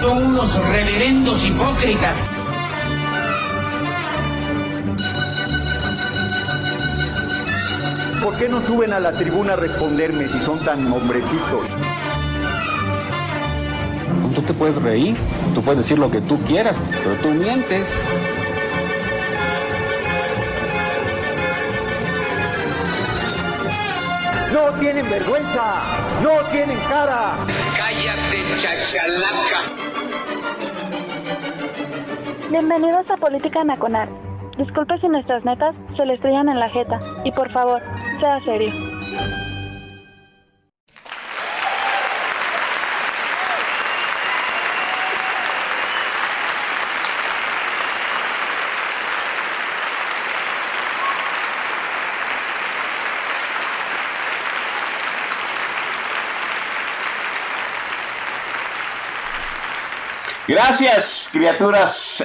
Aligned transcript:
Son 0.00 0.26
unos 0.26 0.54
reverendos 0.68 1.44
hipócritas. 1.44 2.16
¿Por 8.22 8.36
qué 8.36 8.48
no 8.48 8.62
suben 8.62 8.92
a 8.92 9.00
la 9.00 9.12
tribuna 9.12 9.54
a 9.54 9.56
responderme 9.56 10.28
si 10.28 10.38
son 10.40 10.60
tan 10.60 10.92
hombrecitos? 10.92 11.66
Tú 14.34 14.42
te 14.42 14.54
puedes 14.54 14.80
reír, 14.80 15.16
tú 15.54 15.62
puedes 15.62 15.78
decir 15.78 15.98
lo 15.98 16.10
que 16.10 16.20
tú 16.20 16.38
quieras, 16.42 16.76
pero 17.02 17.16
tú 17.16 17.30
mientes. 17.30 18.02
No 24.70 24.74
tienen 24.80 25.08
vergüenza, 25.08 25.82
no 26.22 26.46
tienen 26.52 26.78
cara. 26.90 27.36
Cállate, 27.74 28.44
chachalaca. 28.54 29.62
Bienvenidos 32.50 33.10
a 33.10 33.16
Política 33.16 33.64
Nacional. 33.64 34.10
Disculpe 34.58 34.98
si 34.98 35.08
nuestras 35.08 35.42
netas 35.46 35.74
se 35.96 36.04
le 36.04 36.14
estrellan 36.14 36.50
en 36.50 36.60
la 36.60 36.68
jeta. 36.68 36.98
Y 37.24 37.32
por 37.32 37.48
favor, 37.48 37.80
sea 38.20 38.40
serio. 38.40 38.70
Gracias, 60.60 61.30
criaturas. 61.32 62.24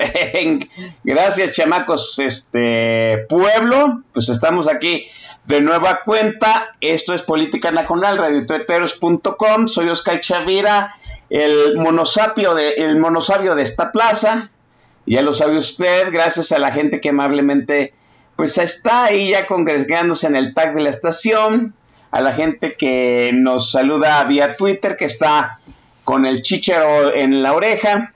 Gracias, 1.03 1.51
chamacos. 1.51 2.17
Este 2.17 3.27
pueblo, 3.29 4.01
pues 4.11 4.27
estamos 4.29 4.67
aquí 4.67 5.05
de 5.45 5.61
nueva 5.61 6.01
cuenta. 6.03 6.75
Esto 6.81 7.13
es 7.13 7.21
Política 7.21 7.71
Nacional, 7.71 8.17
radiotueteros.com. 8.17 9.67
Soy 9.67 9.87
Oscar 9.87 10.19
Chavira, 10.21 10.95
el 11.29 11.77
monosapio 11.77 12.55
de, 12.55 12.71
el 12.71 12.97
monosabio 12.97 13.53
de 13.53 13.61
esta 13.61 13.91
plaza. 13.91 14.49
Ya 15.05 15.21
lo 15.21 15.33
sabe 15.33 15.55
usted, 15.55 16.11
gracias 16.11 16.51
a 16.51 16.57
la 16.57 16.71
gente 16.71 17.01
que 17.01 17.09
amablemente 17.09 17.93
pues 18.35 18.57
está 18.57 19.03
ahí 19.03 19.29
ya 19.29 19.45
congregándose 19.45 20.25
en 20.25 20.35
el 20.35 20.55
tag 20.55 20.73
de 20.73 20.81
la 20.81 20.89
estación, 20.89 21.75
a 22.09 22.19
la 22.19 22.33
gente 22.33 22.73
que 22.73 23.29
nos 23.31 23.69
saluda 23.69 24.23
vía 24.23 24.57
Twitter, 24.57 24.97
que 24.97 25.05
está 25.05 25.59
con 26.03 26.25
el 26.25 26.41
chichero 26.41 27.13
en 27.13 27.43
la 27.43 27.53
oreja, 27.53 28.09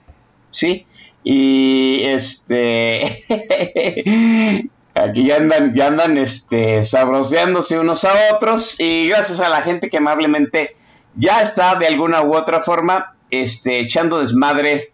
¿sí? 0.52 0.86
Y 1.24 2.04
este 2.06 3.24
aquí 4.96 5.26
ya 5.26 5.38
andan, 5.38 5.74
ya 5.74 5.88
andan 5.88 6.18
este 6.18 6.84
sabroseándose 6.84 7.80
unos 7.80 8.06
a 8.06 8.14
otros 8.34 8.80
y 8.80 9.10
gracias 9.10 9.42
a 9.42 9.50
la 9.50 9.62
gente 9.62 9.90
que 9.90 9.98
amablemente 9.98 10.76
ya 11.16 11.42
está 11.42 11.76
de 11.76 11.88
alguna 11.88 12.22
u 12.22 12.36
otra 12.36 12.62
forma 12.62 13.16
este 13.30 13.80
echando 13.80 14.20
desmadre 14.20 14.94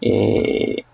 eh, 0.00 0.84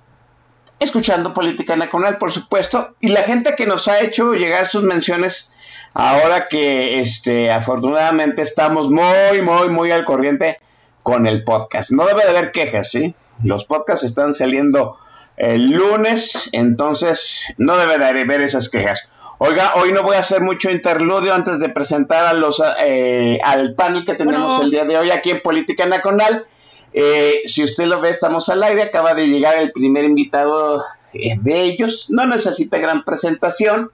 escuchando 0.80 1.32
política 1.32 1.76
nacional 1.76 2.18
por 2.18 2.32
supuesto 2.32 2.96
y 3.00 3.08
la 3.08 3.22
gente 3.22 3.54
que 3.56 3.66
nos 3.66 3.86
ha 3.88 4.00
hecho 4.00 4.34
llegar 4.34 4.66
sus 4.66 4.82
menciones 4.82 5.52
ahora 5.94 6.46
que 6.46 6.98
este 7.00 7.52
afortunadamente 7.52 8.42
estamos 8.42 8.90
muy 8.90 9.42
muy 9.42 9.68
muy 9.68 9.90
al 9.92 10.04
corriente 10.04 10.58
con 11.02 11.26
el 11.26 11.44
podcast. 11.44 11.92
No 11.92 12.06
debe 12.06 12.22
de 12.22 12.30
haber 12.30 12.52
quejas, 12.52 12.90
¿sí? 12.90 13.14
Los 13.42 13.64
podcasts 13.64 14.04
están 14.04 14.34
saliendo 14.34 14.98
el 15.36 15.70
lunes, 15.70 16.50
entonces 16.52 17.54
no 17.58 17.76
debe 17.76 17.98
de 17.98 18.06
haber 18.06 18.42
esas 18.42 18.68
quejas. 18.68 19.08
Oiga, 19.44 19.72
hoy 19.74 19.92
no 19.92 20.04
voy 20.04 20.14
a 20.14 20.20
hacer 20.20 20.40
mucho 20.40 20.70
interludio 20.70 21.34
antes 21.34 21.58
de 21.58 21.68
presentar 21.68 22.26
a 22.26 22.32
los, 22.32 22.62
eh, 22.80 23.40
al 23.42 23.74
panel 23.74 24.04
que 24.04 24.14
tenemos 24.14 24.60
el 24.60 24.70
día 24.70 24.84
de 24.84 24.96
hoy 24.96 25.10
aquí 25.10 25.30
en 25.30 25.40
Política 25.40 25.84
Nacional. 25.84 26.46
Eh, 26.92 27.42
si 27.46 27.64
usted 27.64 27.86
lo 27.86 28.00
ve, 28.00 28.10
estamos 28.10 28.48
al 28.50 28.62
aire. 28.62 28.82
Acaba 28.82 29.14
de 29.14 29.26
llegar 29.26 29.56
el 29.56 29.72
primer 29.72 30.04
invitado 30.04 30.84
eh, 31.12 31.34
de 31.40 31.62
ellos. 31.62 32.08
No 32.10 32.24
necesita 32.24 32.78
gran 32.78 33.04
presentación. 33.04 33.90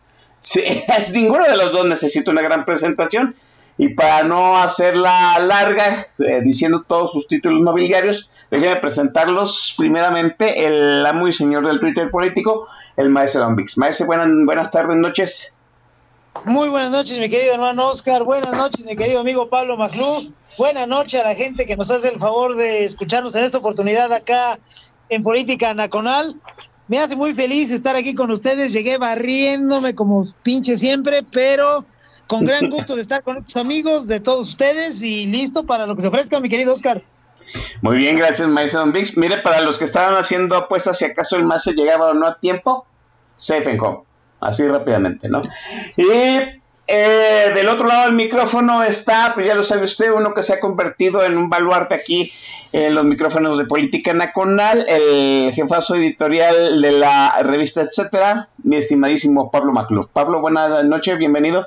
ninguno 1.15 1.45
de 1.45 1.57
los 1.57 1.73
dos 1.73 1.87
necesita 1.87 2.31
una 2.31 2.43
gran 2.43 2.67
presentación. 2.67 3.35
Y 3.79 3.95
para 3.95 4.25
no 4.25 4.59
hacerla 4.59 5.39
larga, 5.39 6.09
diciendo 6.43 6.85
todos 6.87 7.13
sus 7.13 7.27
títulos 7.27 7.63
nobiliarios, 7.63 8.29
déjenme 8.51 8.77
presentarlos 8.77 9.75
primeramente 9.77 10.67
el 10.67 11.05
amo 11.05 11.29
y 11.29 11.33
señor 11.33 11.67
del 11.67 11.81
Twitter 11.81 12.11
político, 12.11 12.69
el 12.97 13.11
maestro 13.11 13.43
Don 13.43 13.57
Vix. 13.57 13.79
Maestro, 13.79 14.07
buenas, 14.07 14.29
buenas 14.45 14.71
tardes, 14.71 14.97
noches. 14.97 15.55
Muy 16.45 16.69
buenas 16.69 16.91
noches, 16.91 17.19
mi 17.19 17.29
querido 17.29 17.55
hermano 17.55 17.89
Oscar. 17.89 18.23
Buenas 18.23 18.57
noches, 18.57 18.85
mi 18.87 18.97
querido 18.97 19.21
amigo 19.21 19.49
Pablo 19.49 19.77
Maclú. 19.77 20.33
Buenas 20.57 20.87
noches 20.87 21.21
a 21.21 21.25
la 21.25 21.35
gente 21.35 21.67
que 21.67 21.77
nos 21.77 21.91
hace 21.91 22.09
el 22.09 22.19
favor 22.19 22.55
de 22.55 22.85
escucharnos 22.85 23.35
en 23.35 23.45
esta 23.45 23.59
oportunidad 23.59 24.13
acá 24.13 24.59
en 25.09 25.23
Política 25.23 25.75
Nacional. 25.75 26.37
Me 26.87 27.01
hace 27.01 27.17
muy 27.17 27.35
feliz 27.35 27.71
estar 27.71 27.97
aquí 27.97 28.15
con 28.15 28.31
ustedes. 28.31 28.73
Llegué 28.73 28.99
barriéndome 28.99 29.95
como 29.95 30.27
pinche 30.43 30.79
siempre, 30.79 31.23
pero 31.31 31.85
con 32.27 32.45
gran 32.45 32.71
gusto 32.71 32.95
de 32.95 33.03
estar 33.03 33.23
con 33.23 33.39
estos 33.39 33.57
amigos, 33.57 34.07
de 34.07 34.21
todos 34.21 34.49
ustedes 34.49 35.03
y 35.03 35.27
listo 35.27 35.65
para 35.65 35.87
lo 35.87 35.97
que 35.97 36.03
se 36.03 36.09
ofrezca, 36.09 36.41
mi 36.41 36.49
querido 36.49 36.73
Oscar. 36.73 37.03
Muy 37.83 37.97
bien, 37.97 38.17
gracias, 38.17 38.49
maestro 38.49 38.81
Don 38.81 38.93
Vix. 38.93 39.17
Mire, 39.17 39.39
para 39.39 39.61
los 39.61 39.79
que 39.79 39.85
estaban 39.85 40.15
haciendo 40.15 40.57
apuestas 40.57 40.99
si 40.99 41.05
acaso 41.05 41.37
el 41.37 41.45
más 41.45 41.65
se 41.65 41.73
llegaba 41.73 42.11
o 42.11 42.15
no 42.15 42.27
a 42.27 42.39
tiempo, 42.39 42.87
safe 43.37 43.71
and 43.71 43.81
home. 43.81 44.01
Así 44.41 44.67
rápidamente, 44.67 45.29
¿no? 45.29 45.43
Y 45.97 46.09
eh, 46.87 47.53
del 47.55 47.69
otro 47.69 47.87
lado 47.87 48.05
del 48.05 48.15
micrófono 48.15 48.83
está, 48.83 49.33
pues 49.35 49.47
ya 49.47 49.55
lo 49.55 49.63
sabe 49.63 49.83
usted, 49.83 50.13
uno 50.13 50.33
que 50.33 50.43
se 50.43 50.55
ha 50.55 50.61
convertido 50.61 51.25
en 51.25 51.37
un 51.37 51.51
baluarte 51.51 51.95
aquí 51.95 52.33
en 52.73 52.95
los 52.95 53.05
micrófonos 53.05 53.59
de 53.59 53.65
Política 53.65 54.15
Nacional, 54.15 54.87
el 54.89 55.53
jefazo 55.53 55.97
editorial 55.97 56.81
de 56.81 56.93
la 56.93 57.43
revista 57.43 57.83
Etcétera, 57.83 58.49
mi 58.63 58.77
estimadísimo 58.77 59.51
Pablo 59.51 59.73
Macluf. 59.73 60.07
Pablo, 60.13 60.41
buenas 60.41 60.85
noches, 60.85 61.19
bienvenido 61.19 61.67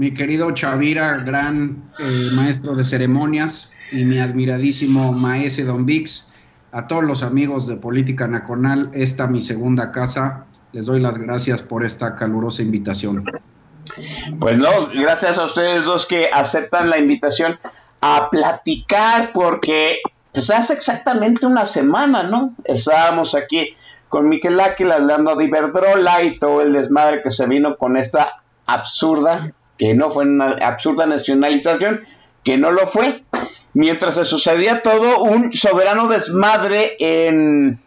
mi 0.00 0.14
querido 0.14 0.50
Chavira, 0.52 1.18
gran 1.18 1.90
eh, 1.98 2.30
maestro 2.32 2.74
de 2.74 2.86
ceremonias, 2.86 3.70
y 3.92 4.04
mi 4.04 4.18
admiradísimo 4.18 5.12
maese 5.12 5.64
Don 5.64 5.86
Vix, 5.86 6.32
a 6.72 6.86
todos 6.86 7.04
los 7.04 7.22
amigos 7.22 7.66
de 7.66 7.76
Política 7.76 8.26
Nacional, 8.26 8.90
esta 8.92 9.26
mi 9.26 9.40
segunda 9.42 9.90
casa, 9.92 10.46
les 10.72 10.86
doy 10.86 11.00
las 11.00 11.18
gracias 11.18 11.62
por 11.62 11.84
esta 11.84 12.14
calurosa 12.14 12.62
invitación. 12.62 13.24
Pues 14.38 14.58
no, 14.58 14.88
gracias 14.94 15.38
a 15.38 15.44
ustedes 15.44 15.84
dos 15.84 16.06
que 16.06 16.28
aceptan 16.32 16.90
la 16.90 16.98
invitación 16.98 17.58
a 18.00 18.30
platicar, 18.30 19.32
porque 19.32 19.98
pues 20.32 20.50
hace 20.50 20.74
exactamente 20.74 21.46
una 21.46 21.66
semana, 21.66 22.22
¿no? 22.22 22.54
Estábamos 22.64 23.34
aquí 23.34 23.74
con 24.08 24.28
Miquel 24.28 24.60
Áquila 24.60 24.96
hablando 24.96 25.34
de 25.34 25.44
Iberdrola 25.44 26.22
y 26.22 26.38
todo 26.38 26.62
el 26.62 26.72
desmadre 26.72 27.20
que 27.22 27.30
se 27.30 27.46
vino 27.46 27.76
con 27.76 27.96
esta 27.96 28.42
absurda 28.66 29.52
que 29.80 29.94
no 29.94 30.10
fue 30.10 30.24
una 30.24 30.50
absurda 30.60 31.06
nacionalización, 31.06 32.02
que 32.44 32.58
no 32.58 32.70
lo 32.70 32.86
fue, 32.86 33.24
mientras 33.74 34.16
se 34.16 34.24
sucedía 34.24 34.82
todo 34.82 35.22
un 35.22 35.52
soberano 35.52 36.08
desmadre 36.08 36.96
en 36.98 37.80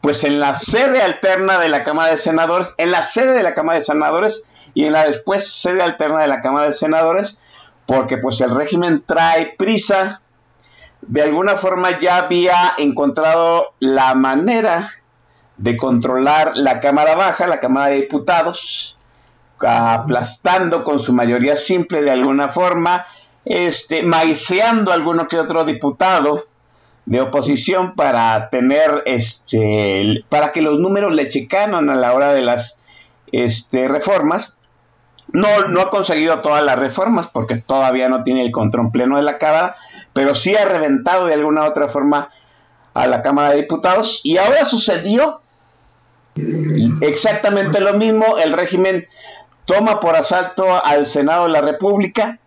pues 0.00 0.24
en 0.24 0.38
la 0.38 0.54
sede 0.54 1.02
alterna 1.02 1.58
de 1.58 1.68
la 1.68 1.82
Cámara 1.82 2.10
de 2.10 2.16
Senadores, 2.16 2.74
en 2.78 2.92
la 2.92 3.02
sede 3.02 3.32
de 3.32 3.42
la 3.42 3.54
Cámara 3.54 3.78
de 3.78 3.84
Senadores 3.84 4.44
y 4.74 4.84
en 4.84 4.92
la 4.92 5.06
después 5.06 5.50
sede 5.50 5.82
alterna 5.82 6.20
de 6.20 6.28
la 6.28 6.40
Cámara 6.40 6.66
de 6.66 6.72
Senadores, 6.72 7.40
porque 7.86 8.18
pues 8.18 8.40
el 8.40 8.54
régimen 8.54 9.02
trae 9.04 9.54
prisa, 9.58 10.22
de 11.02 11.22
alguna 11.22 11.56
forma 11.56 11.98
ya 11.98 12.18
había 12.18 12.74
encontrado 12.78 13.74
la 13.80 14.14
manera 14.14 14.90
de 15.56 15.76
controlar 15.76 16.56
la 16.56 16.80
Cámara 16.80 17.16
Baja, 17.16 17.46
la 17.46 17.60
Cámara 17.60 17.88
de 17.88 18.02
Diputados, 18.02 18.98
aplastando 19.58 20.84
con 20.84 21.00
su 21.00 21.12
mayoría 21.12 21.56
simple 21.56 22.02
de 22.02 22.12
alguna 22.12 22.48
forma, 22.48 23.06
este, 23.48 24.02
maiceando 24.02 24.92
alguno 24.92 25.26
que 25.26 25.38
otro 25.38 25.64
diputado 25.64 26.46
de 27.06 27.22
oposición 27.22 27.94
para 27.94 28.50
tener, 28.50 29.02
este, 29.06 30.22
para 30.28 30.52
que 30.52 30.60
los 30.60 30.78
números 30.78 31.14
le 31.14 31.28
checaran 31.28 31.88
a 31.88 31.96
la 31.96 32.12
hora 32.12 32.34
de 32.34 32.42
las 32.42 32.78
este, 33.32 33.88
reformas. 33.88 34.58
No, 35.32 35.68
no 35.68 35.80
ha 35.80 35.90
conseguido 35.90 36.40
todas 36.40 36.62
las 36.62 36.78
reformas 36.78 37.26
porque 37.26 37.56
todavía 37.56 38.10
no 38.10 38.22
tiene 38.22 38.44
el 38.44 38.52
control 38.52 38.90
pleno 38.92 39.16
de 39.16 39.22
la 39.22 39.38
Cámara, 39.38 39.76
pero 40.12 40.34
sí 40.34 40.54
ha 40.54 40.66
reventado 40.66 41.26
de 41.26 41.34
alguna 41.34 41.62
u 41.62 41.64
otra 41.64 41.88
forma 41.88 42.30
a 42.92 43.06
la 43.06 43.22
Cámara 43.22 43.50
de 43.50 43.62
Diputados. 43.62 44.20
Y 44.24 44.36
ahora 44.36 44.66
sucedió 44.66 45.40
exactamente 47.00 47.80
lo 47.80 47.94
mismo. 47.94 48.36
El 48.36 48.52
régimen 48.52 49.06
toma 49.64 50.00
por 50.00 50.16
asalto 50.16 50.84
al 50.84 51.06
Senado 51.06 51.44
de 51.44 51.50
la 51.50 51.62
República, 51.62 52.38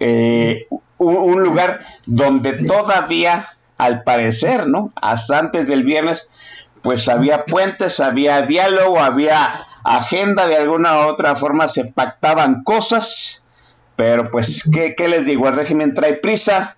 eh, 0.00 0.66
un, 0.98 1.42
lugar 1.42 1.80
donde 2.06 2.64
todavía, 2.64 3.56
al 3.78 4.02
parecer, 4.02 4.66
¿no? 4.66 4.92
Hasta 4.96 5.38
antes 5.38 5.66
del 5.66 5.84
viernes, 5.84 6.30
pues 6.82 7.08
había 7.08 7.44
puentes, 7.44 8.00
había 8.00 8.42
diálogo, 8.42 8.98
había 8.98 9.66
agenda, 9.84 10.46
de 10.46 10.56
alguna 10.56 10.98
u 10.98 11.08
otra 11.08 11.36
forma 11.36 11.68
se 11.68 11.92
pactaban 11.92 12.64
cosas, 12.64 13.44
pero 13.96 14.30
pues, 14.30 14.68
¿qué, 14.72 14.94
qué 14.94 15.08
les 15.08 15.26
digo? 15.26 15.48
El 15.48 15.56
régimen 15.56 15.94
trae 15.94 16.14
prisa 16.14 16.76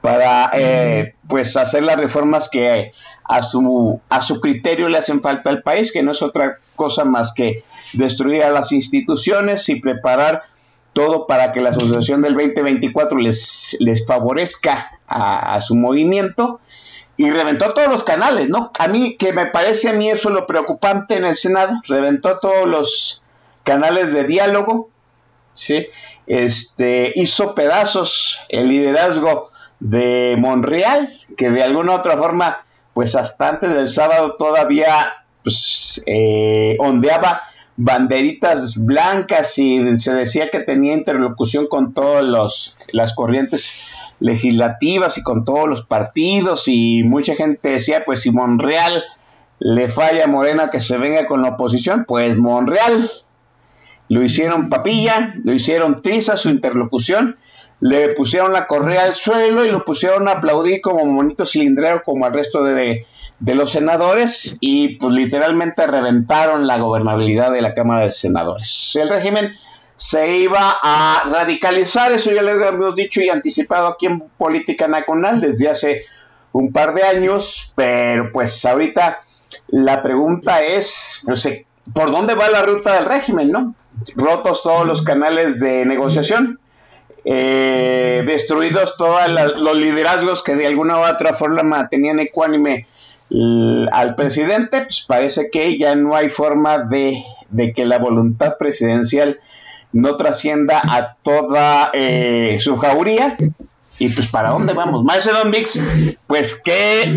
para 0.00 0.50
eh, 0.52 1.14
pues 1.28 1.56
hacer 1.56 1.82
las 1.82 1.98
reformas 1.98 2.50
que 2.50 2.92
a 3.24 3.40
su, 3.40 4.00
a 4.10 4.20
su 4.20 4.40
criterio 4.40 4.88
le 4.88 4.98
hacen 4.98 5.22
falta 5.22 5.48
al 5.48 5.62
país, 5.62 5.92
que 5.92 6.02
no 6.02 6.10
es 6.10 6.20
otra 6.20 6.58
cosa 6.76 7.04
más 7.04 7.32
que 7.32 7.64
destruir 7.94 8.42
a 8.42 8.50
las 8.50 8.72
instituciones 8.72 9.66
y 9.70 9.76
preparar 9.76 10.42
todo 10.94 11.26
para 11.26 11.52
que 11.52 11.60
la 11.60 11.70
asociación 11.70 12.22
del 12.22 12.34
2024 12.34 13.18
les, 13.18 13.76
les 13.80 14.06
favorezca 14.06 14.98
a, 15.06 15.60
su 15.60 15.76
movimiento 15.76 16.60
y 17.16 17.30
reventó 17.30 17.74
todos 17.74 17.88
los 17.88 18.04
canales, 18.04 18.48
¿no? 18.48 18.70
A 18.78 18.88
mí, 18.88 19.16
que 19.16 19.32
me 19.32 19.46
parece 19.46 19.90
a 19.90 19.92
mí 19.92 20.08
eso 20.10 20.30
lo 20.30 20.46
preocupante 20.46 21.16
en 21.16 21.24
el 21.24 21.36
Senado, 21.36 21.74
reventó 21.86 22.38
todos 22.38 22.66
los 22.66 23.22
canales 23.64 24.12
de 24.14 24.24
diálogo, 24.24 24.88
¿sí? 25.52 25.86
Este, 26.26 27.12
hizo 27.14 27.54
pedazos 27.54 28.40
el 28.48 28.68
liderazgo 28.68 29.50
de 29.80 30.36
Monreal, 30.38 31.12
que 31.36 31.50
de 31.50 31.62
alguna 31.62 31.92
u 31.92 31.96
otra 31.96 32.16
forma, 32.16 32.64
pues 32.94 33.16
hasta 33.16 33.48
antes 33.48 33.72
del 33.72 33.88
sábado 33.88 34.36
todavía 34.36 35.12
pues, 35.42 36.02
eh, 36.06 36.76
ondeaba 36.78 37.42
banderitas 37.76 38.84
blancas 38.84 39.58
y 39.58 39.98
se 39.98 40.14
decía 40.14 40.50
que 40.50 40.60
tenía 40.60 40.94
interlocución 40.94 41.66
con 41.66 41.92
todas 41.92 42.76
las 42.92 43.14
corrientes 43.14 43.80
legislativas 44.20 45.18
y 45.18 45.22
con 45.22 45.44
todos 45.44 45.68
los 45.68 45.84
partidos 45.84 46.68
y 46.68 47.02
mucha 47.02 47.34
gente 47.34 47.70
decía, 47.70 48.04
pues 48.04 48.22
si 48.22 48.30
Monreal 48.30 49.04
le 49.58 49.88
falla 49.88 50.24
a 50.24 50.28
Morena 50.28 50.70
que 50.70 50.80
se 50.80 50.98
venga 50.98 51.26
con 51.26 51.42
la 51.42 51.50
oposición, 51.50 52.04
pues 52.06 52.36
Monreal. 52.36 53.10
Lo 54.08 54.22
hicieron 54.22 54.68
papilla, 54.68 55.34
lo 55.44 55.54
hicieron 55.54 55.94
tiza 55.94 56.36
su 56.36 56.50
interlocución, 56.50 57.38
le 57.80 58.08
pusieron 58.12 58.52
la 58.52 58.66
correa 58.66 59.04
al 59.04 59.14
suelo 59.14 59.64
y 59.64 59.70
lo 59.70 59.84
pusieron 59.84 60.28
a 60.28 60.32
aplaudir 60.32 60.82
como 60.82 61.06
monito 61.06 61.46
cilindrero 61.46 62.02
como 62.04 62.26
al 62.26 62.34
resto 62.34 62.62
de, 62.62 63.06
de 63.40 63.54
los 63.54 63.72
senadores 63.72 64.58
y 64.60 64.96
pues 64.96 65.12
literalmente 65.12 65.86
reventaron 65.86 66.66
la 66.66 66.78
gobernabilidad 66.78 67.52
de 67.52 67.62
la 67.62 67.74
Cámara 67.74 68.02
de 68.02 68.10
Senadores. 68.10 68.96
El 69.00 69.08
régimen 69.08 69.54
se 69.96 70.36
iba 70.38 70.76
a 70.82 71.24
radicalizar, 71.30 72.12
eso 72.12 72.32
ya 72.32 72.42
lo 72.42 72.50
habíamos 72.50 72.94
dicho 72.94 73.20
y 73.20 73.28
anticipado 73.28 73.86
aquí 73.86 74.06
en 74.06 74.20
Política 74.38 74.88
Nacional 74.88 75.40
desde 75.40 75.68
hace 75.68 76.04
un 76.52 76.72
par 76.72 76.94
de 76.94 77.02
años, 77.02 77.72
pero 77.74 78.30
pues 78.32 78.64
ahorita 78.64 79.22
la 79.68 80.02
pregunta 80.02 80.62
es, 80.62 81.22
no 81.26 81.36
sé, 81.36 81.66
¿por 81.92 82.10
dónde 82.10 82.34
va 82.34 82.48
la 82.48 82.62
ruta 82.62 82.94
del 82.94 83.04
régimen, 83.04 83.50
no? 83.50 83.74
Rotos 84.16 84.62
todos 84.62 84.86
los 84.86 85.02
canales 85.02 85.60
de 85.60 85.84
negociación, 85.84 86.58
eh, 87.24 88.22
destruidos 88.26 88.96
todos 88.96 89.20
los 89.56 89.76
liderazgos 89.76 90.42
que 90.42 90.56
de 90.56 90.66
alguna 90.66 90.98
u 90.98 91.04
otra 91.04 91.32
forma 91.32 91.88
tenían 91.88 92.20
ecuánime 92.20 92.86
al 93.30 94.14
presidente, 94.14 94.82
pues 94.82 95.04
parece 95.06 95.50
que 95.50 95.76
ya 95.78 95.96
no 95.96 96.14
hay 96.14 96.28
forma 96.28 96.78
de, 96.78 97.14
que 97.74 97.84
la 97.84 97.98
voluntad 97.98 98.56
presidencial 98.58 99.40
no 99.92 100.16
trascienda 100.16 100.80
a 100.82 101.14
toda 101.22 101.90
eh, 101.94 102.56
su 102.60 102.76
jauría. 102.76 103.36
Y 103.98 104.08
pues, 104.08 104.26
¿para 104.26 104.50
dónde 104.50 104.72
vamos? 104.72 105.04
Don 105.24 105.50
Mix, 105.50 105.80
pues 106.26 106.60
qué 106.62 107.16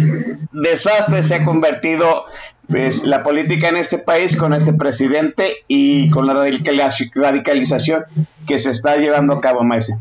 desastre 0.52 1.24
se 1.24 1.36
ha 1.36 1.44
convertido 1.44 2.26
pues, 2.68 3.04
la 3.04 3.24
política 3.24 3.70
en 3.70 3.78
este 3.78 3.98
país 3.98 4.36
con 4.36 4.54
este 4.54 4.74
presidente 4.74 5.58
y 5.68 6.10
con 6.12 6.28
la 6.28 6.34
radicalización 6.34 8.06
que 8.46 8.60
se 8.60 8.72
está 8.72 8.98
llevando 8.98 9.34
a 9.34 9.42
cabo, 9.42 9.64
Maese. 9.64 10.00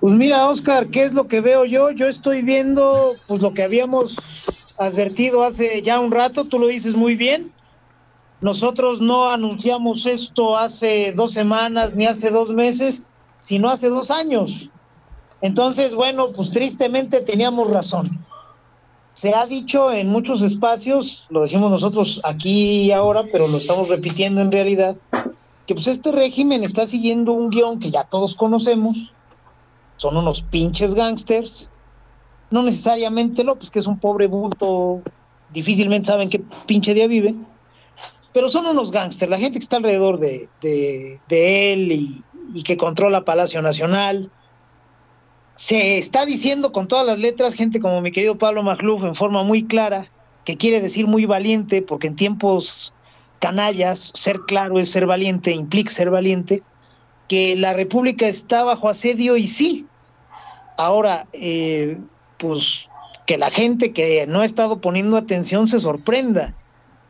Pues 0.00 0.14
mira, 0.14 0.48
Oscar, 0.48 0.88
¿qué 0.88 1.02
es 1.02 1.12
lo 1.12 1.26
que 1.26 1.40
veo 1.40 1.64
yo? 1.64 1.90
Yo 1.90 2.06
estoy 2.06 2.42
viendo 2.42 3.14
pues 3.26 3.40
lo 3.40 3.52
que 3.52 3.64
habíamos 3.64 4.16
advertido 4.78 5.42
hace 5.42 5.82
ya 5.82 5.98
un 5.98 6.12
rato, 6.12 6.44
tú 6.44 6.60
lo 6.60 6.68
dices 6.68 6.94
muy 6.94 7.16
bien, 7.16 7.52
nosotros 8.40 9.00
no 9.00 9.28
anunciamos 9.28 10.06
esto 10.06 10.56
hace 10.56 11.12
dos 11.12 11.32
semanas 11.32 11.96
ni 11.96 12.06
hace 12.06 12.30
dos 12.30 12.50
meses, 12.50 13.06
sino 13.38 13.68
hace 13.68 13.88
dos 13.88 14.12
años. 14.12 14.70
Entonces, 15.40 15.94
bueno, 15.94 16.30
pues 16.30 16.50
tristemente 16.50 17.20
teníamos 17.20 17.70
razón. 17.70 18.08
Se 19.14 19.34
ha 19.34 19.46
dicho 19.46 19.90
en 19.90 20.08
muchos 20.08 20.42
espacios, 20.42 21.26
lo 21.28 21.42
decimos 21.42 21.72
nosotros 21.72 22.20
aquí 22.22 22.82
y 22.82 22.92
ahora, 22.92 23.24
pero 23.32 23.48
lo 23.48 23.56
estamos 23.56 23.88
repitiendo 23.88 24.40
en 24.40 24.52
realidad, 24.52 24.96
que 25.66 25.74
pues 25.74 25.88
este 25.88 26.12
régimen 26.12 26.62
está 26.62 26.86
siguiendo 26.86 27.32
un 27.32 27.50
guion 27.50 27.80
que 27.80 27.90
ya 27.90 28.04
todos 28.04 28.36
conocemos, 28.36 29.12
son 29.98 30.16
unos 30.16 30.42
pinches 30.42 30.94
gángsters, 30.94 31.68
no 32.50 32.62
necesariamente 32.62 33.44
López, 33.44 33.70
que 33.70 33.80
es 33.80 33.86
un 33.86 33.98
pobre 33.98 34.26
bulto, 34.26 35.02
difícilmente 35.52 36.06
saben 36.06 36.30
qué 36.30 36.40
pinche 36.66 36.94
día 36.94 37.06
vive, 37.06 37.34
pero 38.32 38.48
son 38.48 38.66
unos 38.66 38.90
gángsters, 38.90 39.30
la 39.30 39.38
gente 39.38 39.58
que 39.58 39.64
está 39.64 39.76
alrededor 39.76 40.18
de, 40.18 40.48
él 41.28 41.92
y, 41.92 42.62
que 42.62 42.76
controla 42.76 43.24
Palacio 43.24 43.60
Nacional. 43.60 44.30
Se 45.56 45.98
está 45.98 46.24
diciendo 46.24 46.70
con 46.72 46.86
todas 46.88 47.04
las 47.04 47.18
letras, 47.18 47.54
gente 47.54 47.80
como 47.80 48.00
mi 48.00 48.12
querido 48.12 48.38
Pablo 48.38 48.62
Magluf, 48.62 49.02
en 49.02 49.16
forma 49.16 49.42
muy 49.42 49.64
clara, 49.64 50.08
que 50.44 50.56
quiere 50.56 50.80
decir 50.80 51.06
muy 51.06 51.26
valiente, 51.26 51.82
porque 51.82 52.06
en 52.06 52.16
tiempos 52.16 52.94
canallas, 53.40 54.12
ser 54.14 54.38
claro 54.46 54.78
es 54.78 54.90
ser 54.90 55.06
valiente, 55.06 55.50
implica 55.50 55.90
ser 55.90 56.10
valiente, 56.10 56.62
que 57.28 57.56
la 57.56 57.72
República 57.72 58.26
está 58.26 58.64
bajo 58.64 58.88
asedio 58.88 59.36
y 59.36 59.46
sí. 59.46 59.86
Ahora, 60.76 61.26
eh, 61.32 61.98
pues 62.38 62.88
que 63.26 63.36
la 63.36 63.50
gente 63.50 63.92
que 63.92 64.26
no 64.26 64.40
ha 64.40 64.44
estado 64.44 64.80
poniendo 64.80 65.16
atención 65.16 65.66
se 65.66 65.80
sorprenda 65.80 66.54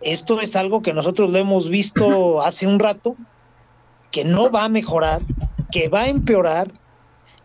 esto 0.00 0.40
es 0.40 0.54
algo 0.54 0.82
que 0.82 0.92
nosotros 0.92 1.30
lo 1.30 1.38
hemos 1.38 1.68
visto 1.68 2.40
hace 2.44 2.66
un 2.66 2.78
rato, 2.78 3.16
que 4.10 4.24
no 4.24 4.50
va 4.50 4.64
a 4.64 4.68
mejorar, 4.68 5.20
que 5.70 5.88
va 5.88 6.02
a 6.02 6.08
empeorar 6.08 6.70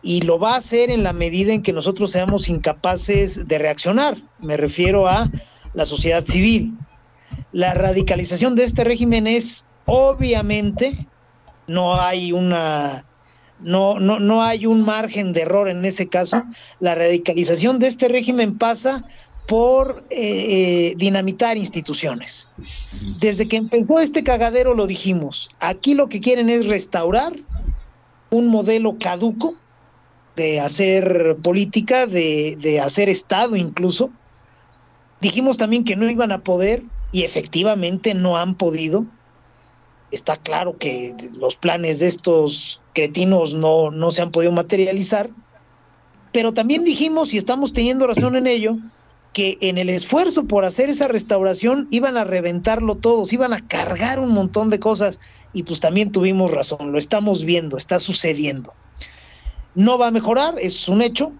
y 0.02 0.20
lo 0.22 0.38
va 0.38 0.54
a 0.54 0.58
hacer 0.58 0.90
en 0.90 1.02
la 1.02 1.12
medida 1.12 1.52
en 1.52 1.62
que 1.62 1.72
nosotros 1.72 2.10
seamos 2.10 2.48
incapaces 2.48 3.46
de 3.46 3.58
reaccionar. 3.58 4.18
Me 4.38 4.56
refiero 4.56 5.08
a 5.08 5.30
la 5.72 5.84
sociedad 5.84 6.24
civil. 6.26 6.72
La 7.52 7.74
radicalización 7.74 8.54
de 8.54 8.64
este 8.64 8.84
régimen 8.84 9.26
es 9.26 9.66
obviamente, 9.86 11.06
no 11.66 12.00
hay 12.00 12.32
una 12.32 13.04
no, 13.60 13.98
no, 13.98 14.18
no 14.18 14.42
hay 14.42 14.66
un 14.66 14.84
margen 14.84 15.32
de 15.32 15.42
error 15.42 15.68
en 15.68 15.84
ese 15.84 16.08
caso. 16.08 16.42
La 16.80 16.94
radicalización 16.94 17.78
de 17.78 17.86
este 17.86 18.08
régimen 18.08 18.58
pasa 18.58 19.04
por 19.46 20.04
eh, 20.10 20.16
eh, 20.18 20.94
dinamitar 20.96 21.56
instituciones. 21.56 22.48
Desde 23.20 23.46
que 23.46 23.56
empezó 23.56 24.00
este 24.00 24.22
cagadero 24.22 24.74
lo 24.74 24.86
dijimos, 24.86 25.50
aquí 25.60 25.94
lo 25.94 26.08
que 26.08 26.20
quieren 26.20 26.48
es 26.48 26.66
restaurar 26.66 27.34
un 28.30 28.48
modelo 28.48 28.96
caduco 28.98 29.54
de 30.36 30.60
hacer 30.60 31.36
política, 31.42 32.06
de, 32.06 32.56
de 32.60 32.80
hacer 32.80 33.08
Estado 33.08 33.54
incluso. 33.56 34.10
Dijimos 35.20 35.56
también 35.56 35.84
que 35.84 35.96
no 35.96 36.10
iban 36.10 36.32
a 36.32 36.42
poder 36.42 36.82
y 37.12 37.22
efectivamente 37.22 38.14
no 38.14 38.36
han 38.36 38.56
podido. 38.56 39.06
Está 40.14 40.36
claro 40.36 40.76
que 40.78 41.14
los 41.32 41.56
planes 41.56 41.98
de 41.98 42.06
estos 42.06 42.80
cretinos 42.92 43.52
no, 43.52 43.90
no 43.90 44.10
se 44.10 44.22
han 44.22 44.30
podido 44.30 44.52
materializar, 44.52 45.30
pero 46.32 46.52
también 46.52 46.84
dijimos, 46.84 47.34
y 47.34 47.38
estamos 47.38 47.72
teniendo 47.72 48.06
razón 48.06 48.36
en 48.36 48.46
ello, 48.46 48.76
que 49.32 49.58
en 49.60 49.78
el 49.78 49.90
esfuerzo 49.90 50.46
por 50.46 50.64
hacer 50.64 50.88
esa 50.88 51.08
restauración 51.08 51.88
iban 51.90 52.16
a 52.16 52.24
reventarlo 52.24 52.94
todos, 52.94 53.32
iban 53.32 53.52
a 53.52 53.66
cargar 53.66 54.20
un 54.20 54.30
montón 54.30 54.70
de 54.70 54.78
cosas 54.78 55.18
y 55.52 55.64
pues 55.64 55.80
también 55.80 56.12
tuvimos 56.12 56.52
razón, 56.52 56.92
lo 56.92 56.98
estamos 56.98 57.44
viendo, 57.44 57.76
está 57.76 57.98
sucediendo. 57.98 58.72
No 59.74 59.98
va 59.98 60.06
a 60.06 60.12
mejorar, 60.12 60.54
es 60.60 60.88
un 60.88 61.02
hecho. 61.02 61.32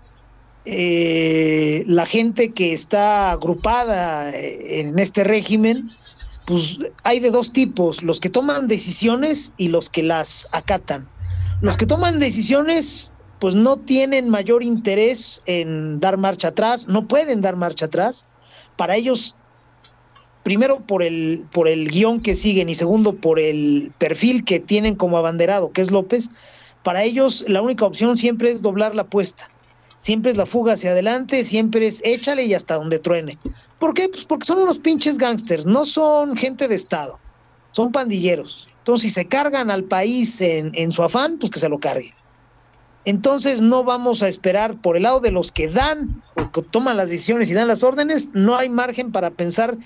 Eh, 0.65 1.85
la 1.87 2.07
gente 2.07 2.53
que 2.53 2.73
está 2.73 3.31
agrupada 3.31 4.31
eh, 4.31 4.81
en 4.81 4.99
este 4.99 5.23
régimen, 5.23 5.85
pues 6.47 6.79
hay 7.03 7.21
de 7.21 7.31
dos 7.31 7.53
tipos, 7.53 8.03
los 8.03 8.21
que 8.21 8.31
toman 8.31 8.67
decisiones 8.67 9.53
y 9.57 9.69
los 9.69 9.89
que 9.89 10.03
las 10.03 10.49
acatan. 10.53 11.09
Los 11.61 11.77
que 11.77 11.87
toman 11.87 12.19
decisiones 12.19 13.13
pues 13.39 13.55
no 13.55 13.77
tienen 13.79 14.29
mayor 14.29 14.63
interés 14.63 15.43
en 15.47 16.01
dar 16.01 16.17
marcha 16.17 16.49
atrás, 16.49 16.89
no 16.89 17.07
pueden 17.07 17.41
dar 17.41 17.57
marcha 17.57 17.87
atrás. 17.87 18.27
Para 18.77 18.97
ellos 18.97 19.37
primero 20.43 20.81
por 20.81 21.03
el, 21.03 21.45
por 21.51 21.69
el 21.69 21.91
guion 21.91 22.21
que 22.21 22.35
siguen 22.35 22.69
y 22.69 22.75
segundo 22.75 23.15
por 23.15 23.41
el 23.41 23.93
perfil 23.99 24.45
que 24.45 24.61
tienen 24.61 24.95
como 24.95 25.19
abanderado, 25.19 25.73
que 25.73 25.81
es 25.81 25.91
López, 25.91 26.29
para 26.83 27.03
ellos 27.03 27.45
la 27.49 27.63
única 27.63 27.87
opción 27.87 28.17
siempre 28.17 28.51
es 28.51 28.61
doblar 28.63 28.95
la 28.95 29.03
apuesta. 29.03 29.51
Siempre 30.05 30.33
es 30.33 30.37
la 30.37 30.45
fuga 30.45 30.75
hacia 30.75 30.91
adelante, 30.91 31.45
siempre 31.45 31.87
es 31.87 32.03
échale 32.05 32.45
y 32.45 32.53
hasta 32.53 32.75
donde 32.75 32.99
truene. 32.99 33.39
¿Por 33.79 33.95
qué? 33.95 34.11
Pues 34.11 34.27
porque 34.27 34.45
son 34.45 34.59
unos 34.59 34.79
pinches 34.79 35.17
gángsters, 35.17 35.65
no 35.65 35.87
son 35.87 36.37
gente 36.37 36.69
de 36.69 36.75
Estado, 36.75 37.19
son 37.71 37.91
pandilleros. 37.91 38.69
Entonces, 38.81 39.09
si 39.09 39.15
se 39.15 39.25
cargan 39.25 39.71
al 39.71 39.85
país 39.85 40.43
en, 40.43 40.73
en 40.75 40.93
su 40.93 41.03
afán, 41.03 41.39
pues 41.39 41.51
que 41.51 41.59
se 41.59 41.71
lo 41.71 41.79
cargue. 41.79 42.11
Entonces 43.07 43.63
no 43.63 43.83
vamos 43.83 44.23
a 44.23 44.29
esperar 44.29 44.79
por 44.79 44.99
el 44.99 45.05
lado 45.05 45.21
de 45.21 45.31
los 45.31 45.53
que 45.53 45.69
dan 45.69 46.23
o 46.37 46.53
que 46.53 46.61
toman 46.61 46.99
las 46.99 47.09
decisiones 47.09 47.51
y 47.51 47.55
dan 47.55 47.69
las 47.69 47.83
órdenes, 47.83 48.35
no 48.35 48.57
hay 48.57 48.69
margen 48.69 49.11
para 49.11 49.31
pensar 49.31 49.79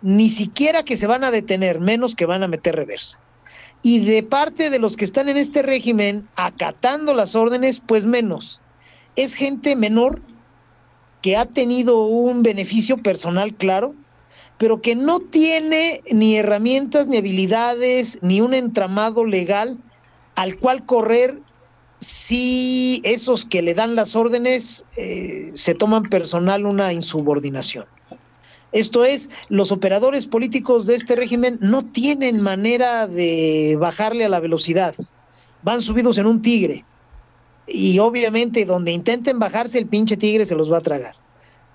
ni 0.00 0.30
siquiera 0.30 0.82
que 0.82 0.96
se 0.96 1.06
van 1.06 1.24
a 1.24 1.30
detener, 1.30 1.78
menos 1.78 2.16
que 2.16 2.24
van 2.24 2.42
a 2.42 2.48
meter 2.48 2.74
reversa. 2.74 3.20
Y 3.82 4.00
de 4.00 4.22
parte 4.22 4.70
de 4.70 4.78
los 4.78 4.96
que 4.96 5.04
están 5.04 5.28
en 5.28 5.36
este 5.36 5.60
régimen 5.60 6.26
acatando 6.36 7.12
las 7.12 7.34
órdenes, 7.34 7.82
pues 7.86 8.06
menos. 8.06 8.62
Es 9.18 9.34
gente 9.34 9.74
menor 9.74 10.20
que 11.22 11.36
ha 11.36 11.44
tenido 11.44 12.04
un 12.04 12.44
beneficio 12.44 12.96
personal 12.96 13.52
claro, 13.52 13.96
pero 14.58 14.80
que 14.80 14.94
no 14.94 15.18
tiene 15.18 16.02
ni 16.12 16.36
herramientas, 16.36 17.08
ni 17.08 17.16
habilidades, 17.16 18.20
ni 18.22 18.40
un 18.40 18.54
entramado 18.54 19.24
legal 19.24 19.76
al 20.36 20.56
cual 20.56 20.86
correr 20.86 21.40
si 21.98 23.00
esos 23.02 23.44
que 23.44 23.60
le 23.60 23.74
dan 23.74 23.96
las 23.96 24.14
órdenes 24.14 24.86
eh, 24.96 25.50
se 25.52 25.74
toman 25.74 26.04
personal 26.04 26.64
una 26.64 26.92
insubordinación. 26.92 27.86
Esto 28.70 29.04
es, 29.04 29.30
los 29.48 29.72
operadores 29.72 30.26
políticos 30.26 30.86
de 30.86 30.94
este 30.94 31.16
régimen 31.16 31.58
no 31.60 31.82
tienen 31.82 32.40
manera 32.40 33.08
de 33.08 33.76
bajarle 33.80 34.26
a 34.26 34.28
la 34.28 34.38
velocidad. 34.38 34.94
Van 35.64 35.82
subidos 35.82 36.18
en 36.18 36.26
un 36.26 36.40
tigre. 36.40 36.84
Y 37.68 37.98
obviamente 37.98 38.64
donde 38.64 38.92
intenten 38.92 39.38
bajarse 39.38 39.78
el 39.78 39.86
pinche 39.86 40.16
tigre 40.16 40.46
se 40.46 40.54
los 40.54 40.72
va 40.72 40.78
a 40.78 40.82
tragar. 40.82 41.14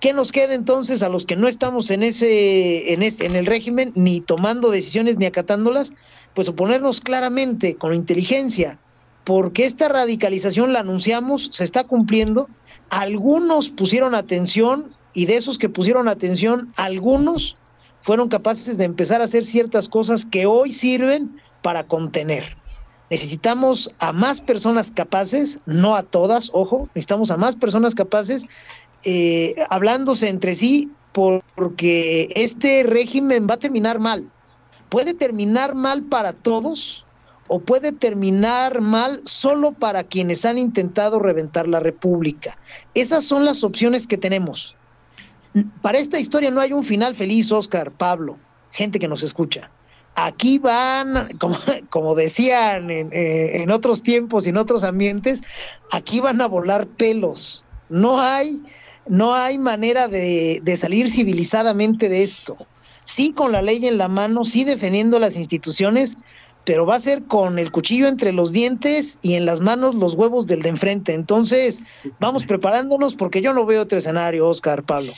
¿Qué 0.00 0.12
nos 0.12 0.32
queda 0.32 0.54
entonces 0.54 1.02
a 1.02 1.08
los 1.08 1.24
que 1.24 1.36
no 1.36 1.48
estamos 1.48 1.90
en 1.90 2.02
ese, 2.02 2.92
en, 2.92 3.02
ese, 3.02 3.24
en 3.26 3.36
el 3.36 3.46
régimen, 3.46 3.92
ni 3.94 4.20
tomando 4.20 4.70
decisiones 4.70 5.16
ni 5.16 5.24
acatándolas? 5.24 5.92
Pues 6.34 6.48
oponernos 6.48 7.00
claramente, 7.00 7.76
con 7.76 7.94
inteligencia, 7.94 8.78
porque 9.24 9.64
esta 9.64 9.88
radicalización 9.88 10.72
la 10.72 10.80
anunciamos, 10.80 11.48
se 11.52 11.64
está 11.64 11.84
cumpliendo. 11.84 12.48
Algunos 12.90 13.70
pusieron 13.70 14.14
atención 14.14 14.88
y 15.14 15.26
de 15.26 15.36
esos 15.36 15.58
que 15.58 15.70
pusieron 15.70 16.08
atención, 16.08 16.72
algunos 16.76 17.56
fueron 18.02 18.28
capaces 18.28 18.76
de 18.76 18.84
empezar 18.84 19.22
a 19.22 19.24
hacer 19.24 19.44
ciertas 19.44 19.88
cosas 19.88 20.26
que 20.26 20.44
hoy 20.44 20.72
sirven 20.72 21.40
para 21.62 21.84
contener. 21.84 22.56
Necesitamos 23.10 23.94
a 23.98 24.12
más 24.12 24.40
personas 24.40 24.90
capaces, 24.90 25.60
no 25.66 25.94
a 25.94 26.02
todas, 26.02 26.50
ojo, 26.52 26.88
necesitamos 26.94 27.30
a 27.30 27.36
más 27.36 27.56
personas 27.56 27.94
capaces 27.94 28.46
eh, 29.04 29.52
hablándose 29.68 30.28
entre 30.28 30.54
sí 30.54 30.90
porque 31.12 32.32
este 32.34 32.82
régimen 32.82 33.46
va 33.48 33.54
a 33.54 33.58
terminar 33.58 33.98
mal. 33.98 34.30
Puede 34.88 35.14
terminar 35.14 35.74
mal 35.74 36.02
para 36.04 36.32
todos 36.32 37.04
o 37.46 37.60
puede 37.60 37.92
terminar 37.92 38.80
mal 38.80 39.20
solo 39.24 39.72
para 39.72 40.04
quienes 40.04 40.44
han 40.44 40.58
intentado 40.58 41.18
reventar 41.18 41.68
la 41.68 41.78
República. 41.78 42.58
Esas 42.94 43.24
son 43.24 43.44
las 43.44 43.62
opciones 43.62 44.06
que 44.06 44.16
tenemos 44.16 44.76
para 45.82 45.98
esta 45.98 46.18
historia 46.18 46.50
no 46.50 46.60
hay 46.60 46.72
un 46.72 46.84
final 46.84 47.14
feliz, 47.14 47.52
Oscar, 47.52 47.92
Pablo, 47.92 48.38
gente 48.72 48.98
que 48.98 49.08
nos 49.08 49.22
escucha. 49.22 49.70
Aquí 50.14 50.58
van, 50.58 51.36
como, 51.38 51.56
como 51.90 52.14
decían 52.14 52.90
en, 52.90 53.12
eh, 53.12 53.62
en, 53.62 53.70
otros 53.70 54.02
tiempos 54.02 54.46
y 54.46 54.50
en 54.50 54.56
otros 54.56 54.84
ambientes, 54.84 55.42
aquí 55.90 56.20
van 56.20 56.40
a 56.40 56.46
volar 56.46 56.86
pelos. 56.86 57.64
No 57.88 58.20
hay, 58.20 58.62
no 59.08 59.34
hay 59.34 59.58
manera 59.58 60.08
de, 60.08 60.60
de 60.62 60.76
salir 60.76 61.10
civilizadamente 61.10 62.08
de 62.08 62.22
esto. 62.22 62.56
Sí 63.02 63.32
con 63.32 63.52
la 63.52 63.60
ley 63.60 63.86
en 63.86 63.98
la 63.98 64.08
mano, 64.08 64.44
sí 64.44 64.64
defendiendo 64.64 65.18
las 65.18 65.36
instituciones, 65.36 66.16
pero 66.64 66.86
va 66.86 66.94
a 66.94 67.00
ser 67.00 67.24
con 67.24 67.58
el 67.58 67.70
cuchillo 67.70 68.08
entre 68.08 68.32
los 68.32 68.52
dientes 68.52 69.18
y 69.20 69.34
en 69.34 69.44
las 69.44 69.60
manos 69.60 69.94
los 69.94 70.14
huevos 70.14 70.46
del 70.46 70.62
de 70.62 70.70
enfrente. 70.70 71.12
Entonces, 71.12 71.82
vamos 72.18 72.46
preparándonos 72.46 73.14
porque 73.14 73.42
yo 73.42 73.52
no 73.52 73.66
veo 73.66 73.82
otro 73.82 73.98
escenario, 73.98 74.48
Oscar, 74.48 74.82
Pablo. 74.82 75.12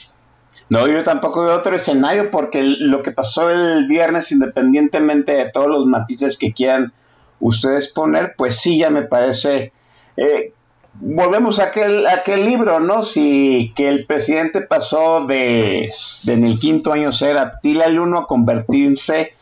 No, 0.68 0.88
yo 0.88 1.02
tampoco 1.02 1.44
veo 1.44 1.56
otro 1.56 1.76
escenario 1.76 2.30
porque 2.30 2.62
lo 2.62 3.02
que 3.02 3.12
pasó 3.12 3.50
el 3.50 3.87
viernes, 3.87 4.32
independientemente 4.32 5.32
de 5.32 5.50
todos 5.50 5.68
los 5.68 5.87
matices 5.87 6.37
que 6.37 6.52
quieran 6.52 6.92
ustedes 7.38 7.88
poner, 7.88 8.35
pues 8.37 8.56
sí, 8.56 8.78
ya 8.78 8.90
me 8.90 9.02
parece. 9.02 9.73
Eh, 10.16 10.52
volvemos 10.94 11.61
a 11.61 11.64
aquel, 11.64 12.06
aquel 12.08 12.44
libro, 12.44 12.80
¿no? 12.80 13.04
Si 13.04 13.73
que 13.76 13.88
el 13.88 14.06
presidente 14.06 14.61
pasó 14.61 15.25
de, 15.26 15.88
en 16.26 16.44
el 16.44 16.58
quinto 16.58 16.92
año 16.92 17.12
ser 17.12 17.37
Atila 17.38 17.85
el 17.85 18.00
uno 18.00 18.18
a 18.18 18.26
convertirse, 18.26 19.35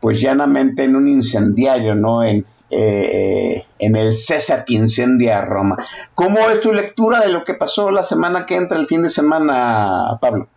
pues 0.00 0.20
llanamente 0.20 0.84
en 0.84 0.96
un 0.96 1.06
incendiario, 1.06 1.94
¿no? 1.94 2.24
En, 2.24 2.44
eh, 2.70 3.64
en 3.78 3.94
el 3.94 4.12
César 4.12 4.64
que 4.64 4.74
incendia 4.74 5.42
Roma. 5.42 5.76
¿Cómo 6.16 6.50
es 6.50 6.60
tu 6.60 6.72
lectura 6.72 7.20
de 7.20 7.28
lo 7.28 7.44
que 7.44 7.54
pasó 7.54 7.92
la 7.92 8.02
semana 8.02 8.44
que 8.44 8.56
entra, 8.56 8.76
el 8.76 8.88
fin 8.88 9.02
de 9.02 9.08
semana, 9.08 10.18
Pablo? 10.20 10.48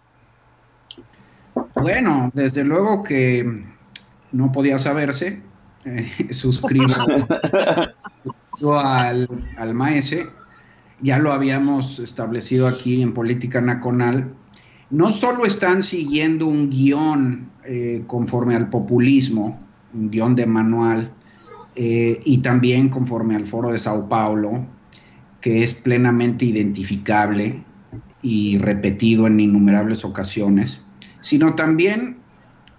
Bueno, 1.81 2.31
desde 2.33 2.63
luego 2.63 3.03
que 3.03 3.63
no 4.31 4.51
podía 4.51 4.79
saberse. 4.79 5.41
Eh, 5.85 6.09
suscribo, 6.31 6.93
al, 8.79 9.27
al 9.57 9.73
maese. 9.73 10.27
Ya 11.01 11.19
lo 11.19 11.31
habíamos 11.31 11.99
establecido 11.99 12.67
aquí 12.67 13.01
en 13.01 13.13
Política 13.13 13.61
Nacional. 13.61 14.33
No 14.89 15.11
solo 15.11 15.45
están 15.45 15.83
siguiendo 15.83 16.47
un 16.47 16.69
guion 16.69 17.51
eh, 17.65 18.03
conforme 18.07 18.55
al 18.55 18.69
populismo, 18.69 19.59
un 19.93 20.09
guion 20.09 20.35
de 20.35 20.45
manual, 20.47 21.11
eh, 21.75 22.19
y 22.25 22.39
también 22.39 22.89
conforme 22.89 23.35
al 23.35 23.45
Foro 23.45 23.71
de 23.71 23.77
Sao 23.77 24.09
Paulo, 24.09 24.65
que 25.41 25.63
es 25.63 25.75
plenamente 25.75 26.45
identificable 26.45 27.63
y 28.23 28.57
repetido 28.57 29.27
en 29.27 29.39
innumerables 29.39 30.03
ocasiones 30.03 30.86
sino 31.21 31.55
también 31.55 32.17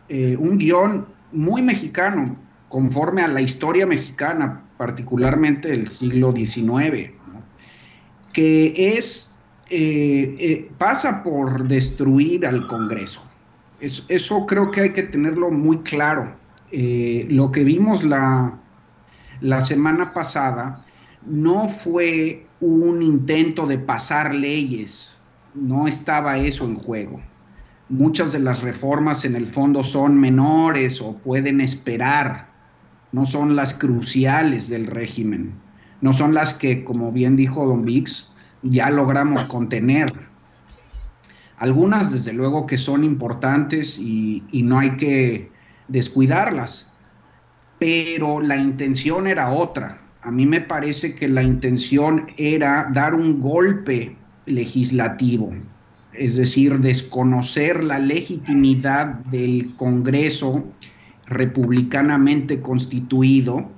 eh, 0.09 0.37
un 0.39 0.59
guion 0.59 1.07
muy 1.33 1.61
mexicano, 1.63 2.37
conforme 2.69 3.23
a 3.23 3.29
la 3.29 3.41
historia 3.41 3.87
mexicana, 3.87 4.63
particularmente 4.77 5.69
del 5.69 5.89
siglo 5.89 6.33
XIX, 6.35 7.11
que 8.33 8.97
es, 8.97 9.35
eh, 9.71 10.37
eh, 10.39 10.71
pasa 10.79 11.23
por 11.23 11.67
destruir 11.69 12.47
al 12.47 12.67
Congreso. 12.67 13.23
eso 13.81 14.47
creo 14.47 14.71
que 14.71 14.81
hay 14.81 14.93
que 14.93 15.05
tenerlo 15.05 15.51
muy 15.51 15.79
claro. 15.79 16.37
lo 16.71 17.51
que 17.51 17.65
vimos 17.65 18.03
la, 18.03 18.59
la 19.41 19.61
semana 19.61 20.13
pasada 20.13 20.85
no 21.25 21.69
fue 21.69 22.47
un 22.61 23.03
intento 23.03 23.67
de 23.67 23.79
pasar 23.79 24.35
leyes, 24.35 25.17
no 25.55 25.87
estaba 25.87 26.39
eso 26.39 26.65
en 26.65 26.77
juego 26.77 27.21
muchas 27.89 28.33
de 28.33 28.41
las 28.41 28.63
reformas 28.63 29.25
en 29.25 29.35
el 29.35 29.47
fondo 29.47 29.83
son 29.83 30.21
menores 30.21 31.01
o 31.01 31.17
pueden 31.17 31.61
esperar, 31.61 32.49
no 33.13 33.25
son 33.25 33.57
las 33.57 33.73
cruciales 33.75 34.69
del 34.69 34.87
régimen, 34.87 35.55
no 36.01 36.13
son 36.13 36.35
las 36.35 36.55
que, 36.55 36.85
como 36.85 37.13
bien 37.13 37.37
dijo 37.37 37.67
Don 37.67 37.85
Vix, 37.85 38.33
ya 38.63 38.91
logramos 38.91 39.45
contener. 39.45 40.13
Algunas, 41.59 42.13
desde 42.13 42.33
luego, 42.33 42.67
que 42.67 42.79
son 42.79 43.03
importantes 43.03 43.99
y, 43.99 44.45
y 44.53 44.63
no 44.63 44.79
hay 44.79 44.97
que 44.97 45.51
descuidarlas, 45.89 46.93
pero 47.79 48.41
la 48.41 48.57
intención 48.57 49.27
era 49.27 49.51
otra. 49.51 49.99
A 50.23 50.31
mí 50.31 50.47
me 50.47 50.61
parece 50.61 51.15
que 51.15 51.27
la 51.27 51.43
intención 51.43 52.27
era 52.37 52.91
dar 52.93 53.15
un 53.15 53.41
golpe 53.41 54.17
legislativo, 54.47 55.53
es 56.19 56.37
decir, 56.37 56.79
desconocer 56.81 57.85
la 57.85 57.99
legitimidad 57.99 59.07
del 59.27 59.71
Congreso 59.77 60.65
republicanamente 61.27 62.61
constituido, 62.61 63.71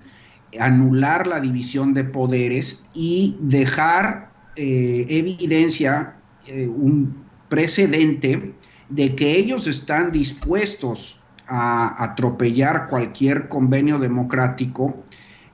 anular 0.59 1.27
la 1.27 1.41
división 1.41 1.95
de 1.95 2.05
poderes 2.05 2.85
y 2.95 3.37
dejar 3.41 4.31
eh, 4.57 5.07
evidencia, 5.09 6.17
eh, 6.47 6.67
un 6.67 7.15
precedente 7.49 8.55
de 8.89 9.15
que 9.15 9.37
ellos 9.37 9.67
están 9.67 10.13
dispuestos 10.13 11.21
a 11.47 12.03
atropellar 12.03 12.89
cualquier 12.89 13.49
convenio 13.49 13.99
democrático 13.99 15.03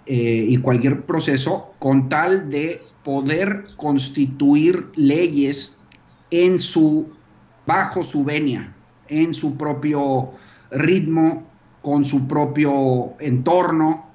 eh, 0.06 0.46
y 0.48 0.58
cualquier 0.58 1.04
proceso 1.04 1.74
con 1.78 2.08
tal 2.08 2.50
de 2.50 2.78
poder 3.02 3.64
constituir 3.76 4.86
leyes 4.94 5.82
en 6.30 6.58
su, 6.58 7.08
bajo 7.66 8.02
su 8.02 8.24
venia, 8.24 8.74
en 9.08 9.34
su 9.34 9.56
propio 9.56 10.32
ritmo, 10.70 11.46
con 11.82 12.04
su 12.04 12.26
propio 12.26 13.14
entorno, 13.20 14.06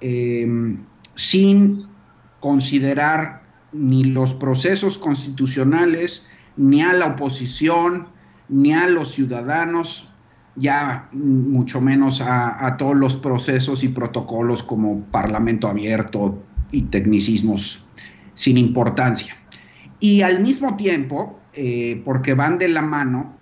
em, 0.00 0.84
sin 1.14 1.86
considerar 2.40 3.42
ni 3.72 4.04
los 4.04 4.32
procesos 4.34 4.98
constitucionales, 4.98 6.28
ni 6.56 6.82
a 6.82 6.92
la 6.92 7.06
oposición, 7.06 8.04
ni 8.48 8.72
a 8.72 8.86
los 8.88 9.12
ciudadanos, 9.12 10.08
ya 10.54 11.08
mucho 11.12 11.80
menos 11.80 12.20
a, 12.20 12.64
a, 12.64 12.76
todos 12.76 12.96
los 12.96 13.16
procesos 13.16 13.82
y 13.82 13.88
protocolos 13.88 14.62
como 14.62 15.00
Parlamento 15.10 15.68
abierto 15.68 16.42
y 16.70 16.82
tecnicismos 16.82 17.84
sin 18.36 18.56
importancia. 18.56 19.36
Y 19.98 20.22
al 20.22 20.40
mismo 20.40 20.76
tiempo, 20.76 21.38
eh, 21.58 22.02
porque 22.04 22.34
van 22.34 22.58
de 22.58 22.68
la 22.68 22.82
mano, 22.82 23.34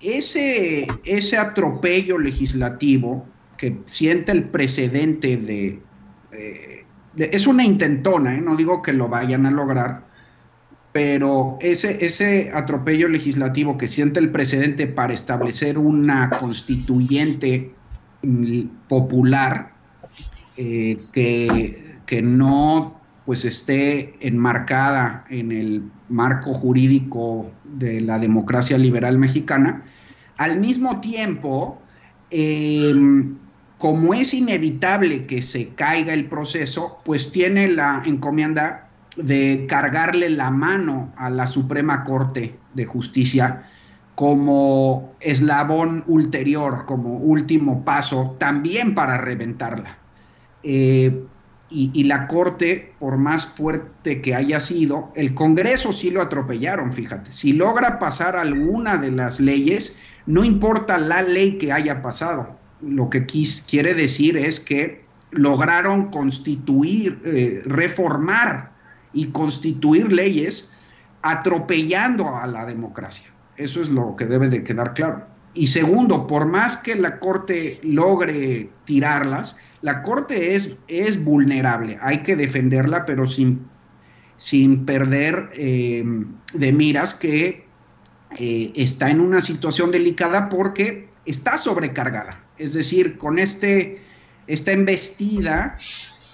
ese, 0.00 0.88
ese 1.04 1.38
atropello 1.38 2.18
legislativo 2.18 3.24
que 3.56 3.78
siente 3.86 4.32
el 4.32 4.44
precedente 4.44 5.36
de... 5.36 5.80
Eh, 6.32 6.84
es 7.16 7.46
una 7.46 7.64
intentona, 7.64 8.34
¿eh? 8.34 8.40
no 8.40 8.56
digo 8.56 8.82
que 8.82 8.92
lo 8.92 9.08
vayan 9.08 9.46
a 9.46 9.52
lograr, 9.52 10.02
pero 10.92 11.58
ese, 11.60 12.04
ese 12.04 12.50
atropello 12.52 13.06
legislativo 13.08 13.78
que 13.78 13.86
siente 13.86 14.18
el 14.18 14.30
precedente 14.30 14.88
para 14.88 15.12
establecer 15.12 15.78
una 15.78 16.28
constituyente 16.30 17.72
mm, 18.22 18.62
popular 18.88 19.74
que, 20.56 21.96
que 22.04 22.22
no 22.22 22.99
pues 23.30 23.44
esté 23.44 24.16
enmarcada 24.18 25.24
en 25.30 25.52
el 25.52 25.84
marco 26.08 26.52
jurídico 26.52 27.48
de 27.62 28.00
la 28.00 28.18
democracia 28.18 28.76
liberal 28.76 29.18
mexicana, 29.18 29.84
al 30.36 30.58
mismo 30.58 31.00
tiempo, 31.00 31.80
em, 32.32 33.36
como 33.78 34.14
es 34.14 34.34
inevitable 34.34 35.28
que 35.28 35.42
se 35.42 35.68
caiga 35.68 36.12
el 36.12 36.24
proceso, 36.24 36.98
pues 37.04 37.30
tiene 37.30 37.68
la 37.68 38.02
encomienda 38.04 38.88
de 39.16 39.64
cargarle 39.68 40.28
la 40.30 40.50
mano 40.50 41.12
a 41.16 41.30
la 41.30 41.46
Suprema 41.46 42.02
Corte 42.02 42.56
de 42.74 42.84
Justicia 42.84 43.70
como 44.16 45.14
eslabón 45.20 46.02
ulterior, 46.08 46.84
como 46.84 47.18
último 47.18 47.84
paso, 47.84 48.34
también 48.40 48.92
para 48.96 49.18
reventarla. 49.18 49.98
Eh, 50.64 51.26
y, 51.70 52.04
la 52.04 52.26
Corte, 52.26 52.92
por 52.98 53.16
más 53.16 53.46
fuerte 53.46 54.20
que 54.20 54.34
haya 54.34 54.58
sido, 54.58 55.06
el 55.14 55.34
Congreso 55.34 55.92
sí 55.92 56.10
lo 56.10 56.20
atropellaron, 56.20 56.92
fíjate. 56.92 57.30
Si 57.30 57.52
logra 57.52 58.00
pasar 58.00 58.34
alguna 58.34 58.96
de 58.96 59.12
las 59.12 59.38
leyes, 59.38 59.98
no 60.26 60.42
importa 60.42 60.98
la 60.98 61.22
ley 61.22 61.58
que 61.58 61.72
haya 61.72 62.02
pasado. 62.02 62.58
Lo 62.82 63.08
que 63.08 63.24
quiere 63.24 63.94
decir 63.94 64.36
es 64.36 64.58
que 64.58 65.02
lograron 65.30 66.10
constituir, 66.10 67.22
eh, 67.24 67.62
reformar 67.64 68.72
y 69.12 69.26
constituir 69.26 70.10
leyes 70.12 70.72
atropellando 71.22 72.36
a 72.36 72.46
la 72.48 72.66
democracia. 72.66 73.28
Eso 73.56 73.80
es 73.80 73.90
lo 73.90 74.16
que 74.16 74.26
debe 74.26 74.48
de 74.48 74.64
quedar 74.64 74.94
claro. 74.94 75.24
Y 75.54 75.68
segundo, 75.68 76.26
por 76.26 76.46
más 76.46 76.76
que 76.76 76.96
la 76.96 77.16
Corte 77.16 77.78
logre 77.82 78.70
tirarlas, 78.84 79.56
la 79.82 80.02
Corte 80.02 80.54
es, 80.54 80.78
es 80.88 81.22
vulnerable, 81.24 81.98
hay 82.02 82.22
que 82.22 82.36
defenderla, 82.36 83.06
pero 83.06 83.26
sin, 83.26 83.66
sin 84.36 84.84
perder 84.84 85.50
eh, 85.54 86.04
de 86.52 86.72
miras 86.72 87.14
que 87.14 87.66
eh, 88.36 88.72
está 88.74 89.10
en 89.10 89.20
una 89.20 89.40
situación 89.40 89.90
delicada 89.90 90.48
porque 90.48 91.08
está 91.24 91.56
sobrecargada. 91.56 92.44
Es 92.58 92.74
decir, 92.74 93.16
con 93.16 93.38
este, 93.38 93.98
esta 94.46 94.72
embestida 94.72 95.76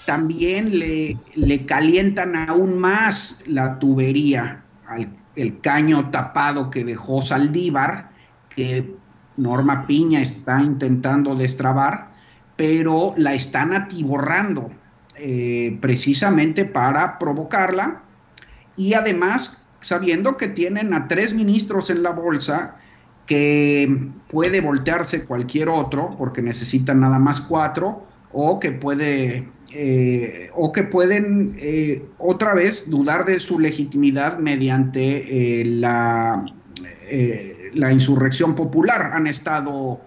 también 0.07 0.79
le, 0.79 1.17
le 1.35 1.67
calientan 1.67 2.35
aún 2.37 2.79
más 2.79 3.43
la 3.47 3.79
tubería, 3.79 4.65
al, 4.89 5.17
el 5.37 5.61
caño 5.61 6.11
tapado 6.11 6.71
que 6.71 6.85
dejó 6.85 7.23
Saldívar, 7.23 8.11
que 8.49 8.95
Norma 9.37 9.87
Piña 9.87 10.21
está 10.21 10.61
intentando 10.63 11.35
destrabar 11.35 12.16
pero 12.57 13.15
la 13.17 13.35
están 13.35 13.75
atiborrando 13.75 14.71
eh, 15.17 15.79
precisamente 15.81 16.65
para 16.65 17.19
provocarla 17.19 18.03
y 18.77 18.95
además 18.95 19.67
sabiendo 19.81 20.37
que 20.37 20.49
tienen 20.49 20.93
a 20.95 21.07
tres 21.09 21.35
ministros 21.35 21.91
en 21.91 22.03
la 22.03 22.11
bolsa 22.11 22.77
que 23.27 24.11
puede 24.29 24.61
voltearse 24.61 25.25
cualquier 25.25 25.69
otro 25.69 26.15
porque 26.19 26.43
necesitan 26.43 27.01
nada 27.01 27.19
más 27.19 27.41
cuatro 27.41 28.07
o 28.33 28.59
que 28.59 28.73
puede 28.73 29.49
eh, 29.73 30.51
o 30.55 30.73
que 30.73 30.83
pueden 30.83 31.55
eh, 31.59 32.05
otra 32.19 32.55
vez 32.55 32.89
dudar 32.89 33.25
de 33.25 33.39
su 33.39 33.59
legitimidad 33.59 34.39
mediante 34.39 35.65
la, 35.65 36.45
la 37.75 37.93
insurrección 37.93 38.55
popular. 38.55 39.13
Han 39.13 39.27
estado 39.27 40.01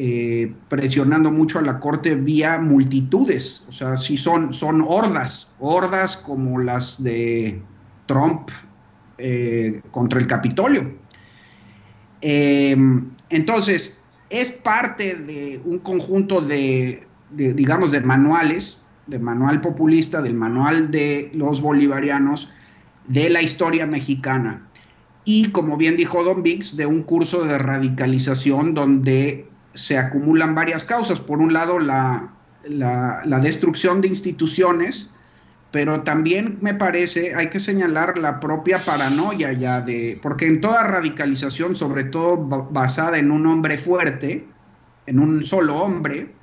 eh, 0.00 0.54
presionando 0.68 1.32
mucho 1.32 1.58
a 1.58 1.62
la 1.62 1.80
Corte 1.80 2.14
vía 2.14 2.60
multitudes, 2.60 3.64
o 3.68 3.72
sea, 3.72 3.96
sí 3.96 4.16
son, 4.16 4.54
son 4.54 4.80
hordas, 4.86 5.50
hordas 5.58 6.16
como 6.16 6.60
las 6.60 7.02
de 7.02 7.60
Trump 8.06 8.48
eh, 9.18 9.82
contra 9.90 10.20
el 10.20 10.28
Capitolio. 10.28 10.88
Em, 12.20 13.10
entonces, 13.28 14.00
es 14.30 14.50
parte 14.50 15.16
de 15.16 15.60
un 15.64 15.80
conjunto 15.80 16.42
de, 16.42 17.04
digamos, 17.32 17.90
de 17.90 18.00
manuales, 18.00 18.86
del 19.08 19.22
manual 19.22 19.60
populista, 19.60 20.22
del 20.22 20.34
manual 20.34 20.92
de 20.92 21.32
los 21.34 21.60
bolivarianos, 21.60 22.48
de 23.08 23.30
la 23.30 23.42
historia 23.42 23.84
mexicana. 23.84 24.64
Y 25.24 25.50
como 25.50 25.76
bien 25.76 25.96
dijo 25.96 26.22
Don 26.22 26.44
Biggs, 26.44 26.76
de 26.76 26.86
un 26.86 27.02
curso 27.02 27.44
de 27.44 27.58
radicalización 27.58 28.74
donde 28.74 29.48
se 29.74 29.98
acumulan 29.98 30.54
varias 30.54 30.84
causas. 30.84 31.20
Por 31.20 31.38
un 31.38 31.52
lado, 31.52 31.78
la, 31.78 32.30
destrucción 33.42 34.00
de 34.00 34.08
instituciones, 34.08 35.10
pero 35.70 36.02
también 36.02 36.58
me 36.60 36.74
parece, 36.74 37.34
hay 37.34 37.50
que 37.50 37.60
señalar 37.60 38.18
la 38.18 38.40
propia 38.40 38.78
paranoia 38.78 39.52
ya 39.52 39.80
de, 39.80 40.18
porque 40.22 40.46
en 40.46 40.60
toda 40.60 40.82
radicalización, 40.84 41.74
sobre 41.74 42.04
todo 42.04 42.36
basada 42.70 43.18
en 43.18 43.30
un 43.30 43.46
hombre 43.46 43.78
fuerte, 43.78 44.46
en 45.06 45.18
un 45.18 45.42
solo 45.42 45.76
hombre, 45.76 46.34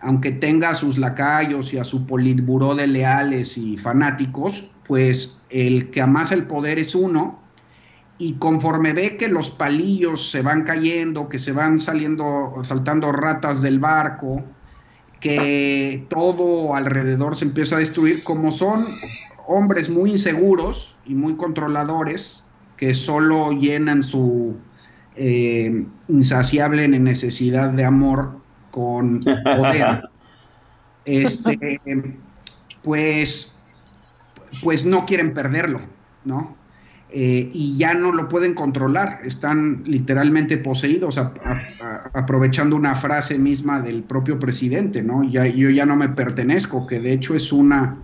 aunque 0.00 0.32
tenga 0.32 0.70
a 0.70 0.74
sus 0.74 0.98
lacayos 0.98 1.72
y 1.72 1.78
a 1.78 1.84
su 1.84 2.06
politburó 2.06 2.74
de 2.74 2.86
leales 2.86 3.56
y 3.56 3.76
fanáticos, 3.76 4.70
pues 4.86 5.42
el 5.50 5.90
que 5.90 6.00
amasa 6.00 6.34
el 6.34 6.44
poder 6.44 6.78
es 6.78 6.94
uno, 6.94 7.42
y 8.18 8.34
conforme 8.34 8.92
ve 8.92 9.16
que 9.16 9.28
los 9.28 9.50
palillos 9.50 10.30
se 10.30 10.42
van 10.42 10.64
cayendo, 10.64 11.28
que 11.28 11.38
se 11.38 11.52
van 11.52 11.78
saliendo, 11.78 12.54
saltando 12.62 13.12
ratas 13.12 13.60
del 13.60 13.78
barco, 13.78 14.42
que 15.20 16.06
todo 16.08 16.74
alrededor 16.74 17.36
se 17.36 17.44
empieza 17.44 17.76
a 17.76 17.80
destruir, 17.80 18.22
como 18.22 18.52
son 18.52 18.84
hombres 19.46 19.90
muy 19.90 20.12
inseguros 20.12 20.96
y 21.04 21.14
muy 21.14 21.36
controladores, 21.36 22.44
que 22.76 22.94
solo 22.94 23.52
llenan 23.52 24.02
su 24.02 24.56
eh, 25.14 25.86
insaciable 26.08 26.88
necesidad 26.88 27.72
de 27.72 27.84
amor 27.84 28.40
con 28.70 29.24
poder, 29.24 30.02
este, 31.04 32.18
pues, 32.82 33.58
pues 34.62 34.84
no 34.84 35.06
quieren 35.06 35.32
perderlo, 35.34 35.80
¿no? 36.24 36.54
Eh, 37.18 37.50
y 37.54 37.74
ya 37.78 37.94
no 37.94 38.12
lo 38.12 38.28
pueden 38.28 38.52
controlar, 38.52 39.20
están 39.24 39.82
literalmente 39.86 40.58
poseídos, 40.58 41.18
aprovechando 42.12 42.76
una 42.76 42.94
frase 42.94 43.38
misma 43.38 43.80
del 43.80 44.02
propio 44.02 44.38
presidente, 44.38 45.02
¿no? 45.02 45.24
Yo 45.24 45.70
ya 45.70 45.86
no 45.86 45.96
me 45.96 46.10
pertenezco, 46.10 46.86
que 46.86 47.00
de 47.00 47.14
hecho 47.14 47.34
es 47.34 47.54
una, 47.54 47.96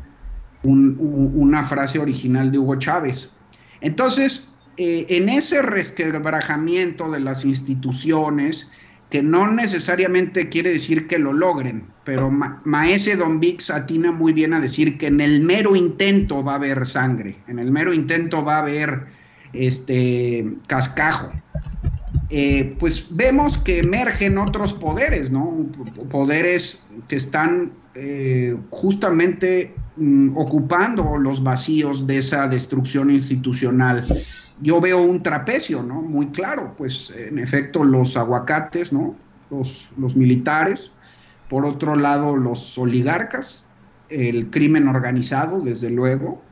una 0.63 1.63
frase 1.65 1.99
original 1.99 2.51
de 2.51 2.59
Hugo 2.59 2.77
Chávez. 2.77 3.35
Entonces, 3.83 4.51
eh, 4.79 5.05
en 5.11 5.29
ese 5.29 5.61
resquebrajamiento 5.61 7.11
de 7.11 7.21
las 7.21 7.45
instituciones, 7.45 8.73
que 9.13 9.23
no 9.23 9.47
necesariamente 9.53 10.49
quiere 10.49 10.71
decir 10.71 11.07
que 11.07 11.19
lo 11.19 11.35
logren, 11.35 11.85
pero 12.03 12.31
Maese 12.31 13.15
Don 13.15 13.41
Vix 13.41 13.69
atina 13.69 14.11
muy 14.11 14.33
bien 14.33 14.55
a 14.55 14.61
decir 14.61 14.97
que 14.97 15.09
en 15.09 15.21
el 15.21 15.43
mero 15.43 15.77
intento 15.77 16.43
va 16.43 16.53
a 16.53 16.55
haber 16.55 16.87
sangre, 16.87 17.37
en 17.47 17.59
el 17.59 17.71
mero 17.71 17.93
intento 17.93 18.43
va 18.43 18.57
a 18.57 18.59
haber 18.61 19.09
este 19.53 20.47
cascajo. 20.67 21.29
Eh, 22.31 22.75
pues 22.81 23.15
vemos 23.15 23.59
que 23.59 23.81
emergen 23.81 24.39
otros 24.39 24.73
poderes, 24.73 25.31
¿no? 25.31 25.67
Poderes 26.11 26.87
que 27.07 27.17
están 27.17 27.73
eh, 27.95 28.57
justamente 28.71 29.75
mm, 29.97 30.39
ocupando 30.39 31.19
los 31.19 31.43
vacíos 31.43 32.07
de 32.07 32.17
esa 32.17 32.49
destrucción 32.49 33.11
institucional 33.11 34.03
yo 34.63 34.81
veo 34.81 35.03
un 35.03 35.23
trapecio, 35.23 35.83
¿no? 35.83 36.03
Muy 36.03 36.29
claro, 36.29 36.75
pues 36.77 37.13
en 37.17 37.39
efecto 37.39 37.85
los 37.85 38.17
aguacates, 38.17 38.93
¿no? 38.93 39.17
los, 39.53 39.89
los 39.99 40.17
militares, 40.17 40.91
por 41.49 41.65
otro 41.65 41.95
lado 41.95 42.37
los 42.37 42.79
oligarcas, 42.79 43.65
el 44.09 44.51
crimen 44.51 44.89
organizado, 44.89 45.61
desde 45.61 45.91
luego, 45.91 46.43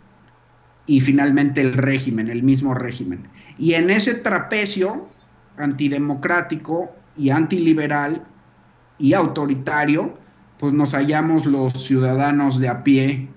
y 0.87 1.01
finalmente 1.01 1.61
el 1.61 1.75
régimen, 1.75 2.29
el 2.29 2.43
mismo 2.43 2.75
régimen. 2.75 3.29
Y 3.59 3.75
en 3.75 3.91
ese 3.91 4.15
trapecio 4.15 5.07
antidemocrático 5.57 6.91
y 7.17 7.31
antiliberal 7.31 8.25
y 8.99 9.15
autoritario, 9.15 10.19
pues 10.59 10.73
nos 10.73 10.93
hallamos 10.93 11.47
los 11.47 11.73
ciudadanos 11.85 12.61
de 12.61 12.69
a 12.69 12.83
pie 12.85 13.29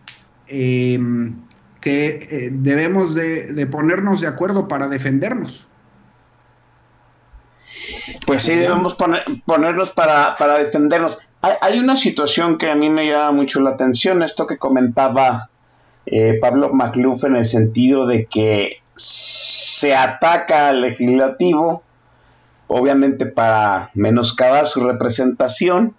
em, 0.47 1.35
que 1.83 2.27
eh, 2.31 2.49
debemos 2.49 3.13
de, 3.13 3.67
ponernos 3.69 4.21
de 4.21 4.27
acuerdo 4.27 4.69
para 4.69 4.87
defendernos. 4.87 5.67
Pues 8.25 8.43
sí, 8.43 8.55
debemos 8.55 8.95
ponernos 9.45 9.91
para, 9.91 10.33
defendernos. 10.59 11.19
Hay, 11.41 11.79
una 11.79 11.97
situación 11.97 12.57
que 12.57 12.71
a 12.71 12.75
mí 12.75 12.89
me 12.89 13.09
llama 13.09 13.33
mucho 13.33 13.59
la 13.59 13.71
atención, 13.71 14.23
esto 14.23 14.47
que 14.47 14.57
comentaba 14.57 15.49
eh, 16.05 16.37
Pablo 16.39 16.71
Macluf 16.71 17.25
en 17.25 17.35
el 17.35 17.45
sentido 17.45 18.07
de 18.07 18.27
que 18.27 18.81
se 18.95 19.93
ataca 19.93 20.69
al 20.69 20.81
legislativo, 20.83 21.83
obviamente 22.67 23.25
para 23.25 23.91
menoscabar 23.93 24.67
su 24.67 24.87
representación, 24.87 25.95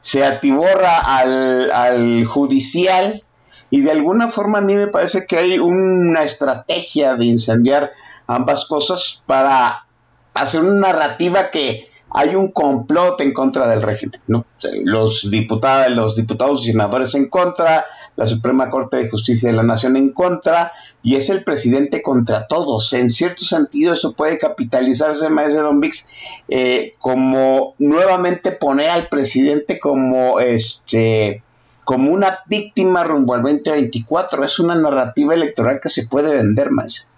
se 0.00 0.24
atiborra 0.24 1.00
al, 1.00 1.70
al 1.70 2.24
judicial 2.24 3.24
y 3.70 3.82
de 3.82 3.90
alguna 3.90 4.28
forma 4.28 4.58
a 4.58 4.62
mí 4.62 4.74
me 4.74 4.88
parece 4.88 5.26
que 5.26 5.36
hay 5.38 5.58
una 5.58 6.22
estrategia 6.22 7.14
de 7.14 7.26
incendiar 7.26 7.92
ambas 8.26 8.64
cosas 8.64 9.22
para 9.26 9.86
hacer 10.34 10.62
una 10.62 10.88
narrativa 10.88 11.50
que 11.50 11.88
hay 12.10 12.34
un 12.34 12.52
complot 12.52 13.20
en 13.20 13.32
contra 13.32 13.68
del 13.68 13.82
régimen, 13.82 14.20
¿no? 14.26 14.46
Los 14.82 15.30
diputados, 15.30 15.90
los 15.94 16.16
diputados 16.16 16.62
y 16.62 16.72
senadores 16.72 17.14
en 17.14 17.28
contra, 17.28 17.84
la 18.16 18.26
Suprema 18.26 18.70
Corte 18.70 18.96
de 18.96 19.10
Justicia 19.10 19.50
de 19.50 19.56
la 19.56 19.62
Nación 19.62 19.96
en 19.96 20.12
contra, 20.12 20.72
y 21.02 21.16
es 21.16 21.28
el 21.28 21.44
presidente 21.44 22.00
contra 22.00 22.46
todos. 22.46 22.92
En 22.94 23.10
cierto 23.10 23.44
sentido, 23.44 23.92
eso 23.92 24.14
puede 24.14 24.38
capitalizarse, 24.38 25.28
maestro 25.28 25.64
Don 25.64 25.80
Vix, 25.80 26.08
eh, 26.48 26.94
como 26.98 27.74
nuevamente 27.78 28.52
poner 28.52 28.88
al 28.88 29.08
presidente 29.08 29.78
como 29.78 30.40
este 30.40 31.42
como 31.88 32.10
una 32.10 32.40
víctima 32.44 33.02
rumbo 33.02 33.32
al 33.32 33.40
2024. 33.40 34.44
Es 34.44 34.58
una 34.58 34.74
narrativa 34.74 35.32
electoral 35.32 35.80
que 35.82 35.88
se 35.88 36.06
puede 36.06 36.34
vender 36.34 36.70
más. 36.70 37.10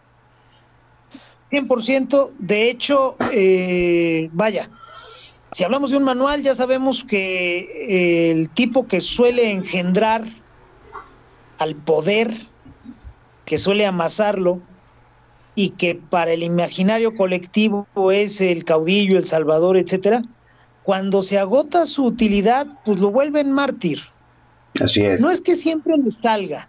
100%, 1.51 2.31
de 2.39 2.71
hecho, 2.71 3.17
eh, 3.33 4.31
vaya, 4.33 4.71
si 5.51 5.65
hablamos 5.65 5.91
de 5.91 5.97
un 5.97 6.05
manual, 6.05 6.45
ya 6.45 6.55
sabemos 6.55 7.03
que 7.03 7.59
eh, 7.59 8.31
el 8.31 8.49
tipo 8.51 8.87
que 8.87 9.01
suele 9.01 9.51
engendrar 9.51 10.23
al 11.59 11.75
poder, 11.75 12.33
que 13.47 13.59
suele 13.59 13.87
amasarlo, 13.87 14.61
y 15.57 15.71
que 15.71 15.97
para 15.97 16.31
el 16.31 16.45
imaginario 16.45 17.17
colectivo 17.17 17.89
es 18.13 18.41
el 18.41 18.65
caudillo, 18.65 19.19
el 19.19 19.27
salvador, 19.27 19.77
etcétera, 19.77 20.23
cuando 20.85 21.23
se 21.23 21.41
agota 21.41 21.87
su 21.87 22.05
utilidad, 22.05 22.69
pues 22.85 23.01
lo 23.01 23.11
vuelven 23.11 23.51
mártir. 23.51 24.01
Así 24.79 25.03
es. 25.03 25.21
No 25.21 25.31
es 25.31 25.41
que 25.41 25.57
siempre 25.57 25.97
le 25.97 26.11
salga. 26.11 26.69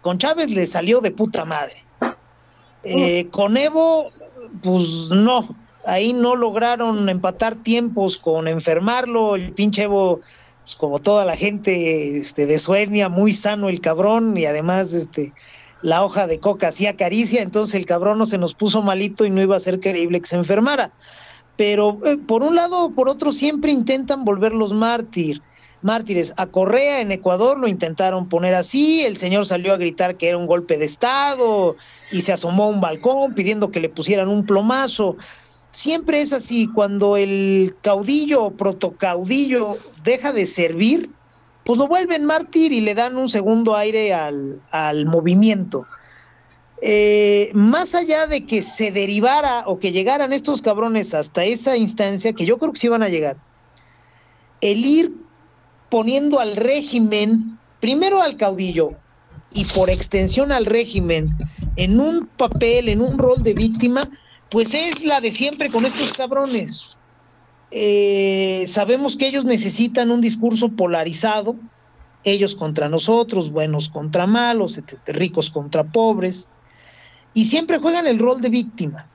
Con 0.00 0.18
Chávez 0.18 0.50
le 0.50 0.66
salió 0.66 1.00
de 1.00 1.10
puta 1.10 1.44
madre. 1.44 1.84
Eh, 2.82 3.28
con 3.30 3.56
Evo, 3.56 4.10
pues 4.62 5.08
no. 5.10 5.56
Ahí 5.86 6.12
no 6.12 6.34
lograron 6.34 7.08
empatar 7.08 7.56
tiempos 7.56 8.18
con 8.18 8.48
enfermarlo. 8.48 9.36
El 9.36 9.52
pinche 9.52 9.84
Evo, 9.84 10.20
pues, 10.62 10.76
como 10.76 10.98
toda 10.98 11.24
la 11.24 11.36
gente 11.36 12.18
este, 12.18 12.46
de 12.46 12.58
Sueña, 12.58 13.08
muy 13.08 13.32
sano 13.32 13.68
el 13.68 13.80
cabrón. 13.80 14.36
Y 14.36 14.46
además, 14.46 14.92
este, 14.92 15.32
la 15.82 16.02
hoja 16.02 16.26
de 16.26 16.40
coca 16.40 16.68
hacía 16.68 16.96
caricia. 16.96 17.42
Entonces 17.42 17.74
el 17.74 17.86
cabrón 17.86 18.18
no 18.18 18.26
se 18.26 18.38
nos 18.38 18.54
puso 18.54 18.82
malito 18.82 19.24
y 19.24 19.30
no 19.30 19.40
iba 19.40 19.56
a 19.56 19.60
ser 19.60 19.80
creíble 19.80 20.20
que 20.20 20.26
se 20.26 20.36
enfermara. 20.36 20.92
Pero 21.56 22.00
eh, 22.04 22.18
por 22.18 22.42
un 22.42 22.56
lado 22.56 22.86
o 22.86 22.90
por 22.90 23.08
otro, 23.08 23.32
siempre 23.32 23.70
intentan 23.70 24.24
volverlos 24.24 24.72
mártir 24.72 25.40
mártires. 25.84 26.34
A 26.36 26.46
Correa 26.46 27.00
en 27.00 27.12
Ecuador 27.12 27.60
lo 27.60 27.68
intentaron 27.68 28.28
poner 28.28 28.54
así, 28.54 29.02
el 29.02 29.16
señor 29.16 29.46
salió 29.46 29.72
a 29.72 29.76
gritar 29.76 30.16
que 30.16 30.28
era 30.28 30.38
un 30.38 30.46
golpe 30.46 30.78
de 30.78 30.86
Estado 30.86 31.76
y 32.10 32.22
se 32.22 32.32
asomó 32.32 32.64
a 32.64 32.68
un 32.68 32.80
balcón 32.80 33.34
pidiendo 33.34 33.70
que 33.70 33.80
le 33.80 33.88
pusieran 33.88 34.28
un 34.28 34.46
plomazo. 34.46 35.16
Siempre 35.70 36.20
es 36.20 36.32
así, 36.32 36.68
cuando 36.72 37.16
el 37.16 37.74
caudillo 37.82 38.44
o 38.44 38.50
protocaudillo 38.52 39.76
deja 40.04 40.32
de 40.32 40.46
servir, 40.46 41.10
pues 41.64 41.78
lo 41.78 41.88
vuelven 41.88 42.24
mártir 42.24 42.72
y 42.72 42.80
le 42.80 42.94
dan 42.94 43.16
un 43.16 43.28
segundo 43.28 43.74
aire 43.74 44.14
al, 44.14 45.06
movimiento. 45.06 45.86
Eh, 46.80 47.50
más 47.54 47.94
allá 47.94 48.26
de 48.26 48.46
que 48.46 48.60
se 48.60 48.92
derivara 48.92 49.64
o 49.66 49.78
que 49.78 49.90
llegaran 49.90 50.32
estos 50.32 50.60
cabrones 50.60 51.14
hasta 51.14 51.44
esa 51.44 51.76
instancia, 51.76 52.34
que 52.34 52.46
yo 52.46 52.58
creo 52.58 52.72
que 52.72 52.80
sí 52.80 52.88
van 52.88 53.02
a 53.02 53.08
llegar, 53.08 53.36
el 54.60 54.84
ir 54.84 55.23
poniendo 55.94 56.40
al 56.40 56.56
régimen, 56.56 57.56
primero 57.80 58.20
al 58.20 58.36
caudillo 58.36 58.94
y 59.52 59.64
por 59.64 59.90
extensión 59.90 60.50
al 60.50 60.66
régimen, 60.66 61.28
en 61.76 62.00
un 62.00 62.26
papel, 62.26 62.88
en 62.88 63.00
un 63.00 63.16
rol 63.16 63.44
de 63.44 63.54
víctima, 63.54 64.10
pues 64.50 64.74
es 64.74 65.04
la 65.04 65.20
de 65.20 65.30
siempre 65.30 65.70
con 65.70 65.86
estos 65.86 66.12
cabrones. 66.12 66.98
Eh, 67.70 68.64
sabemos 68.66 69.16
que 69.16 69.28
ellos 69.28 69.44
necesitan 69.44 70.10
un 70.10 70.20
discurso 70.20 70.70
polarizado, 70.70 71.54
ellos 72.24 72.56
contra 72.56 72.88
nosotros, 72.88 73.52
buenos 73.52 73.88
contra 73.88 74.26
malos, 74.26 74.80
ricos 75.06 75.48
contra 75.48 75.84
pobres, 75.84 76.48
y 77.34 77.44
siempre 77.44 77.78
juegan 77.78 78.08
el 78.08 78.18
rol 78.18 78.40
de 78.40 78.48
víctima. 78.48 79.06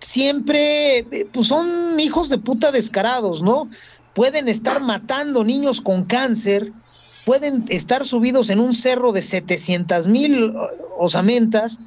Siempre, 0.00 0.98
eh, 0.98 1.28
pues 1.32 1.46
son 1.46 2.00
hijos 2.00 2.30
de 2.30 2.38
puta 2.38 2.72
descarados, 2.72 3.42
¿no? 3.42 3.68
Pueden 4.14 4.48
estar 4.48 4.80
matando 4.80 5.44
niños 5.44 5.80
con 5.80 6.04
cáncer, 6.04 6.72
pueden 7.24 7.64
estar 7.68 8.04
subidos 8.06 8.50
en 8.50 8.60
un 8.60 8.74
cerro 8.74 9.12
de 9.12 9.22
700 9.22 10.06
mil 10.06 10.54
osamentas, 10.98 11.78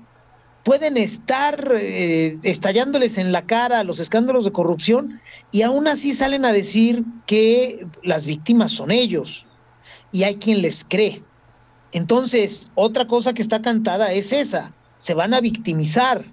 pueden 0.63 0.97
estar 0.97 1.71
eh, 1.73 2.37
estallándoles 2.43 3.17
en 3.17 3.31
la 3.31 3.45
cara 3.45 3.83
los 3.83 3.99
escándalos 3.99 4.45
de 4.45 4.51
corrupción 4.51 5.19
y 5.51 5.63
aún 5.63 5.87
así 5.87 6.13
salen 6.13 6.45
a 6.45 6.53
decir 6.53 7.03
que 7.25 7.87
las 8.03 8.25
víctimas 8.25 8.71
son 8.71 8.91
ellos 8.91 9.45
y 10.11 10.23
hay 10.23 10.35
quien 10.35 10.61
les 10.61 10.83
cree. 10.83 11.19
Entonces, 11.91 12.69
otra 12.75 13.07
cosa 13.07 13.33
que 13.33 13.41
está 13.41 13.61
cantada 13.61 14.13
es 14.13 14.31
esa, 14.31 14.71
se 14.97 15.13
van 15.13 15.33
a 15.33 15.41
victimizar 15.41 16.23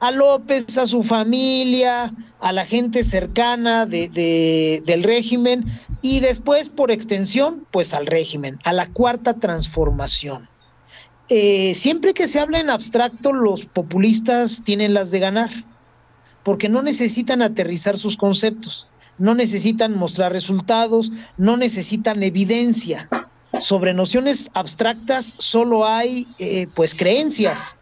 a 0.00 0.10
López, 0.10 0.76
a 0.78 0.86
su 0.86 1.02
familia, 1.02 2.12
a 2.40 2.52
la 2.52 2.64
gente 2.64 3.04
cercana 3.04 3.84
de, 3.86 4.82
del 4.84 5.02
régimen 5.02 5.64
y 6.02 6.20
después, 6.20 6.70
por 6.70 6.90
extensión, 6.90 7.66
pues 7.70 7.92
al 7.92 8.06
régimen, 8.06 8.58
a 8.64 8.72
la 8.72 8.86
cuarta 8.86 9.34
transformación. 9.34 10.48
Eh, 11.28 11.74
siempre 11.74 12.14
que 12.14 12.26
se 12.26 12.40
habla 12.40 12.58
en 12.58 12.70
abstracto, 12.70 13.32
los 13.32 13.66
populistas 13.66 14.62
tienen 14.64 14.94
las 14.94 15.10
de 15.10 15.20
ganar, 15.20 15.50
porque 16.42 16.70
no 16.70 16.82
necesitan 16.82 17.42
aterrizar 17.42 17.98
sus 17.98 18.16
conceptos, 18.16 18.94
no 19.18 19.34
necesitan 19.34 19.96
mostrar 19.96 20.32
resultados, 20.32 21.12
no 21.36 21.58
necesitan 21.58 22.22
evidencia. 22.22 23.08
Sobre 23.60 23.92
nociones 23.92 24.50
abstractas 24.54 25.34
solo 25.36 25.86
hay 25.86 26.26
eh, 26.38 26.68
pues 26.74 26.94
creencias 26.94 27.76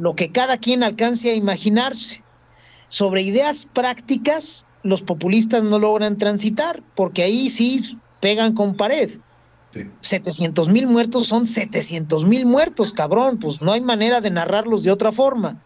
lo 0.00 0.14
que 0.14 0.32
cada 0.32 0.56
quien 0.56 0.82
alcance 0.82 1.30
a 1.30 1.34
imaginarse. 1.34 2.22
Sobre 2.88 3.20
ideas 3.20 3.68
prácticas, 3.70 4.66
los 4.82 5.02
populistas 5.02 5.62
no 5.62 5.78
logran 5.78 6.16
transitar, 6.16 6.82
porque 6.94 7.22
ahí 7.22 7.50
sí 7.50 7.98
pegan 8.18 8.54
con 8.54 8.74
pared. 8.74 9.10
700 10.00 10.70
mil 10.70 10.88
muertos 10.88 11.26
son 11.26 11.46
700 11.46 12.24
mil 12.24 12.46
muertos, 12.46 12.94
cabrón, 12.94 13.38
pues 13.38 13.60
no 13.60 13.72
hay 13.72 13.82
manera 13.82 14.22
de 14.22 14.30
narrarlos 14.30 14.84
de 14.84 14.90
otra 14.90 15.12
forma. 15.12 15.62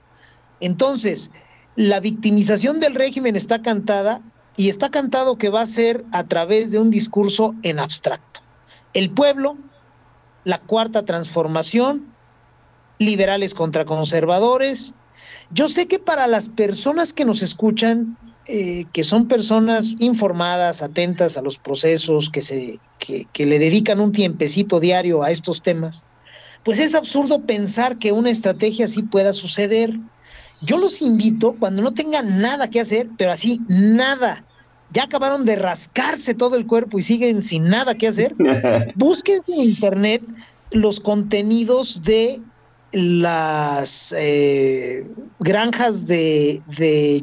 Entonces, 0.58 1.30
la 1.76 2.00
victimización 2.00 2.80
del 2.80 2.96
régimen 2.96 3.36
está 3.36 3.62
cantada 3.62 4.20
y 4.56 4.68
está 4.68 4.90
cantado 4.90 5.38
que 5.38 5.48
va 5.48 5.60
a 5.60 5.66
ser 5.66 6.04
a 6.10 6.24
través 6.24 6.72
de 6.72 6.80
un 6.80 6.90
discurso 6.90 7.54
en 7.62 7.78
abstracto. 7.78 8.40
El 8.94 9.10
pueblo, 9.10 9.56
la 10.42 10.58
cuarta 10.58 11.04
transformación, 11.04 12.08
liberales 12.98 13.54
contra 13.54 13.84
conservadores. 13.84 14.94
Yo 15.50 15.68
sé 15.68 15.86
que 15.86 15.98
para 15.98 16.26
las 16.26 16.48
personas 16.48 17.12
que 17.12 17.24
nos 17.24 17.42
escuchan, 17.42 18.16
eh, 18.46 18.86
que 18.92 19.04
son 19.04 19.28
personas 19.28 19.94
informadas, 19.98 20.82
atentas 20.82 21.36
a 21.36 21.42
los 21.42 21.58
procesos, 21.58 22.30
que, 22.30 22.40
se, 22.40 22.78
que, 22.98 23.26
que 23.32 23.46
le 23.46 23.58
dedican 23.58 24.00
un 24.00 24.12
tiempecito 24.12 24.80
diario 24.80 25.22
a 25.22 25.30
estos 25.30 25.62
temas, 25.62 26.04
pues 26.64 26.78
es 26.78 26.94
absurdo 26.94 27.40
pensar 27.40 27.98
que 27.98 28.12
una 28.12 28.30
estrategia 28.30 28.86
así 28.86 29.02
pueda 29.02 29.32
suceder. 29.32 29.94
Yo 30.62 30.78
los 30.78 31.02
invito, 31.02 31.56
cuando 31.58 31.82
no 31.82 31.92
tengan 31.92 32.40
nada 32.40 32.70
que 32.70 32.80
hacer, 32.80 33.08
pero 33.18 33.32
así 33.32 33.60
nada, 33.68 34.44
ya 34.90 35.04
acabaron 35.04 35.44
de 35.44 35.56
rascarse 35.56 36.34
todo 36.34 36.56
el 36.56 36.66
cuerpo 36.66 36.98
y 36.98 37.02
siguen 37.02 37.42
sin 37.42 37.68
nada 37.68 37.94
que 37.94 38.08
hacer, 38.08 38.34
busquen 38.94 39.40
en 39.48 39.60
internet 39.60 40.22
los 40.70 41.00
contenidos 41.00 42.02
de 42.02 42.40
las 42.94 44.14
eh, 44.16 45.04
granjas 45.40 46.06
de, 46.06 46.62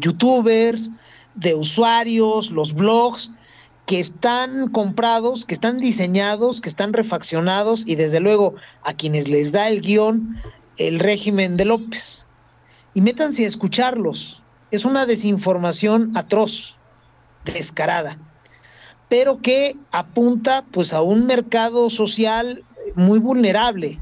youtubers, 0.02 0.92
de 1.36 1.56
usuarios, 1.56 2.52
los 2.52 2.74
blogs, 2.74 3.32
que 3.86 4.00
están 4.00 4.70
comprados, 4.70 5.46
que 5.46 5.54
están 5.54 5.78
diseñados, 5.78 6.60
que 6.60 6.68
están 6.68 6.92
refaccionados 6.92 7.88
y 7.88 7.96
desde 7.96 8.20
luego 8.20 8.56
a 8.84 8.94
quienes 8.94 9.30
les 9.30 9.54
da 9.54 9.70
el 9.70 9.82
guion 9.82 10.38
el 10.78 11.00
régimen 11.00 11.56
de 11.56 11.66
López. 11.66 12.26
Y 12.94 13.02
métanse 13.02 13.46
a 13.46 13.48
escucharlos. 13.48 14.42
Es 14.72 14.84
una 14.84 15.06
desinformación 15.06 16.12
atroz, 16.16 16.76
descarada, 17.46 18.18
pero 19.08 19.40
que 19.40 19.78
apunta 19.92 20.66
pues 20.72 20.94
a 20.94 21.02
un 21.02 21.26
mercado 21.26 21.90
social 21.90 22.62
muy 22.96 23.20
vulnerable, 23.20 24.00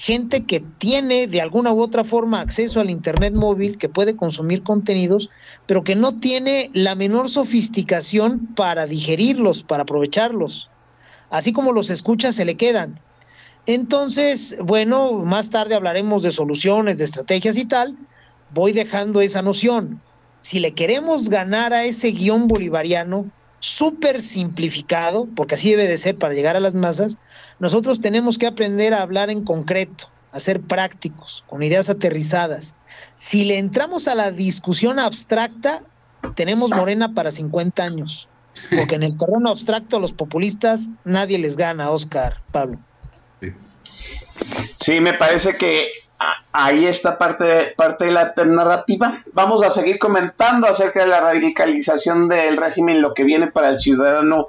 gente 0.00 0.46
que 0.46 0.60
tiene 0.60 1.26
de 1.26 1.42
alguna 1.42 1.74
u 1.74 1.80
otra 1.82 2.04
forma 2.04 2.40
acceso 2.40 2.80
al 2.80 2.88
Internet 2.88 3.34
móvil, 3.34 3.76
que 3.76 3.90
puede 3.90 4.16
consumir 4.16 4.62
contenidos, 4.62 5.28
pero 5.66 5.84
que 5.84 5.94
no 5.94 6.18
tiene 6.18 6.70
la 6.72 6.94
menor 6.94 7.28
sofisticación 7.28 8.48
para 8.56 8.86
digerirlos, 8.86 9.62
para 9.62 9.82
aprovecharlos. 9.82 10.70
Así 11.28 11.52
como 11.52 11.72
los 11.72 11.90
escucha, 11.90 12.32
se 12.32 12.46
le 12.46 12.56
quedan. 12.56 12.98
Entonces, 13.66 14.56
bueno, 14.64 15.12
más 15.18 15.50
tarde 15.50 15.74
hablaremos 15.74 16.22
de 16.22 16.32
soluciones, 16.32 16.96
de 16.96 17.04
estrategias 17.04 17.58
y 17.58 17.66
tal. 17.66 17.94
Voy 18.54 18.72
dejando 18.72 19.20
esa 19.20 19.42
noción. 19.42 20.00
Si 20.40 20.60
le 20.60 20.72
queremos 20.72 21.28
ganar 21.28 21.74
a 21.74 21.84
ese 21.84 22.12
guion 22.12 22.48
bolivariano, 22.48 23.30
súper 23.60 24.22
simplificado, 24.22 25.28
porque 25.36 25.54
así 25.54 25.70
debe 25.70 25.86
de 25.86 25.98
ser 25.98 26.16
para 26.16 26.34
llegar 26.34 26.56
a 26.56 26.60
las 26.60 26.74
masas, 26.74 27.18
nosotros 27.58 28.00
tenemos 28.00 28.38
que 28.38 28.46
aprender 28.46 28.92
a 28.92 29.02
hablar 29.02 29.30
en 29.30 29.44
concreto, 29.44 30.08
a 30.32 30.40
ser 30.40 30.60
prácticos, 30.60 31.44
con 31.46 31.62
ideas 31.62 31.88
aterrizadas. 31.88 32.74
Si 33.14 33.44
le 33.44 33.58
entramos 33.58 34.08
a 34.08 34.14
la 34.14 34.32
discusión 34.32 34.98
abstracta, 34.98 35.82
tenemos 36.34 36.70
Morena 36.70 37.12
para 37.14 37.30
50 37.30 37.82
años, 37.84 38.28
porque 38.74 38.94
en 38.94 39.02
el 39.02 39.16
terreno 39.16 39.50
abstracto 39.50 40.00
los 40.00 40.12
populistas 40.12 40.88
nadie 41.04 41.38
les 41.38 41.56
gana, 41.56 41.90
Oscar, 41.90 42.42
Pablo. 42.52 42.78
Sí, 44.76 45.00
me 45.00 45.12
parece 45.12 45.54
que 45.56 45.88
ahí 46.52 46.86
está 46.86 47.18
parte, 47.18 47.72
parte 47.76 48.06
de 48.06 48.10
la 48.12 48.32
narrativa. 48.46 49.22
Vamos 49.32 49.62
a 49.62 49.70
seguir 49.70 49.98
comentando 49.98 50.66
acerca 50.66 51.00
de 51.00 51.06
la 51.06 51.20
radicalización 51.20 52.28
del 52.28 52.56
régimen, 52.56 53.02
lo 53.02 53.14
que 53.14 53.24
viene 53.24 53.48
para 53.48 53.70
el 53.70 53.78
ciudadano 53.78 54.48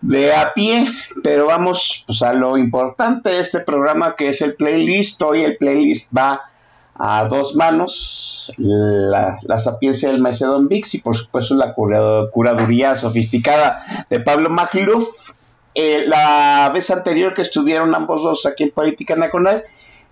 de 0.00 0.32
a 0.32 0.54
pie, 0.54 0.86
pero 1.24 1.46
vamos 1.46 2.04
pues, 2.06 2.22
a 2.22 2.32
lo 2.32 2.56
importante 2.56 3.30
de 3.30 3.40
este 3.40 3.60
programa 3.60 4.14
que 4.16 4.28
es 4.28 4.42
el 4.42 4.54
playlist. 4.54 5.20
Hoy 5.22 5.42
el 5.42 5.56
playlist 5.56 6.16
va 6.16 6.42
a 6.94 7.24
dos 7.24 7.54
manos, 7.54 8.52
la, 8.56 9.38
sapiencia 9.58 10.10
del 10.10 10.20
Macedon 10.20 10.68
Vix 10.68 10.94
y 10.94 10.98
por 11.00 11.16
supuesto 11.16 11.54
la 11.54 11.74
curaduría 11.74 12.96
sofisticada 12.96 14.06
de 14.10 14.20
Pablo 14.20 14.50
Macluf. 14.50 15.30
Eh, 15.74 16.04
la 16.08 16.70
vez 16.74 16.90
anterior 16.90 17.34
que 17.34 17.42
estuvieron 17.42 17.94
ambos 17.94 18.24
dos 18.24 18.46
aquí 18.46 18.64
en 18.64 18.70
Política 18.70 19.14
Nacional, 19.14 19.64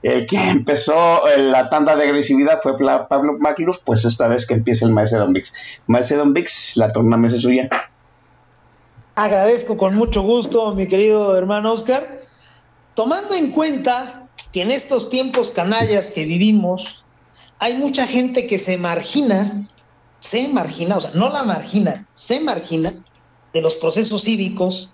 el 0.06 0.26
que 0.26 0.36
empezó 0.36 1.26
eh, 1.26 1.38
la 1.38 1.68
tanda 1.68 1.96
de 1.96 2.04
agresividad 2.04 2.60
fue 2.62 2.78
Pablo 2.78 3.38
Macluf, 3.40 3.80
pues 3.84 4.04
esta 4.04 4.28
vez 4.28 4.46
que 4.46 4.54
empieza 4.54 4.86
el 4.86 4.92
Macedon 4.92 5.32
Vix. 5.32 5.52
Macedon 5.88 6.32
Vix, 6.32 6.76
la 6.76 6.92
tornamesa 6.92 7.36
suya. 7.36 7.68
Agradezco 9.16 9.76
con 9.76 9.96
mucho 9.96 10.22
gusto, 10.22 10.72
mi 10.72 10.86
querido 10.86 11.36
hermano 11.36 11.72
Oscar. 11.72 12.20
Tomando 12.94 13.34
en 13.34 13.50
cuenta 13.50 14.28
que 14.52 14.62
en 14.62 14.70
estos 14.70 15.10
tiempos 15.10 15.50
canallas 15.50 16.12
que 16.12 16.24
vivimos, 16.24 17.04
hay 17.58 17.74
mucha 17.74 18.06
gente 18.06 18.46
que 18.46 18.58
se 18.58 18.78
margina, 18.78 19.66
se 20.20 20.46
margina, 20.46 20.98
o 20.98 21.00
sea, 21.00 21.10
no 21.14 21.30
la 21.30 21.42
margina, 21.42 22.06
se 22.12 22.38
margina 22.38 22.94
de 23.52 23.60
los 23.60 23.74
procesos 23.74 24.22
cívicos 24.22 24.92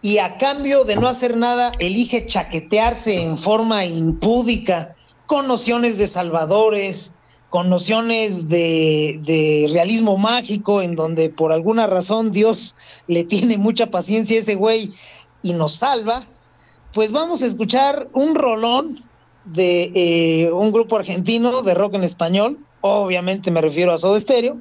y 0.00 0.18
a 0.18 0.38
cambio 0.38 0.84
de 0.84 0.96
no 0.96 1.08
hacer 1.08 1.36
nada, 1.36 1.72
elige 1.78 2.26
chaquetearse 2.26 3.20
en 3.20 3.38
forma 3.38 3.84
impúdica 3.84 4.94
con 5.26 5.48
nociones 5.48 5.98
de 5.98 6.06
salvadores, 6.06 7.12
con 7.50 7.68
nociones 7.68 8.48
de, 8.48 9.68
realismo 9.72 10.16
mágico, 10.16 10.82
en 10.82 10.94
donde 10.94 11.30
por 11.30 11.52
alguna 11.52 11.86
razón 11.86 12.30
Dios 12.30 12.76
le 13.06 13.24
tiene 13.24 13.58
mucha 13.58 13.90
paciencia 13.90 14.36
a 14.36 14.40
ese 14.40 14.54
güey 14.54 14.92
y 15.42 15.52
nos 15.52 15.74
salva, 15.74 16.22
pues 16.92 17.12
vamos 17.12 17.42
a 17.42 17.46
escuchar 17.46 18.08
un 18.12 18.34
rolón 18.34 19.02
de 19.44 19.92
eh, 19.94 20.52
un 20.52 20.72
grupo 20.72 20.96
argentino 20.96 21.62
de 21.62 21.74
rock 21.74 21.94
en 21.94 22.04
español, 22.04 22.58
obviamente 22.80 23.50
me 23.50 23.60
refiero 23.60 23.92
a 23.92 23.98
Soda 23.98 24.20
Stereo. 24.20 24.58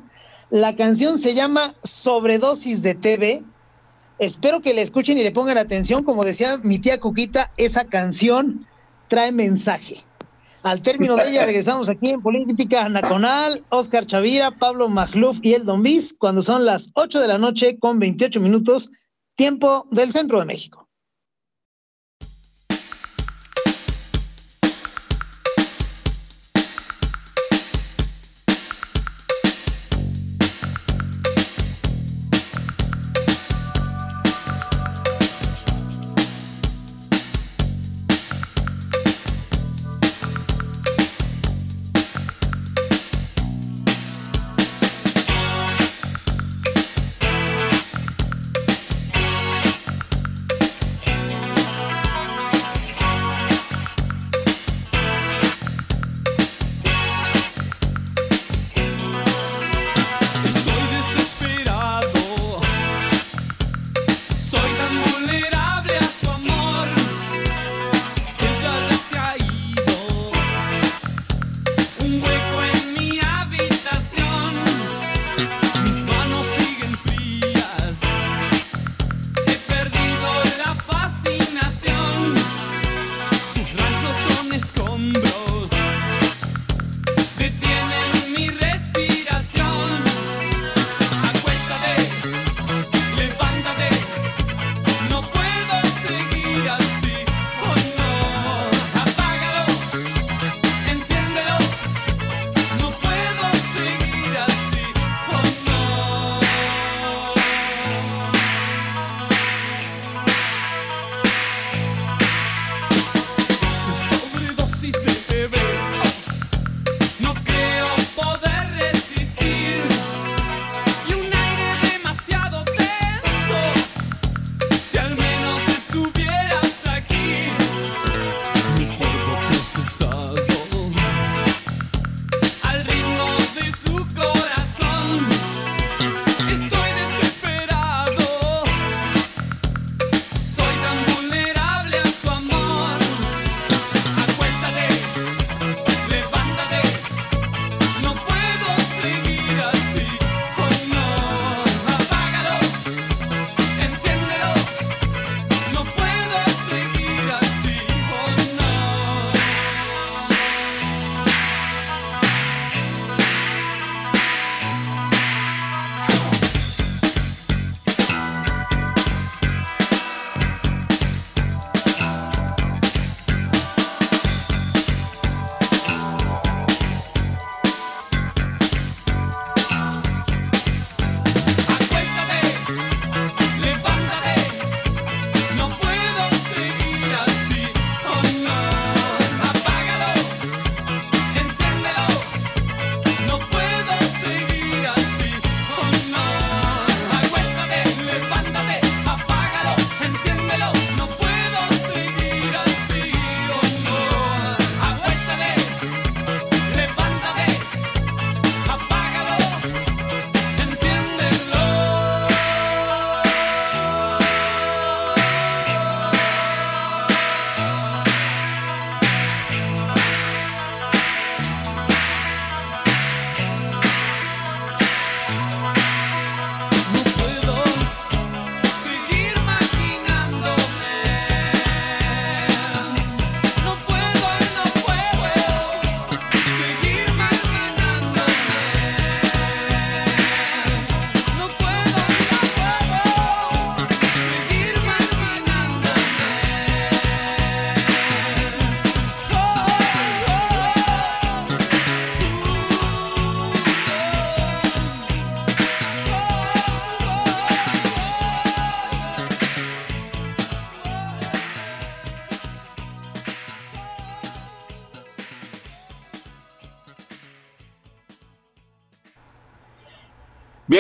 La 0.49 0.75
canción 0.75 1.19
se 1.19 1.33
llama 1.33 1.73
Sobredosis 1.83 2.81
de 2.81 2.95
TV. 2.95 3.43
Espero 4.19 4.61
que 4.61 4.73
la 4.73 4.81
escuchen 4.81 5.17
y 5.17 5.23
le 5.23 5.31
pongan 5.31 5.57
atención. 5.57 6.03
Como 6.03 6.23
decía 6.23 6.57
mi 6.63 6.79
tía 6.79 6.99
Cuquita, 6.99 7.51
esa 7.57 7.85
canción 7.85 8.65
trae 9.07 9.31
mensaje. 9.31 10.03
Al 10.63 10.81
término 10.81 11.15
de 11.15 11.29
ella 11.29 11.45
regresamos 11.45 11.89
aquí 11.89 12.09
en 12.09 12.21
Política 12.21 12.89
Nacional, 12.89 13.63
Oscar 13.69 14.05
Chavira, 14.05 14.51
Pablo 14.51 14.89
Magluf 14.89 15.37
y 15.41 15.53
el 15.53 15.65
Don 15.65 15.83
Bis, 15.83 16.15
cuando 16.17 16.41
son 16.41 16.65
las 16.65 16.89
8 16.93 17.19
de 17.19 17.27
la 17.27 17.37
noche 17.37 17.77
con 17.77 17.99
28 17.99 18.39
minutos, 18.39 18.91
tiempo 19.35 19.87
del 19.91 20.11
centro 20.11 20.39
de 20.39 20.45
México. 20.45 20.86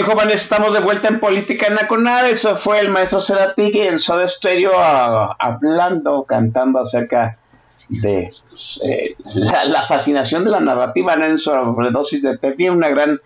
Jóvenes, 0.07 0.41
estamos 0.41 0.73
de 0.73 0.79
vuelta 0.79 1.09
en 1.09 1.19
Política 1.19 1.69
Nacional. 1.69 2.27
Eso 2.27 2.55
fue 2.55 2.79
el 2.79 2.87
maestro 2.87 3.19
Cerati 3.19 3.77
en 3.81 3.99
Soda 3.99 4.25
Stereo 4.25 4.71
hablando, 4.79 6.23
cantando 6.23 6.79
acerca 6.79 7.37
de 7.89 8.31
eh, 8.83 9.15
la, 9.33 9.85
fascinación 9.85 10.45
de 10.45 10.51
la 10.51 10.61
narrativa 10.61 11.13
en 11.13 11.37
sobredosis 11.37 12.21
de 12.21 12.37
Pepe, 12.37 12.69
una 12.69 12.87
gran 12.87 13.19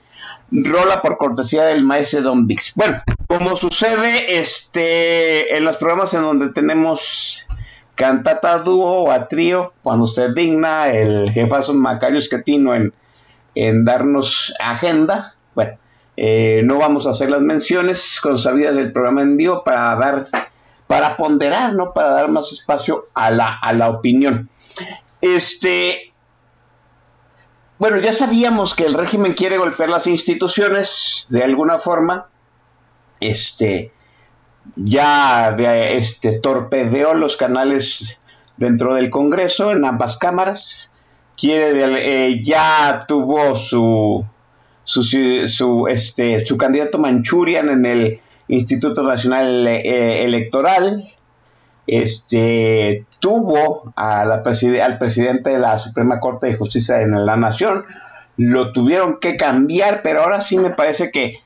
rola 0.51 1.03
por 1.03 1.17
cortesía 1.17 1.65
del 1.65 1.83
maestro 1.83 2.23
Don 2.23 2.47
Vix. 2.47 2.73
Bueno, 2.75 3.03
como 3.27 3.55
sucede 3.55 4.39
este 4.39 5.55
en 5.55 5.63
los 5.63 5.77
programas 5.77 6.15
en 6.15 6.23
donde 6.23 6.49
tenemos 6.49 7.45
cantata 7.93 8.57
dúo 8.57 9.03
o 9.03 9.11
a 9.11 9.27
trío, 9.27 9.73
cuando 9.83 10.05
usted 10.05 10.33
digna 10.33 10.91
el 10.91 11.31
jefazo 11.31 11.75
Macario 11.75 12.17
Esquetino 12.17 12.73
en, 12.73 12.91
en 13.53 13.85
darnos 13.85 14.55
agenda, 14.59 15.35
eh, 16.23 16.61
no 16.63 16.77
vamos 16.77 17.07
a 17.07 17.09
hacer 17.09 17.31
las 17.31 17.41
menciones 17.41 18.19
con 18.21 18.37
sabidas 18.37 18.75
del 18.75 18.91
programa 18.91 19.23
en 19.23 19.37
vivo 19.37 19.63
para 19.63 19.95
dar, 19.95 20.27
para 20.85 21.17
ponderar, 21.17 21.73
¿no? 21.73 21.93
Para 21.93 22.13
dar 22.13 22.29
más 22.29 22.51
espacio 22.51 23.05
a 23.15 23.31
la, 23.31 23.57
a 23.57 23.73
la 23.73 23.89
opinión. 23.89 24.47
Este, 25.19 26.13
bueno, 27.79 27.97
ya 27.97 28.13
sabíamos 28.13 28.75
que 28.75 28.85
el 28.85 28.93
régimen 28.93 29.33
quiere 29.33 29.57
golpear 29.57 29.89
las 29.89 30.05
instituciones 30.05 31.25
de 31.29 31.43
alguna 31.43 31.79
forma. 31.79 32.27
Este, 33.19 33.91
ya 34.75 35.55
este, 35.57 36.39
torpedeó 36.39 37.15
los 37.15 37.35
canales 37.35 38.19
dentro 38.57 38.93
del 38.93 39.09
Congreso 39.09 39.71
en 39.71 39.85
ambas 39.85 40.17
cámaras. 40.17 40.93
Quiere, 41.35 42.27
eh, 42.27 42.43
ya 42.43 43.05
tuvo 43.07 43.55
su, 43.55 44.23
su, 44.83 45.87
este, 45.87 46.39
su 46.45 46.57
candidato 46.57 46.97
Manchurian 46.97 47.69
en 47.69 47.85
el 47.85 48.19
Instituto 48.47 49.03
Nacional 49.03 49.67
eh, 49.67 50.23
Electoral. 50.23 51.07
Este, 51.87 53.05
tuvo 53.19 53.93
al 53.95 54.43
presidente 54.43 55.49
de 55.49 55.59
la 55.59 55.77
Suprema 55.79 56.19
Corte 56.19 56.47
de 56.47 56.55
Justicia 56.55 57.01
en 57.01 57.25
la 57.25 57.35
Nación, 57.35 57.85
lo 58.37 58.71
tuvieron 58.71 59.19
que 59.19 59.35
cambiar, 59.35 60.01
pero 60.01 60.21
ahora 60.21 60.41
sí 60.41 60.57
me 60.57 60.69
parece 60.69 61.11
que 61.11 61.39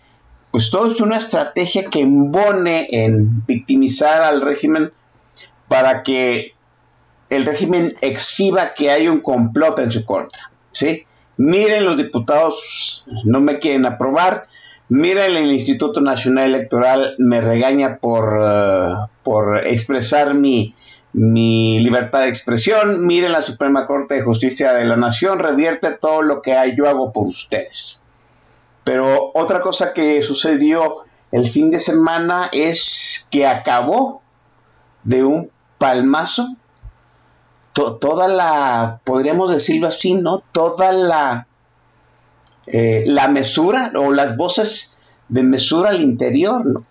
pues 0.51 0.69
todo 0.69 0.87
es 0.87 1.01
una 1.01 1.17
estrategia 1.17 1.89
que 1.89 2.01
embone 2.01 2.87
en 2.89 3.45
victimizar 3.45 4.21
al 4.21 4.41
régimen 4.41 4.93
para 5.67 6.01
que 6.01 6.53
el 7.29 7.45
régimen 7.45 7.97
exhiba 8.01 8.73
que 8.73 8.91
hay 8.91 9.07
un 9.07 9.19
complot 9.19 9.79
en 9.79 9.91
su 9.91 10.05
contra, 10.05 10.51
¿sí? 10.71 11.05
Miren 11.37 11.85
los 11.85 11.97
diputados 11.97 13.05
no 13.23 13.39
me 13.39 13.59
quieren 13.59 13.85
aprobar, 13.85 14.47
miren 14.89 15.35
el 15.35 15.51
Instituto 15.51 16.01
Nacional 16.01 16.45
Electoral 16.45 17.15
me 17.17 17.41
regaña 17.41 17.97
por, 17.97 18.39
eh, 18.41 18.93
por 19.23 19.65
expresar 19.67 20.33
mi, 20.33 20.73
mi 21.13 21.79
libertad 21.79 22.21
de 22.21 22.29
expresión, 22.29 23.05
miren 23.05 23.31
la 23.31 23.41
Suprema 23.41 23.87
Corte 23.87 24.15
de 24.15 24.21
Justicia 24.21 24.73
de 24.73 24.85
la 24.85 24.97
Nación, 24.97 25.39
revierte 25.39 25.95
todo 25.95 26.21
lo 26.21 26.41
que 26.41 26.55
yo 26.77 26.89
hago 26.89 27.11
por 27.11 27.27
ustedes. 27.27 28.03
Pero 28.83 29.31
otra 29.33 29.61
cosa 29.61 29.93
que 29.93 30.21
sucedió 30.21 31.05
el 31.31 31.45
fin 31.47 31.71
de 31.71 31.79
semana 31.79 32.49
es 32.51 33.27
que 33.31 33.47
acabó 33.47 34.21
de 35.03 35.23
un 35.23 35.49
palmazo 35.77 36.55
toda 37.75 38.27
la, 38.27 39.01
podríamos 39.03 39.51
decirlo 39.51 39.87
así, 39.87 40.13
¿no? 40.13 40.41
Toda 40.51 40.91
la, 40.93 41.47
eh, 42.67 43.03
la 43.05 43.27
mesura 43.27 43.91
o 43.95 44.11
las 44.11 44.37
voces 44.37 44.97
de 45.27 45.43
mesura 45.43 45.89
al 45.89 46.01
interior, 46.01 46.65
¿no? 46.65 46.85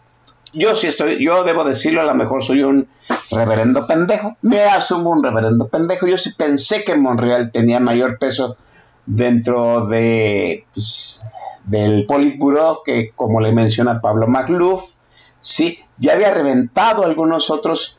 Yo 0.52 0.74
sí 0.76 0.86
estoy, 0.86 1.24
yo 1.24 1.42
debo 1.42 1.64
decirlo, 1.64 2.00
a 2.00 2.04
lo 2.04 2.14
mejor 2.14 2.44
soy 2.44 2.62
un 2.62 2.86
reverendo 3.30 3.86
pendejo, 3.88 4.36
me 4.42 4.62
asumo 4.62 5.10
un 5.10 5.24
reverendo 5.24 5.66
pendejo, 5.66 6.06
yo 6.06 6.16
sí 6.16 6.30
pensé 6.36 6.84
que 6.84 6.94
Monreal 6.94 7.50
tenía 7.50 7.80
mayor 7.80 8.18
peso 8.18 8.56
dentro 9.04 9.86
de, 9.86 10.64
pues, 10.72 11.34
del 11.64 12.06
Politburo 12.06 12.82
que 12.84 13.10
como 13.16 13.40
le 13.40 13.52
menciona 13.52 14.00
Pablo 14.00 14.28
Magluf, 14.28 14.92
sí, 15.40 15.80
ya 15.96 16.12
había 16.12 16.32
reventado 16.32 17.04
algunos 17.04 17.50
otros 17.50 17.98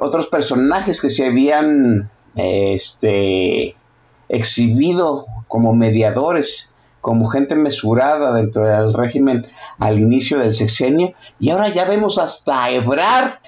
otros 0.00 0.28
personajes 0.28 1.00
que 1.00 1.10
se 1.10 1.26
habían 1.26 2.10
este, 2.36 3.76
exhibido 4.28 5.26
como 5.48 5.74
mediadores, 5.74 6.72
como 7.00 7.26
gente 7.26 7.54
mesurada 7.54 8.34
dentro 8.34 8.64
del 8.64 8.92
régimen 8.92 9.46
al 9.78 9.98
inicio 9.98 10.38
del 10.38 10.54
sexenio, 10.54 11.14
y 11.38 11.50
ahora 11.50 11.68
ya 11.68 11.84
vemos 11.84 12.18
hasta 12.18 12.70
Ebrard 12.70 13.38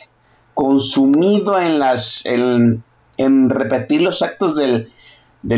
consumido 0.54 1.58
en 1.58 1.78
las 1.78 2.24
en, 2.26 2.82
repetir 3.50 4.02
los 4.02 4.22
actos 4.22 4.56
del, 4.56 4.90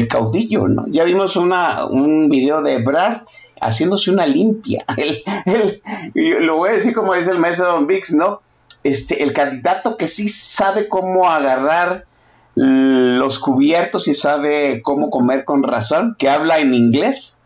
caudillo, 0.09 0.69
¿no? 0.69 0.87
Ya 0.89 1.05
vimos 1.05 1.37
una, 1.37 1.87
un 1.87 2.29
video 2.29 2.63
de 2.63 2.75
Ebrard 2.75 3.23
haciéndose 3.61 4.11
una 4.11 4.27
limpia. 4.27 4.85
lo 6.15 6.57
voy 6.57 6.71
a 6.71 6.73
decir 6.75 6.95
como 6.95 7.15
dice 7.15 7.31
el 7.31 7.39
maestro 7.39 7.67
Don 7.67 7.87
Vix, 7.87 8.13
¿no? 8.13 8.43
Este, 8.85 9.23
el 9.23 9.33
candidato 9.33 9.97
que 9.97 10.09
sí 10.09 10.29
sabe 10.29 10.89
cómo 10.89 11.29
agarrar 11.29 12.07
los 12.55 13.39
cubiertos 13.39 14.09
y 14.09 14.15
sabe 14.15 14.83
cómo 14.83 15.11
comer 15.11 15.45
con 15.45 15.63
razón, 15.63 16.17
que 16.19 16.29
habla 16.29 16.59
en 16.59 16.75
inglés, 16.75 17.39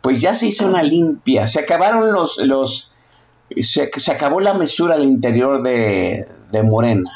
pues 0.00 0.20
ya 0.20 0.34
se 0.34 0.46
hizo 0.46 0.66
una 0.66 0.82
limpia, 0.82 1.46
se 1.46 1.60
acabaron 1.60 2.12
los, 2.12 2.38
los 2.38 2.94
se, 3.58 3.90
acabó 4.12 4.40
la 4.40 4.54
mesura 4.54 4.94
al 4.94 5.04
interior 5.04 5.62
de, 5.62 6.26
Morena. 6.62 7.10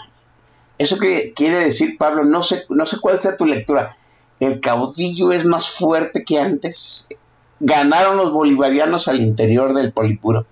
Eso 0.78 0.98
que 0.98 1.32
quiere 1.34 1.58
decir, 1.58 1.96
Pablo, 1.96 2.24
no 2.24 2.42
sé, 2.42 2.64
no 2.68 2.86
sé 2.86 2.98
cuál 3.00 3.20
sea 3.20 3.36
tu 3.36 3.46
lectura. 3.46 3.96
El 4.40 4.60
caudillo 4.60 5.32
es 5.32 5.44
más 5.44 5.68
fuerte 5.68 6.24
que 6.24 6.40
antes. 6.40 7.08
Ganaron 7.60 8.16
los 8.16 8.32
bolivarianos 8.32 9.08
al 9.08 9.20
interior 9.20 9.74
del 9.74 9.92
Polipuro. 9.92 10.46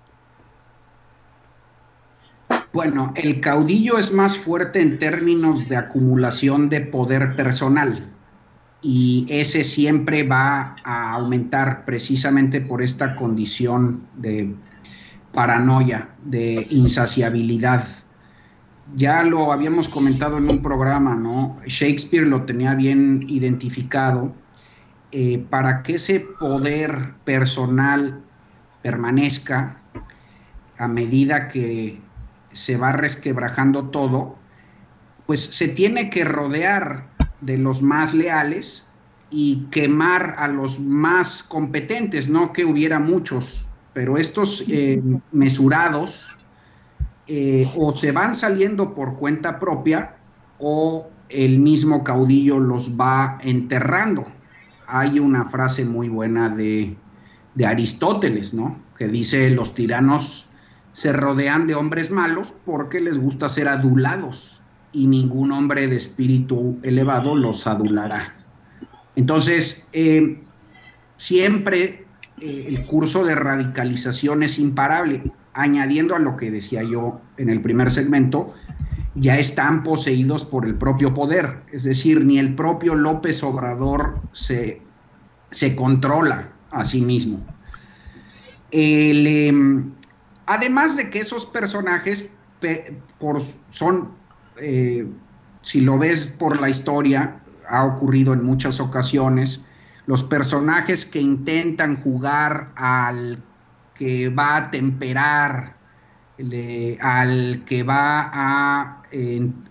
Bueno, 2.73 3.13
el 3.15 3.39
caudillo 3.39 3.97
es 3.97 4.11
más 4.11 4.37
fuerte 4.37 4.81
en 4.81 4.99
términos 4.99 5.69
de 5.69 5.77
acumulación 5.77 6.69
de 6.69 6.81
poder 6.81 7.35
personal 7.35 8.11
y 8.81 9.25
ese 9.29 9.63
siempre 9.63 10.23
va 10.23 10.75
a 10.83 11.13
aumentar 11.13 11.85
precisamente 11.85 12.61
por 12.61 12.81
esta 12.81 13.15
condición 13.15 14.07
de 14.17 14.53
paranoia, 15.33 16.09
de 16.23 16.67
insaciabilidad. 16.69 17.87
Ya 18.95 19.23
lo 19.23 19.51
habíamos 19.51 19.89
comentado 19.89 20.37
en 20.37 20.49
un 20.49 20.61
programa, 20.61 21.15
¿no? 21.15 21.57
Shakespeare 21.65 22.25
lo 22.25 22.43
tenía 22.43 22.75
bien 22.75 23.25
identificado. 23.27 24.33
Eh, 25.11 25.45
para 25.49 25.83
que 25.83 25.95
ese 25.95 26.19
poder 26.19 27.13
personal 27.23 28.21
permanezca 28.81 29.77
a 30.77 30.87
medida 30.89 31.47
que 31.47 32.01
se 32.57 32.75
va 32.75 32.91
resquebrajando 32.91 33.89
todo, 33.89 34.35
pues 35.27 35.41
se 35.41 35.67
tiene 35.67 36.09
que 36.09 36.25
rodear 36.25 37.07
de 37.41 37.57
los 37.57 37.83
más 37.83 38.15
leales 38.15 38.89
y 39.29 39.67
quemar 39.69 40.35
a 40.39 40.47
los 40.47 40.79
más 40.79 41.43
competentes, 41.43 42.29
no 42.29 42.53
que 42.53 42.65
hubiera 42.65 42.99
muchos, 42.99 43.65
pero 43.93 44.17
estos 44.17 44.63
eh, 44.69 45.01
mesurados 45.31 46.35
eh, 47.27 47.67
o 47.77 47.93
se 47.93 48.11
van 48.11 48.35
saliendo 48.35 48.95
por 48.95 49.17
cuenta 49.17 49.59
propia 49.59 50.15
o 50.57 51.09
el 51.29 51.59
mismo 51.59 52.03
caudillo 52.03 52.59
los 52.59 52.97
va 52.99 53.37
enterrando. 53.41 54.25
Hay 54.87 55.19
una 55.19 55.45
frase 55.45 55.85
muy 55.85 56.09
buena 56.09 56.49
de, 56.49 56.95
de 57.53 57.65
Aristóteles, 57.65 58.53
¿no? 58.53 58.79
Que 58.97 59.07
dice, 59.07 59.49
los 59.51 59.73
tiranos 59.73 60.46
se 60.97 61.13
rodean 61.13 61.67
de 61.67 61.75
hombres 61.75 62.09
malos 62.09 62.55
porque 62.65 62.99
les 62.99 63.19
gusta 63.19 63.47
ser 63.49 63.67
adulados 63.67 64.59
y 64.91 65.05
ningún 65.05 65.51
hombre 65.51 65.87
de 65.87 65.95
espíritu 65.95 66.79
elevado 66.81 67.35
los 67.35 67.67
adulará. 67.67 68.33
Entonces, 69.15 69.87
eh, 69.93 70.41
siempre 71.15 72.07
eh, 72.41 72.65
el 72.69 72.83
curso 72.87 73.23
de 73.23 73.35
radicalización 73.35 74.41
es 74.41 74.57
imparable. 74.57 75.21
Añadiendo 75.53 76.15
a 76.15 76.19
lo 76.19 76.35
que 76.35 76.49
decía 76.49 76.81
yo 76.81 77.21
en 77.37 77.51
el 77.51 77.61
primer 77.61 77.91
segmento, 77.91 78.55
ya 79.13 79.37
están 79.37 79.83
poseídos 79.83 80.45
por 80.45 80.65
el 80.65 80.73
propio 80.73 81.13
poder. 81.13 81.61
Es 81.71 81.83
decir, 81.83 82.25
ni 82.25 82.39
el 82.39 82.55
propio 82.55 82.95
López 82.95 83.43
Obrador 83.43 84.19
se, 84.31 84.81
se 85.51 85.75
controla 85.75 86.49
a 86.71 86.83
sí 86.85 87.01
mismo. 87.01 87.45
El, 88.71 89.27
em, 89.27 89.91
Además 90.47 90.95
de 90.95 91.09
que 91.09 91.19
esos 91.19 91.45
personajes 91.45 92.31
por, 93.19 93.41
son, 93.69 94.09
eh, 94.59 95.07
si 95.61 95.81
lo 95.81 95.97
ves 95.99 96.27
por 96.27 96.59
la 96.59 96.69
historia, 96.69 97.39
ha 97.69 97.85
ocurrido 97.85 98.33
en 98.33 98.43
muchas 98.43 98.79
ocasiones, 98.79 99.61
los 100.05 100.23
personajes 100.23 101.05
que 101.05 101.19
intentan 101.19 102.01
jugar 102.01 102.71
al 102.75 103.43
que 103.93 104.29
va 104.29 104.55
a 104.55 104.71
temperar, 104.71 105.75
al 107.01 107.63
que 107.65 107.83
va 107.83 108.31
a 108.33 109.01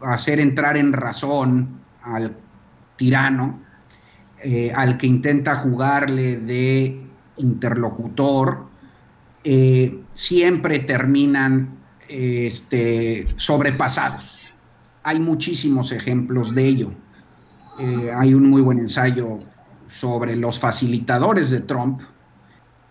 hacer 0.02 0.40
entrar 0.40 0.76
en 0.76 0.92
razón 0.92 1.80
al 2.02 2.36
tirano, 2.96 3.60
eh, 4.42 4.72
al 4.74 4.98
que 4.98 5.06
intenta 5.06 5.56
jugarle 5.56 6.36
de 6.36 7.02
interlocutor, 7.38 8.66
eh, 9.44 10.02
siempre 10.16 10.78
terminan 10.80 11.76
este, 12.08 13.26
sobrepasados. 13.36 14.54
Hay 15.02 15.20
muchísimos 15.20 15.92
ejemplos 15.92 16.54
de 16.54 16.66
ello. 16.66 16.90
Eh, 17.78 18.10
hay 18.16 18.32
un 18.32 18.48
muy 18.48 18.62
buen 18.62 18.78
ensayo 18.78 19.36
sobre 19.88 20.34
los 20.34 20.58
facilitadores 20.58 21.50
de 21.50 21.60
Trump, 21.60 22.00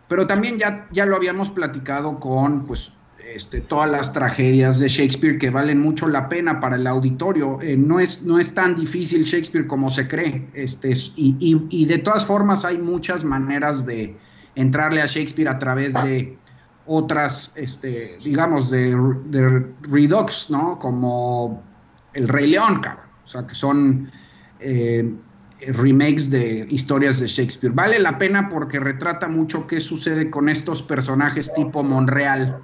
pero 0.08 0.28
también 0.28 0.60
ya, 0.60 0.88
ya 0.92 1.08
lo 1.08 1.16
habíamos 1.16 1.50
platicado 1.50 2.20
con 2.20 2.68
pues, 2.68 2.92
este, 3.34 3.60
todas 3.60 3.90
las 3.90 4.14
tragedias 4.14 4.78
de 4.78 4.88
Shakespeare 4.88 5.40
que 5.40 5.50
valen 5.50 5.82
mucho 5.82 6.08
la 6.08 6.30
pena 6.30 6.60
para 6.60 6.76
el 6.76 6.86
auditorio. 6.86 7.60
Eh, 7.60 7.76
no, 7.76 8.00
es, 8.00 8.22
no 8.22 8.38
es 8.38 8.54
tan 8.54 8.76
difícil 8.76 9.24
Shakespeare 9.24 9.66
como 9.66 9.90
se 9.90 10.08
cree. 10.08 10.48
Este, 10.54 10.94
y, 11.16 11.86
de 11.86 11.98
todas 11.98 12.24
formas 12.24 12.64
hay 12.66 12.78
muchas 12.78 13.24
maneras 13.24 13.84
de 13.84 14.16
entrarle 14.54 15.02
a 15.02 15.08
Shakespeare 15.08 15.50
a 15.50 15.58
través 15.58 15.94
de 15.96 16.38
otras, 16.86 17.54
este, 17.56 18.18
digamos, 18.24 18.70
de, 18.70 18.96
Redux, 19.82 20.50
¿no? 20.50 20.78
Como 20.80 21.64
El 22.14 22.28
Rey 22.28 22.48
León, 22.48 22.80
cabrón. 22.82 23.06
O 23.26 23.28
sea, 23.28 23.48
que 23.48 23.56
son 23.56 24.12
eh, 24.60 25.12
remakes 25.60 26.30
de 26.30 26.68
historias 26.70 27.20
de 27.20 27.28
Shakespeare. 27.28 27.74
Vale 27.74 28.00
la 28.00 28.18
pena 28.18 28.50
porque 28.50 28.80
retrata 28.80 29.28
mucho 29.28 29.66
qué 29.68 29.80
sucede 29.80 30.30
con 30.30 30.48
estos 30.48 30.84
personajes 30.84 31.52
tipo 31.54 31.82
Monreal 31.82 32.62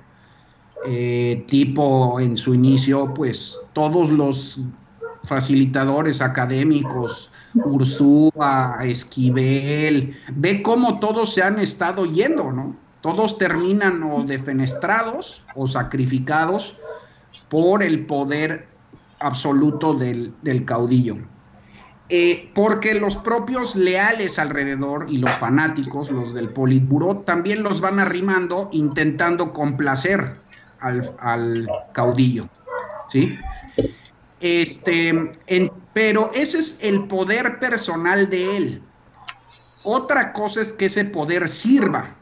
eh, 0.84 1.46
tipo 1.48 2.20
en 2.20 2.36
su 2.36 2.56
inicio, 2.56 3.14
pues 3.14 3.58
todos 3.74 4.10
los 4.10 4.60
facilitadores 5.24 6.22
académicos, 6.22 7.30
Ursúa, 7.54 8.80
Esquivel, 8.82 10.18
ve 10.34 10.64
cómo 10.64 11.00
todos 11.00 11.36
se 11.36 11.44
han 11.44 11.60
estado 11.60 12.06
yendo, 12.06 12.52
¿no? 12.52 12.76
Todos 13.02 13.38
terminan 13.38 14.04
o 14.04 14.24
defenestrados 14.24 15.44
o 15.56 15.68
sacrificados 15.68 16.78
por 17.50 17.84
el 17.84 18.06
poder 18.06 18.68
absoluto 19.20 19.94
del, 19.94 20.34
caudillo. 20.66 21.16
Eh, 22.10 22.52
porque 22.54 22.94
los 22.94 23.16
propios 23.16 23.76
leales 23.76 24.38
alrededor 24.38 25.08
y 25.10 25.18
los 25.18 25.32
fanáticos, 25.32 26.12
los 26.12 26.34
del 26.34 26.50
Politburó, 26.50 27.20
también 27.20 27.64
los 27.64 27.80
van 27.80 28.00
arrimando 28.00 28.70
intentando 28.74 29.54
complacer 29.54 30.34
al, 30.80 31.70
caudillo, 31.94 32.50
¿sí? 33.08 33.38
Este, 34.42 35.40
pero 35.94 36.32
ese 36.34 36.60
es 36.60 36.80
el 36.82 37.08
poder 37.08 37.60
personal 37.60 38.30
de 38.30 38.58
él. 38.58 38.84
Otra 39.84 40.34
cosa 40.34 40.62
es 40.62 40.74
que 40.74 40.86
ese 40.86 41.06
poder 41.06 41.48
sirva, 41.48 42.16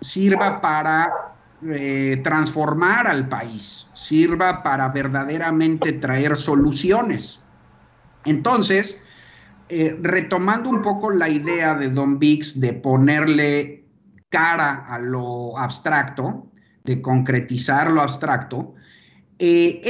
sirva 0.00 0.60
para 0.60 1.34
eh, 1.66 2.20
transformar 2.22 3.06
al 3.06 3.28
país, 3.28 3.86
sirva 3.94 4.62
para 4.62 4.88
verdaderamente 4.90 5.92
traer 5.94 6.36
soluciones. 6.36 7.40
Entonces, 8.24 9.02
eh, 9.68 9.98
retomando 10.00 10.70
un 10.70 10.82
poco 10.82 11.10
la 11.10 11.28
idea 11.28 11.74
de 11.74 11.90
Don 11.90 12.18
Bix 12.18 12.60
de 12.60 12.74
ponerle 12.74 13.84
cara 14.28 14.86
a 14.88 14.98
lo 14.98 15.58
abstracto, 15.58 16.46
de 16.84 17.02
concretizar 17.02 17.90
lo 17.90 18.02
abstracto, 18.02 18.74
eh, 19.38 19.80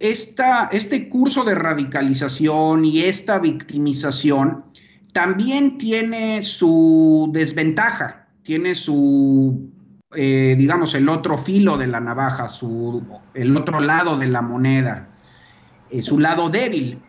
este 0.00 1.08
curso 1.08 1.44
de 1.44 1.54
radicalización 1.54 2.84
y 2.84 3.02
esta 3.02 3.38
victimización 3.38 4.64
también 5.12 5.78
tiene 5.78 6.42
su 6.42 7.30
desventaja, 7.32 8.25
tiene 8.46 8.74
su, 8.74 9.70
eh, 10.14 10.54
digamos, 10.56 10.94
el 10.94 11.08
otro 11.08 11.36
filo 11.36 11.76
de 11.76 11.88
la 11.88 12.00
navaja, 12.00 12.48
su, 12.48 13.02
el 13.34 13.56
otro 13.56 13.80
lado 13.80 14.16
de 14.16 14.28
la 14.28 14.42
moneda, 14.42 15.08
eh, 15.90 16.00
su 16.02 16.18
lado 16.18 16.48
débil. 16.48 17.00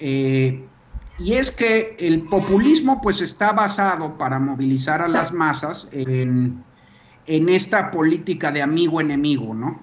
y 0.00 1.32
es 1.32 1.50
que 1.50 1.96
el 1.98 2.22
populismo 2.22 3.00
pues 3.02 3.20
está 3.20 3.52
basado 3.52 4.16
para 4.16 4.38
movilizar 4.38 5.02
a 5.02 5.08
las 5.08 5.32
masas 5.32 5.88
en 5.90 6.64
en 7.28 7.48
esta 7.50 7.90
política 7.90 8.50
de 8.50 8.62
amigo-enemigo, 8.62 9.54
¿no? 9.54 9.82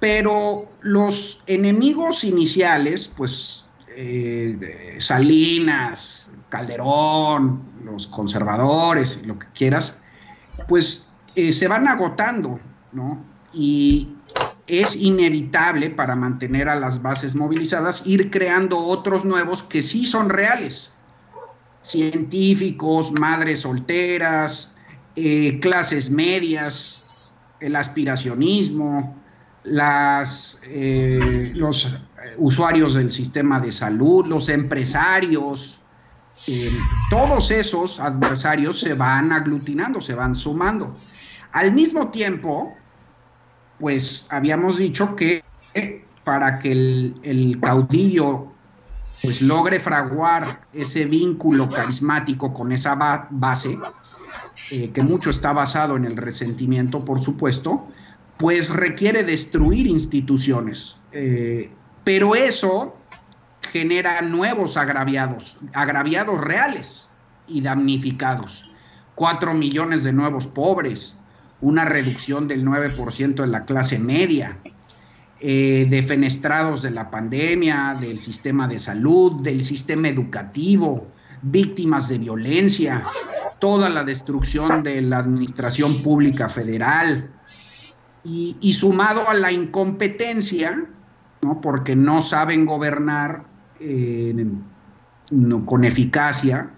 Pero 0.00 0.68
los 0.80 1.44
enemigos 1.46 2.24
iniciales, 2.24 3.12
pues 3.14 3.66
eh, 3.94 4.96
Salinas, 4.98 6.32
Calderón, 6.50 7.62
los 7.84 8.06
conservadores, 8.08 9.24
lo 9.26 9.38
que 9.38 9.46
quieras, 9.54 10.04
pues 10.68 11.10
eh, 11.36 11.52
se 11.52 11.68
van 11.68 11.88
agotando, 11.88 12.60
¿no? 12.92 13.24
Y 13.54 14.14
es 14.66 14.94
inevitable 14.94 15.90
para 15.90 16.14
mantener 16.14 16.68
a 16.68 16.78
las 16.78 17.02
bases 17.02 17.34
movilizadas 17.34 18.06
ir 18.06 18.30
creando 18.30 18.78
otros 18.78 19.24
nuevos 19.24 19.62
que 19.62 19.80
sí 19.80 20.06
son 20.06 20.28
reales. 20.28 20.90
Científicos, 21.82 23.12
madres 23.12 23.60
solteras, 23.60 24.74
eh, 25.16 25.58
clases 25.60 26.10
medias, 26.10 27.32
el 27.60 27.74
aspiracionismo, 27.74 29.16
las, 29.64 30.58
eh, 30.64 31.52
los 31.56 31.96
usuarios 32.38 32.94
del 32.94 33.10
sistema 33.10 33.60
de 33.60 33.72
salud, 33.72 34.26
los 34.26 34.48
empresarios, 34.48 35.79
todos 37.10 37.50
esos 37.50 38.00
adversarios 38.00 38.80
se 38.80 38.94
van 38.94 39.32
aglutinando, 39.32 40.00
se 40.00 40.14
van 40.14 40.34
sumando. 40.34 40.96
Al 41.52 41.72
mismo 41.72 42.08
tiempo, 42.08 42.74
pues 43.78 44.26
habíamos 44.30 44.78
dicho 44.78 45.16
que 45.16 45.42
para 46.24 46.58
que 46.58 46.72
el, 46.72 47.14
el 47.22 47.58
caudillo 47.60 48.50
pues 49.22 49.42
logre 49.42 49.80
fraguar 49.80 50.66
ese 50.72 51.04
vínculo 51.04 51.68
carismático 51.68 52.54
con 52.54 52.72
esa 52.72 52.94
base, 53.30 53.78
eh, 54.72 54.90
que 54.92 55.02
mucho 55.02 55.30
está 55.30 55.52
basado 55.52 55.96
en 55.96 56.04
el 56.04 56.16
resentimiento, 56.16 57.04
por 57.04 57.22
supuesto, 57.22 57.86
pues 58.38 58.70
requiere 58.70 59.22
destruir 59.22 59.86
instituciones. 59.86 60.96
Eh, 61.12 61.70
pero 62.04 62.34
eso 62.34 62.94
genera 63.70 64.20
nuevos 64.22 64.76
agraviados, 64.76 65.56
agraviados 65.72 66.40
reales 66.40 67.08
y 67.46 67.60
damnificados. 67.60 68.72
Cuatro 69.14 69.54
millones 69.54 70.04
de 70.04 70.12
nuevos 70.12 70.46
pobres, 70.46 71.16
una 71.60 71.84
reducción 71.84 72.48
del 72.48 72.64
9% 72.64 73.44
en 73.44 73.52
la 73.52 73.64
clase 73.64 73.98
media, 73.98 74.58
eh, 75.40 75.86
defenestrados 75.88 76.82
de 76.82 76.90
la 76.90 77.10
pandemia, 77.10 77.94
del 78.00 78.18
sistema 78.18 78.66
de 78.66 78.78
salud, 78.78 79.42
del 79.42 79.64
sistema 79.64 80.08
educativo, 80.08 81.06
víctimas 81.42 82.08
de 82.08 82.18
violencia, 82.18 83.02
toda 83.58 83.88
la 83.88 84.04
destrucción 84.04 84.82
de 84.82 85.00
la 85.02 85.18
administración 85.18 86.02
pública 86.02 86.48
federal 86.48 87.30
y, 88.24 88.72
sumado 88.74 89.28
a 89.28 89.34
la 89.34 89.50
incompetencia, 89.50 90.84
¿no? 91.42 91.60
porque 91.60 91.96
no 91.96 92.20
saben 92.20 92.66
gobernar 92.66 93.49
con 95.66 95.84
eficacia, 95.84 96.70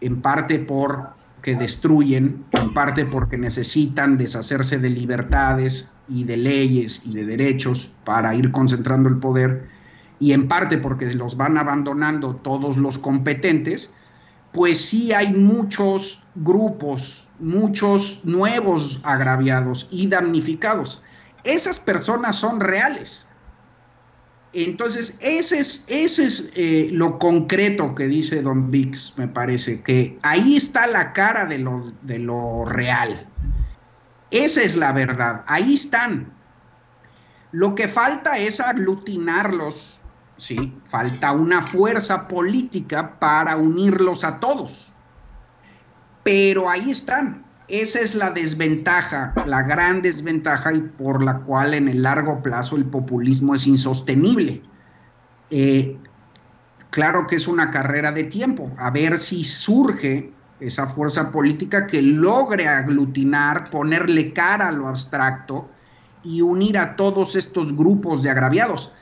en 0.00 0.20
parte 0.22 0.58
porque 0.58 1.56
destruyen, 1.56 2.44
en 2.52 2.72
parte 2.72 3.04
porque 3.04 3.36
necesitan 3.36 4.16
deshacerse 4.16 4.78
de 4.78 4.90
libertades 4.90 5.90
y 6.08 6.24
de 6.24 6.36
leyes 6.36 7.02
y 7.04 7.14
de 7.14 7.26
derechos 7.26 7.90
para 8.04 8.34
ir 8.34 8.50
concentrando 8.50 9.08
el 9.08 9.18
poder, 9.18 9.68
y 10.20 10.32
en 10.32 10.46
parte 10.46 10.78
porque 10.78 11.06
los 11.14 11.36
van 11.36 11.58
abandonando 11.58 12.36
todos 12.36 12.76
los 12.76 12.98
competentes, 12.98 13.92
pues 14.52 14.80
sí 14.80 15.12
hay 15.12 15.32
muchos 15.32 16.22
grupos, 16.36 17.26
muchos 17.40 18.20
nuevos 18.24 19.00
agraviados 19.02 19.88
y 19.90 20.06
damnificados. 20.06 21.02
Esas 21.42 21.80
personas 21.80 22.36
son 22.36 22.60
reales. 22.60 23.23
Entonces, 24.54 25.18
ese 25.20 25.58
es, 25.58 25.84
ese 25.88 26.24
es 26.24 26.52
eh, 26.54 26.88
lo 26.92 27.18
concreto 27.18 27.94
que 27.94 28.06
dice 28.06 28.40
Don 28.40 28.70
Vix, 28.70 29.14
me 29.16 29.26
parece, 29.26 29.82
que 29.82 30.18
ahí 30.22 30.56
está 30.56 30.86
la 30.86 31.12
cara 31.12 31.44
de 31.44 31.58
lo, 31.58 31.92
de 32.02 32.20
lo 32.20 32.64
real. 32.64 33.26
Esa 34.30 34.62
es 34.62 34.76
la 34.76 34.92
verdad, 34.92 35.42
ahí 35.46 35.74
están. 35.74 36.32
Lo 37.50 37.74
que 37.74 37.88
falta 37.88 38.38
es 38.38 38.60
aglutinarlos 38.60 39.94
¿sí? 40.36 40.72
Falta 40.84 41.32
una 41.32 41.62
fuerza 41.62 42.28
política 42.28 43.18
para 43.18 43.56
unirlos 43.56 44.24
a 44.24 44.40
todos. 44.40 44.92
Pero 46.22 46.70
ahí 46.70 46.90
están, 46.90 47.42
esa 47.68 48.00
es 48.00 48.14
la 48.14 48.30
desventaja, 48.30 49.32
la 49.46 49.62
gran 49.62 50.02
desventaja 50.02 50.72
y 50.72 50.82
por 50.82 51.22
la 51.22 51.38
cual 51.40 51.74
en 51.74 51.88
el 51.88 52.02
largo 52.02 52.42
plazo 52.42 52.76
el 52.76 52.84
populismo 52.84 53.54
es 53.54 53.66
insostenible. 53.66 54.62
Eh, 55.50 55.96
claro 56.90 57.26
que 57.26 57.36
es 57.36 57.48
una 57.48 57.70
carrera 57.70 58.12
de 58.12 58.24
tiempo, 58.24 58.70
a 58.78 58.90
ver 58.90 59.18
si 59.18 59.44
surge 59.44 60.32
esa 60.60 60.86
fuerza 60.86 61.30
política 61.30 61.86
que 61.86 62.02
logre 62.02 62.68
aglutinar, 62.68 63.70
ponerle 63.70 64.32
cara 64.32 64.68
a 64.68 64.72
lo 64.72 64.88
abstracto 64.88 65.68
y 66.22 66.40
unir 66.40 66.78
a 66.78 66.96
todos 66.96 67.34
estos 67.34 67.76
grupos 67.76 68.22
de 68.22 68.30
agraviados, 68.30 68.92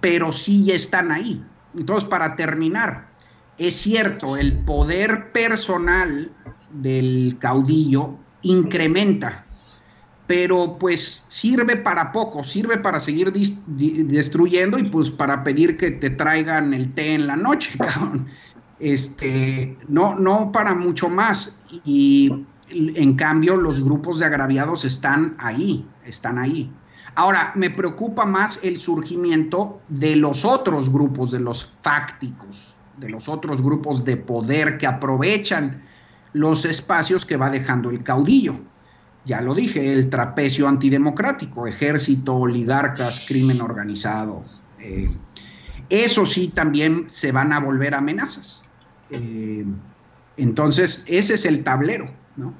pero 0.00 0.32
sí 0.32 0.64
ya 0.64 0.74
están 0.74 1.10
ahí. 1.10 1.44
Entonces, 1.76 2.08
para 2.08 2.36
terminar, 2.36 3.08
es 3.58 3.74
cierto, 3.74 4.36
el 4.36 4.52
poder 4.64 5.32
personal 5.32 6.30
del 6.72 7.36
caudillo 7.38 8.16
incrementa, 8.42 9.44
pero 10.26 10.76
pues 10.78 11.24
sirve 11.28 11.76
para 11.76 12.12
poco, 12.12 12.44
sirve 12.44 12.78
para 12.78 13.00
seguir 13.00 13.32
destruyendo 13.32 14.78
y 14.78 14.84
pues 14.84 15.10
para 15.10 15.42
pedir 15.42 15.76
que 15.76 15.90
te 15.90 16.10
traigan 16.10 16.74
el 16.74 16.92
té 16.92 17.14
en 17.14 17.26
la 17.26 17.36
noche, 17.36 17.72
cabrón. 17.78 18.28
Este, 18.78 19.76
no, 19.88 20.14
no 20.14 20.52
para 20.52 20.74
mucho 20.74 21.08
más. 21.08 21.58
Y 21.84 22.44
en 22.70 23.14
cambio 23.16 23.56
los 23.56 23.82
grupos 23.82 24.18
de 24.18 24.26
agraviados 24.26 24.84
están 24.84 25.34
ahí, 25.38 25.86
están 26.04 26.38
ahí. 26.38 26.70
Ahora, 27.14 27.50
me 27.56 27.70
preocupa 27.70 28.24
más 28.24 28.60
el 28.62 28.78
surgimiento 28.78 29.80
de 29.88 30.14
los 30.14 30.44
otros 30.44 30.92
grupos, 30.92 31.32
de 31.32 31.40
los 31.40 31.74
fácticos, 31.80 32.74
de 32.98 33.08
los 33.08 33.28
otros 33.28 33.60
grupos 33.60 34.04
de 34.04 34.16
poder 34.16 34.78
que 34.78 34.86
aprovechan 34.86 35.82
los 36.32 36.64
espacios 36.64 37.24
que 37.24 37.36
va 37.36 37.50
dejando 37.50 37.90
el 37.90 38.02
caudillo. 38.02 38.56
Ya 39.24 39.40
lo 39.40 39.54
dije, 39.54 39.92
el 39.92 40.08
trapecio 40.08 40.68
antidemocrático, 40.68 41.66
ejército, 41.66 42.36
oligarcas, 42.36 43.26
crimen 43.28 43.60
organizado. 43.60 44.42
Eh, 44.80 45.08
eso 45.90 46.24
sí 46.26 46.48
también 46.48 47.06
se 47.10 47.32
van 47.32 47.52
a 47.52 47.60
volver 47.60 47.94
amenazas. 47.94 48.62
Eh, 49.10 49.64
entonces, 50.36 51.04
ese 51.06 51.34
es 51.34 51.44
el 51.44 51.64
tablero, 51.64 52.10
¿no? 52.36 52.54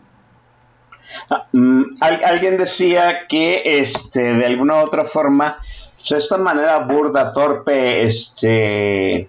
Ah, 1.31 1.47
mm, 1.53 1.83
alguien 2.01 2.59
decía 2.59 3.27
que 3.29 3.63
este, 3.65 4.35
de 4.35 4.47
alguna 4.47 4.75
u 4.75 4.87
otra 4.87 5.05
forma, 5.05 5.59
pues 5.97 6.13
esta 6.13 6.37
manera 6.37 6.81
burda, 6.81 7.33
torpe, 7.33 8.05
este, 8.05 9.29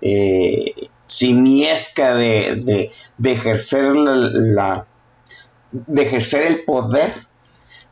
eh, 0.00 0.88
simiesca 1.06 2.14
de, 2.14 2.90
de, 3.18 3.32
ejercer 3.32 3.94
la, 3.94 4.86
de 5.70 6.02
ejercer 6.02 6.42
el 6.42 6.64
poder, 6.64 7.12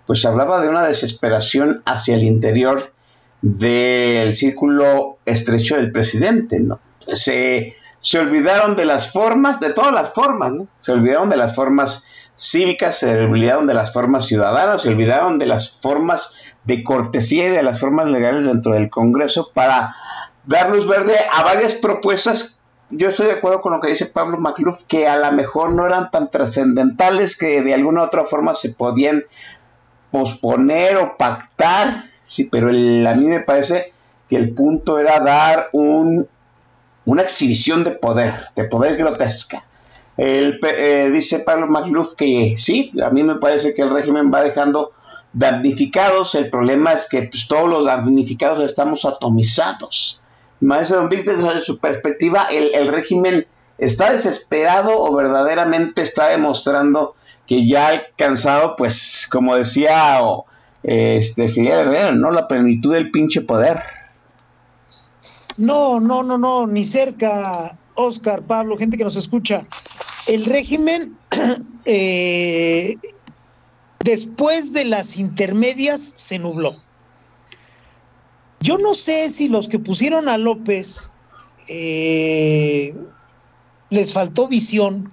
pues 0.07 0.25
hablaba 0.25 0.61
de 0.61 0.69
una 0.69 0.85
desesperación 0.85 1.83
hacia 1.85 2.15
el 2.15 2.23
interior 2.23 2.93
del 3.41 4.35
círculo 4.35 5.19
estrecho 5.25 5.77
del 5.77 5.93
presidente, 5.93 6.61
¿no? 6.61 6.81
Se, 7.13 7.75
se 7.99 8.19
olvidaron 8.19 8.77
de 8.77 8.85
las 8.85 9.13
formas, 9.13 9.59
de 9.61 9.73
todas 9.73 9.93
las 9.93 10.11
formas, 10.11 10.53
¿no? 10.53 10.69
Se 10.81 10.93
olvidaron 10.93 11.29
de 11.29 11.37
las 11.37 11.55
formas 11.55 12.05
cívicas, 12.37 12.99
se 12.99 13.17
olvidaron 13.19 13.67
de 13.67 13.75
las 13.75 13.93
formas 13.93 14.27
ciudadanas, 14.27 14.83
se 14.83 14.89
olvidaron 14.89 15.39
de 15.39 15.47
las 15.47 15.81
formas 15.81 16.35
de 16.65 16.83
cortesía 16.85 17.47
y 17.47 17.51
de 17.51 17.63
las 17.63 17.81
formas 17.81 18.07
legales 18.07 18.45
dentro 18.45 18.73
del 18.73 18.91
Congreso 18.91 19.51
para 19.53 19.95
dar 20.45 20.71
luz 20.71 20.87
verde 20.87 21.17
a 21.31 21.43
varias 21.43 21.75
propuestas. 21.75 22.52
Yo 22.95 23.09
estoy 23.09 23.29
de 23.29 23.33
acuerdo 23.33 23.63
con 23.63 23.73
lo 23.73 23.81
que 23.81 23.89
dice 23.89 24.05
Pablo 24.05 24.37
Macluf, 24.37 24.83
que 24.85 25.09
a 25.09 25.17
lo 25.17 25.33
mejor 25.33 25.73
no 25.73 25.87
eran 25.87 26.11
tan 26.11 26.31
trascendentales 26.31 27.39
que 27.39 27.63
de 27.63 27.73
alguna 27.73 28.03
u 28.03 28.05
otra 28.05 28.25
forma 28.25 28.53
se 28.53 28.75
podían 28.75 29.25
posponer 30.11 30.99
o 30.99 31.17
pactar, 31.17 32.05
sí, 32.21 32.51
pero 32.53 32.69
a 32.69 33.15
mí 33.15 33.25
me 33.25 33.41
parece 33.41 33.95
que 34.29 34.37
el 34.37 34.53
punto 34.53 34.99
era 34.99 35.21
dar 35.21 35.71
un, 35.73 36.29
una 37.07 37.23
exhibición 37.23 37.83
de 37.83 37.93
poder, 37.93 38.35
de 38.57 38.65
poder 38.65 38.99
grotesca. 38.99 39.65
El, 40.19 40.61
eh, 40.63 41.11
dice 41.11 41.39
Pablo 41.39 41.69
Macluf 41.69 42.15
que 42.15 42.53
sí, 42.59 42.93
a 43.03 43.09
mí 43.09 43.23
me 43.23 43.37
parece 43.37 43.73
que 43.73 43.81
el 43.81 43.89
régimen 43.89 44.31
va 44.31 44.43
dejando 44.43 44.93
damnificados. 45.33 46.35
El 46.35 46.51
problema 46.51 46.93
es 46.93 47.09
que 47.09 47.23
pues, 47.23 47.49
todos 47.49 47.71
los 47.71 47.87
damnificados 47.87 48.61
estamos 48.61 49.07
atomizados. 49.07 50.21
Maestro 50.63 50.99
Don 50.99 51.09
Víctor, 51.09 51.37
desde 51.37 51.61
su 51.61 51.79
perspectiva, 51.79 52.47
el, 52.51 52.87
régimen 52.87 53.47
está 53.79 54.13
desesperado 54.13 54.97
o 54.97 55.13
verdaderamente 55.13 56.03
está 56.03 56.29
demostrando 56.29 57.17
que 57.49 57.67
ya 57.67 57.87
ha 57.87 57.91
alcanzado, 57.91 58.77
pues, 58.77 59.29
como 59.31 59.57
decía 59.57 60.21
este 60.85 61.49
Fidel 61.49 61.81
Herrera, 61.81 62.13
¿no? 62.13 62.31
La 62.31 62.47
plenitud 62.47 62.95
del 62.95 63.11
pinche 63.11 63.41
poder. 63.41 63.81
No, 65.57 65.99
no, 65.99 66.23
no, 66.23 66.39
no, 66.39 66.67
ni 66.69 66.85
cerca, 66.85 67.77
Oscar, 67.95 68.43
Pablo, 68.43 68.79
gente 68.79 68.97
que 68.97 69.05
nos 69.05 69.17
escucha. 69.17 69.65
El 70.29 70.45
régimen, 70.45 71.17
eh, 71.85 72.97
después 73.99 74.73
de 74.73 74.85
las 74.85 75.17
intermedias, 75.17 76.13
se 76.15 76.39
nubló. 76.39 76.73
Yo 78.63 78.79
no 78.79 78.95
sé 78.95 79.29
si 79.31 79.49
los 79.49 79.69
que 79.69 79.81
pusieron 79.81 80.29
a 80.29 80.39
López 80.39 81.11
eh, 81.69 82.95
les 83.91 84.13
faltó 84.13 84.47
visión, 84.47 85.09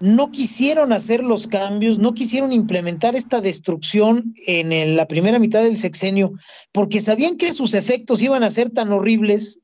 no 0.00 0.30
quisieron 0.30 0.92
hacer 0.92 1.22
los 1.22 1.46
cambios, 1.46 1.98
no 1.98 2.14
quisieron 2.14 2.52
implementar 2.52 3.14
esta 3.14 3.40
destrucción 3.40 4.34
en 4.46 4.96
la 4.96 5.06
primera 5.06 5.38
mitad 5.38 5.62
del 5.62 5.76
sexenio, 5.76 6.32
porque 6.72 7.00
sabían 7.00 7.36
que 7.36 7.52
sus 7.52 7.74
efectos 7.74 8.22
iban 8.22 8.42
a 8.42 8.50
ser 8.50 8.70
tan 8.70 8.92
horribles 8.92 9.60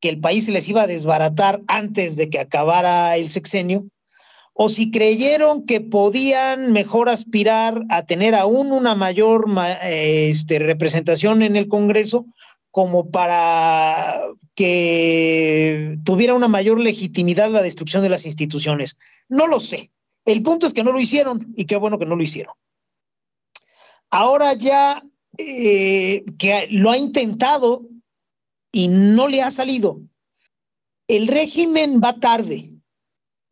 que 0.00 0.08
el 0.08 0.20
país 0.20 0.46
se 0.46 0.52
les 0.52 0.68
iba 0.68 0.82
a 0.82 0.88
desbaratar 0.88 1.62
antes 1.68 2.16
de 2.16 2.28
que 2.28 2.40
acabara 2.40 3.16
el 3.16 3.30
sexenio, 3.30 3.86
o 4.54 4.68
si 4.68 4.90
creyeron 4.90 5.64
que 5.64 5.80
podían 5.80 6.72
mejor 6.72 7.08
aspirar 7.08 7.82
a 7.88 8.04
tener 8.04 8.34
aún 8.34 8.72
una 8.72 8.94
mayor 8.94 9.46
este, 9.84 10.58
representación 10.58 11.42
en 11.42 11.56
el 11.56 11.68
Congreso 11.68 12.26
como 12.70 13.10
para 13.10 14.20
que 14.54 15.98
tuviera 16.04 16.34
una 16.34 16.48
mayor 16.48 16.80
legitimidad 16.80 17.50
la 17.50 17.62
destrucción 17.62 18.02
de 18.02 18.10
las 18.10 18.26
instituciones. 18.26 18.96
No 19.28 19.46
lo 19.46 19.60
sé. 19.60 19.90
El 20.24 20.42
punto 20.42 20.66
es 20.66 20.74
que 20.74 20.84
no 20.84 20.92
lo 20.92 21.00
hicieron 21.00 21.52
y 21.56 21.64
qué 21.64 21.76
bueno 21.76 21.98
que 21.98 22.06
no 22.06 22.16
lo 22.16 22.22
hicieron. 22.22 22.54
Ahora 24.10 24.52
ya 24.52 25.02
eh, 25.38 26.24
que 26.38 26.68
lo 26.70 26.90
ha 26.90 26.98
intentado 26.98 27.88
y 28.70 28.88
no 28.88 29.28
le 29.28 29.42
ha 29.42 29.50
salido, 29.50 30.00
el 31.08 31.28
régimen 31.28 32.00
va 32.02 32.18
tarde 32.18 32.71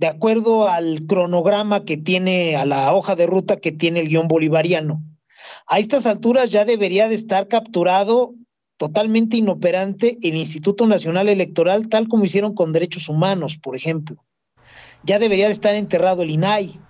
de 0.01 0.07
acuerdo 0.07 0.67
al 0.67 1.05
cronograma 1.07 1.85
que 1.85 1.99
tiene, 1.99 2.57
a 2.57 2.65
la 2.65 2.95
hoja 2.95 3.17
de 3.17 3.27
ruta 3.27 3.59
que 3.59 3.71
tiene 3.71 4.01
el 4.01 4.09
guion 4.09 4.29
bolivariano. 4.29 5.03
A 5.67 5.79
estas 5.79 6.07
alturas 6.07 6.49
ya 6.49 6.65
debería 6.65 7.07
de 7.07 7.15
estar 7.15 7.49
capturado 7.49 8.33
totalmente 8.79 9.37
inoperante 9.37 10.17
el 10.23 10.37
Instituto 10.37 10.87
Nacional 10.87 11.29
Electoral, 11.29 11.89
tal 11.89 12.09
como 12.09 12.25
hicieron 12.25 12.55
con 12.55 12.73
derechos 12.73 13.11
humanos, 13.11 13.59
por 13.59 13.77
ejemplo. 13.77 14.17
Ya 15.03 15.19
debería 15.19 15.47
de 15.47 15.53
estar 15.53 15.75
enterrado 15.75 16.23
el 16.23 16.31
INAI. 16.31 16.81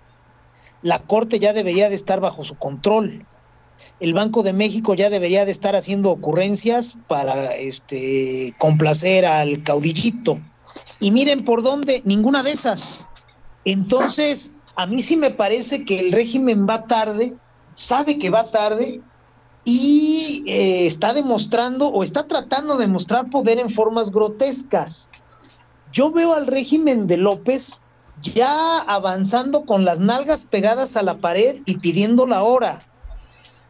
La 0.81 0.99
Corte 0.99 1.37
ya 1.37 1.51
debería 1.51 1.89
de 1.89 1.95
estar 1.95 2.21
bajo 2.21 2.45
su 2.45 2.55
control. 2.55 3.25
El 3.99 4.13
Banco 4.13 4.41
de 4.41 4.53
México 4.53 4.93
ya 4.93 5.09
debería 5.09 5.43
de 5.43 5.51
estar 5.51 5.75
haciendo 5.75 6.11
ocurrencias 6.11 6.97
para 7.09 7.57
este, 7.57 8.55
complacer 8.57 9.25
al 9.25 9.63
caudillito. 9.63 10.39
Y 11.01 11.11
miren 11.11 11.43
por 11.43 11.63
dónde, 11.63 12.01
ninguna 12.05 12.43
de 12.43 12.51
esas. 12.51 13.03
Entonces, 13.65 14.51
a 14.75 14.85
mí 14.85 15.01
sí 15.01 15.17
me 15.17 15.31
parece 15.31 15.83
que 15.83 15.99
el 15.99 16.11
régimen 16.11 16.65
va 16.67 16.85
tarde, 16.85 17.35
sabe 17.73 18.17
que 18.19 18.29
va 18.29 18.51
tarde 18.51 19.01
y 19.65 20.43
eh, 20.47 20.85
está 20.85 21.13
demostrando 21.13 21.87
o 21.87 22.03
está 22.03 22.27
tratando 22.27 22.77
de 22.77 22.87
mostrar 22.87 23.29
poder 23.29 23.59
en 23.59 23.69
formas 23.69 24.11
grotescas. 24.11 25.09
Yo 25.91 26.11
veo 26.11 26.33
al 26.33 26.47
régimen 26.47 27.07
de 27.07 27.17
López 27.17 27.71
ya 28.21 28.79
avanzando 28.79 29.65
con 29.65 29.83
las 29.83 29.99
nalgas 29.99 30.45
pegadas 30.45 30.95
a 30.95 31.03
la 31.03 31.17
pared 31.17 31.61
y 31.65 31.77
pidiendo 31.79 32.27
la 32.27 32.43
hora. 32.43 32.87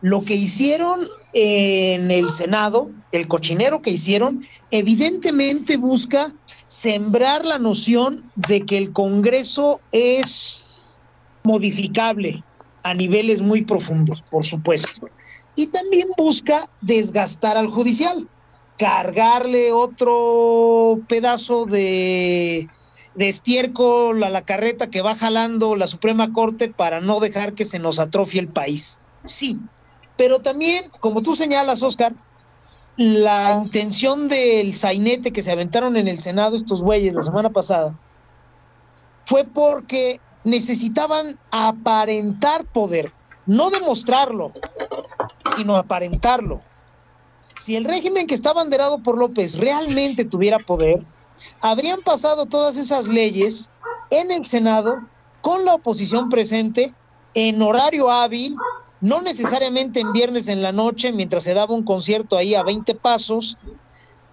Lo 0.02 0.24
que 0.24 0.36
hicieron 0.36 1.08
en 1.34 2.12
el 2.12 2.30
Senado, 2.30 2.92
el 3.12 3.28
cochinero 3.28 3.82
que 3.82 3.92
hicieron, 3.92 4.46
evidentemente 4.72 5.78
busca 5.78 6.34
sembrar 6.66 7.46
la 7.46 7.60
noción 7.60 8.24
de 8.36 8.66
que 8.66 8.78
el 8.78 8.94
Congreso 8.94 9.80
es 9.92 11.00
modificable 11.44 12.44
a 12.84 12.94
niveles 12.94 13.42
muy 13.42 13.64
profundos, 13.64 14.24
por 14.24 14.46
supuesto. 14.46 15.08
Y 15.56 15.68
también 15.68 16.08
busca 16.18 16.70
desgastar 16.82 17.58
al 17.58 17.68
judicial, 17.68 18.28
cargarle 18.78 19.72
otro 19.72 21.00
pedazo 21.08 21.66
de 21.66 22.68
de 23.16 23.28
estiércol 23.28 24.24
a 24.24 24.30
la 24.30 24.42
carreta 24.42 24.90
que 24.90 25.02
va 25.02 25.16
jalando 25.16 25.76
la 25.76 25.88
Suprema 25.88 26.32
Corte 26.32 26.70
para 26.70 27.02
no 27.02 27.20
dejar 27.20 27.54
que 27.54 27.66
se 27.66 27.80
nos 27.80 28.00
atrofie 28.00 28.40
el 28.40 28.48
país. 28.48 29.00
Sí, 29.24 29.60
pero 30.18 30.40
también, 30.40 30.86
como 31.00 31.22
tú 31.22 31.36
señalas, 31.36 31.82
Oscar, 31.82 32.14
la 32.98 33.62
intención 33.64 34.28
del 34.28 34.74
sainete 34.74 35.32
que 35.32 35.42
se 35.42 35.52
aventaron 35.52 35.98
en 35.98 36.08
el 36.08 36.20
Senado 36.20 36.56
estos 36.56 36.82
güeyes 36.82 37.14
la 37.14 37.24
semana 37.24 37.50
pasada 37.50 37.96
fue 39.26 39.46
porque 39.46 40.20
necesitaban 40.44 41.40
aparentar 41.52 42.66
poder, 42.66 43.14
no 43.46 43.70
demostrarlo, 43.70 44.52
sino 45.56 45.78
aparentarlo. 45.78 46.58
Si 47.56 47.76
el 47.76 47.86
régimen 47.86 48.28
que 48.28 48.36
está 48.36 48.54
banderado 48.54 49.04
por 49.04 49.18
López 49.18 49.58
realmente 49.58 50.26
tuviera 50.26 50.60
poder, 50.60 51.04
habrían 51.62 52.02
pasado 52.02 52.46
todas 52.46 52.78
esas 52.78 53.08
leyes 53.08 53.72
en 54.10 54.32
el 54.32 54.46
Senado 54.46 55.08
con 55.42 55.66
la 55.66 55.76
oposición 55.76 56.30
presente 56.30 56.94
en 57.34 57.62
horario 57.62 58.10
hábil, 58.12 58.56
no 59.02 59.22
necesariamente 59.22 60.00
en 60.00 60.14
viernes 60.14 60.48
en 60.48 60.62
la 60.62 60.72
noche, 60.72 61.12
mientras 61.12 61.44
se 61.44 61.54
daba 61.54 61.74
un 61.74 61.84
concierto 61.84 62.38
ahí 62.38 62.56
a 62.56 62.64
20 62.64 62.96
pasos, 62.96 63.58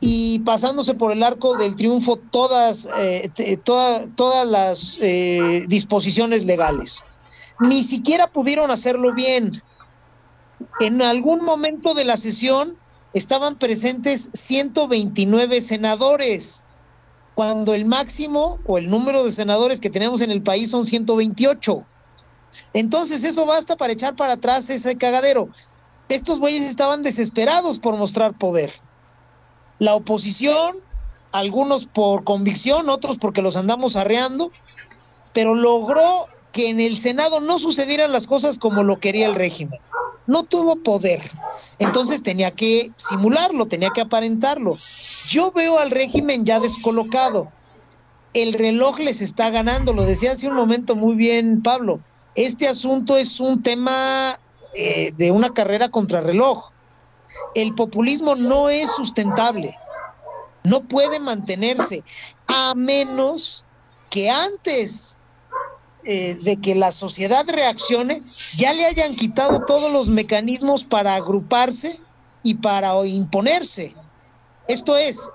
y 0.00 0.38
pasándose 0.40 0.94
por 0.94 1.10
el 1.10 1.22
arco 1.22 1.56
del 1.56 1.74
triunfo 1.74 2.16
todas, 2.16 2.88
eh, 2.98 3.58
todas 3.64 4.46
las 4.46 4.98
eh, 5.00 5.64
disposiciones 5.66 6.44
legales. 6.44 7.04
Ni 7.58 7.82
siquiera 7.82 8.28
pudieron 8.28 8.70
hacerlo 8.70 9.12
bien. 9.12 9.60
En 10.80 11.02
algún 11.02 11.44
momento 11.44 11.94
de 11.94 12.04
la 12.04 12.16
sesión 12.16 12.76
estaban 13.12 13.56
presentes 13.56 14.30
129 14.32 15.60
senadores, 15.60 16.62
cuando 17.34 17.74
el 17.74 17.84
máximo 17.84 18.58
o 18.66 18.78
el 18.78 18.90
número 18.90 19.24
de 19.24 19.32
senadores 19.32 19.80
que 19.80 19.90
tenemos 19.90 20.20
en 20.20 20.30
el 20.30 20.42
país 20.42 20.70
son 20.70 20.86
128. 20.86 21.84
Entonces 22.72 23.24
eso 23.24 23.46
basta 23.46 23.76
para 23.76 23.92
echar 23.92 24.14
para 24.16 24.34
atrás 24.34 24.68
ese 24.70 24.96
cagadero. 24.96 25.48
Estos 26.08 26.38
güeyes 26.38 26.62
estaban 26.62 27.02
desesperados 27.02 27.78
por 27.78 27.96
mostrar 27.96 28.36
poder. 28.36 28.72
La 29.78 29.94
oposición, 29.94 30.74
algunos 31.32 31.86
por 31.86 32.24
convicción, 32.24 32.88
otros 32.88 33.18
porque 33.18 33.42
los 33.42 33.56
andamos 33.56 33.96
arreando, 33.96 34.50
pero 35.32 35.54
logró 35.54 36.26
que 36.52 36.68
en 36.68 36.80
el 36.80 36.96
Senado 36.96 37.40
no 37.40 37.58
sucedieran 37.58 38.12
las 38.12 38.26
cosas 38.26 38.58
como 38.58 38.82
lo 38.82 38.98
quería 38.98 39.26
el 39.26 39.34
régimen. 39.34 39.78
No 40.26 40.42
tuvo 40.42 40.76
poder. 40.76 41.30
Entonces 41.78 42.22
tenía 42.22 42.50
que 42.50 42.90
simularlo, 42.96 43.66
tenía 43.66 43.90
que 43.90 44.00
aparentarlo. 44.00 44.76
Yo 45.28 45.52
veo 45.52 45.78
al 45.78 45.90
régimen 45.90 46.44
ya 46.44 46.58
descolocado. 46.58 47.52
El 48.34 48.52
reloj 48.52 48.98
les 48.98 49.22
está 49.22 49.50
ganando, 49.50 49.92
lo 49.92 50.04
decía 50.04 50.32
hace 50.32 50.48
un 50.48 50.54
momento 50.54 50.96
muy 50.96 51.14
bien 51.14 51.62
Pablo. 51.62 52.00
Este 52.34 52.68
asunto 52.68 53.16
es 53.16 53.40
un 53.40 53.62
tema 53.62 54.38
eh, 54.74 55.12
de 55.14 55.30
una 55.30 55.52
carrera 55.52 55.88
contra 55.88 56.20
reloj. 56.20 56.70
El 57.54 57.74
populismo 57.74 58.34
no 58.34 58.68
es 58.70 58.92
sustentable, 58.92 59.78
no 60.64 60.86
puede 60.86 61.18
mantenerse, 61.18 62.04
a 62.46 62.74
menos 62.76 63.64
que 64.10 64.30
antes 64.30 65.18
eh, 66.04 66.36
de 66.36 66.60
que 66.60 66.74
la 66.74 66.92
sociedad 66.92 67.44
reaccione, 67.48 68.22
ya 68.56 68.72
le 68.72 68.86
hayan 68.86 69.16
quitado 69.16 69.64
todos 69.64 69.92
los 69.92 70.08
mecanismos 70.08 70.84
para 70.84 71.16
agruparse 71.16 72.00
y 72.42 72.54
para 72.54 72.94
imponerse. 73.06 73.96
Esto 74.68 74.96
es, 74.96 75.32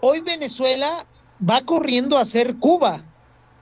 hoy 0.00 0.20
Venezuela 0.20 1.06
va 1.38 1.62
corriendo 1.62 2.18
a 2.18 2.24
ser 2.24 2.56
Cuba. 2.58 3.04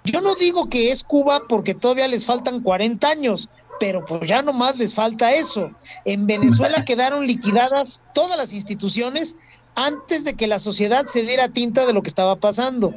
Yo 0.05 0.21
no 0.21 0.35
digo 0.35 0.69
que 0.69 0.91
es 0.91 1.03
Cuba 1.03 1.43
porque 1.49 1.75
todavía 1.75 2.07
les 2.09 2.27
faltan 2.27 2.61
40 2.61 3.09
años, 3.09 3.49
pero 3.79 4.05
pues 4.05 4.29
ya 4.29 4.43
nomás 4.43 4.77
les 4.77 4.93
falta 4.93 5.35
eso. 5.35 5.71
En 6.05 6.27
Venezuela 6.27 6.85
quedaron 6.87 7.27
liquidadas 7.27 8.03
todas 8.13 8.37
las 8.37 8.53
instituciones 8.53 9.35
antes 9.75 10.25
de 10.25 10.37
que 10.37 10.47
la 10.47 10.59
sociedad 10.59 11.07
se 11.07 11.23
diera 11.23 11.49
tinta 11.49 11.87
de 11.87 11.95
lo 11.95 12.03
que 12.03 12.09
estaba 12.09 12.37
pasando. 12.37 12.95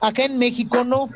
Acá 0.00 0.24
en 0.24 0.38
México 0.38 0.84
no. 0.84 1.10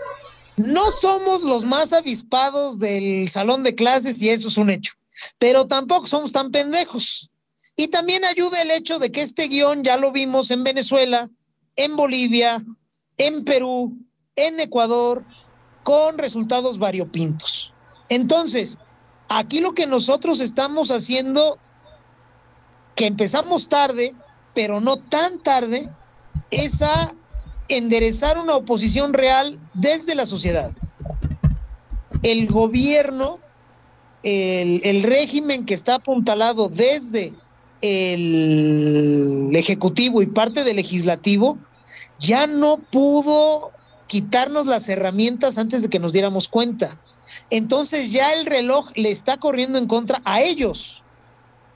No 0.56 0.90
somos 0.90 1.42
los 1.42 1.64
más 1.64 1.92
avispados 1.92 2.78
del 2.78 3.28
salón 3.28 3.62
de 3.62 3.74
clases 3.74 4.22
y 4.22 4.30
eso 4.30 4.48
es 4.48 4.56
un 4.56 4.70
hecho, 4.70 4.94
pero 5.38 5.66
tampoco 5.66 6.06
somos 6.06 6.32
tan 6.32 6.50
pendejos. 6.50 7.30
Y 7.76 7.88
también 7.88 8.24
ayuda 8.24 8.62
el 8.62 8.70
hecho 8.70 8.98
de 8.98 9.12
que 9.12 9.20
este 9.20 9.48
guion 9.48 9.84
ya 9.84 9.98
lo 9.98 10.12
vimos 10.12 10.50
en 10.50 10.64
Venezuela, 10.64 11.28
en 11.76 11.94
Bolivia, 11.94 12.64
en 13.18 13.44
Perú, 13.44 13.98
en 14.36 14.60
Ecuador 14.60 15.24
con 15.82 16.18
resultados 16.18 16.78
variopintos. 16.78 17.72
Entonces, 18.08 18.78
aquí 19.28 19.60
lo 19.60 19.74
que 19.74 19.86
nosotros 19.86 20.40
estamos 20.40 20.90
haciendo, 20.90 21.58
que 22.94 23.06
empezamos 23.06 23.68
tarde, 23.68 24.14
pero 24.54 24.80
no 24.80 24.98
tan 24.98 25.38
tarde, 25.40 25.88
es 26.50 26.82
a 26.82 27.14
enderezar 27.68 28.38
una 28.38 28.56
oposición 28.56 29.12
real 29.12 29.58
desde 29.74 30.14
la 30.14 30.26
sociedad. 30.26 30.70
El 32.22 32.46
gobierno, 32.46 33.38
el, 34.22 35.02
régimen 35.02 35.66
que 35.66 35.74
está 35.74 35.96
apuntalado 35.96 36.68
desde 36.68 37.32
el 37.80 39.50
Ejecutivo 39.54 40.22
y 40.22 40.26
parte 40.26 40.64
del 40.64 40.76
Legislativo, 40.76 41.58
ya 42.18 42.46
no 42.46 42.78
pudo 42.78 43.72
quitarnos 44.06 44.66
las 44.66 44.88
herramientas 44.88 45.58
antes 45.58 45.82
de 45.82 45.88
que 45.88 45.98
nos 45.98 46.12
diéramos 46.12 46.48
cuenta. 46.48 46.98
Entonces 47.50 48.12
ya 48.12 48.32
el 48.32 48.46
reloj 48.46 48.90
le 48.94 49.10
está 49.10 49.36
corriendo 49.36 49.78
en 49.78 49.86
contra 49.86 50.22
a 50.24 50.40
ellos. 50.40 51.02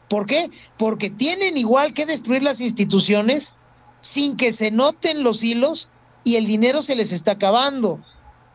¿Por 0.09 0.26
qué? 0.26 0.51
Porque 0.76 1.11
tienen 1.11 1.57
igual 1.57 1.95
que 1.95 2.07
destruir 2.07 2.43
las 2.43 2.61
instituciones 2.61 3.53
sin 4.01 4.37
que 4.37 4.53
se 4.53 4.70
noten 4.70 5.22
los 5.22 5.43
hilos 5.43 5.89
y 6.24 6.37
el 6.37 6.47
dinero 6.47 6.83
se 6.83 6.97
les 6.97 7.12
está 7.12 7.33
acabando. 7.33 8.01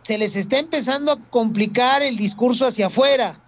Se 0.04 0.18
les 0.18 0.36
está 0.36 0.58
empezando 0.58 1.12
a 1.12 1.20
complicar 1.20 2.02
el 2.02 2.18
discurso 2.18 2.66
hacia 2.66 2.88
afuera. 2.88 3.40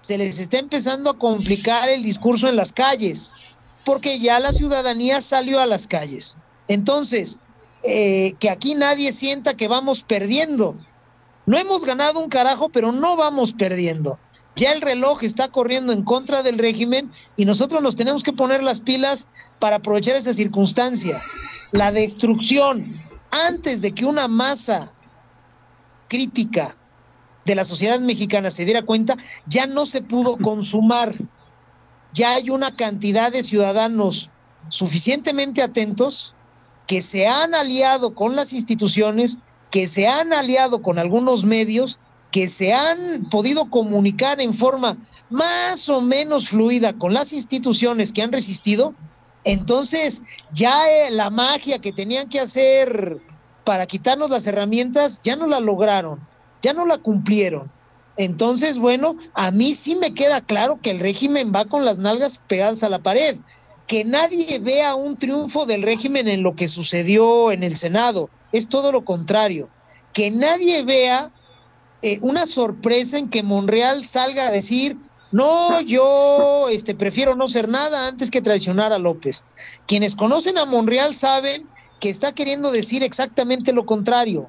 Se 0.00 0.18
les 0.18 0.38
está 0.38 0.58
empezando 0.58 1.10
a 1.10 1.18
complicar 1.18 1.88
el 1.88 2.02
discurso 2.02 2.48
en 2.48 2.56
las 2.56 2.72
calles, 2.72 3.32
porque 3.84 4.18
ya 4.18 4.38
la 4.38 4.52
ciudadanía 4.52 5.22
salió 5.22 5.60
a 5.60 5.66
las 5.66 5.86
calles. 5.86 6.36
Entonces, 6.68 7.38
eh, 7.86 8.34
que 8.38 8.48
aquí 8.48 8.74
nadie 8.74 9.12
sienta 9.12 9.54
que 9.54 9.68
vamos 9.68 10.02
perdiendo. 10.02 10.74
No 11.44 11.58
hemos 11.58 11.84
ganado 11.84 12.18
un 12.18 12.30
carajo, 12.30 12.70
pero 12.70 12.92
no 12.92 13.16
vamos 13.16 13.52
perdiendo. 13.52 14.18
Ya 14.56 14.72
el 14.72 14.80
reloj 14.80 15.22
está 15.22 15.48
corriendo 15.48 15.92
en 15.92 16.02
contra 16.02 16.42
del 16.42 16.58
régimen 16.58 17.10
y 17.36 17.44
nosotros 17.44 17.82
nos 17.82 17.96
tenemos 17.96 18.22
que 18.22 18.32
poner 18.32 18.62
las 18.62 18.80
pilas 18.80 19.26
para 19.58 19.76
aprovechar 19.76 20.16
esa 20.16 20.32
circunstancia. 20.32 21.20
La 21.72 21.92
destrucción, 21.92 22.98
antes 23.30 23.82
de 23.82 23.92
que 23.92 24.06
una 24.06 24.28
masa 24.28 24.80
crítica 26.08 26.76
de 27.44 27.54
la 27.54 27.66
sociedad 27.66 28.00
mexicana 28.00 28.50
se 28.50 28.64
diera 28.64 28.82
cuenta, 28.82 29.18
ya 29.46 29.66
no 29.66 29.84
se 29.84 30.00
pudo 30.00 30.36
consumar. 30.42 31.14
Ya 32.14 32.34
hay 32.34 32.48
una 32.48 32.74
cantidad 32.74 33.30
de 33.30 33.42
ciudadanos 33.42 34.30
suficientemente 34.70 35.60
atentos 35.60 36.34
que 36.86 37.00
se 37.00 37.26
han 37.26 37.54
aliado 37.54 38.14
con 38.14 38.36
las 38.36 38.52
instituciones, 38.52 39.38
que 39.70 39.86
se 39.86 40.06
han 40.06 40.32
aliado 40.32 40.82
con 40.82 40.98
algunos 40.98 41.44
medios, 41.44 41.98
que 42.30 42.48
se 42.48 42.72
han 42.72 43.28
podido 43.30 43.70
comunicar 43.70 44.40
en 44.40 44.52
forma 44.52 44.96
más 45.30 45.88
o 45.88 46.00
menos 46.00 46.48
fluida 46.48 46.92
con 46.92 47.14
las 47.14 47.32
instituciones 47.32 48.12
que 48.12 48.22
han 48.22 48.32
resistido, 48.32 48.94
entonces 49.44 50.22
ya 50.52 50.90
eh, 50.90 51.10
la 51.10 51.30
magia 51.30 51.78
que 51.78 51.92
tenían 51.92 52.28
que 52.28 52.40
hacer 52.40 53.18
para 53.64 53.86
quitarnos 53.86 54.30
las 54.30 54.46
herramientas 54.46 55.20
ya 55.22 55.36
no 55.36 55.46
la 55.46 55.60
lograron, 55.60 56.26
ya 56.60 56.72
no 56.72 56.86
la 56.86 56.98
cumplieron. 56.98 57.70
Entonces, 58.16 58.78
bueno, 58.78 59.16
a 59.34 59.50
mí 59.50 59.74
sí 59.74 59.96
me 59.96 60.14
queda 60.14 60.40
claro 60.40 60.78
que 60.80 60.90
el 60.90 61.00
régimen 61.00 61.52
va 61.54 61.64
con 61.64 61.84
las 61.84 61.98
nalgas 61.98 62.40
pegadas 62.46 62.82
a 62.82 62.88
la 62.88 63.00
pared 63.00 63.38
que 63.86 64.04
nadie 64.04 64.58
vea 64.58 64.94
un 64.94 65.16
triunfo 65.16 65.66
del 65.66 65.82
régimen 65.82 66.28
en 66.28 66.42
lo 66.42 66.54
que 66.54 66.68
sucedió 66.68 67.52
en 67.52 67.62
el 67.62 67.76
Senado. 67.76 68.30
Es 68.52 68.68
todo 68.68 68.92
lo 68.92 69.04
contrario. 69.04 69.68
Que 70.12 70.30
nadie 70.30 70.82
vea 70.84 71.30
eh, 72.02 72.18
una 72.22 72.46
sorpresa 72.46 73.18
en 73.18 73.28
que 73.28 73.42
Monreal 73.42 74.04
salga 74.04 74.46
a 74.46 74.50
decir, 74.50 74.96
no, 75.32 75.80
yo 75.80 76.68
este, 76.70 76.94
prefiero 76.94 77.34
no 77.34 77.46
ser 77.46 77.68
nada 77.68 78.06
antes 78.06 78.30
que 78.30 78.40
traicionar 78.40 78.92
a 78.92 78.98
López. 78.98 79.42
Quienes 79.86 80.14
conocen 80.14 80.56
a 80.56 80.64
Monreal 80.64 81.14
saben 81.14 81.66
que 82.00 82.08
está 82.08 82.32
queriendo 82.32 82.70
decir 82.70 83.02
exactamente 83.02 83.72
lo 83.72 83.84
contrario. 83.84 84.48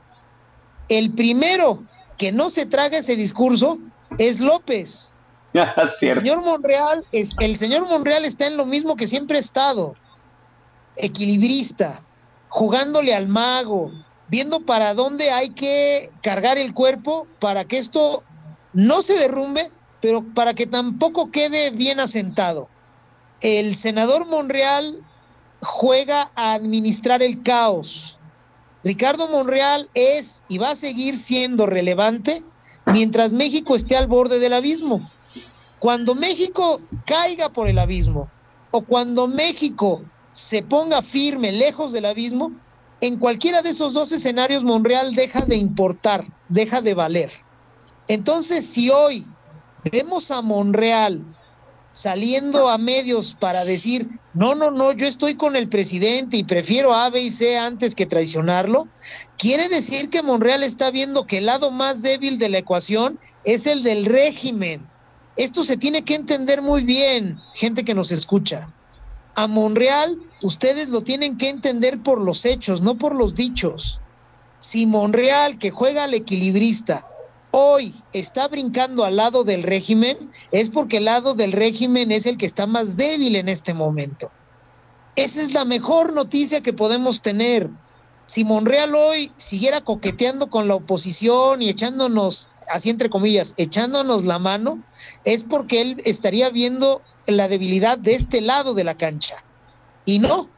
El 0.88 1.12
primero 1.12 1.84
que 2.18 2.32
no 2.32 2.50
se 2.50 2.66
traga 2.66 3.00
ese 3.00 3.16
discurso 3.16 3.80
es 4.18 4.40
López. 4.40 5.10
el 6.02 6.14
señor 6.14 6.44
Monreal 6.44 7.06
es, 7.12 7.36
el 7.40 7.58
señor 7.58 7.88
Monreal 7.88 8.26
está 8.26 8.48
en 8.48 8.58
lo 8.58 8.66
mismo 8.66 8.96
que 8.96 9.08
siempre 9.08 9.38
ha 9.38 9.42
estado, 9.42 9.96
equilibrista, 10.98 12.00
jugándole 12.50 13.14
al 13.14 13.28
mago, 13.28 13.92
viendo 14.28 14.62
para 14.62 14.94
dónde 14.94 15.32
hay 15.32 15.52
que 15.52 16.10
cargar 16.22 16.58
el 16.58 16.74
cuerpo 16.74 17.28
para 17.40 17.66
que 17.66 17.78
esto 17.78 18.24
no 18.74 19.02
se 19.02 19.18
derrumbe, 19.18 19.70
pero 20.02 20.24
para 20.34 20.54
que 20.54 20.68
tampoco 20.68 21.32
quede 21.32 21.70
bien 21.72 22.00
asentado. 22.00 22.70
El 23.42 23.76
senador 23.76 24.26
Monreal 24.26 25.04
juega 25.62 26.32
a 26.36 26.54
administrar 26.54 27.22
el 27.22 27.42
caos. 27.44 28.20
Ricardo 28.84 29.28
Monreal 29.30 29.90
es 29.94 30.44
y 30.48 30.58
va 30.58 30.72
a 30.72 30.76
seguir 30.76 31.18
siendo 31.18 31.66
relevante 31.66 32.44
mientras 32.86 33.34
México 33.34 33.76
esté 33.76 33.96
al 33.96 34.08
borde 34.08 34.40
del 34.40 34.54
abismo. 34.54 35.02
Cuando 35.86 36.16
México 36.16 36.82
caiga 37.06 37.50
por 37.50 37.68
el 37.68 37.78
abismo 37.78 38.28
o 38.72 38.82
cuando 38.82 39.28
México 39.28 40.02
se 40.32 40.64
ponga 40.64 41.04
firme 41.04 41.52
lejos 41.52 41.94
del 41.94 42.06
abismo, 42.06 42.54
en 43.02 43.18
cualquiera 43.18 43.62
de 43.62 43.70
esos 43.70 43.94
dos 43.94 44.12
escenarios 44.12 44.64
Monreal 44.64 45.14
deja 45.14 45.42
de 45.42 45.58
importar, 45.58 46.26
deja 46.50 46.82
de 46.82 46.96
valer. 46.96 47.32
Entonces, 48.08 48.66
si 48.66 48.90
hoy 48.90 49.28
vemos 49.92 50.32
a 50.32 50.42
Monreal 50.42 51.24
saliendo 51.92 52.68
a 52.68 52.80
medios 52.80 53.36
para 53.40 53.64
decir, 53.64 54.10
no, 54.34 54.56
no, 54.56 54.72
no, 54.72 54.92
yo 54.92 55.06
estoy 55.06 55.36
con 55.36 55.56
el 55.56 55.70
presidente 55.70 56.36
y 56.36 56.44
prefiero 56.44 56.96
A, 56.96 57.12
B 57.12 57.22
y 57.22 57.30
C 57.30 57.60
antes 57.60 57.94
que 57.94 58.08
traicionarlo, 58.08 58.88
quiere 59.38 59.70
decir 59.70 60.10
que 60.10 60.24
Monreal 60.24 60.64
está 60.64 60.90
viendo 60.90 61.28
que 61.28 61.38
el 61.38 61.46
lado 61.46 61.70
más 61.70 62.02
débil 62.02 62.40
de 62.40 62.50
la 62.50 62.58
ecuación 62.58 63.20
es 63.44 63.68
el 63.68 63.84
del 63.84 64.06
régimen. 64.06 64.95
Esto 65.38 65.64
se 65.64 65.78
tiene 65.78 66.04
que 66.04 66.16
entender 66.16 66.62
muy 66.62 66.84
bien, 66.84 67.38
gente 67.54 67.84
que 67.84 67.94
nos 67.94 68.12
escucha. 68.12 68.74
A 69.36 69.48
Monreal 69.48 70.18
ustedes 70.42 70.88
lo 70.90 71.02
tienen 71.02 71.38
que 71.38 71.50
entender 71.50 72.02
por 72.02 72.22
los 72.22 72.46
hechos, 72.46 72.82
no 72.82 72.98
por 72.98 73.14
los 73.14 73.36
dichos. 73.36 74.00
Si 74.60 74.86
Monreal, 74.86 75.60
que 75.60 75.72
juega 75.72 76.06
al 76.06 76.14
equilibrista, 76.14 77.06
hoy 77.52 77.94
está 78.14 78.48
brincando 78.48 79.04
al 79.04 79.18
lado 79.18 79.44
del 79.44 79.64
régimen, 79.64 80.32
es 80.52 80.70
porque 80.70 80.98
el 80.98 81.06
lado 81.06 81.34
del 81.34 81.52
régimen 81.52 82.14
es 82.14 82.26
el 82.26 82.38
que 82.38 82.46
está 82.46 82.66
más 82.66 82.96
débil 82.96 83.36
en 83.36 83.50
este 83.50 83.74
momento. 83.74 84.32
Esa 85.18 85.42
es 85.42 85.54
la 85.54 85.66
mejor 85.66 86.14
noticia 86.14 86.62
que 86.62 86.74
podemos 86.74 87.22
tener. 87.22 87.70
Si 88.28 88.44
Monreal 88.44 88.96
hoy 88.96 89.32
siguiera 89.36 89.82
coqueteando 89.82 90.50
con 90.50 90.68
la 90.68 90.76
oposición 90.76 91.62
y 91.62 91.70
echándonos, 91.70 92.50
así 92.72 92.90
entre 92.90 93.10
comillas, 93.10 93.54
echándonos 93.58 94.26
la 94.26 94.40
mano, 94.40 94.84
es 95.26 95.44
porque 95.44 95.82
él 95.82 96.02
estaría 96.06 96.50
viendo 96.50 97.02
la 97.28 97.48
debilidad 97.48 97.98
de 97.98 98.16
este 98.16 98.42
lado 98.42 98.74
de 98.74 98.84
la 98.84 98.96
cancha. 98.96 99.44
Y 100.06 100.20
no, 100.20 100.50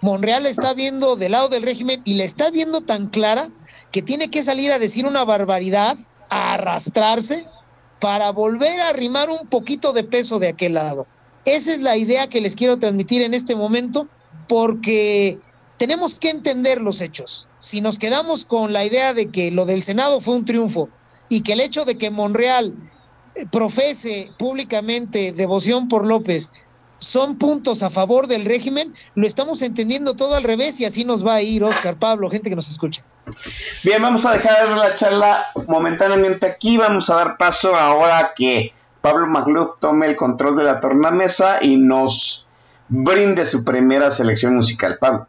Monreal 0.00 0.46
está 0.46 0.72
viendo 0.74 1.16
del 1.16 1.32
lado 1.32 1.48
del 1.48 1.62
régimen 1.62 2.00
y 2.04 2.14
le 2.14 2.24
está 2.24 2.50
viendo 2.50 2.80
tan 2.80 3.08
clara 3.08 3.50
que 3.90 4.02
tiene 4.02 4.30
que 4.30 4.42
salir 4.42 4.72
a 4.72 4.78
decir 4.78 5.06
una 5.06 5.24
barbaridad 5.24 5.96
a 6.30 6.54
arrastrarse 6.54 7.46
para 8.00 8.30
volver 8.30 8.80
a 8.80 8.88
arrimar 8.88 9.30
un 9.30 9.46
poquito 9.48 9.92
de 9.92 10.04
peso 10.04 10.38
de 10.38 10.48
aquel 10.48 10.74
lado. 10.74 11.06
Esa 11.44 11.72
es 11.72 11.80
la 11.80 11.96
idea 11.96 12.28
que 12.28 12.40
les 12.40 12.54
quiero 12.54 12.78
transmitir 12.78 13.22
en 13.22 13.34
este 13.34 13.54
momento 13.54 14.08
porque 14.48 15.38
tenemos 15.76 16.18
que 16.18 16.30
entender 16.30 16.80
los 16.80 17.00
hechos. 17.00 17.48
Si 17.58 17.80
nos 17.80 17.98
quedamos 17.98 18.44
con 18.44 18.72
la 18.72 18.84
idea 18.84 19.14
de 19.14 19.28
que 19.28 19.50
lo 19.50 19.66
del 19.66 19.82
Senado 19.82 20.20
fue 20.20 20.36
un 20.36 20.44
triunfo 20.44 20.88
y 21.28 21.42
que 21.42 21.54
el 21.54 21.60
hecho 21.60 21.84
de 21.84 21.98
que 21.98 22.10
Monreal 22.10 22.74
eh, 23.34 23.46
profese 23.50 24.30
públicamente 24.38 25.32
devoción 25.32 25.88
por 25.88 26.06
López 26.06 26.50
son 26.96 27.36
puntos 27.36 27.82
a 27.82 27.90
favor 27.90 28.28
del 28.28 28.44
régimen, 28.44 28.94
lo 29.16 29.26
estamos 29.26 29.62
entendiendo 29.62 30.14
todo 30.14 30.36
al 30.36 30.44
revés 30.44 30.78
y 30.80 30.84
así 30.84 31.04
nos 31.04 31.26
va 31.26 31.34
a 31.34 31.42
ir 31.42 31.64
Oscar, 31.64 31.96
Pablo, 31.96 32.30
gente 32.30 32.48
que 32.48 32.56
nos 32.56 32.70
escucha. 32.70 33.02
Bien, 33.82 34.00
vamos 34.00 34.24
a 34.26 34.32
dejar 34.32 34.68
la 34.70 34.94
charla 34.94 35.44
momentáneamente 35.66 36.46
aquí, 36.46 36.76
vamos 36.76 37.10
a 37.10 37.16
dar 37.16 37.36
paso 37.36 37.74
ahora 37.74 38.32
que 38.36 38.72
Pablo 39.00 39.26
Magluf 39.26 39.80
tome 39.80 40.06
el 40.06 40.16
control 40.16 40.56
de 40.56 40.62
la 40.62 40.78
tornamesa 40.78 41.58
y 41.60 41.76
nos 41.76 42.48
brinde 42.88 43.44
su 43.44 43.64
primera 43.64 44.10
selección 44.10 44.54
musical. 44.54 44.98
Pablo. 45.00 45.26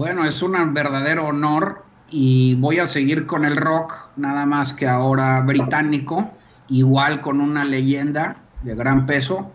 Bueno, 0.00 0.24
es 0.24 0.40
un 0.40 0.54
verdadero 0.72 1.26
honor 1.26 1.84
y 2.08 2.54
voy 2.54 2.78
a 2.78 2.86
seguir 2.86 3.26
con 3.26 3.44
el 3.44 3.54
rock, 3.54 3.92
nada 4.16 4.46
más 4.46 4.72
que 4.72 4.88
ahora 4.88 5.42
británico, 5.42 6.30
igual 6.70 7.20
con 7.20 7.38
una 7.38 7.66
leyenda 7.66 8.38
de 8.62 8.74
gran 8.74 9.04
peso 9.04 9.52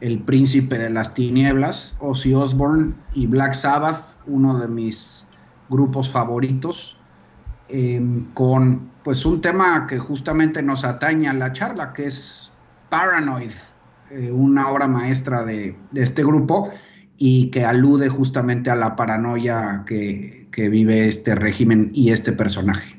el 0.00 0.20
Príncipe 0.20 0.78
de 0.78 0.88
las 0.88 1.12
Tinieblas, 1.12 1.96
Ozzy 2.00 2.32
Osbourne 2.32 2.94
y 3.12 3.26
Black 3.26 3.52
Sabbath, 3.52 4.16
uno 4.26 4.58
de 4.58 4.68
mis 4.68 5.26
grupos 5.68 6.08
favoritos, 6.10 6.96
em, 7.68 8.24
con 8.32 8.90
pues 9.02 9.26
un 9.26 9.42
tema 9.42 9.86
que 9.86 9.98
justamente 9.98 10.62
nos 10.62 10.82
atañe 10.82 11.28
a 11.28 11.34
la 11.34 11.52
charla, 11.52 11.92
que 11.92 12.06
es 12.06 12.50
Paranoid, 12.88 13.52
eh, 14.10 14.32
una 14.32 14.66
obra 14.70 14.86
maestra 14.86 15.44
de, 15.44 15.76
de, 15.90 16.02
este 16.02 16.24
grupo 16.24 16.70
y 17.16 17.50
que 17.50 17.64
alude 17.64 18.08
justamente 18.08 18.70
a 18.70 18.74
la 18.74 18.96
paranoia 18.96 19.84
que, 19.86 20.46
que 20.50 20.68
vive 20.68 21.06
este 21.06 21.34
régimen 21.34 21.90
y 21.94 22.10
este 22.10 22.32
personaje. 22.32 22.93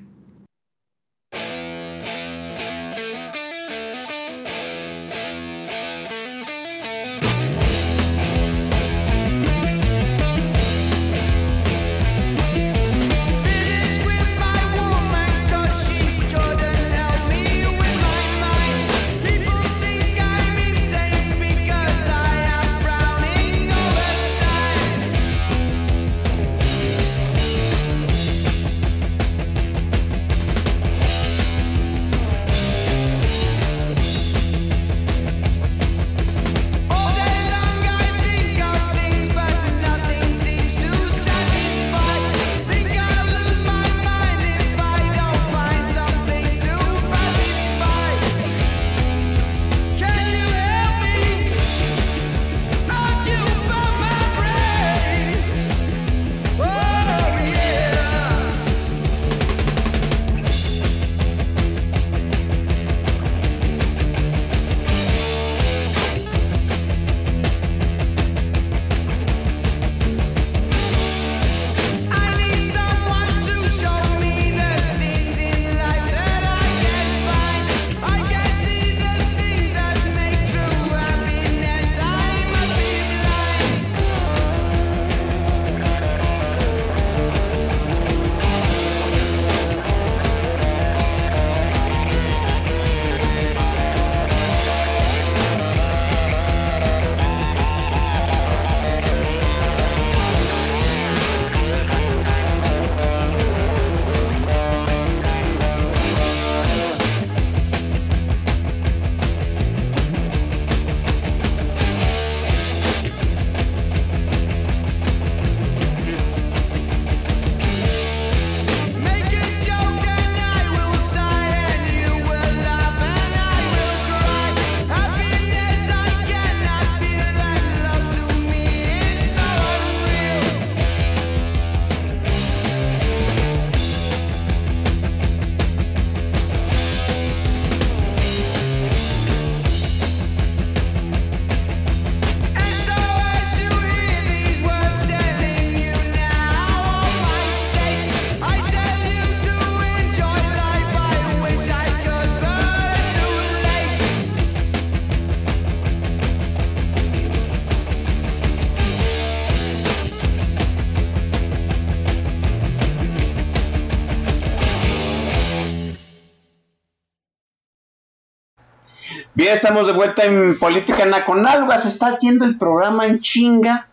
Estamos 169.55 169.87
de 169.87 169.93
vuelta 169.93 170.25
en 170.25 170.59
Política 170.59 171.05
Nacional. 171.05 171.65
Se 171.81 171.87
está 171.87 172.19
yendo 172.19 172.45
el 172.45 172.57
programa 172.57 173.07
en 173.07 173.19
chinga. 173.19 173.87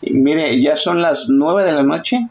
Mire, 0.00 0.60
ya 0.60 0.76
son 0.76 1.00
las 1.00 1.28
nueve 1.28 1.64
de 1.64 1.72
la 1.72 1.84
noche. 1.84 2.28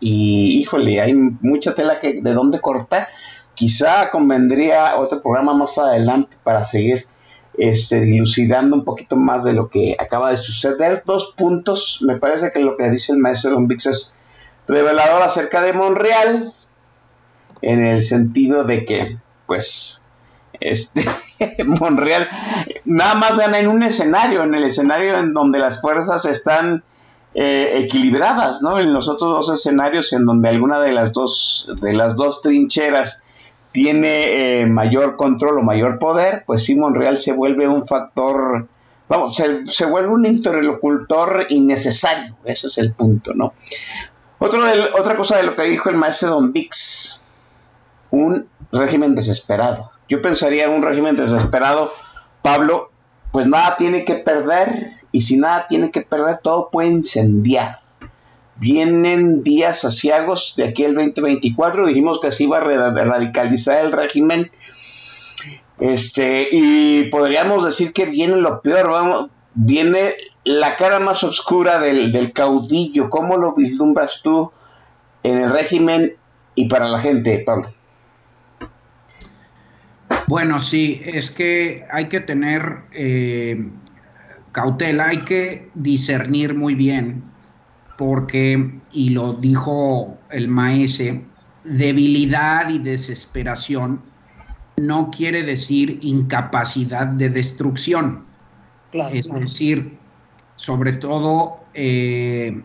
Y 0.00 0.60
híjole, 0.60 1.00
hay 1.00 1.12
mucha 1.12 1.74
tela 1.74 2.00
que, 2.00 2.22
de 2.22 2.32
dónde 2.32 2.60
cortar. 2.60 3.08
Quizá 3.54 4.10
convendría 4.10 4.96
otro 4.96 5.20
programa 5.20 5.54
más 5.54 5.76
adelante 5.76 6.36
para 6.44 6.62
seguir 6.62 7.08
este, 7.58 8.00
dilucidando 8.02 8.76
un 8.76 8.84
poquito 8.84 9.16
más 9.16 9.42
de 9.42 9.52
lo 9.52 9.68
que 9.68 9.96
acaba 9.98 10.30
de 10.30 10.36
suceder. 10.36 11.02
Dos 11.04 11.34
puntos, 11.36 12.00
me 12.06 12.16
parece 12.16 12.52
que 12.52 12.60
lo 12.60 12.76
que 12.76 12.90
dice 12.90 13.12
el 13.12 13.18
maestro 13.18 13.50
Don 13.50 13.66
Vix 13.66 13.86
es 13.86 14.14
revelador 14.68 15.22
acerca 15.22 15.62
de 15.62 15.72
Monreal, 15.72 16.52
en 17.60 17.84
el 17.84 18.02
sentido 18.02 18.62
de 18.62 18.84
que, 18.84 19.18
pues, 19.46 20.06
este, 20.60 21.04
Monreal 21.64 22.28
nada 22.84 23.14
más 23.14 23.38
gana 23.38 23.58
en 23.58 23.68
un 23.68 23.82
escenario, 23.82 24.42
en 24.42 24.54
el 24.54 24.64
escenario 24.64 25.18
en 25.18 25.34
donde 25.34 25.58
las 25.58 25.80
fuerzas 25.80 26.24
están 26.24 26.82
eh, 27.34 27.74
equilibradas, 27.76 28.62
¿no? 28.62 28.78
En 28.78 28.92
los 28.92 29.08
otros 29.08 29.30
dos 29.30 29.50
escenarios 29.60 30.12
en 30.12 30.24
donde 30.24 30.48
alguna 30.48 30.80
de 30.80 30.92
las 30.92 31.12
dos, 31.12 31.72
de 31.80 31.92
las 31.92 32.16
dos 32.16 32.42
trincheras 32.42 33.24
tiene 33.70 34.62
eh, 34.62 34.66
mayor 34.66 35.16
control 35.16 35.58
o 35.58 35.62
mayor 35.62 35.98
poder, 35.98 36.44
pues 36.46 36.64
Simón 36.64 36.94
Real 36.94 37.18
se 37.18 37.32
vuelve 37.32 37.68
un 37.68 37.86
factor, 37.86 38.66
vamos, 39.08 39.36
se, 39.36 39.86
vuelve 39.86 40.08
un 40.08 40.26
interlocutor 40.26 41.46
innecesario, 41.50 42.34
eso 42.44 42.68
es 42.68 42.78
el 42.78 42.94
punto, 42.94 43.34
¿no? 43.34 43.52
Otra 44.38 45.16
cosa 45.16 45.36
de 45.36 45.42
lo 45.42 45.54
que 45.54 45.64
dijo 45.64 45.90
el 45.90 45.96
maestro 45.96 46.30
Don 46.30 46.52
Vix, 46.52 47.20
un 48.10 48.48
régimen 48.72 49.14
desesperado. 49.14 49.90
Yo 50.08 50.22
pensaría 50.22 50.64
en 50.64 50.70
un 50.70 50.82
régimen 50.82 51.16
desesperado, 51.16 51.92
Pablo, 52.42 52.90
pues 53.32 53.46
nada 53.46 53.76
tiene 53.76 54.04
que 54.04 54.14
perder 54.14 54.68
y 55.12 55.22
si 55.22 55.36
nada 55.36 55.66
tiene 55.68 55.90
que 55.90 56.02
perder, 56.02 56.38
todo 56.38 56.70
puede 56.70 56.88
incendiar. 56.88 57.80
Vienen 58.56 59.42
días 59.44 59.84
asiagos 59.84 60.54
de 60.56 60.64
aquí 60.64 60.84
el 60.84 60.94
2024, 60.94 61.86
dijimos 61.86 62.20
que 62.20 62.28
así 62.28 62.44
iba 62.44 62.58
a 62.58 62.60
radicalizar 62.60 63.84
el 63.84 63.92
régimen. 63.92 64.50
Este, 65.78 66.48
y 66.50 67.04
podríamos 67.04 67.64
decir 67.64 67.92
que 67.92 68.06
viene 68.06 68.36
lo 68.36 68.62
peor, 68.62 68.90
vamos, 68.90 69.30
viene 69.54 70.14
la 70.42 70.76
cara 70.76 70.98
más 70.98 71.22
oscura 71.22 71.78
del, 71.78 72.10
del 72.10 72.32
caudillo. 72.32 73.10
¿Cómo 73.10 73.36
lo 73.36 73.54
vislumbras 73.54 74.22
tú 74.22 74.50
en 75.22 75.38
el 75.38 75.50
régimen 75.50 76.16
y 76.54 76.68
para 76.68 76.88
la 76.88 76.98
gente, 76.98 77.38
Pablo? 77.46 77.68
Bueno, 80.28 80.60
sí, 80.60 81.00
es 81.04 81.30
que 81.30 81.84
hay 81.90 82.08
que 82.08 82.20
tener 82.20 82.82
eh, 82.92 83.70
cautela, 84.52 85.08
hay 85.08 85.22
que 85.24 85.70
discernir 85.74 86.54
muy 86.54 86.74
bien 86.74 87.24
porque, 87.96 88.78
y 88.92 89.10
lo 89.10 89.32
dijo 89.32 90.18
el 90.30 90.48
maese, 90.48 91.24
debilidad 91.64 92.68
y 92.68 92.78
desesperación 92.78 94.02
no 94.76 95.10
quiere 95.10 95.42
decir 95.42 95.98
incapacidad 96.02 97.06
de 97.06 97.30
destrucción. 97.30 98.24
es 99.12 99.28
decir, 99.28 99.98
sobre 100.56 100.92
todo, 100.92 101.64
eh, 101.74 102.62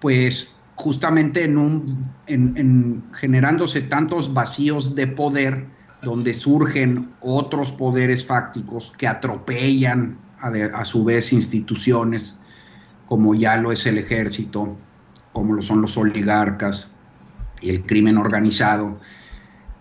pues 0.00 0.58
justamente 0.74 1.44
en 1.44 1.56
un, 1.56 2.10
en, 2.26 3.04
generándose 3.14 3.82
tantos 3.82 4.32
vacíos 4.34 4.94
de 4.94 5.06
poder, 5.06 5.66
donde 6.02 6.34
surgen 6.34 7.12
otros 7.20 7.72
poderes 7.72 8.26
fácticos 8.26 8.92
que 8.98 9.06
atropellan 9.06 10.18
a 10.40 10.84
su 10.84 11.04
vez 11.04 11.32
instituciones 11.32 12.40
como 13.12 13.34
ya 13.34 13.58
lo 13.58 13.70
es 13.72 13.86
el 13.86 13.98
ejército, 13.98 14.74
como 15.34 15.52
lo 15.52 15.60
son 15.60 15.82
los 15.82 15.98
oligarcas 15.98 16.94
y 17.60 17.68
el 17.68 17.82
crimen 17.84 18.16
organizado, 18.16 18.96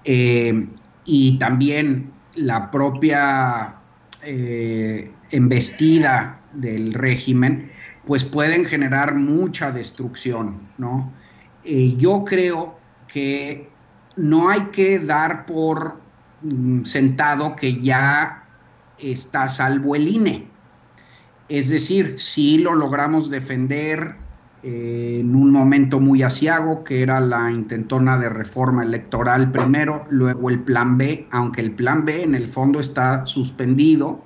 eh, 0.04 0.68
y 1.06 1.40
también 1.40 2.12
la 2.36 2.70
propia 2.70 3.76
eh, 4.22 5.12
embestida 5.32 6.42
del 6.54 6.94
régimen, 6.94 7.72
pues 8.06 8.26
pueden 8.26 8.66
generar 8.66 9.16
mucha 9.16 9.72
destrucción, 9.72 10.68
¿no? 10.78 11.14
Eh, 11.64 11.96
yo 11.98 12.26
creo 12.26 12.78
que 13.08 13.70
no 14.18 14.50
hay 14.50 14.66
que 14.74 15.00
dar 15.00 15.46
por 15.46 16.01
sentado 16.84 17.56
que 17.56 17.80
ya 17.82 18.44
está 18.98 19.50
salvo 19.50 19.96
el 19.96 20.08
INE. 20.08 20.48
Es 21.50 21.70
decir, 21.70 22.16
si 22.18 22.58
lo 22.58 22.74
logramos 22.76 23.30
defender 23.30 24.16
eh, 24.64 25.18
en 25.22 25.36
un 25.36 25.52
momento 25.52 26.00
muy 26.00 26.24
asiago, 26.24 26.84
que 26.84 27.02
era 27.02 27.20
la 27.20 27.52
intentona 27.52 28.18
de 28.18 28.30
reforma 28.30 28.84
electoral 28.84 29.52
primero, 29.52 30.06
luego 30.10 30.50
el 30.50 30.62
plan 30.62 30.98
B, 30.98 31.28
aunque 31.32 31.62
el 31.62 31.72
plan 31.72 32.06
B 32.06 32.24
en 32.24 32.36
el 32.36 32.48
fondo 32.48 32.80
está 32.80 33.26
suspendido, 33.26 34.24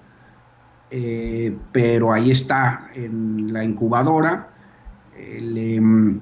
eh, 0.91 1.57
pero 1.71 2.13
ahí 2.13 2.31
está 2.31 2.89
en 2.93 3.51
la 3.51 3.63
incubadora. 3.63 4.49
Em, 5.17 6.19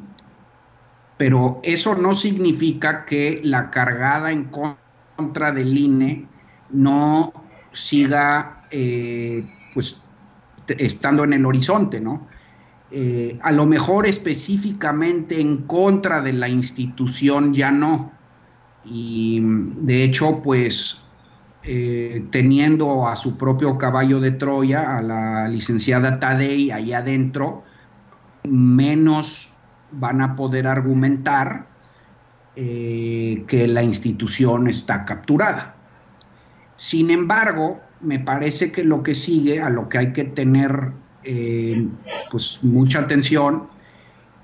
pero 1.17 1.59
eso 1.63 1.95
no 1.95 2.13
significa 2.13 3.05
que 3.05 3.41
la 3.43 3.69
cargada 3.71 4.31
en 4.31 4.45
contra 4.45 4.82
del 5.17 5.77
INE 5.77 6.27
no 6.71 7.33
siga 7.71 8.65
eh, 8.71 9.43
pues 9.73 10.03
estando 10.67 11.23
en 11.23 11.33
el 11.33 11.45
horizonte, 11.45 11.99
¿no? 11.99 12.27
Eh, 12.91 13.39
a 13.41 13.51
lo 13.51 13.65
mejor 13.65 14.05
específicamente 14.05 15.39
en 15.39 15.63
contra 15.63 16.21
de 16.21 16.33
la 16.33 16.47
institución 16.47 17.53
ya 17.53 17.71
no. 17.71 18.11
Y 18.85 19.39
de 19.41 20.03
hecho, 20.03 20.41
pues 20.43 21.01
eh, 21.63 22.27
teniendo 22.29 23.07
a 23.07 23.15
su 23.15 23.37
propio 23.37 23.77
caballo 23.77 24.19
de 24.19 24.31
Troya, 24.31 24.97
a 24.97 25.01
la 25.01 25.47
licenciada 25.47 26.19
Tadei 26.19 26.71
ahí 26.71 26.93
adentro, 26.93 27.63
menos 28.47 29.53
van 29.91 30.21
a 30.21 30.35
poder 30.35 30.67
argumentar 30.67 31.72
eh, 32.55 33.43
que 33.47 33.67
la 33.67 33.81
institución 33.81 34.67
está 34.67 35.05
capturada. 35.05 35.75
Sin 36.75 37.09
embargo, 37.09 37.81
me 38.01 38.19
parece 38.19 38.71
que 38.71 38.83
lo 38.83 39.01
que 39.01 39.13
sigue, 39.13 39.61
a 39.61 39.69
lo 39.69 39.89
que 39.89 39.97
hay 39.97 40.13
que 40.13 40.23
tener 40.25 40.91
eh, 41.23 41.87
pues 42.29 42.59
mucha 42.61 42.99
atención, 42.99 43.67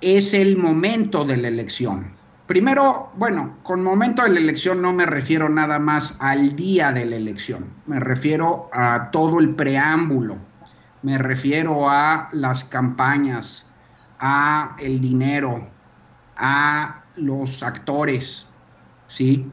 es 0.01 0.33
el 0.33 0.57
momento 0.57 1.25
de 1.25 1.37
la 1.37 1.49
elección. 1.49 2.13
Primero, 2.47 3.11
bueno, 3.15 3.57
con 3.61 3.83
momento 3.83 4.23
de 4.23 4.29
la 4.29 4.39
elección 4.39 4.81
no 4.81 4.91
me 4.91 5.05
refiero 5.05 5.49
nada 5.49 5.77
más 5.77 6.17
al 6.19 6.55
día 6.55 6.91
de 6.91 7.05
la 7.05 7.15
elección, 7.15 7.65
me 7.85 7.99
refiero 7.99 8.69
a 8.73 9.11
todo 9.11 9.39
el 9.39 9.53
preámbulo, 9.55 10.37
me 11.03 11.19
refiero 11.19 11.91
a 11.91 12.27
las 12.31 12.63
campañas, 12.63 13.69
a 14.19 14.75
el 14.79 14.99
dinero, 14.99 15.67
a 16.37 17.03
los 17.19 17.63
actores, 17.63 18.45
¿sí? 19.07 19.45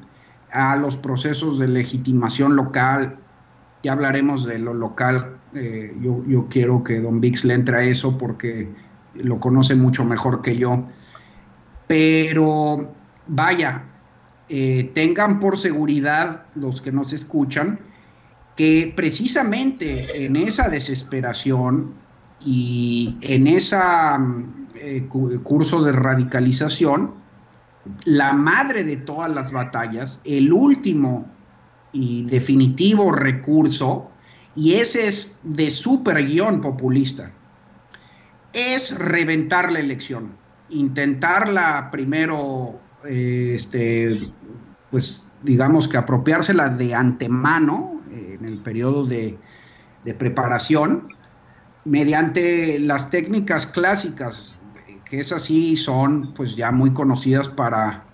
a 0.53 0.77
los 0.77 0.97
procesos 0.97 1.59
de 1.59 1.69
legitimación 1.69 2.57
local, 2.57 3.19
ya 3.83 3.93
hablaremos 3.93 4.47
de 4.47 4.59
lo 4.59 4.75
local. 4.75 5.37
Eh, 5.55 5.95
yo, 6.01 6.47
quiero 6.51 6.83
que 6.83 7.01
Don 7.01 7.21
Vix 7.21 7.45
le 7.45 7.55
entre 7.55 7.77
a 7.77 7.83
eso 7.83 8.17
porque 8.19 8.69
lo 9.15 9.39
conoce 9.41 9.75
mucho 9.75 10.05
mejor 10.05 10.43
que 10.43 10.57
yo. 10.57 10.85
Pero 11.87 12.91
vaya, 13.27 13.85
eh, 14.49 14.91
tengan 14.95 15.41
por 15.41 15.59
seguridad 15.59 16.45
los 16.55 16.81
que 16.81 16.93
nos 16.93 17.13
escuchan 17.13 17.79
que 18.57 18.93
precisamente 18.97 20.25
en 20.25 20.37
esa 20.37 20.69
desesperación 20.69 21.93
y 22.41 23.19
en 23.21 23.47
ese 23.47 23.77
eh, 24.77 25.07
curso 25.43 25.85
de 25.85 25.93
radicalización, 25.93 27.13
la 28.05 28.33
madre 28.33 28.85
de 28.85 28.97
todas 28.97 29.31
las 29.33 29.53
batallas, 29.53 30.21
el 30.25 30.53
último 30.53 31.27
y 31.93 32.25
definitivo 32.25 33.13
recurso, 33.13 34.11
y 34.55 34.75
ese 34.75 35.09
es 35.09 35.41
de 35.43 35.71
super 35.71 36.25
guion 36.25 36.61
populista, 36.61 37.31
es 38.53 38.99
reventar 38.99 39.71
la 39.71 39.81
elección, 39.81 40.37
intentarla 40.71 41.91
primero, 41.91 42.81
eh, 43.05 43.53
este, 43.57 44.09
pues 44.91 45.29
digamos 45.43 45.89
que 45.89 45.99
apropiársela 45.99 46.69
de 46.69 46.95
antemano 46.95 48.01
en 48.11 48.45
el 48.45 48.59
periodo 48.59 49.07
de, 49.07 49.39
de 50.05 50.15
preparación, 50.15 51.05
mediante 51.85 52.79
las 52.79 53.11
técnicas 53.11 53.67
clásicas, 53.67 54.56
que 55.09 55.21
esas 55.21 55.43
sí 55.43 55.77
son 55.77 56.33
pues 56.35 56.57
ya 56.57 56.71
muy 56.73 56.93
conocidas 56.93 57.49
para 57.49 58.05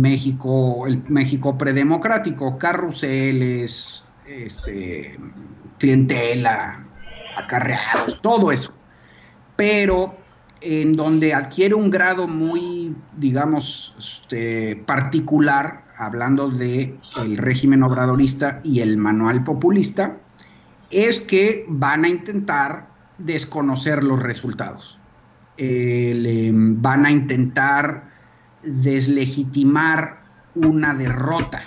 México, 0.00 0.86
el 0.86 1.02
México 1.08 1.58
predemocrático, 1.58 2.58
carruseles, 2.58 4.04
este, 4.26 5.18
clientela, 5.78 6.84
acarreados, 7.36 8.20
todo 8.22 8.50
eso. 8.50 8.72
Pero 9.56 10.16
en 10.60 10.96
donde 10.96 11.34
adquiere 11.34 11.74
un 11.74 11.90
grado 11.90 12.26
muy, 12.26 12.96
digamos, 13.16 13.94
este, 13.98 14.76
particular, 14.86 15.84
hablando 15.98 16.48
de 16.48 16.96
el 17.20 17.36
régimen 17.36 17.82
obradorista 17.82 18.60
y 18.64 18.80
el 18.80 18.96
manual 18.96 19.44
populista, 19.44 20.18
es 20.90 21.20
que 21.20 21.64
van 21.68 22.04
a 22.04 22.08
intentar 22.08 22.88
desconocer 23.18 24.02
los 24.02 24.22
resultados. 24.22 24.98
Van 25.58 27.06
a 27.06 27.10
intentar 27.10 28.10
deslegitimar 28.62 30.20
una 30.54 30.94
derrota. 30.94 31.62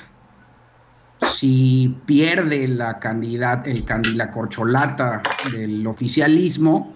Si 1.21 1.97
pierde 2.05 2.67
la 2.67 2.99
candidata, 2.99 3.69
el 3.69 3.85
la 4.15 4.31
corcholata 4.31 5.21
del 5.51 5.85
oficialismo, 5.87 6.93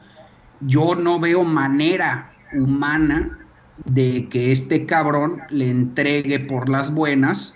yo 0.62 0.96
no 0.96 1.20
veo 1.20 1.44
manera 1.44 2.32
humana 2.54 3.38
de 3.86 4.28
que 4.30 4.52
este 4.52 4.86
cabrón 4.86 5.42
le 5.50 5.70
entregue 5.70 6.40
por 6.40 6.70
las 6.70 6.94
buenas 6.94 7.56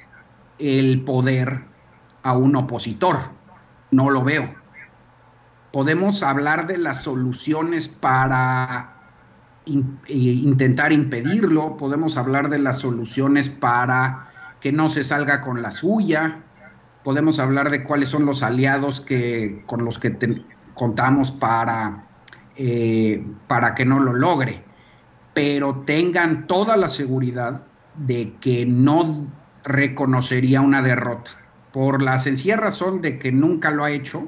el 0.59 1.01
poder 1.01 1.63
a 2.23 2.33
un 2.37 2.55
opositor. 2.55 3.17
No 3.91 4.09
lo 4.09 4.23
veo. 4.23 4.53
Podemos 5.71 6.23
hablar 6.23 6.67
de 6.67 6.77
las 6.77 7.03
soluciones 7.03 7.87
para 7.87 8.92
eh, 9.65 10.13
intentar 10.13 10.91
impedirlo, 10.91 11.77
podemos 11.77 12.17
hablar 12.17 12.49
de 12.49 12.59
las 12.59 12.79
soluciones 12.79 13.49
para 13.49 14.29
que 14.59 14.71
no 14.71 14.89
se 14.89 15.03
salga 15.03 15.41
con 15.41 15.61
la 15.61 15.71
suya, 15.71 16.41
podemos 17.03 17.39
hablar 17.39 17.69
de 17.69 17.83
cuáles 17.83 18.09
son 18.09 18.25
los 18.25 18.43
aliados 18.43 19.01
que, 19.01 19.63
con 19.65 19.83
los 19.83 19.99
que 19.99 20.17
contamos 20.73 21.31
para 21.31 22.07
eh, 22.55 23.25
para 23.47 23.73
que 23.73 23.83
no 23.83 23.99
lo 23.99 24.13
logre. 24.13 24.63
Pero 25.33 25.83
tengan 25.87 26.45
toda 26.45 26.77
la 26.77 26.87
seguridad 26.87 27.63
de 27.95 28.35
que 28.39 28.65
no 28.67 29.25
reconocería 29.63 30.61
una 30.61 30.83
derrota, 30.83 31.31
por 31.71 32.03
la 32.03 32.19
sencilla 32.19 32.57
razón 32.57 33.01
de 33.01 33.17
que 33.17 33.31
nunca 33.31 33.71
lo 33.71 33.83
ha 33.83 33.91
hecho. 33.91 34.27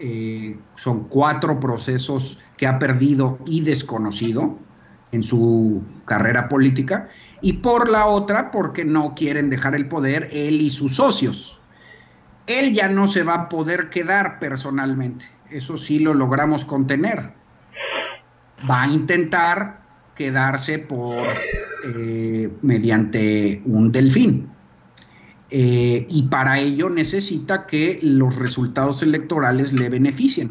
Eh, 0.00 0.58
son 0.74 1.04
cuatro 1.04 1.58
procesos 1.60 2.38
que 2.56 2.66
ha 2.66 2.78
perdido 2.78 3.38
y 3.46 3.60
desconocido 3.62 4.58
en 5.12 5.22
su 5.22 5.82
carrera 6.04 6.48
política, 6.48 7.08
y 7.40 7.54
por 7.54 7.90
la 7.90 8.06
otra, 8.06 8.50
porque 8.50 8.84
no 8.84 9.14
quieren 9.14 9.48
dejar 9.48 9.74
el 9.74 9.86
poder 9.86 10.28
él 10.32 10.60
y 10.60 10.70
sus 10.70 10.96
socios. 10.96 11.58
Él 12.46 12.74
ya 12.74 12.88
no 12.88 13.06
se 13.06 13.22
va 13.22 13.34
a 13.34 13.48
poder 13.48 13.90
quedar 13.90 14.38
personalmente 14.38 15.24
eso 15.54 15.76
sí 15.76 16.00
lo 16.00 16.14
logramos 16.14 16.64
contener. 16.64 17.32
Va 18.68 18.82
a 18.82 18.88
intentar 18.88 19.82
quedarse 20.14 20.78
por 20.80 21.16
eh, 21.96 22.50
mediante 22.62 23.62
un 23.64 23.92
delfín. 23.92 24.48
Eh, 25.50 26.06
y 26.08 26.24
para 26.24 26.58
ello 26.58 26.90
necesita 26.90 27.66
que 27.66 28.00
los 28.02 28.34
resultados 28.36 29.02
electorales 29.02 29.72
le 29.78 29.88
beneficien. 29.88 30.48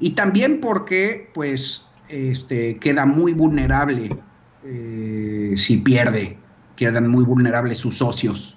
Y 0.00 0.10
también 0.10 0.60
porque, 0.60 1.30
pues, 1.34 1.88
este, 2.08 2.76
queda 2.76 3.06
muy 3.06 3.32
vulnerable 3.32 4.16
eh, 4.64 5.54
si 5.56 5.76
pierde, 5.78 6.36
quedan 6.76 7.08
muy 7.08 7.24
vulnerables 7.24 7.78
sus 7.78 7.98
socios. 7.98 8.56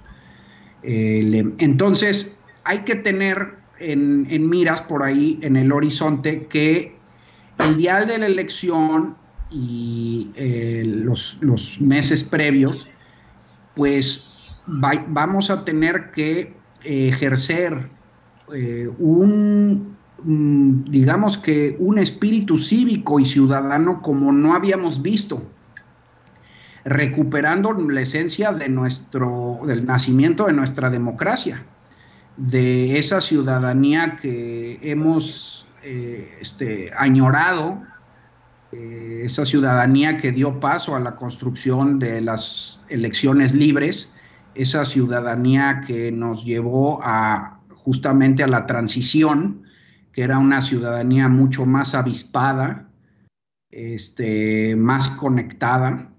entonces, 0.82 2.40
hay 2.66 2.80
que 2.80 2.96
tener 2.96 3.56
en, 3.80 4.50
miras 4.50 4.82
por 4.82 5.04
ahí 5.04 5.40
en 5.42 5.56
el 5.56 5.72
horizonte 5.72 6.48
que 6.48 6.96
el 7.60 7.78
día 7.78 8.06
de 8.06 8.18
la 8.18 8.26
elección 8.26 9.16
y 9.50 10.32
eh, 10.36 10.84
los, 10.86 11.38
meses 11.80 12.24
previos, 12.24 12.90
pues 13.76 14.64
vamos 14.66 15.50
a 15.50 15.64
tener 15.64 16.12
que 16.12 16.54
ejercer 16.84 17.82
eh, 18.54 18.90
un, 18.98 19.96
digamos 20.26 21.38
que 21.38 21.76
un 21.80 22.00
espíritu 22.00 22.58
cívico 22.58 23.20
y 23.20 23.26
ciudadano 23.26 24.02
como 24.02 24.32
no 24.32 24.54
habíamos 24.56 25.02
visto, 25.02 25.44
recuperando 26.86 27.74
la 27.74 28.02
esencia 28.02 28.52
de 28.52 28.70
nuestro, 28.70 29.60
del 29.66 29.86
nacimiento 29.86 30.46
de 30.46 30.54
nuestra 30.54 30.90
democracia 30.90 31.66
de 32.38 32.98
esa 32.98 33.22
ciudadanía 33.22 34.18
que 34.22 34.80
hemos 34.82 35.68
eh, 35.84 36.38
este, 36.42 36.90
añorado, 36.98 37.82
eh, 38.72 39.22
esa 39.26 39.46
ciudadanía 39.46 40.18
que 40.18 40.32
dio 40.32 40.60
paso 40.60 40.96
a 40.96 41.00
la 41.00 41.16
construcción 41.16 42.00
de 42.00 42.22
las 42.22 42.84
elecciones 42.90 43.54
libres, 43.54 44.12
esa 44.56 44.86
ciudadanía 44.86 45.82
que 45.86 46.12
nos 46.12 46.44
llevó 46.44 47.00
a 47.04 47.60
justamente 47.76 48.44
a 48.44 48.48
la 48.48 48.66
transición, 48.66 49.63
que 50.14 50.24
era 50.24 50.38
una 50.38 50.62
ciudadanía 50.62 51.28
mucho 51.28 51.66
más 51.66 51.96
avispada, 51.96 52.88
este, 53.72 54.76
más 54.76 55.10
conectada, 55.10 56.14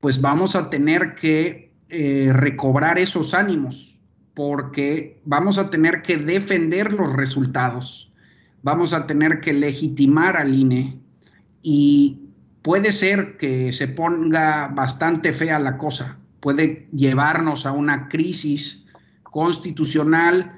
pues 0.00 0.20
vamos 0.20 0.54
a 0.54 0.70
tener 0.70 1.16
que 1.16 1.74
eh, 1.88 2.30
recobrar 2.32 2.98
esos 2.98 3.34
ánimos 3.34 3.98
porque 4.34 5.20
vamos 5.24 5.58
a 5.58 5.68
tener 5.68 6.02
que 6.02 6.16
defender 6.16 6.92
los 6.92 7.12
resultados, 7.12 8.12
vamos 8.62 8.92
a 8.92 9.08
tener 9.08 9.40
que 9.40 9.52
legitimar 9.52 10.36
al 10.36 10.54
INE 10.54 11.00
y 11.60 12.28
puede 12.62 12.92
ser 12.92 13.36
que 13.36 13.72
se 13.72 13.88
ponga 13.88 14.68
bastante 14.68 15.32
fea 15.32 15.58
la 15.58 15.76
cosa, 15.76 16.18
puede 16.38 16.86
llevarnos 16.92 17.66
a 17.66 17.72
una 17.72 18.08
crisis 18.08 18.84
constitucional, 19.24 20.56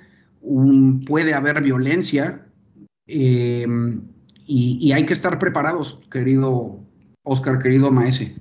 puede 1.07 1.33
haber 1.33 1.63
violencia 1.63 2.47
em, 3.11 4.03
y, 4.47 4.93
hay 4.93 5.07
que 5.07 5.13
estar 5.13 5.39
preparados, 5.39 6.01
querido 6.11 6.81
Oscar, 7.23 7.59
querido 7.61 7.91
Maese. 7.91 8.37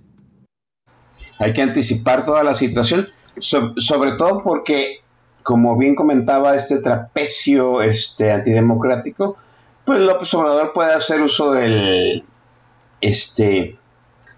Hay 1.40 1.54
que 1.54 1.62
anticipar 1.62 2.26
toda 2.26 2.44
la 2.44 2.54
situación, 2.54 3.08
sobre 3.40 4.14
todo 4.14 4.44
porque 4.44 5.00
como 5.44 5.78
bien 5.78 5.96
comentaba 5.96 6.56
este 6.56 6.80
trapecio 6.80 7.82
este, 7.82 8.32
antidemocrático, 8.32 9.38
pues 9.86 10.00
López 10.00 10.34
Obrador 10.34 10.74
puede 10.74 10.94
hacer 10.94 11.22
uso 11.22 11.54
del, 11.54 12.24
este, 13.02 13.78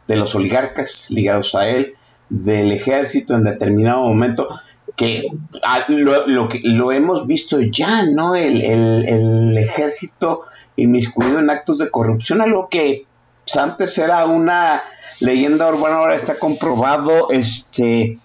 de 0.07 0.15
los 0.15 0.35
oligarcas 0.35 1.11
ligados 1.11 1.55
a 1.55 1.67
él, 1.67 1.95
del 2.29 2.71
ejército 2.71 3.35
en 3.35 3.43
determinado 3.43 4.03
momento, 4.03 4.47
que 4.95 5.27
ah, 5.63 5.85
lo, 5.87 6.25
lo, 6.63 6.91
hemos 6.91 7.27
visto 7.27 7.59
ya, 7.61 8.03
¿no? 8.03 8.35
El, 8.35 8.61
el, 8.61 9.05
el, 9.07 9.57
ejército 9.57 10.43
inmiscuido 10.75 11.39
en 11.39 11.49
actos 11.49 11.77
de 11.79 11.89
corrupción, 11.89 12.41
algo 12.41 12.69
que 12.69 13.05
antes 13.57 13.97
era 13.97 14.25
una 14.25 14.83
leyenda 15.19 15.69
urbana, 15.69 15.97
ahora 15.97 16.15
está 16.15 16.37
comprobado, 16.37 17.29
este 17.31 18.19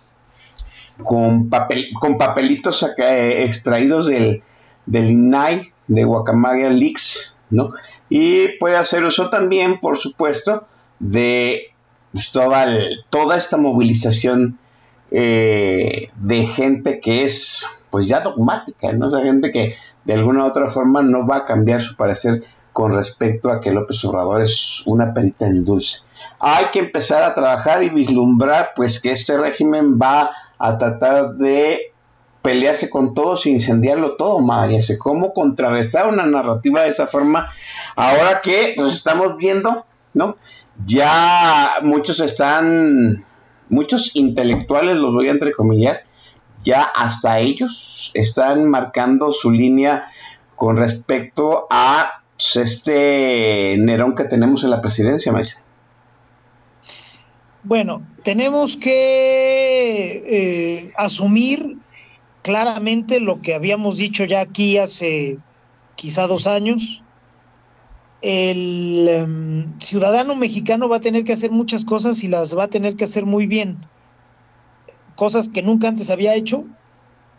con, 1.02 1.50
papel, 1.50 1.88
con 2.00 2.18
papelitos 2.18 2.86
eh, 2.98 3.44
extraídos 3.44 4.06
del, 4.06 4.42
del 4.86 5.10
INAI, 5.10 5.72
de 5.88 6.04
Guacamaya 6.04 6.70
Leaks, 6.70 7.36
¿no? 7.50 7.72
Y 8.08 8.48
puede 8.58 8.76
hacer 8.76 9.04
uso 9.04 9.30
también, 9.30 9.80
por 9.80 9.98
supuesto, 9.98 10.66
de 10.98 11.72
pues, 12.12 12.30
toda, 12.32 12.66
toda 13.10 13.36
esta 13.36 13.56
movilización 13.56 14.58
eh, 15.18 16.10
de 16.16 16.46
gente 16.46 17.00
que 17.00 17.24
es, 17.24 17.64
pues 17.88 18.06
ya 18.06 18.20
dogmática, 18.20 18.92
¿no? 18.92 19.08
O 19.08 19.22
gente 19.22 19.50
que 19.50 19.74
de 20.04 20.12
alguna 20.12 20.44
u 20.44 20.46
otra 20.46 20.68
forma 20.68 21.00
no 21.00 21.26
va 21.26 21.36
a 21.38 21.44
cambiar 21.46 21.80
su 21.80 21.96
parecer 21.96 22.44
con 22.74 22.94
respecto 22.94 23.50
a 23.50 23.62
que 23.62 23.72
López 23.72 24.04
Obrador 24.04 24.42
es 24.42 24.82
una 24.84 25.14
perita 25.14 25.46
en 25.46 25.64
dulce. 25.64 26.00
Hay 26.38 26.66
que 26.66 26.80
empezar 26.80 27.22
a 27.22 27.34
trabajar 27.34 27.82
y 27.82 27.88
vislumbrar, 27.88 28.72
pues, 28.76 29.00
que 29.00 29.12
este 29.12 29.38
régimen 29.38 29.98
va 29.98 30.32
a 30.58 30.76
tratar 30.76 31.36
de 31.36 31.92
pelearse 32.42 32.90
con 32.90 33.14
todos 33.14 33.46
e 33.46 33.50
incendiarlo 33.50 34.16
todo, 34.16 34.38
imagínense 34.38 34.98
cómo 34.98 35.32
contrarrestar 35.32 36.08
una 36.08 36.26
narrativa 36.26 36.82
de 36.82 36.90
esa 36.90 37.06
forma, 37.06 37.48
ahora 37.96 38.42
que 38.42 38.74
pues 38.76 38.92
estamos 38.92 39.38
viendo, 39.38 39.86
¿no? 40.12 40.36
Ya 40.84 41.76
muchos 41.82 42.20
están, 42.20 43.24
muchos 43.68 44.16
intelectuales, 44.16 44.96
los 44.96 45.12
voy 45.12 45.28
a 45.28 45.32
entrecomillar, 45.32 46.04
ya 46.62 46.82
hasta 46.82 47.38
ellos 47.40 48.10
están 48.14 48.68
marcando 48.68 49.32
su 49.32 49.50
línea 49.50 50.06
con 50.56 50.76
respecto 50.76 51.66
a 51.70 52.22
este 52.54 53.76
Nerón 53.78 54.14
que 54.14 54.24
tenemos 54.24 54.64
en 54.64 54.70
la 54.70 54.80
presidencia, 54.80 55.32
maestra. 55.32 55.64
Bueno, 57.62 58.02
tenemos 58.22 58.76
que 58.76 60.22
eh, 60.26 60.92
asumir 60.96 61.78
claramente 62.42 63.18
lo 63.18 63.40
que 63.42 63.54
habíamos 63.54 63.96
dicho 63.96 64.24
ya 64.24 64.40
aquí 64.40 64.78
hace 64.78 65.36
quizá 65.96 66.28
dos 66.28 66.46
años. 66.46 67.02
El 68.22 69.06
em, 69.08 69.78
ciudadano 69.78 70.34
mexicano 70.34 70.88
va 70.88 70.96
a 70.96 71.00
tener 71.00 71.24
que 71.24 71.32
hacer 71.32 71.50
muchas 71.50 71.84
cosas 71.84 72.24
y 72.24 72.28
las 72.28 72.56
va 72.56 72.64
a 72.64 72.68
tener 72.68 72.96
que 72.96 73.04
hacer 73.04 73.26
muy 73.26 73.46
bien. 73.46 73.76
Cosas 75.14 75.48
que 75.48 75.62
nunca 75.62 75.88
antes 75.88 76.10
había 76.10 76.34
hecho, 76.34 76.64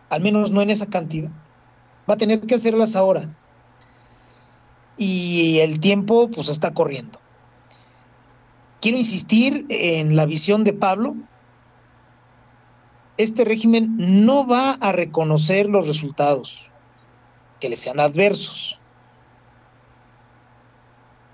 al 0.09 0.21
menos 0.21 0.51
no 0.51 0.61
en 0.61 0.69
esa 0.69 0.85
cantidad. 0.87 1.31
Va 2.09 2.13
a 2.13 2.17
tener 2.17 2.41
que 2.41 2.55
hacerlas 2.55 2.95
ahora. 2.95 3.29
Y 4.97 5.59
el 5.59 5.79
tiempo 5.79 6.29
pues 6.29 6.49
está 6.49 6.73
corriendo. 6.73 7.19
Quiero 8.79 8.97
insistir 8.97 9.65
en 9.69 10.15
la 10.15 10.25
visión 10.25 10.63
de 10.63 10.73
Pablo. 10.73 11.15
Este 13.17 13.43
régimen 13.45 14.25
no 14.25 14.45
va 14.45 14.73
a 14.73 14.91
reconocer 14.91 15.67
los 15.67 15.87
resultados 15.87 16.69
que 17.59 17.69
le 17.69 17.75
sean 17.75 17.99
adversos. 17.99 18.79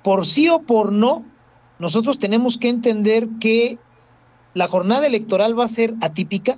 Por 0.03 0.25
sí 0.25 0.49
o 0.49 0.61
por 0.61 0.91
no, 0.91 1.23
nosotros 1.79 2.19
tenemos 2.19 2.57
que 2.57 2.69
entender 2.69 3.27
que 3.39 3.77
la 4.53 4.67
jornada 4.67 5.07
electoral 5.07 5.57
va 5.57 5.65
a 5.65 5.69
ser 5.69 5.93
atípica, 6.01 6.57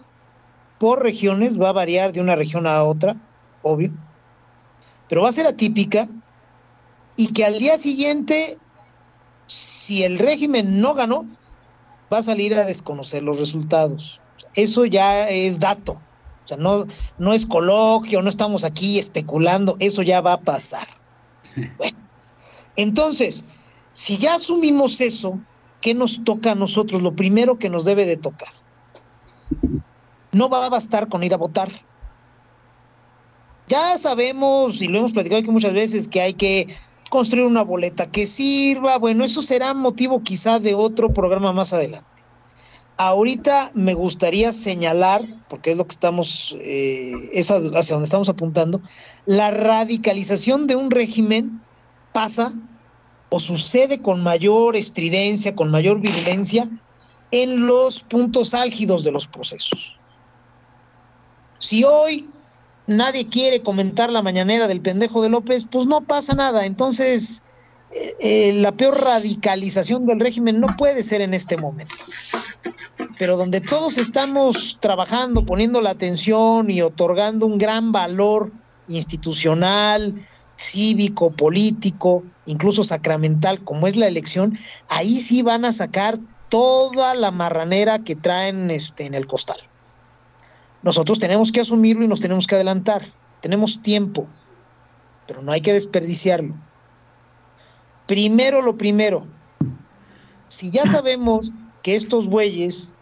por 0.79 1.01
regiones, 1.01 1.59
va 1.59 1.69
a 1.69 1.73
variar 1.73 2.11
de 2.11 2.21
una 2.21 2.35
región 2.35 2.67
a 2.67 2.83
otra, 2.83 3.15
obvio, 3.61 3.91
pero 5.07 5.21
va 5.21 5.29
a 5.29 5.33
ser 5.33 5.47
atípica 5.47 6.07
y 7.15 7.27
que 7.27 7.45
al 7.45 7.59
día 7.59 7.77
siguiente, 7.77 8.57
si 9.47 10.03
el 10.03 10.19
régimen 10.19 10.81
no 10.81 10.93
ganó, 10.93 11.25
va 12.11 12.17
a 12.17 12.23
salir 12.23 12.55
a 12.55 12.65
desconocer 12.65 13.23
los 13.23 13.39
resultados. 13.39 14.19
Eso 14.53 14.85
ya 14.85 15.29
es 15.29 15.59
dato. 15.59 15.93
O 15.93 16.47
sea, 16.47 16.57
no, 16.57 16.85
no 17.17 17.33
es 17.33 17.45
coloquio, 17.45 18.21
no 18.21 18.29
estamos 18.29 18.63
aquí 18.63 18.99
especulando, 18.99 19.77
eso 19.79 20.01
ya 20.01 20.21
va 20.21 20.33
a 20.33 20.41
pasar. 20.41 20.87
Bueno, 21.77 21.94
entonces, 22.75 23.45
si 23.93 24.17
ya 24.17 24.35
asumimos 24.35 24.99
eso, 25.01 25.39
¿qué 25.81 25.93
nos 25.93 26.23
toca 26.23 26.51
a 26.51 26.55
nosotros? 26.55 27.01
Lo 27.01 27.15
primero 27.15 27.57
que 27.57 27.69
nos 27.69 27.85
debe 27.85 28.05
de 28.05 28.17
tocar. 28.17 28.49
No 30.31 30.49
va 30.49 30.65
a 30.65 30.69
bastar 30.69 31.07
con 31.07 31.23
ir 31.23 31.33
a 31.33 31.37
votar. 31.37 31.69
Ya 33.67 33.97
sabemos, 33.97 34.81
y 34.81 34.87
lo 34.87 34.99
hemos 34.99 35.13
platicado 35.13 35.39
aquí 35.39 35.49
muchas 35.49 35.73
veces, 35.73 36.07
que 36.07 36.21
hay 36.21 36.33
que 36.33 36.67
construir 37.09 37.45
una 37.45 37.63
boleta 37.63 38.11
que 38.11 38.27
sirva. 38.27 38.97
Bueno, 38.97 39.23
eso 39.23 39.41
será 39.41 39.73
motivo 39.73 40.21
quizá 40.21 40.59
de 40.59 40.75
otro 40.75 41.09
programa 41.09 41.53
más 41.53 41.71
adelante. 41.73 42.09
Ahorita 42.97 43.71
me 43.73 43.93
gustaría 43.93 44.53
señalar, 44.53 45.21
porque 45.49 45.71
es 45.71 45.77
lo 45.77 45.85
que 45.85 45.91
estamos, 45.91 46.55
eh, 46.59 47.29
hacia 47.33 47.95
donde 47.95 48.05
estamos 48.05 48.29
apuntando, 48.29 48.81
la 49.25 49.51
radicalización 49.51 50.67
de 50.67 50.75
un 50.75 50.91
régimen 50.91 51.61
pasa 52.15 52.53
o 53.27 53.41
sucede 53.41 54.01
con 54.01 54.23
mayor 54.23 54.77
estridencia, 54.77 55.53
con 55.53 55.69
mayor 55.69 55.99
violencia 55.99 56.69
en 57.31 57.67
los 57.67 57.99
puntos 58.03 58.53
álgidos 58.53 59.03
de 59.03 59.11
los 59.11 59.27
procesos. 59.27 59.99
Si 61.57 61.83
hoy 61.83 62.29
nadie 62.87 63.27
quiere 63.27 63.59
comentar 63.59 64.13
la 64.13 64.21
mañanera 64.21 64.69
del 64.69 64.79
pendejo 64.79 65.21
de 65.21 65.27
López, 65.27 65.65
pues 65.69 65.87
no 65.87 66.05
pasa 66.05 66.33
nada. 66.35 66.65
Entonces, 66.65 67.43
eh, 67.91 68.15
eh, 68.21 68.53
la 68.53 68.71
peor 68.71 69.03
radicalización 69.03 70.05
del 70.05 70.21
régimen 70.21 70.61
no 70.61 70.67
puede 70.77 71.03
ser 71.03 71.19
en 71.19 71.33
este 71.33 71.57
momento. 71.57 71.95
Pero 73.19 73.35
donde 73.35 73.59
todos 73.59 73.97
estamos 73.97 74.77
trabajando, 74.79 75.45
poniendo 75.45 75.81
la 75.81 75.89
atención 75.89 76.69
y 76.69 76.81
otorgando 76.81 77.45
un 77.45 77.57
gran 77.57 77.91
valor 77.91 78.53
institucional, 78.87 80.25
cívico, 80.55 81.31
político, 81.31 82.23
incluso 82.45 82.83
sacramental, 82.83 83.63
como 83.63 83.87
es 83.87 83.95
la 83.95 84.07
elección, 84.07 84.57
ahí 84.89 85.19
sí 85.19 85.41
van 85.41 85.65
a 85.65 85.73
sacar 85.73 86.17
toda 86.49 87.15
la 87.15 87.31
marranera 87.31 87.99
que 87.99 88.15
traen 88.15 88.71
este, 88.71 89.05
en 89.05 89.13
el 89.13 89.27
costal. 89.27 89.57
Nosotros 90.83 91.19
tenemos 91.19 91.51
que 91.51 91.61
asumirlo 91.61 92.05
y 92.05 92.07
nos 92.07 92.21
tenemos 92.21 92.47
que 92.47 92.55
adelantar. 92.55 93.01
Tenemos 93.41 93.81
tiempo, 93.81 94.27
pero 95.27 95.41
no 95.41 95.51
hay 95.51 95.61
que 95.61 95.73
desperdiciarlo. 95.73 96.55
Primero 98.05 98.61
lo 98.61 98.77
primero, 98.77 99.25
si 100.47 100.69
ya 100.69 100.85
sabemos 100.85 101.53
que 101.81 101.95
estos 101.95 102.27
bueyes 102.27 102.93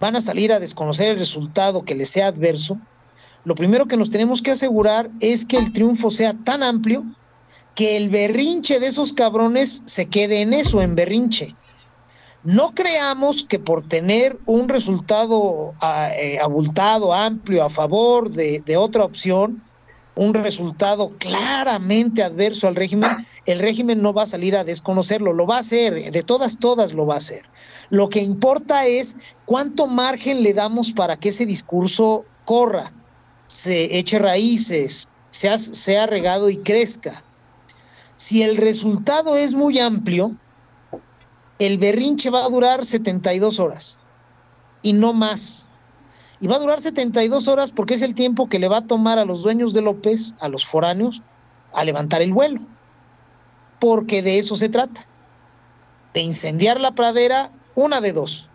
van 0.00 0.16
a 0.16 0.20
salir 0.20 0.52
a 0.52 0.60
desconocer 0.60 1.08
el 1.08 1.18
resultado 1.18 1.84
que 1.84 1.94
les 1.94 2.08
sea 2.08 2.28
adverso, 2.28 2.78
lo 3.44 3.54
primero 3.54 3.86
que 3.86 3.96
nos 3.96 4.10
tenemos 4.10 4.40
que 4.40 4.52
asegurar 4.52 5.10
es 5.20 5.44
que 5.44 5.58
el 5.58 5.72
triunfo 5.72 6.10
sea 6.10 6.32
tan 6.32 6.62
amplio 6.62 7.04
que 7.74 7.96
el 7.96 8.08
berrinche 8.08 8.80
de 8.80 8.86
esos 8.86 9.12
cabrones 9.12 9.82
se 9.84 10.06
quede 10.06 10.40
en 10.40 10.54
eso, 10.54 10.80
en 10.80 10.94
berrinche. 10.94 11.54
No 12.42 12.74
creamos 12.74 13.44
que 13.44 13.58
por 13.58 13.86
tener 13.86 14.38
un 14.46 14.68
resultado 14.68 15.74
eh, 16.18 16.38
abultado, 16.40 17.12
amplio, 17.12 17.64
a 17.64 17.70
favor 17.70 18.30
de, 18.30 18.62
de 18.64 18.76
otra 18.76 19.04
opción, 19.04 19.62
un 20.14 20.32
resultado 20.32 21.12
claramente 21.18 22.22
adverso 22.22 22.68
al 22.68 22.76
régimen, 22.76 23.26
el 23.46 23.58
régimen 23.58 24.00
no 24.00 24.12
va 24.12 24.22
a 24.22 24.26
salir 24.26 24.56
a 24.56 24.64
desconocerlo, 24.64 25.32
lo 25.32 25.46
va 25.46 25.56
a 25.56 25.60
hacer, 25.60 26.12
de 26.12 26.22
todas, 26.22 26.58
todas 26.58 26.92
lo 26.92 27.04
va 27.06 27.14
a 27.14 27.18
hacer. 27.18 27.42
Lo 27.90 28.08
que 28.08 28.22
importa 28.22 28.86
es 28.86 29.16
cuánto 29.44 29.86
margen 29.86 30.42
le 30.42 30.54
damos 30.54 30.92
para 30.92 31.16
que 31.16 31.30
ese 31.30 31.46
discurso 31.46 32.24
corra 32.44 32.92
se 33.54 33.96
eche 33.96 34.18
raíces, 34.18 35.16
sea, 35.30 35.58
sea 35.58 36.06
regado 36.06 36.50
y 36.50 36.56
crezca. 36.56 37.22
Si 38.16 38.42
el 38.42 38.56
resultado 38.56 39.36
es 39.36 39.54
muy 39.54 39.78
amplio, 39.78 40.34
el 41.60 41.78
berrinche 41.78 42.30
va 42.30 42.44
a 42.44 42.48
durar 42.48 42.84
72 42.84 43.60
horas 43.60 44.00
y 44.82 44.92
no 44.92 45.12
más. 45.12 45.70
Y 46.40 46.48
va 46.48 46.56
a 46.56 46.58
durar 46.58 46.80
72 46.80 47.46
horas 47.46 47.70
porque 47.70 47.94
es 47.94 48.02
el 48.02 48.16
tiempo 48.16 48.48
que 48.48 48.58
le 48.58 48.66
va 48.66 48.78
a 48.78 48.86
tomar 48.88 49.20
a 49.20 49.24
los 49.24 49.44
dueños 49.44 49.72
de 49.72 49.82
López, 49.82 50.34
a 50.40 50.48
los 50.48 50.66
foráneos, 50.66 51.22
a 51.72 51.84
levantar 51.84 52.22
el 52.22 52.32
vuelo. 52.32 52.60
Porque 53.78 54.20
de 54.20 54.38
eso 54.38 54.56
se 54.56 54.68
trata. 54.68 55.06
De 56.12 56.22
incendiar 56.22 56.80
la 56.80 56.90
pradera, 56.90 57.52
una 57.76 58.00
de 58.00 58.12
dos 58.12 58.48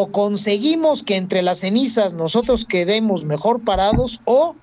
o 0.00 0.12
conseguimos 0.12 1.02
que 1.02 1.16
entre 1.16 1.42
las 1.42 1.58
cenizas 1.58 2.14
nosotros 2.14 2.64
quedemos 2.64 3.24
mejor 3.24 3.64
parados 3.64 4.20
o 4.26 4.54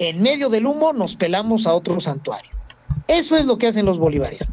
en 0.00 0.20
medio 0.20 0.48
del 0.48 0.66
humo 0.66 0.92
nos 0.92 1.14
pelamos 1.14 1.68
a 1.68 1.74
otro 1.74 2.00
santuario. 2.00 2.50
Eso 3.06 3.36
es 3.36 3.46
lo 3.46 3.58
que 3.58 3.68
hacen 3.68 3.86
los 3.86 4.00
bolivarianos. 4.00 4.52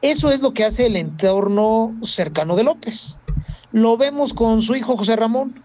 Eso 0.00 0.30
es 0.30 0.42
lo 0.42 0.52
que 0.52 0.64
hace 0.64 0.86
el 0.86 0.94
entorno 0.94 1.92
cercano 2.02 2.54
de 2.54 2.62
López. 2.62 3.18
Lo 3.72 3.96
vemos 3.96 4.32
con 4.32 4.62
su 4.62 4.76
hijo 4.76 4.96
José 4.96 5.16
Ramón. 5.16 5.60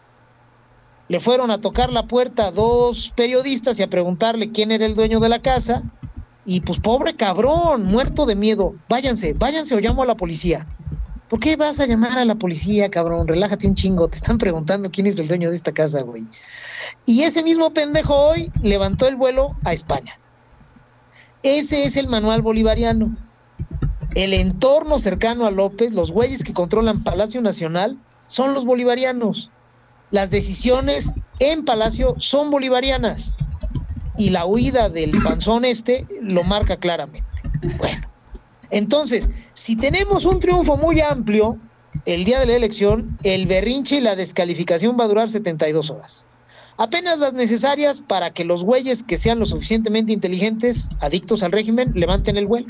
Le 1.08 1.20
fueron 1.20 1.52
a 1.52 1.62
tocar 1.62 1.94
la 1.94 2.08
puerta 2.08 2.48
a 2.48 2.52
dos 2.52 3.14
periodistas 3.16 3.80
y 3.80 3.84
a 3.84 3.92
preguntarle 3.92 4.52
quién 4.52 4.72
era 4.72 4.88
el 4.88 4.96
dueño 4.96 5.20
de 5.20 5.30
la 5.30 5.38
casa. 5.38 5.84
Y 6.46 6.62
pues 6.62 6.80
pobre 6.80 7.16
cabrón, 7.16 7.84
muerto 7.84 8.26
de 8.26 8.36
miedo. 8.36 8.74
Váyanse, 8.90 9.34
váyanse 9.34 9.76
o 9.76 9.80
llamo 9.80 10.02
a 10.02 10.08
la 10.08 10.16
policía. 10.16 10.66
¿Por 11.30 11.42
qué 11.42 11.58
vas 11.58 11.80
a 11.80 11.86
llamar 11.86 12.18
a 12.18 12.26
la 12.26 12.36
policía, 12.36 12.90
cabrón? 12.90 13.28
Relájate 13.28 13.68
un 13.68 13.76
chingo. 13.76 14.08
Te 14.08 14.16
están 14.16 14.38
preguntando 14.38 14.90
quién 14.90 15.08
es 15.08 15.20
el 15.20 15.28
dueño 15.28 15.50
de 15.50 15.58
esta 15.58 15.74
casa, 15.74 16.02
güey. 16.02 16.26
Y 17.06 17.24
ese 17.24 17.44
mismo 17.44 17.74
pendejo 17.74 18.16
hoy 18.16 18.52
levantó 18.62 19.08
el 19.08 19.18
vuelo 19.18 19.50
a 19.66 19.74
España. 19.74 20.18
Ese 21.44 21.84
es 21.84 21.98
el 21.98 22.08
manual 22.08 22.42
bolivariano. 22.42 23.14
El 24.16 24.34
entorno 24.34 25.00
cercano 25.00 25.46
a 25.46 25.52
López, 25.52 25.92
los 25.92 26.12
güeyes 26.12 26.44
que 26.44 26.54
controlan 26.54 27.04
Palacio 27.04 27.42
Nacional, 27.42 27.98
son 28.28 28.54
los 28.54 28.66
bolivarianos. 28.66 29.52
Las 30.12 30.32
decisiones 30.32 31.14
en 31.40 31.66
Palacio 31.66 32.16
son 32.20 32.50
bolivarianas. 32.50 33.36
Y 34.18 34.30
la 34.30 34.46
huida 34.46 34.90
del 34.90 35.12
panzón 35.22 35.66
este 35.66 36.08
lo 36.22 36.44
marca 36.44 36.78
claramente. 36.78 37.28
Bueno. 37.78 38.08
Entonces, 38.70 39.30
si 39.54 39.76
tenemos 39.76 40.26
un 40.26 40.40
triunfo 40.40 40.78
muy 40.78 41.00
amplio 41.02 41.58
el 42.06 42.26
día 42.26 42.40
de 42.40 42.46
la 42.46 42.56
elección, 42.56 43.18
el 43.24 43.48
berrinche 43.48 43.98
y 43.98 44.02
la 44.02 44.16
descalificación 44.16 44.98
va 45.00 45.06
a 45.06 45.08
durar 45.08 45.30
72 45.30 45.90
horas. 45.90 46.26
Apenas 46.78 47.18
las 47.18 47.34
necesarias 47.34 48.02
para 48.02 48.30
que 48.30 48.46
los 48.46 48.64
güeyes 48.64 49.04
que 49.04 49.18
sean 49.18 49.40
lo 49.40 49.46
suficientemente 49.46 50.14
inteligentes, 50.14 50.90
adictos 51.00 51.42
al 51.42 51.52
régimen, 51.52 51.94
levanten 51.96 52.38
el 52.38 52.46
vuelo. 52.46 52.68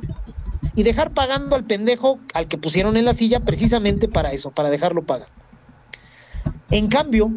Y 0.75 0.83
dejar 0.83 1.11
pagando 1.11 1.55
al 1.55 1.65
pendejo 1.65 2.19
al 2.33 2.47
que 2.47 2.57
pusieron 2.57 2.95
en 2.97 3.05
la 3.05 3.13
silla 3.13 3.39
precisamente 3.39 4.07
para 4.07 4.31
eso, 4.31 4.51
para 4.51 4.69
dejarlo 4.69 5.03
pagar. 5.03 5.27
En 6.69 6.87
cambio, 6.87 7.31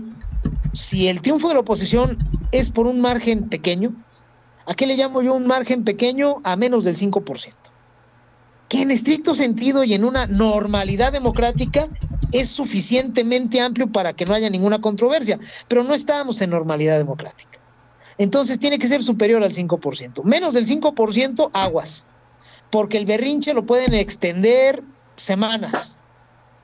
si 0.73 1.09
el 1.09 1.23
triunfo 1.23 1.49
de 1.49 1.55
la 1.55 1.61
oposición 1.61 2.19
es 2.53 2.71
por 2.71 2.87
un 2.87 3.01
margen 3.01 3.49
pequeño, 3.49 3.95
¿a 4.67 4.75
qué 4.75 4.87
le 4.87 4.97
llamo 4.97 5.23
yo 5.23 5.35
un 5.35 5.47
margen 5.47 5.85
pequeño? 5.85 6.37
A 6.45 6.55
menos 6.57 6.85
del 6.85 6.97
5% 6.97 7.60
que 8.71 8.83
en 8.83 8.93
estricto 8.93 9.35
sentido 9.35 9.83
y 9.83 9.95
en 9.95 10.05
una 10.05 10.29
normalidad 10.29 11.13
democrática 11.13 11.89
es 12.31 12.49
suficientemente 12.49 13.61
amplio 13.61 13.91
para 13.91 14.13
que 14.13 14.25
no 14.25 14.33
haya 14.33 14.49
ninguna 14.49 14.81
controversia, 14.81 15.41
pero 15.67 15.83
no 15.83 15.93
estábamos 15.93 16.41
en 16.41 16.51
normalidad 16.51 16.97
democrática. 16.97 17.59
Entonces 18.17 18.61
tiene 18.61 18.79
que 18.79 18.87
ser 18.87 19.03
superior 19.03 19.43
al 19.43 19.53
5%. 19.53 20.23
Menos 20.23 20.55
del 20.55 20.69
5%, 20.69 21.51
aguas. 21.53 22.07
Porque 22.71 22.97
el 22.97 23.07
berrinche 23.07 23.55
lo 23.55 23.67
pueden 23.67 23.93
extender 23.93 24.85
semanas. 25.17 25.99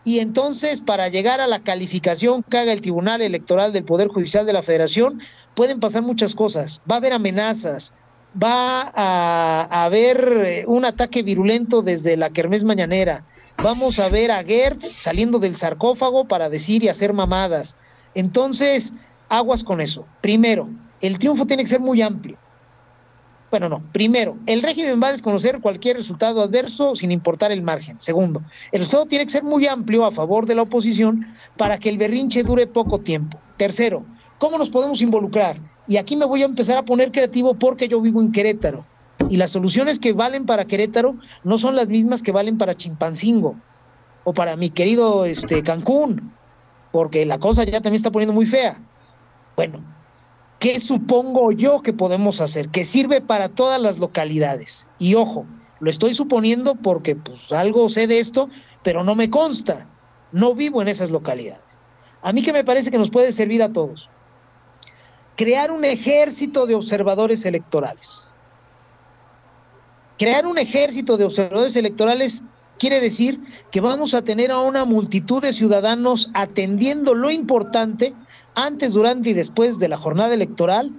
Y 0.04 0.20
entonces, 0.20 0.80
para 0.80 1.08
llegar 1.08 1.40
a 1.40 1.48
la 1.48 1.64
calificación 1.64 2.44
que 2.44 2.58
haga 2.58 2.72
el 2.72 2.82
Tribunal 2.82 3.20
Electoral 3.20 3.72
del 3.72 3.84
Poder 3.84 4.06
Judicial 4.06 4.46
de 4.46 4.52
la 4.52 4.62
Federación, 4.62 5.20
pueden 5.54 5.80
pasar 5.80 6.02
muchas 6.02 6.36
cosas. 6.36 6.80
Va 6.88 6.94
a 6.94 6.98
haber 6.98 7.12
amenazas, 7.12 7.92
va 8.34 8.92
a, 8.94 9.84
haber 9.84 10.42
eh, 10.44 10.64
un 10.66 10.84
ataque 10.84 11.22
virulento 11.22 11.82
desde 11.82 12.16
la 12.16 12.30
Kermés 12.30 12.64
Mañanera. 12.64 13.24
Vamos 13.62 13.98
a 13.98 14.08
ver 14.08 14.30
a 14.30 14.44
Gertz 14.44 14.86
saliendo 14.86 15.38
del 15.38 15.56
sarcófago 15.56 16.26
para 16.26 16.48
decir 16.48 16.84
y 16.84 16.88
hacer 16.88 17.12
mamadas. 17.12 17.76
Entonces, 18.14 18.92
aguas 19.28 19.64
con 19.64 19.80
eso. 19.80 20.06
Primero, 20.20 20.68
el 21.00 21.18
triunfo 21.18 21.46
tiene 21.46 21.62
que 21.62 21.70
ser 21.70 21.80
muy 21.80 22.02
amplio. 22.02 22.36
Bueno, 23.50 23.68
no. 23.68 23.82
Primero, 23.92 24.36
el 24.46 24.62
régimen 24.62 25.00
va 25.02 25.08
a 25.08 25.12
desconocer 25.12 25.60
cualquier 25.60 25.96
resultado 25.96 26.42
adverso 26.42 26.96
sin 26.96 27.12
importar 27.12 27.52
el 27.52 27.62
margen. 27.62 27.98
Segundo, 28.00 28.42
el 28.72 28.80
resultado 28.80 29.06
tiene 29.06 29.24
que 29.24 29.30
ser 29.30 29.44
muy 29.44 29.66
amplio 29.66 30.04
a 30.04 30.10
favor 30.10 30.46
de 30.46 30.56
la 30.56 30.62
oposición 30.62 31.26
para 31.56 31.78
que 31.78 31.88
el 31.88 31.96
berrinche 31.96 32.42
dure 32.42 32.66
poco 32.66 33.00
tiempo. 33.00 33.38
Tercero, 33.56 34.04
¿cómo 34.38 34.58
nos 34.58 34.68
podemos 34.68 35.00
involucrar? 35.00 35.56
Y 35.86 35.98
aquí 35.98 36.16
me 36.16 36.24
voy 36.24 36.42
a 36.42 36.46
empezar 36.46 36.76
a 36.76 36.82
poner 36.82 37.12
creativo 37.12 37.54
porque 37.54 37.88
yo 37.88 38.00
vivo 38.00 38.20
en 38.20 38.32
Querétaro. 38.32 38.84
Y 39.28 39.36
las 39.36 39.50
soluciones 39.50 39.98
que 39.98 40.12
valen 40.12 40.46
para 40.46 40.66
Querétaro 40.66 41.16
no 41.44 41.58
son 41.58 41.76
las 41.76 41.88
mismas 41.88 42.22
que 42.22 42.32
valen 42.32 42.58
para 42.58 42.74
Chimpancingo 42.74 43.56
o 44.24 44.34
para 44.34 44.56
mi 44.56 44.70
querido 44.70 45.24
este, 45.24 45.62
Cancún, 45.62 46.32
porque 46.92 47.24
la 47.24 47.38
cosa 47.38 47.64
ya 47.64 47.80
también 47.80 47.94
está 47.94 48.10
poniendo 48.10 48.32
muy 48.32 48.46
fea. 48.46 48.78
Bueno, 49.54 49.80
¿qué 50.58 50.80
supongo 50.80 51.52
yo 51.52 51.82
que 51.82 51.92
podemos 51.92 52.40
hacer? 52.40 52.68
Que 52.68 52.84
sirve 52.84 53.20
para 53.20 53.48
todas 53.48 53.80
las 53.80 53.98
localidades. 53.98 54.86
Y 54.98 55.14
ojo, 55.14 55.46
lo 55.78 55.90
estoy 55.90 56.14
suponiendo 56.14 56.74
porque 56.74 57.14
pues 57.14 57.52
algo 57.52 57.88
sé 57.88 58.06
de 58.06 58.18
esto, 58.18 58.50
pero 58.82 59.04
no 59.04 59.14
me 59.14 59.30
consta. 59.30 59.86
No 60.32 60.54
vivo 60.54 60.82
en 60.82 60.88
esas 60.88 61.10
localidades. 61.10 61.80
A 62.22 62.32
mí 62.32 62.42
que 62.42 62.52
me 62.52 62.64
parece 62.64 62.90
que 62.90 62.98
nos 62.98 63.10
puede 63.10 63.30
servir 63.30 63.62
a 63.62 63.72
todos 63.72 64.10
crear 65.36 65.70
un 65.70 65.84
ejército 65.84 66.66
de 66.66 66.74
observadores 66.74 67.44
electorales. 67.44 68.24
Crear 70.18 70.46
un 70.46 70.58
ejército 70.58 71.16
de 71.18 71.24
observadores 71.24 71.76
electorales 71.76 72.42
quiere 72.78 73.00
decir 73.00 73.40
que 73.70 73.80
vamos 73.80 74.14
a 74.14 74.22
tener 74.22 74.50
a 74.50 74.60
una 74.60 74.84
multitud 74.84 75.42
de 75.42 75.52
ciudadanos 75.52 76.30
atendiendo 76.34 77.14
lo 77.14 77.30
importante 77.30 78.14
antes, 78.54 78.94
durante 78.94 79.30
y 79.30 79.34
después 79.34 79.78
de 79.78 79.88
la 79.88 79.98
jornada 79.98 80.34
electoral 80.34 80.90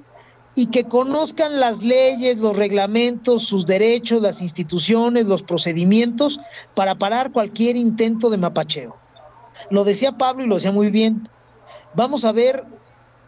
y 0.53 0.67
que 0.67 0.85
conozcan 0.85 1.59
las 1.59 1.83
leyes, 1.83 2.37
los 2.37 2.55
reglamentos, 2.55 3.43
sus 3.43 3.65
derechos, 3.65 4.21
las 4.21 4.41
instituciones, 4.41 5.25
los 5.25 5.43
procedimientos 5.43 6.39
para 6.75 6.95
parar 6.95 7.31
cualquier 7.31 7.75
intento 7.75 8.29
de 8.29 8.37
mapacheo. 8.37 8.95
Lo 9.69 9.83
decía 9.83 10.17
Pablo 10.17 10.43
y 10.43 10.47
lo 10.47 10.55
decía 10.55 10.71
muy 10.71 10.89
bien. 10.89 11.27
Vamos 11.93 12.25
a 12.25 12.31
ver 12.31 12.63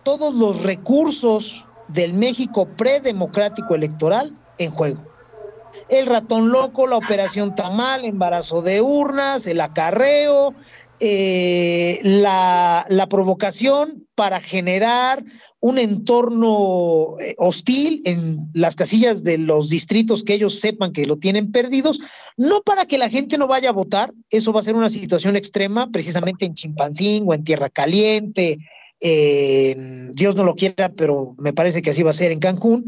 todos 0.04 0.34
los 0.34 0.64
recursos 0.64 1.66
del 1.88 2.14
México 2.14 2.68
predemocrático 2.78 3.76
electoral 3.76 4.36
en 4.58 4.72
juego. 4.72 5.04
El 5.88 6.06
ratón 6.06 6.50
loco, 6.50 6.88
la 6.88 6.98
operación 6.98 7.56
tamal, 7.56 8.06
embarazo 8.06 8.62
de 8.62 8.82
urnas, 8.82 9.48
el 9.48 9.62
acarreo, 9.62 10.54
eh, 11.00 12.00
la, 12.04 12.86
la, 12.90 13.08
provocación 13.08 14.06
para 14.16 14.42
generar 14.42 15.24
un 15.62 15.78
entorno 15.78 17.16
eh, 17.22 17.36
hostil 17.38 18.02
en 18.04 18.50
las 18.54 18.76
casillas 18.76 19.24
de 19.24 19.38
los 19.38 19.70
distritos 19.70 20.24
que 20.24 20.34
ellos 20.34 20.60
sepan 20.60 20.92
que 20.92 21.06
lo 21.06 21.18
tienen 21.18 21.54
perdidos, 21.54 22.02
no 22.36 22.62
para 22.64 22.86
que 22.86 22.98
la 22.98 23.10
gente 23.10 23.38
no 23.38 23.48
vaya 23.48 23.70
a 23.70 23.74
votar, 23.74 24.14
eso 24.30 24.52
va 24.52 24.60
a 24.60 24.64
ser 24.64 24.76
una 24.76 24.90
situación 24.90 25.38
extrema, 25.38 25.90
precisamente 25.90 26.46
en 26.46 26.54
Chimpancín 26.54 27.24
o 27.26 27.34
en 27.34 27.46
Tierra 27.46 27.70
Caliente, 27.70 28.58
eh, 29.00 29.76
Dios 30.12 30.36
no 30.36 30.44
lo 30.44 30.56
quiera, 30.56 30.90
pero 30.90 31.36
me 31.38 31.54
parece 31.54 31.82
que 31.82 31.92
así 31.92 32.04
va 32.04 32.12
a 32.12 32.14
ser 32.14 32.32
en 32.32 32.40
Cancún. 32.40 32.86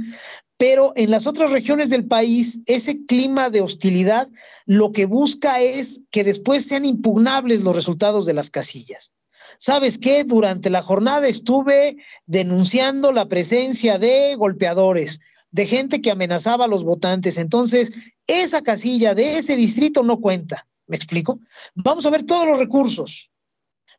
Pero 0.58 0.94
en 0.96 1.10
las 1.10 1.26
otras 1.26 1.52
regiones 1.52 1.90
del 1.90 2.06
país, 2.06 2.62
ese 2.68 3.04
clima 3.06 3.50
de 3.50 3.62
hostilidad 3.62 4.28
lo 4.66 4.92
que 4.92 5.06
busca 5.06 5.60
es 5.60 6.02
que 6.12 6.24
después 6.24 6.66
sean 6.66 6.86
impugnables 6.86 7.62
los 7.62 7.76
resultados 7.76 8.26
de 8.28 8.34
las 8.34 8.52
casillas. 8.52 9.12
¿Sabes 9.58 9.98
qué? 9.98 10.24
Durante 10.24 10.70
la 10.70 10.82
jornada 10.82 11.28
estuve 11.28 11.98
denunciando 12.26 13.12
la 13.12 13.28
presencia 13.28 13.98
de 13.98 14.36
golpeadores, 14.36 15.20
de 15.50 15.66
gente 15.66 16.02
que 16.02 16.12
amenazaba 16.12 16.66
a 16.66 16.68
los 16.68 16.84
votantes. 16.84 17.38
Entonces, 17.38 17.92
esa 18.28 18.62
casilla 18.62 19.16
de 19.16 19.38
ese 19.38 19.56
distrito 19.56 20.04
no 20.04 20.20
cuenta. 20.20 20.68
¿Me 20.88 20.96
explico? 20.96 21.40
Vamos 21.74 22.06
a 22.06 22.10
ver 22.10 22.24
todos 22.24 22.46
los 22.46 22.58
recursos. 22.58 23.30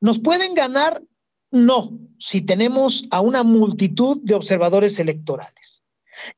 Nos 0.00 0.18
pueden 0.18 0.54
ganar 0.54 1.02
no, 1.52 1.98
si 2.18 2.40
tenemos 2.40 3.04
a 3.10 3.20
una 3.20 3.42
multitud 3.42 4.18
de 4.22 4.34
observadores 4.34 4.98
electorales. 4.98 5.82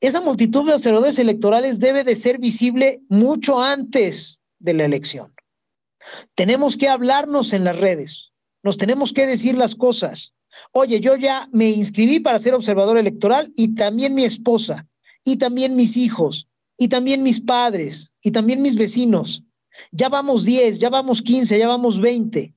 Esa 0.00 0.20
multitud 0.20 0.66
de 0.66 0.74
observadores 0.74 1.18
electorales 1.18 1.78
debe 1.78 2.04
de 2.04 2.16
ser 2.16 2.38
visible 2.38 3.00
mucho 3.08 3.62
antes 3.62 4.42
de 4.58 4.74
la 4.74 4.84
elección. 4.84 5.32
Tenemos 6.34 6.76
que 6.76 6.88
hablarnos 6.88 7.52
en 7.52 7.64
las 7.64 7.78
redes, 7.78 8.32
nos 8.62 8.76
tenemos 8.76 9.12
que 9.12 9.26
decir 9.26 9.56
las 9.56 9.74
cosas. 9.74 10.34
Oye, 10.72 11.00
yo 11.00 11.16
ya 11.16 11.48
me 11.52 11.70
inscribí 11.70 12.20
para 12.20 12.38
ser 12.38 12.54
observador 12.54 12.98
electoral 12.98 13.52
y 13.56 13.74
también 13.74 14.14
mi 14.14 14.24
esposa, 14.24 14.86
y 15.24 15.36
también 15.36 15.76
mis 15.76 15.96
hijos, 15.96 16.48
y 16.76 16.88
también 16.88 17.22
mis 17.22 17.40
padres, 17.40 18.10
y 18.20 18.32
también 18.32 18.62
mis 18.62 18.74
vecinos. 18.74 19.44
Ya 19.92 20.08
vamos 20.08 20.44
10, 20.44 20.78
ya 20.78 20.90
vamos 20.90 21.22
15, 21.22 21.58
ya 21.58 21.68
vamos 21.68 22.00
20. 22.00 22.54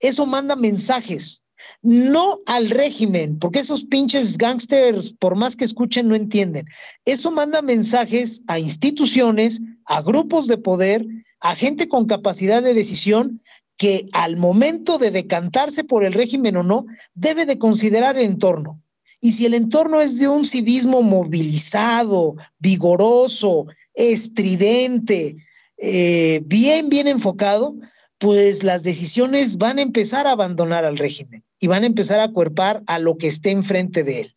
Eso 0.00 0.26
manda 0.26 0.56
mensajes 0.56 1.42
no 1.82 2.40
al 2.46 2.70
régimen, 2.70 3.38
porque 3.38 3.60
esos 3.60 3.84
pinches 3.84 4.38
gángsters, 4.38 5.12
por 5.12 5.36
más 5.36 5.56
que 5.56 5.64
escuchen, 5.64 6.08
no 6.08 6.14
entienden. 6.14 6.66
Eso 7.04 7.30
manda 7.30 7.62
mensajes 7.62 8.42
a 8.46 8.58
instituciones, 8.58 9.60
a 9.84 10.02
grupos 10.02 10.48
de 10.48 10.58
poder, 10.58 11.06
a 11.40 11.54
gente 11.54 11.88
con 11.88 12.06
capacidad 12.06 12.62
de 12.62 12.74
decisión 12.74 13.40
que 13.76 14.08
al 14.12 14.36
momento 14.36 14.98
de 14.98 15.12
decantarse 15.12 15.84
por 15.84 16.04
el 16.04 16.12
régimen 16.12 16.56
o 16.56 16.62
no, 16.64 16.86
debe 17.14 17.46
de 17.46 17.58
considerar 17.58 18.16
el 18.18 18.24
entorno. 18.24 18.82
Y 19.20 19.32
si 19.32 19.46
el 19.46 19.54
entorno 19.54 20.00
es 20.00 20.18
de 20.18 20.28
un 20.28 20.44
civismo 20.44 21.02
movilizado, 21.02 22.34
vigoroso, 22.58 23.66
estridente, 23.94 25.36
eh, 25.76 26.42
bien, 26.44 26.88
bien 26.88 27.06
enfocado, 27.06 27.76
pues 28.18 28.64
las 28.64 28.82
decisiones 28.82 29.58
van 29.58 29.78
a 29.78 29.82
empezar 29.82 30.26
a 30.26 30.32
abandonar 30.32 30.84
al 30.84 30.98
régimen 30.98 31.44
y 31.60 31.66
van 31.66 31.82
a 31.82 31.86
empezar 31.86 32.20
a 32.20 32.30
cuerpar 32.32 32.82
a 32.86 32.98
lo 32.98 33.16
que 33.16 33.26
esté 33.26 33.50
enfrente 33.50 34.04
de 34.04 34.20
él. 34.22 34.36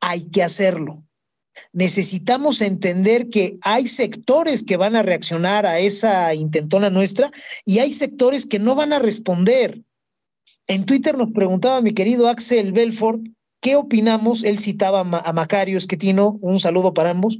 Hay 0.00 0.24
que 0.30 0.42
hacerlo. 0.42 1.04
Necesitamos 1.72 2.62
entender 2.62 3.28
que 3.28 3.58
hay 3.62 3.88
sectores 3.88 4.62
que 4.62 4.76
van 4.76 4.96
a 4.96 5.02
reaccionar 5.02 5.66
a 5.66 5.78
esa 5.78 6.34
intentona 6.34 6.90
nuestra 6.90 7.30
y 7.64 7.80
hay 7.80 7.92
sectores 7.92 8.46
que 8.46 8.58
no 8.58 8.74
van 8.74 8.92
a 8.92 8.98
responder. 8.98 9.82
En 10.66 10.86
Twitter 10.86 11.18
nos 11.18 11.32
preguntaba 11.32 11.80
mi 11.80 11.92
querido 11.92 12.28
Axel 12.28 12.72
Belfort 12.72 13.20
qué 13.60 13.76
opinamos. 13.76 14.44
Él 14.44 14.58
citaba 14.58 15.00
a 15.00 15.32
Macario 15.32 15.76
Esquetino, 15.76 16.38
un 16.40 16.60
saludo 16.60 16.94
para 16.94 17.10
ambos 17.10 17.38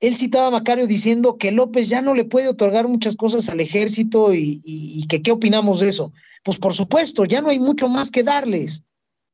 él 0.00 0.14
citaba 0.14 0.48
a 0.48 0.50
Macario 0.50 0.86
diciendo 0.86 1.36
que 1.38 1.52
López 1.52 1.88
ya 1.88 2.02
no 2.02 2.14
le 2.14 2.24
puede 2.24 2.48
otorgar 2.48 2.86
muchas 2.86 3.16
cosas 3.16 3.48
al 3.48 3.60
ejército 3.60 4.34
y, 4.34 5.06
que 5.08 5.22
qué 5.22 5.32
opinamos 5.32 5.80
de 5.80 5.88
eso. 5.88 6.12
Pues 6.46 6.58
por 6.58 6.72
supuesto, 6.72 7.26
ya 7.26 7.42
no 7.42 7.50
hay 7.50 7.58
mucho 7.58 7.88
más 7.88 8.10
que 8.10 8.22
darles. 8.22 8.84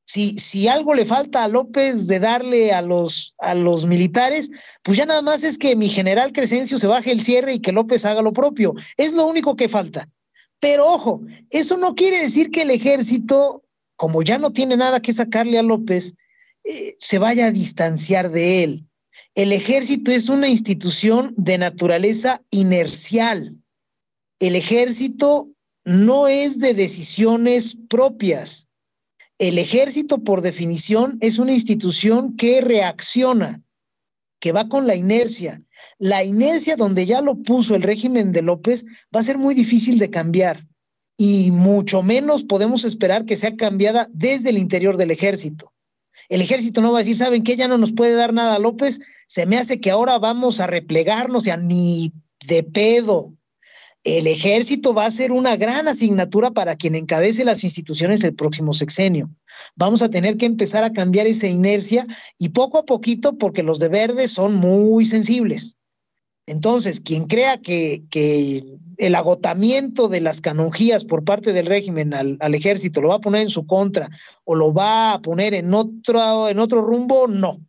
Si, 0.05 0.36
si 0.39 0.66
algo 0.66 0.94
le 0.94 1.05
falta 1.05 1.44
a 1.44 1.48
López 1.48 2.09
de 2.09 2.18
darle 2.18 2.72
a 2.72 2.82
los, 2.82 3.34
a 3.39 3.55
los 3.55 3.86
militares, 3.86 4.51
pues 4.82 4.98
ya 4.98 5.06
nada 5.06 5.22
más 5.22 5.44
es 5.44 5.59
que 5.59 5.76
mi 5.76 5.89
general 5.89 6.32
Crescencio 6.32 6.78
se 6.78 6.89
baje 6.89 7.12
el 7.12 7.22
cierre 7.22 7.55
y 7.55 7.60
que 7.60 7.70
López 7.70 8.05
haga 8.05 8.20
lo 8.22 8.32
propio. 8.32 8.74
Es 8.97 9.12
lo 9.12 9.26
único 9.26 9.55
que 9.55 9.68
falta. 9.68 10.09
Pero 10.59 10.90
ojo, 10.90 11.20
eso 11.51 11.76
no 11.76 11.94
quiere 11.94 12.18
decir 12.18 12.51
que 12.51 12.62
el 12.62 12.70
ejército, 12.70 13.62
como 13.94 14.22
ya 14.22 14.39
no 14.39 14.52
tiene 14.52 14.76
nada 14.76 15.01
que 15.01 15.12
sacarle 15.12 15.59
a 15.59 15.62
López, 15.62 16.14
eh, 16.64 16.97
se 16.98 17.18
vaya 17.18 17.47
a 17.47 17.52
distanciar 17.52 18.30
de 18.30 18.64
él 18.64 18.86
el 19.34 19.52
ejército 19.52 20.10
es 20.10 20.28
una 20.28 20.48
institución 20.48 21.34
de 21.39 21.56
naturaleza 21.56 22.43
inercial. 22.51 23.56
El 24.40 24.56
ejército 24.56 25.48
no 25.84 26.28
es 26.28 26.59
de 26.59 26.74
decisiones 26.74 27.76
propias. 27.88 28.68
El 29.38 29.59
ejército, 29.59 30.22
por 30.22 30.40
definición, 30.40 31.18
es 31.20 31.38
una 31.38 31.52
institución 31.52 32.36
que 32.36 32.60
reacciona, 32.60 33.62
que 34.38 34.52
va 34.52 34.68
con 34.68 34.86
la 34.86 34.94
inercia. 34.94 35.62
La 35.98 36.22
inercia 36.22 36.76
donde 36.76 37.06
ya 37.06 37.20
lo 37.20 37.36
puso 37.36 37.74
el 37.74 37.82
régimen 37.82 38.32
de 38.32 38.42
López 38.42 38.84
va 39.14 39.20
a 39.20 39.24
ser 39.24 39.38
muy 39.38 39.54
difícil 39.54 39.98
de 39.98 40.10
cambiar 40.10 40.66
y 41.16 41.50
mucho 41.50 42.02
menos 42.02 42.44
podemos 42.44 42.84
esperar 42.84 43.24
que 43.24 43.36
sea 43.36 43.54
cambiada 43.54 44.09
desde 44.12 44.50
el 44.50 44.59
interior 44.59 44.96
del 44.96 45.10
ejército. 45.10 45.72
El 46.28 46.40
ejército 46.40 46.80
no 46.80 46.92
va 46.92 46.98
a 46.98 47.02
decir, 47.02 47.16
¿saben 47.16 47.42
qué? 47.42 47.56
Ya 47.56 47.68
no 47.68 47.78
nos 47.78 47.92
puede 47.92 48.14
dar 48.14 48.32
nada 48.32 48.59
López. 48.59 49.00
Se 49.26 49.46
me 49.46 49.59
hace 49.59 49.80
que 49.80 49.90
ahora 49.90 50.18
vamos 50.18 50.60
a 50.60 50.66
replegarnos, 50.66 51.44
ya 51.44 51.56
ni 51.56 52.12
de 52.46 52.62
pedo. 52.62 53.34
El 54.04 54.26
ejército 54.26 54.94
va 54.94 55.06
a 55.06 55.10
ser 55.10 55.30
una 55.30 55.56
gran 55.56 55.86
asignatura 55.86 56.50
para 56.50 56.74
quien 56.74 56.96
encabece 56.96 57.44
las 57.44 57.62
instituciones 57.62 58.24
el 58.24 58.34
próximo 58.34 58.72
sexenio. 58.72 59.30
Vamos 59.76 60.02
a 60.02 60.10
tener 60.10 60.36
que 60.36 60.46
empezar 60.46 60.82
a 60.82 60.92
cambiar 60.92 61.28
esa 61.28 61.46
inercia 61.46 62.06
y 62.36 62.48
poco 62.48 62.78
a 62.78 62.84
poquito, 62.84 63.38
porque 63.38 63.62
los 63.62 63.78
de 63.78 63.88
verde 63.88 64.26
son 64.26 64.54
muy 64.54 65.04
sensibles. 65.04 65.76
Entonces, 66.46 67.00
quien 67.00 67.26
crea 67.26 67.58
que, 67.58 68.02
que 68.10 68.64
el 68.96 69.14
agotamiento 69.14 70.08
de 70.08 70.20
las 70.20 70.40
canonjías 70.40 71.04
por 71.04 71.22
parte 71.22 71.52
del 71.52 71.66
régimen 71.66 72.12
al, 72.12 72.36
al, 72.40 72.54
ejército 72.56 73.00
lo 73.00 73.08
va 73.08 73.16
a 73.16 73.20
poner 73.20 73.42
en 73.42 73.50
su 73.50 73.66
contra 73.66 74.10
o 74.44 74.56
lo 74.56 74.74
va 74.74 75.12
a 75.12 75.22
poner 75.22 75.54
en 75.54 75.72
otro, 75.72 76.48
en 76.48 76.58
otro 76.58 76.82
rumbo, 76.82 77.28
no. 77.28 77.60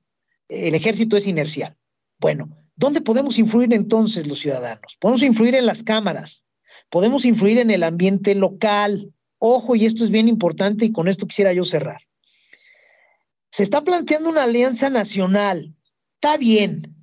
El 0.50 0.74
ejército 0.74 1.16
es 1.16 1.28
inercial. 1.28 1.76
Bueno, 2.20 2.50
¿dónde 2.76 3.02
podemos 3.02 3.38
influir 3.38 3.74
entonces 3.74 4.28
los 4.28 4.40
ciudadanos? 4.40 4.98
Podemos 5.00 5.24
influir 5.24 5.56
en 5.56 5.66
las 5.66 5.84
cámaras, 5.84 6.46
podemos 6.90 7.26
influir 7.26 7.58
en 7.58 7.72
el 7.72 7.84
ambiente 7.84 8.36
local. 8.36 9.14
Ojo, 9.40 9.76
y 9.76 9.86
esto 9.86 10.04
es 10.04 10.10
bien 10.10 10.28
importante 10.28 10.86
y 10.86 10.92
con 10.92 11.08
esto 11.08 11.28
quisiera 11.28 11.54
yo 11.54 11.64
cerrar. 11.64 12.02
Se 13.52 13.64
está 13.64 13.84
planteando 13.84 14.30
una 14.30 14.44
alianza 14.44 14.90
nacional. 14.90 15.76
Está 16.16 16.38
bien, 16.38 16.96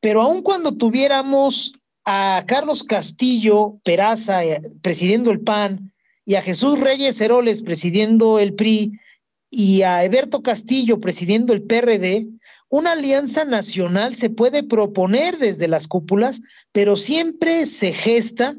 pero 0.00 0.20
aun 0.22 0.42
cuando 0.42 0.76
tuviéramos 0.76 1.72
a 2.04 2.44
Carlos 2.46 2.84
Castillo 2.84 3.78
Peraza 3.82 4.44
eh, 4.44 4.60
presidiendo 4.82 5.30
el 5.30 5.40
PAN 5.40 5.92
y 6.26 6.34
a 6.34 6.42
Jesús 6.42 6.78
Reyes 6.78 7.20
Heroles 7.20 7.62
presidiendo 7.62 8.38
el 8.38 8.54
PRI 8.54 8.92
y 9.50 9.82
a 9.82 10.04
Eberto 10.04 10.42
Castillo 10.42 10.98
presidiendo 10.98 11.52
el 11.52 11.62
PRD, 11.62 12.28
una 12.74 12.90
alianza 12.90 13.44
nacional 13.44 14.16
se 14.16 14.30
puede 14.30 14.64
proponer 14.64 15.38
desde 15.38 15.68
las 15.68 15.86
cúpulas, 15.86 16.40
pero 16.72 16.96
siempre 16.96 17.66
se 17.66 17.92
gesta, 17.92 18.56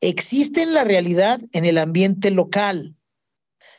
existe 0.00 0.62
en 0.62 0.72
la 0.72 0.84
realidad 0.84 1.38
en 1.52 1.66
el 1.66 1.76
ambiente 1.76 2.30
local. 2.30 2.96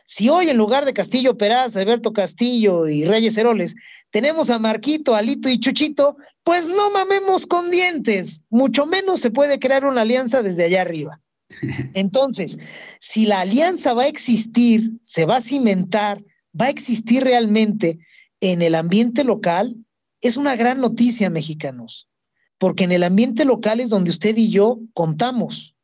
Si 0.04 0.30
hoy 0.30 0.52
en 0.52 0.58
lugar 0.58 0.86
de 0.86 0.94
Castillo 0.94 1.40
Peraza, 1.40 1.80
Alberto 1.80 2.14
Castillo 2.14 2.88
y 2.88 3.06
Reyes 3.06 3.36
Heroles 3.36 3.76
tenemos 4.12 4.52
a 4.52 4.60
Marquito, 4.60 5.16
Alito 5.16 5.50
y 5.50 5.58
Chuchito, 5.58 6.18
pues 6.44 6.68
no 6.68 6.92
mamemos 6.92 7.48
con 7.48 7.72
dientes, 7.72 8.44
mucho 8.52 8.86
menos 8.86 9.22
se 9.22 9.32
puede 9.32 9.58
crear 9.58 9.86
una 9.86 10.02
alianza 10.02 10.44
desde 10.44 10.66
allá 10.66 10.82
arriba. 10.82 11.20
Entonces, 11.96 12.60
si 13.00 13.26
la 13.26 13.40
alianza 13.40 13.96
va 13.96 14.04
a 14.04 14.08
existir, 14.08 14.92
se 15.02 15.26
va 15.26 15.38
a 15.38 15.42
cimentar, 15.42 16.24
va 16.54 16.66
a 16.68 16.70
existir 16.70 17.24
realmente 17.24 17.98
en 18.44 18.62
el 18.62 18.76
ambiente 18.76 19.24
local, 19.24 19.78
es 20.20 20.36
una 20.36 20.58
gran 20.58 20.82
noticia, 20.82 21.30
mexicanos, 21.30 22.10
porque 22.58 22.84
en 22.84 22.92
el 22.92 23.04
ambiente 23.04 23.46
local 23.46 23.80
es 23.80 23.88
donde 23.88 24.12
usted 24.12 24.36
y 24.36 24.50
yo 24.50 24.80
contamos. 24.94 25.78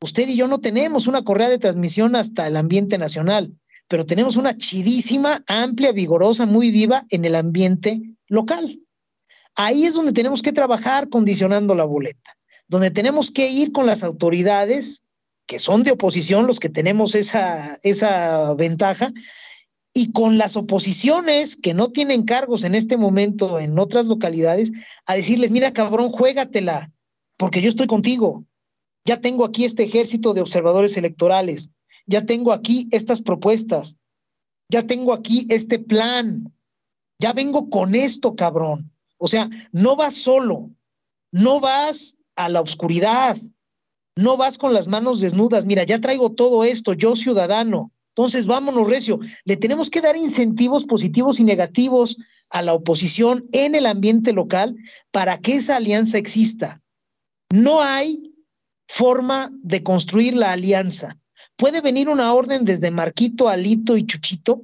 Usted 0.00 0.30
y 0.30 0.36
yo 0.36 0.48
no 0.48 0.60
tenemos 0.60 1.06
una 1.06 1.24
correa 1.24 1.50
de 1.50 1.58
transmisión 1.58 2.16
hasta 2.16 2.46
el 2.46 2.56
ambiente 2.56 2.96
nacional, 2.96 3.52
pero 3.86 4.06
tenemos 4.06 4.36
una 4.36 4.56
chidísima, 4.56 5.44
amplia, 5.46 5.92
vigorosa, 5.92 6.46
muy 6.46 6.70
viva 6.70 7.04
en 7.10 7.26
el 7.26 7.34
ambiente 7.34 8.00
local. 8.28 8.80
Ahí 9.54 9.84
es 9.84 9.92
donde 9.92 10.12
tenemos 10.12 10.40
que 10.40 10.52
trabajar 10.52 11.10
condicionando 11.10 11.74
la 11.74 11.84
boleta, 11.84 12.38
donde 12.66 12.90
tenemos 12.90 13.30
que 13.30 13.50
ir 13.50 13.72
con 13.72 13.84
las 13.84 14.04
autoridades, 14.04 15.02
que 15.44 15.58
son 15.58 15.82
de 15.82 15.90
oposición, 15.90 16.46
los 16.46 16.60
que 16.60 16.70
tenemos 16.70 17.14
esa, 17.14 17.78
esa 17.82 18.54
ventaja, 18.54 19.12
y 19.98 20.12
con 20.12 20.38
las 20.38 20.56
oposiciones 20.56 21.56
que 21.56 21.74
no 21.74 21.90
tienen 21.90 22.22
cargos 22.22 22.62
en 22.62 22.76
este 22.76 22.96
momento 22.96 23.58
en 23.58 23.76
otras 23.80 24.06
localidades, 24.06 24.70
a 25.06 25.14
decirles, 25.14 25.50
mira 25.50 25.72
cabrón, 25.72 26.12
juégatela, 26.12 26.92
porque 27.36 27.60
yo 27.60 27.68
estoy 27.68 27.88
contigo, 27.88 28.44
ya 29.04 29.20
tengo 29.20 29.44
aquí 29.44 29.64
este 29.64 29.82
ejército 29.82 30.34
de 30.34 30.40
observadores 30.40 30.96
electorales, 30.96 31.70
ya 32.06 32.24
tengo 32.24 32.52
aquí 32.52 32.86
estas 32.92 33.20
propuestas, 33.20 33.96
ya 34.68 34.86
tengo 34.86 35.12
aquí 35.12 35.48
este 35.50 35.80
plan, 35.80 36.54
ya 37.18 37.32
vengo 37.32 37.68
con 37.68 37.96
esto, 37.96 38.36
cabrón. 38.36 38.92
O 39.16 39.26
sea, 39.26 39.50
no 39.72 39.96
vas 39.96 40.14
solo, 40.14 40.70
no 41.32 41.58
vas 41.58 42.18
a 42.36 42.48
la 42.48 42.60
oscuridad, 42.60 43.36
no 44.14 44.36
vas 44.36 44.58
con 44.58 44.72
las 44.74 44.86
manos 44.86 45.20
desnudas, 45.20 45.64
mira, 45.64 45.82
ya 45.82 46.00
traigo 46.00 46.30
todo 46.30 46.62
esto, 46.62 46.92
yo 46.92 47.16
ciudadano. 47.16 47.90
Entonces, 48.18 48.46
vámonos, 48.46 48.88
Recio. 48.88 49.20
Le 49.44 49.56
tenemos 49.56 49.90
que 49.90 50.00
dar 50.00 50.16
incentivos 50.16 50.84
positivos 50.84 51.38
y 51.38 51.44
negativos 51.44 52.16
a 52.50 52.62
la 52.62 52.74
oposición 52.74 53.48
en 53.52 53.76
el 53.76 53.86
ambiente 53.86 54.32
local 54.32 54.74
para 55.12 55.38
que 55.38 55.54
esa 55.54 55.76
alianza 55.76 56.18
exista. 56.18 56.82
No 57.48 57.80
hay 57.80 58.34
forma 58.88 59.52
de 59.62 59.84
construir 59.84 60.34
la 60.34 60.50
alianza. 60.50 61.16
Puede 61.54 61.80
venir 61.80 62.08
una 62.08 62.34
orden 62.34 62.64
desde 62.64 62.90
Marquito, 62.90 63.48
Alito 63.48 63.96
y 63.96 64.04
Chuchito 64.04 64.62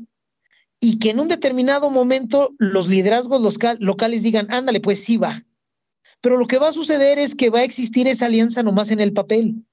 y 0.80 0.98
que 0.98 1.10
en 1.10 1.20
un 1.20 1.28
determinado 1.28 1.90
momento 1.90 2.56
los 2.58 2.88
liderazgos 2.88 3.40
locales 3.78 4.24
digan, 4.24 4.52
ándale, 4.52 4.80
pues 4.80 5.04
sí 5.04 5.16
va. 5.16 5.44
Pero 6.20 6.38
lo 6.38 6.48
que 6.48 6.58
va 6.58 6.70
a 6.70 6.72
suceder 6.72 7.20
es 7.20 7.36
que 7.36 7.50
va 7.50 7.60
a 7.60 7.64
existir 7.64 8.08
esa 8.08 8.26
alianza 8.26 8.64
nomás 8.64 8.90
en 8.90 8.98
el 8.98 9.12
papel. 9.12 9.64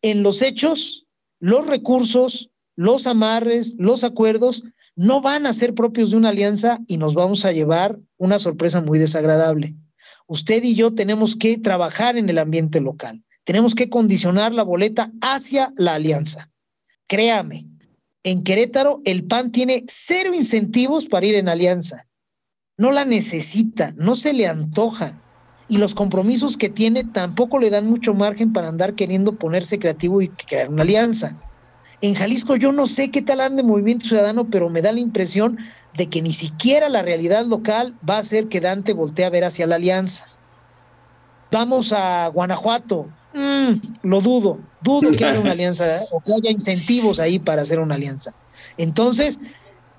En 0.00 0.22
los 0.22 0.40
hechos, 0.40 1.06
los 1.38 1.66
recursos, 1.66 2.49
los 2.80 3.06
amarres, 3.06 3.74
los 3.76 4.04
acuerdos 4.04 4.62
no 4.96 5.20
van 5.20 5.44
a 5.44 5.52
ser 5.52 5.74
propios 5.74 6.10
de 6.10 6.16
una 6.16 6.30
alianza 6.30 6.78
y 6.86 6.96
nos 6.96 7.12
vamos 7.12 7.44
a 7.44 7.52
llevar 7.52 7.98
una 8.16 8.38
sorpresa 8.38 8.80
muy 8.80 8.98
desagradable. 8.98 9.74
Usted 10.26 10.62
y 10.62 10.74
yo 10.74 10.94
tenemos 10.94 11.36
que 11.36 11.58
trabajar 11.58 12.16
en 12.16 12.30
el 12.30 12.38
ambiente 12.38 12.80
local. 12.80 13.22
Tenemos 13.44 13.74
que 13.74 13.90
condicionar 13.90 14.54
la 14.54 14.62
boleta 14.62 15.12
hacia 15.20 15.74
la 15.76 15.96
alianza. 15.96 16.50
Créame, 17.06 17.66
en 18.22 18.42
Querétaro 18.42 19.02
el 19.04 19.24
PAN 19.24 19.52
tiene 19.52 19.84
cero 19.86 20.32
incentivos 20.32 21.04
para 21.04 21.26
ir 21.26 21.34
en 21.34 21.50
alianza. 21.50 22.08
No 22.78 22.92
la 22.92 23.04
necesita, 23.04 23.92
no 23.98 24.14
se 24.14 24.32
le 24.32 24.46
antoja. 24.46 25.20
Y 25.68 25.76
los 25.76 25.94
compromisos 25.94 26.56
que 26.56 26.70
tiene 26.70 27.04
tampoco 27.04 27.58
le 27.58 27.68
dan 27.68 27.90
mucho 27.90 28.14
margen 28.14 28.54
para 28.54 28.68
andar 28.68 28.94
queriendo 28.94 29.36
ponerse 29.36 29.78
creativo 29.78 30.22
y 30.22 30.28
crear 30.28 30.70
una 30.70 30.80
alianza. 30.80 31.38
En 32.02 32.14
Jalisco 32.14 32.56
yo 32.56 32.72
no 32.72 32.86
sé 32.86 33.10
qué 33.10 33.22
tal 33.22 33.40
ande 33.40 33.62
Movimiento 33.62 34.06
Ciudadano, 34.06 34.48
pero 34.48 34.68
me 34.68 34.82
da 34.82 34.92
la 34.92 35.00
impresión 35.00 35.58
de 35.94 36.08
que 36.08 36.22
ni 36.22 36.32
siquiera 36.32 36.88
la 36.88 37.02
realidad 37.02 37.44
local 37.44 37.94
va 38.08 38.16
a 38.16 38.20
hacer 38.20 38.48
que 38.48 38.60
Dante 38.60 38.92
voltee 38.92 39.24
a 39.24 39.30
ver 39.30 39.44
hacia 39.44 39.66
la 39.66 39.76
alianza. 39.76 40.26
Vamos 41.50 41.92
a 41.92 42.28
Guanajuato, 42.28 43.08
Mm, 43.32 43.80
lo 44.02 44.20
dudo, 44.20 44.58
dudo 44.82 45.12
que 45.12 45.24
haya 45.24 45.38
una 45.38 45.52
alianza 45.52 46.00
o 46.10 46.20
que 46.20 46.32
haya 46.32 46.50
incentivos 46.50 47.20
ahí 47.20 47.38
para 47.38 47.62
hacer 47.62 47.78
una 47.78 47.94
alianza. 47.94 48.32
Entonces, 48.76 49.38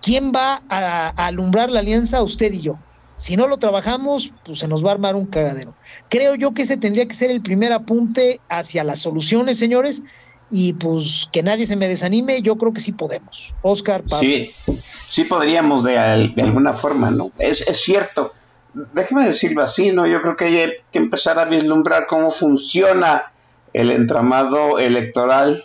¿quién 0.01 0.31
va 0.35 0.61
a, 0.69 1.09
alumbrar 1.27 1.69
la 1.69 1.79
alianza? 1.79 2.23
Usted 2.23 2.51
y 2.51 2.61
yo. 2.61 2.77
Si 3.15 3.37
no 3.37 3.47
lo 3.47 3.57
trabajamos, 3.57 4.33
pues 4.43 4.59
se 4.59 4.67
nos 4.67 4.83
va 4.83 4.89
a 4.89 4.93
armar 4.93 5.15
un 5.15 5.27
cagadero. 5.27 5.75
Creo 6.09 6.35
yo 6.35 6.53
que 6.53 6.63
ese 6.63 6.75
tendría 6.75 7.07
que 7.07 7.13
ser 7.13 7.29
el 7.31 7.41
primer 7.41 7.71
apunte 7.71 8.41
hacia 8.49 8.83
las 8.83 8.99
soluciones, 8.99 9.59
señores, 9.59 10.01
y 10.51 10.73
pues 10.73 11.27
que 11.31 11.41
nadie 11.41 11.65
se 11.65 11.75
me 11.75 11.87
desanime, 11.87 12.41
yo 12.41 12.57
creo 12.57 12.73
que 12.73 12.81
sí 12.81 12.91
podemos. 12.91 13.53
Oscar, 13.61 14.01
Pablo. 14.01 14.19
Sí, 14.19 14.51
sí 15.09 15.23
podríamos 15.23 15.83
de, 15.83 15.93
de 16.35 16.41
alguna 16.41 16.73
forma, 16.73 17.09
¿no? 17.09 17.31
Es, 17.39 17.67
es 17.67 17.81
cierto 17.81 18.33
déjeme 18.73 19.25
decirlo 19.25 19.63
así, 19.63 19.91
¿no? 19.91 20.07
Yo 20.07 20.21
creo 20.21 20.35
que 20.35 20.45
hay 20.45 20.71
que 20.91 20.99
empezar 20.99 21.39
a 21.39 21.45
vislumbrar 21.45 22.07
cómo 22.07 22.31
funciona 22.31 23.31
el 23.73 23.91
entramado 23.91 24.79
electoral, 24.79 25.63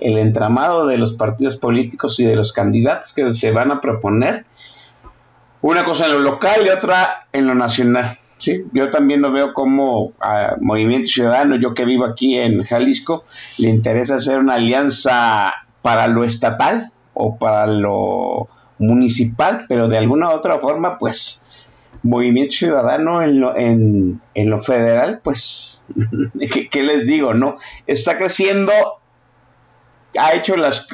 el 0.00 0.18
entramado 0.18 0.86
de 0.86 0.98
los 0.98 1.12
partidos 1.12 1.56
políticos 1.56 2.20
y 2.20 2.24
de 2.24 2.36
los 2.36 2.52
candidatos 2.52 3.12
que 3.12 3.34
se 3.34 3.50
van 3.50 3.70
a 3.70 3.80
proponer. 3.80 4.44
Una 5.60 5.84
cosa 5.84 6.06
en 6.06 6.12
lo 6.12 6.20
local 6.20 6.60
y 6.64 6.68
otra 6.68 7.26
en 7.32 7.46
lo 7.46 7.54
nacional. 7.54 8.18
¿Sí? 8.38 8.64
Yo 8.72 8.90
también 8.90 9.20
lo 9.20 9.32
veo 9.32 9.52
como 9.52 10.12
a 10.20 10.56
Movimiento 10.60 11.08
Ciudadano, 11.08 11.56
yo 11.56 11.74
que 11.74 11.84
vivo 11.84 12.04
aquí 12.04 12.38
en 12.38 12.62
Jalisco, 12.64 13.24
le 13.58 13.68
interesa 13.68 14.16
hacer 14.16 14.38
una 14.38 14.54
alianza 14.54 15.52
para 15.82 16.08
lo 16.08 16.24
estatal 16.24 16.92
o 17.14 17.36
para 17.36 17.66
lo 17.66 18.48
municipal, 18.78 19.64
pero 19.68 19.88
de 19.88 19.98
alguna 19.98 20.28
u 20.28 20.32
otra 20.32 20.58
forma, 20.58 20.98
pues 20.98 21.44
Movimiento 22.02 22.52
Ciudadano 22.52 23.22
en 23.22 23.40
lo, 23.40 23.56
en, 23.56 24.20
lo 24.34 24.60
federal, 24.60 25.20
pues, 25.22 25.84
¿qué, 26.70 26.82
les 26.82 27.06
digo? 27.06 27.34
no 27.34 27.58
Está 27.86 28.16
creciendo, 28.16 28.72
ha 30.18 30.32
hecho, 30.34 30.56
las, 30.56 30.86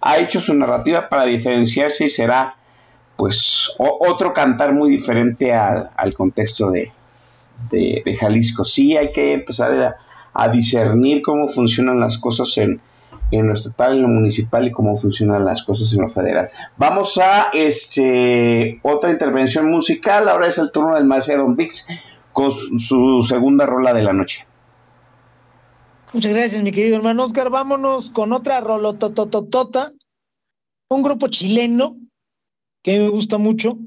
ha 0.00 0.18
hecho 0.18 0.40
su 0.40 0.54
narrativa 0.54 1.08
para 1.08 1.24
diferenciarse 1.24 2.04
y 2.04 2.08
será, 2.08 2.56
pues, 3.18 3.74
otro 3.78 4.32
cantar 4.32 4.72
muy 4.72 4.88
diferente 4.88 5.52
al 5.52 6.14
contexto 6.14 6.70
de, 6.70 6.92
de, 7.68 8.16
Jalisco. 8.16 8.64
Sí 8.64 8.96
hay 8.96 9.10
que 9.10 9.32
empezar 9.32 9.98
a, 10.32 10.48
discernir 10.50 11.20
cómo 11.20 11.48
funcionan 11.48 11.98
las 11.98 12.16
cosas 12.18 12.56
en, 12.58 12.80
en 13.32 13.48
lo 13.48 13.54
estatal, 13.54 13.96
en 13.96 14.02
lo 14.02 14.08
municipal 14.08 14.68
y 14.68 14.70
cómo 14.70 14.94
funcionan 14.94 15.44
las 15.44 15.64
cosas 15.64 15.92
en 15.94 16.02
lo 16.02 16.08
federal. 16.08 16.46
Vamos 16.76 17.18
a 17.18 17.48
este 17.52 18.78
otra 18.84 19.10
intervención 19.10 19.68
musical. 19.68 20.28
Ahora 20.28 20.46
es 20.46 20.58
el 20.58 20.70
turno 20.70 20.94
del 20.94 21.06
maestro 21.06 21.38
Don 21.38 21.56
Vix 21.56 21.88
con 22.30 22.52
su, 22.52 23.26
segunda 23.28 23.66
rola 23.66 23.92
de 23.94 24.04
la 24.04 24.12
noche. 24.12 24.46
Muchas 26.12 26.32
gracias, 26.32 26.62
mi 26.62 26.70
querido 26.70 26.94
hermano 26.94 27.24
Oscar. 27.24 27.50
Vámonos 27.50 28.10
con 28.10 28.32
otra 28.32 28.60
rolotototota. 28.60 29.90
Un 30.88 31.02
grupo 31.02 31.26
chileno 31.26 31.96
que 32.88 32.98
me 32.98 33.08
gusta 33.08 33.36
mucho. 33.36 33.78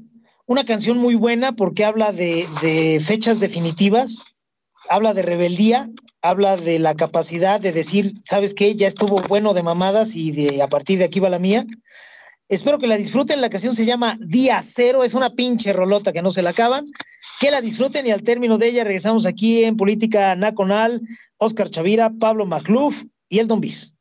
Una 0.46 0.64
canción 0.64 0.98
muy 0.98 1.16
buena 1.16 1.52
porque 1.52 1.84
habla 1.84 2.12
de, 2.12 2.46
de 2.62 3.00
fechas 3.00 3.40
definitivas, 3.40 4.24
habla 4.88 5.12
de 5.12 5.22
rebeldía 5.22 5.90
habla 6.24 6.56
de 6.56 6.78
la 6.78 6.94
capacidad 6.94 7.60
de 7.60 7.72
decir, 7.72 8.14
¿sabes 8.22 8.54
qué? 8.54 8.76
Ya 8.76 8.86
estuvo 8.86 9.20
bueno 9.26 9.54
de 9.54 9.64
mamadas 9.64 10.14
y 10.14 10.30
de 10.30 10.62
a 10.62 10.68
partir 10.68 11.00
de 11.00 11.04
aquí 11.04 11.18
va 11.18 11.28
la 11.28 11.40
mía. 11.40 11.66
Espero 12.48 12.78
que 12.78 12.86
la 12.86 12.96
disfruten. 12.96 13.40
La 13.40 13.50
canción 13.50 13.74
se 13.74 13.86
llama 13.86 14.16
Día 14.20 14.60
Cero. 14.62 15.02
Es 15.02 15.14
una 15.14 15.30
pinche 15.30 15.72
rolota 15.72 16.12
que 16.12 16.22
no 16.22 16.30
se 16.30 16.42
la 16.42 16.50
acaban. 16.50 16.86
Que 17.40 17.50
la 17.50 17.60
disfruten 17.60 18.06
y 18.06 18.12
al 18.12 18.22
término 18.22 18.56
de 18.56 18.68
ella 18.68 18.84
regresamos 18.84 19.26
aquí 19.26 19.64
en 19.64 19.76
Política 19.76 20.36
Nacional. 20.36 21.02
Oscar 21.38 21.68
Chavira, 21.70 22.12
Pablo 22.20 22.46
Magluf 22.46 23.02
y 23.28 23.40
el 23.40 23.48
Don 23.48 23.60
Bis. 23.60 23.94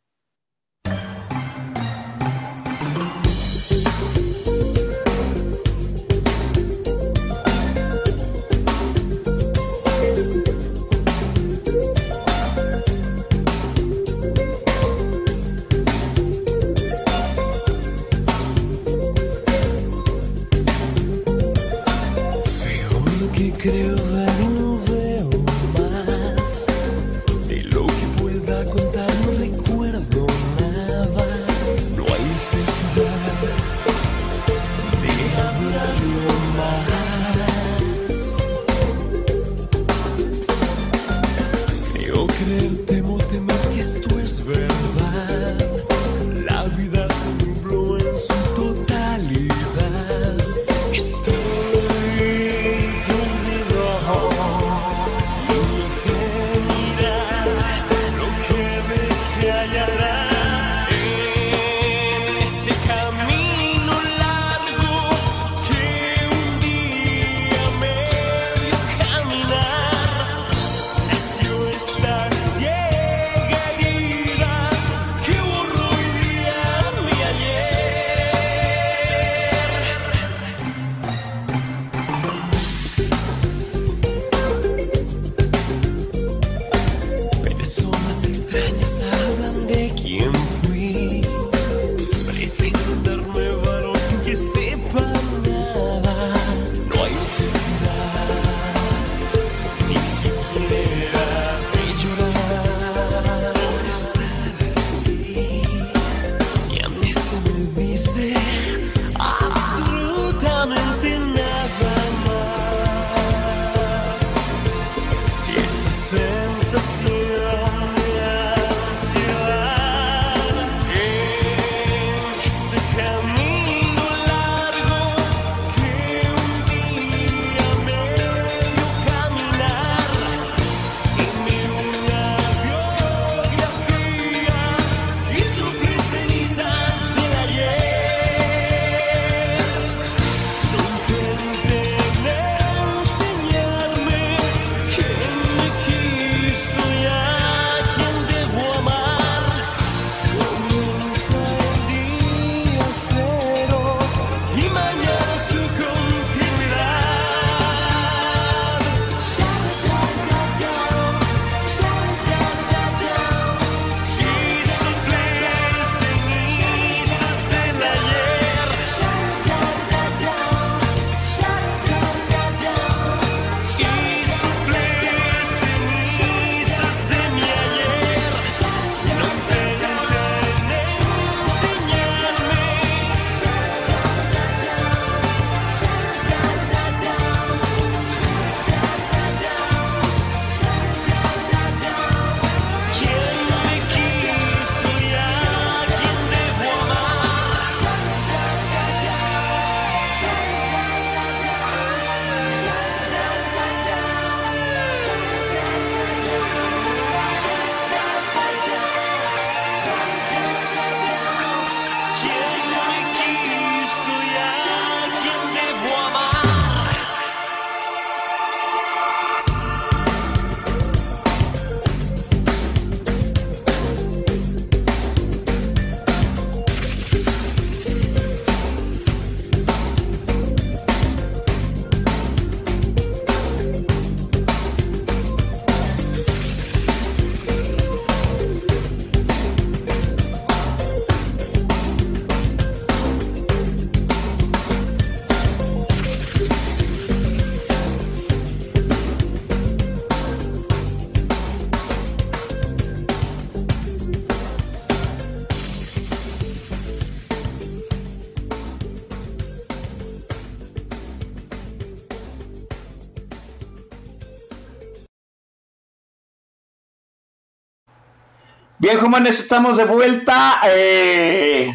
Bien, 268.81 268.97
jóvenes, 268.97 269.39
estamos 269.39 269.77
de 269.77 269.85
vuelta. 269.85 270.59
Eh, 270.65 271.71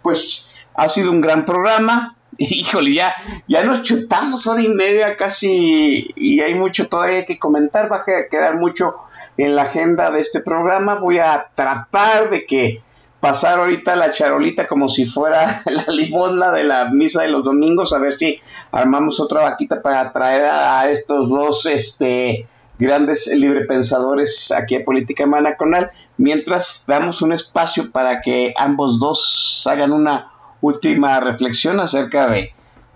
pues 0.00 0.50
ha 0.72 0.88
sido 0.88 1.10
un 1.10 1.20
gran 1.20 1.44
programa. 1.44 2.16
Híjole, 2.38 2.94
ya, 2.94 3.14
ya 3.46 3.62
nos 3.64 3.82
chutamos 3.82 4.46
hora 4.46 4.62
y 4.62 4.68
media 4.68 5.18
casi 5.18 6.08
y 6.16 6.40
hay 6.40 6.54
mucho 6.54 6.88
todavía 6.88 7.26
que 7.26 7.38
comentar. 7.38 7.92
Va 7.92 7.96
a 7.96 8.30
quedar 8.30 8.56
mucho 8.56 8.94
en 9.36 9.54
la 9.54 9.64
agenda 9.64 10.10
de 10.10 10.20
este 10.20 10.40
programa. 10.40 10.94
Voy 10.94 11.18
a 11.18 11.48
tratar 11.54 12.30
de 12.30 12.46
que 12.46 12.82
pasar 13.20 13.58
ahorita 13.58 13.94
la 13.96 14.10
charolita 14.10 14.66
como 14.66 14.88
si 14.88 15.04
fuera 15.04 15.60
la 15.66 15.84
limosna 15.92 16.50
de 16.50 16.64
la 16.64 16.88
misa 16.88 17.20
de 17.20 17.28
los 17.28 17.44
domingos, 17.44 17.92
a 17.92 17.98
ver 17.98 18.14
si 18.14 18.40
armamos 18.70 19.20
otra 19.20 19.42
vaquita 19.42 19.82
para 19.82 20.10
traer 20.12 20.46
a 20.46 20.90
estos 20.90 21.28
dos 21.28 21.66
este, 21.66 22.48
grandes 22.78 23.26
librepensadores 23.28 24.50
aquí 24.50 24.76
a 24.76 24.84
Política 24.84 25.26
Manaconal, 25.26 25.90
mientras 26.16 26.84
damos 26.86 27.22
un 27.22 27.32
espacio 27.32 27.90
para 27.90 28.20
que 28.20 28.54
ambos 28.56 28.98
dos 29.00 29.62
hagan 29.70 29.92
una 29.92 30.30
última 30.60 31.20
reflexión 31.20 31.80
acerca 31.80 32.28
de 32.28 32.52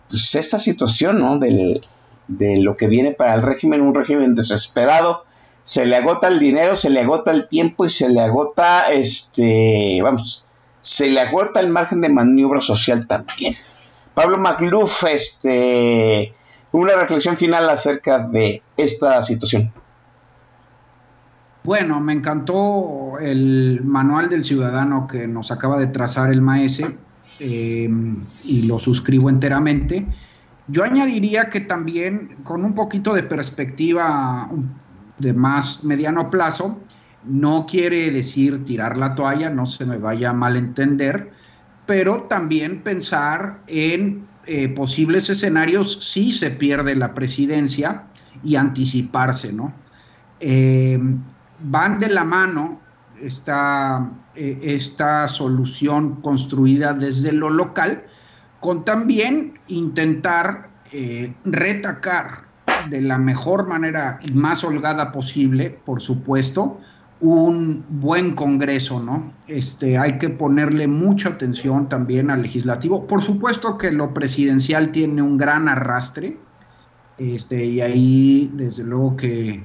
pues, 0.08 0.34
esta 0.34 0.58
situación, 0.58 1.18
¿no? 1.18 1.38
De 1.38 1.80
lo 2.58 2.76
que 2.76 2.86
viene 2.86 3.12
para 3.12 3.34
el 3.34 3.42
régimen, 3.42 3.82
un 3.82 3.94
régimen 3.94 4.34
desesperado, 4.34 5.24
se 5.62 5.84
le 5.84 5.96
agota 5.96 6.28
el 6.28 6.38
dinero, 6.38 6.76
se 6.76 6.90
le 6.90 7.00
agota 7.00 7.32
el 7.32 7.48
tiempo 7.48 7.84
y 7.84 7.90
se 7.90 8.08
le 8.08 8.20
agota, 8.20 8.92
este, 8.92 9.98
vamos, 10.00 10.44
se 10.80 11.10
le 11.10 11.20
agota 11.20 11.58
el 11.58 11.68
margen 11.68 12.00
de 12.00 12.08
maniobra 12.08 12.60
social 12.60 13.08
también. 13.08 13.56
Pablo 14.14 14.38
Magluf, 14.38 15.04
este, 15.04 16.32
una 16.70 16.94
reflexión 16.94 17.36
final 17.36 17.68
acerca 17.68 18.20
de 18.20 18.62
esta 18.76 19.20
situación. 19.22 19.72
Bueno, 21.66 22.00
me 22.00 22.12
encantó 22.12 23.18
el 23.18 23.80
manual 23.82 24.28
del 24.28 24.44
ciudadano 24.44 25.08
que 25.08 25.26
nos 25.26 25.50
acaba 25.50 25.80
de 25.80 25.88
trazar 25.88 26.30
el 26.30 26.40
maese 26.40 26.96
eh, 27.40 27.90
y 28.44 28.62
lo 28.62 28.78
suscribo 28.78 29.28
enteramente. 29.28 30.06
Yo 30.68 30.84
añadiría 30.84 31.50
que 31.50 31.58
también 31.58 32.36
con 32.44 32.64
un 32.64 32.72
poquito 32.72 33.12
de 33.14 33.24
perspectiva 33.24 34.48
de 35.18 35.32
más 35.32 35.82
mediano 35.82 36.30
plazo, 36.30 36.80
no 37.24 37.66
quiere 37.66 38.12
decir 38.12 38.64
tirar 38.64 38.96
la 38.96 39.16
toalla, 39.16 39.50
no 39.50 39.66
se 39.66 39.84
me 39.84 39.98
vaya 39.98 40.30
a 40.30 40.34
malentender, 40.34 41.32
pero 41.84 42.28
también 42.28 42.80
pensar 42.82 43.60
en 43.66 44.24
eh, 44.46 44.68
posibles 44.68 45.28
escenarios 45.30 46.12
si 46.12 46.32
se 46.32 46.52
pierde 46.52 46.94
la 46.94 47.12
presidencia 47.12 48.04
y 48.44 48.54
anticiparse, 48.54 49.52
¿no? 49.52 49.74
Eh, 50.38 51.00
van 51.60 51.98
de 51.98 52.08
la 52.08 52.24
mano 52.24 52.80
esta, 53.20 54.10
eh, 54.34 54.58
esta 54.62 55.26
solución 55.28 56.20
construida 56.20 56.92
desde 56.92 57.32
lo 57.32 57.50
local 57.50 58.04
con 58.60 58.84
también 58.84 59.58
intentar 59.68 60.70
retacar 61.44 62.46
de 62.88 63.02
la 63.02 63.18
mejor 63.18 63.68
manera 63.68 64.18
y 64.22 64.32
más 64.32 64.64
holgada 64.64 65.12
posible, 65.12 65.78
por 65.84 66.00
supuesto, 66.00 66.80
un 67.20 67.84
buen 67.88 68.34
Congreso, 68.34 69.00
¿no? 69.00 69.32
Este, 69.46 69.96
hay 69.96 70.18
que 70.18 70.28
ponerle 70.28 70.86
mucha 70.86 71.30
atención 71.30 71.88
también 71.88 72.30
al 72.30 72.42
legislativo. 72.42 73.06
Por 73.06 73.22
supuesto 73.22 73.78
que 73.78 73.90
lo 73.90 74.12
presidencial 74.12 74.92
tiene 74.92 75.22
un 75.22 75.38
gran 75.38 75.68
arrastre, 75.68 76.36
este, 77.18 77.64
y 77.64 77.80
ahí 77.80 78.50
desde 78.52 78.84
luego 78.84 79.16
que, 79.16 79.64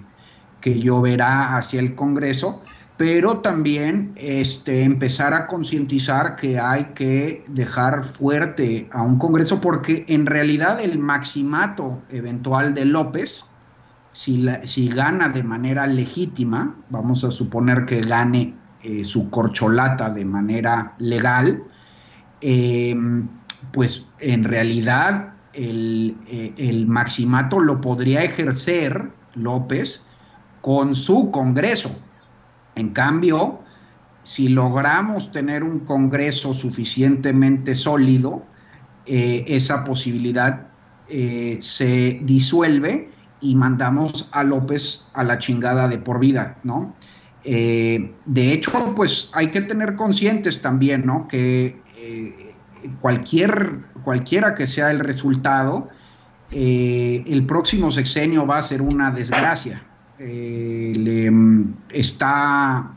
que 0.62 0.80
lloverá 0.80 1.58
hacia 1.58 1.80
el 1.80 1.96
Congreso, 1.96 2.64
pero 2.98 3.40
también 3.40 4.12
este, 4.16 4.84
empezar 4.84 5.34
a 5.34 5.48
concientizar 5.48 6.36
que 6.36 6.60
hay 6.60 6.86
que 6.94 7.44
dejar 7.48 8.04
fuerte 8.04 8.88
a 8.92 9.02
un 9.02 9.18
Congreso 9.18 9.60
porque 9.60 10.06
en 10.08 10.28
realidad 10.28 10.80
el 10.80 11.00
maximato 11.00 12.00
eventual 12.12 12.76
de 12.76 12.86
López, 12.86 13.46
si, 14.12 14.46
si 14.66 14.90
gana 14.90 15.30
de 15.30 15.42
manera 15.42 15.88
legítima, 15.88 16.76
vamos 16.90 17.24
a 17.24 17.32
suponer 17.32 17.86
que 17.86 18.02
gane 18.02 18.54
eh, 18.84 19.04
su 19.04 19.32
corcholata 19.32 20.12
de 20.12 20.26
manera 20.26 20.94
legal, 21.00 21.64
eh, 22.42 22.96
pues 23.72 24.12
en 24.20 24.44
realidad 24.44 25.34
el, 25.54 26.18
eh, 26.28 26.54
el 26.58 26.86
maximato 26.86 27.60
lo 27.60 27.82
podría 27.82 28.24
ejercer 28.24 29.12
López 29.34 30.06
con 30.62 30.96
su 30.96 31.32
Congreso 31.32 31.96
en 32.76 32.90
cambio, 32.90 33.60
si 34.24 34.50
logramos 34.50 35.32
tener 35.32 35.64
un 35.64 35.82
Congreso 35.82 36.54
suficientemente 36.54 37.76
sólido, 37.76 38.44
eh, 39.06 39.44
esa 39.48 39.84
posibilidad 39.84 40.68
eh, 41.10 41.58
se 41.62 42.20
disuelve 42.24 43.10
y 43.42 43.56
mandamos 43.56 44.30
a 44.32 44.44
López 44.44 45.08
a 45.14 45.24
la 45.24 45.40
chingada 45.40 45.88
de 45.88 45.98
por 45.98 46.20
vida, 46.20 46.58
¿no? 46.64 46.96
Eh, 47.44 48.14
de 48.26 48.54
hecho, 48.54 48.94
pues 48.96 49.32
hay 49.34 49.50
que 49.50 49.62
tener 49.62 49.96
conscientes 49.96 50.62
también, 50.62 51.06
¿no? 51.06 51.28
Que 51.28 51.82
cualquier, 53.00 53.80
cualquiera 54.04 54.54
que 54.56 54.66
sea 54.66 54.92
el 54.92 55.00
resultado, 55.00 55.90
el 56.52 57.46
próximo 57.48 57.92
sexenio 57.92 58.46
va 58.46 58.58
a 58.58 58.62
ser 58.62 58.82
una 58.82 59.12
desgracia, 59.12 59.84
eh, 60.24 61.66
está 61.90 62.92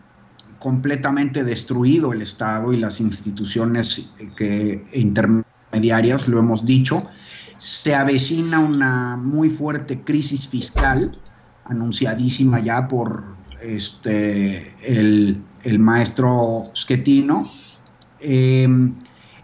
completamente 0.59 1.43
destruido 1.43 2.13
el 2.13 2.23
Estado 2.23 2.73
y 2.73 2.77
las 2.77 3.01
instituciones 3.01 4.15
que, 4.37 4.85
intermediarias, 4.93 6.29
lo 6.29 6.39
hemos 6.39 6.67
dicho. 6.67 7.07
Se 7.57 7.95
avecina 7.95 8.61
una 8.61 9.17
muy 9.17 9.49
fuerte 9.49 10.01
crisis 10.01 10.49
fiscal, 10.49 11.17
anunciadísima 11.65 12.61
ya 12.61 12.89
por 12.89 13.25
este, 13.63 14.75
el, 14.83 15.43
maestro 15.79 16.65
Schettino. 16.75 17.51
Eh, 18.21 18.69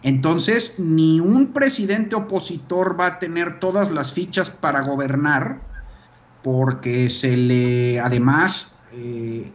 entonces, 0.03 0.79
ni 0.79 1.21
un 1.21 1.53
presidente 1.53 2.15
opositor 2.15 2.99
va 2.99 3.07
a 3.07 3.19
tener 3.19 3.59
todas 3.59 3.91
las 3.91 4.13
fichas 4.13 4.51
para 4.51 4.81
gobernar 4.81 5.70
porque 6.43 7.11
se 7.11 7.37
le, 7.37 8.01
además, 8.01 8.75
eh, 8.93 9.53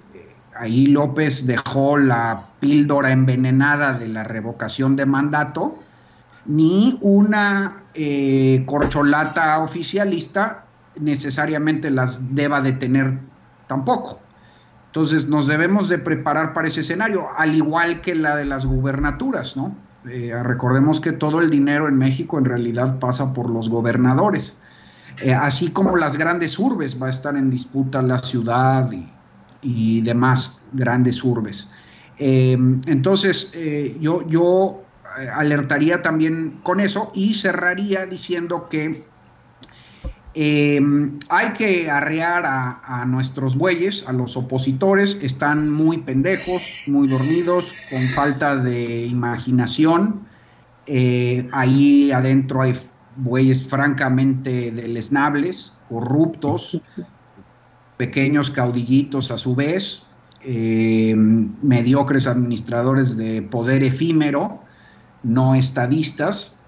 ahí 0.55 0.87
López 0.87 1.47
dejó 1.47 1.97
la 1.97 2.49
píldora 2.59 3.11
envenenada 3.11 3.93
de 3.93 4.07
la 4.07 4.23
revocación 4.23 4.95
de 4.95 5.05
mandato, 5.05 5.79
ni 6.45 6.97
una 7.01 7.83
eh, 7.93 8.63
corcholata 8.65 9.59
oficialista 9.59 10.65
necesariamente 10.99 11.89
las 11.89 12.35
deba 12.35 12.61
de 12.61 12.73
tener 12.73 13.17
tampoco. 13.67 14.19
Entonces 14.87 15.27
nos 15.27 15.47
debemos 15.47 15.89
de 15.89 15.97
preparar 15.97 16.53
para 16.53 16.67
ese 16.67 16.81
escenario, 16.81 17.25
al 17.37 17.55
igual 17.55 18.01
que 18.01 18.15
la 18.15 18.35
de 18.35 18.45
las 18.45 18.65
gubernaturas, 18.65 19.57
¿no? 19.57 19.75
Eh, 20.07 20.31
recordemos 20.43 21.01
que 21.01 21.11
todo 21.11 21.41
el 21.41 21.49
dinero 21.49 21.87
en 21.87 21.97
México 21.97 22.37
en 22.37 22.45
realidad 22.45 22.99
pasa 22.99 23.33
por 23.33 23.49
los 23.49 23.69
gobernadores. 23.69 24.57
Eh, 25.21 25.33
así 25.33 25.71
como 25.71 25.95
las 25.95 26.17
grandes 26.17 26.59
urbes, 26.59 27.01
va 27.01 27.07
a 27.07 27.09
estar 27.09 27.35
en 27.35 27.49
disputa 27.49 28.01
la 28.01 28.19
ciudad 28.19 28.89
y, 29.61 30.01
demás 30.01 30.61
grandes 30.73 31.23
urbes. 31.23 31.67
Eh, 32.19 32.51
entonces, 32.85 33.51
eh, 33.55 33.97
yo, 33.99 34.27
yo 34.27 34.83
alertaría 35.33 36.01
también 36.03 36.59
con 36.61 36.79
eso 36.79 37.11
y 37.15 37.33
cerraría 37.33 38.05
diciendo 38.05 38.67
que 38.69 39.05
hay 40.35 41.53
que 41.57 41.89
arrear 41.89 42.43
a, 42.45 43.05
nuestros 43.07 43.55
bueyes, 43.55 44.05
a 44.07 44.11
los 44.11 44.35
opositores, 44.37 45.17
están 45.23 45.71
muy 45.71 45.99
pendejos, 45.99 46.83
muy 46.87 47.07
dormidos, 47.07 47.73
con 47.89 48.01
falta 48.09 48.57
de 48.57 49.05
imaginación. 49.05 50.27
ahí 51.51 52.11
adentro 52.11 52.61
hay 52.61 52.73
bueyes 53.15 53.65
francamente 53.65 54.71
deleznables, 54.71 55.73
corruptos, 55.89 56.81
pequeños 57.97 58.51
caudillitos 58.51 59.31
a 59.31 59.37
su 59.37 59.55
vez, 59.55 60.03
eh, 60.41 61.13
mediocres 61.15 62.27
administradores 62.27 63.17
de 63.17 63.41
poder 63.41 63.83
efímero, 63.83 64.61
no 65.23 65.55
estadistas, 65.55 66.59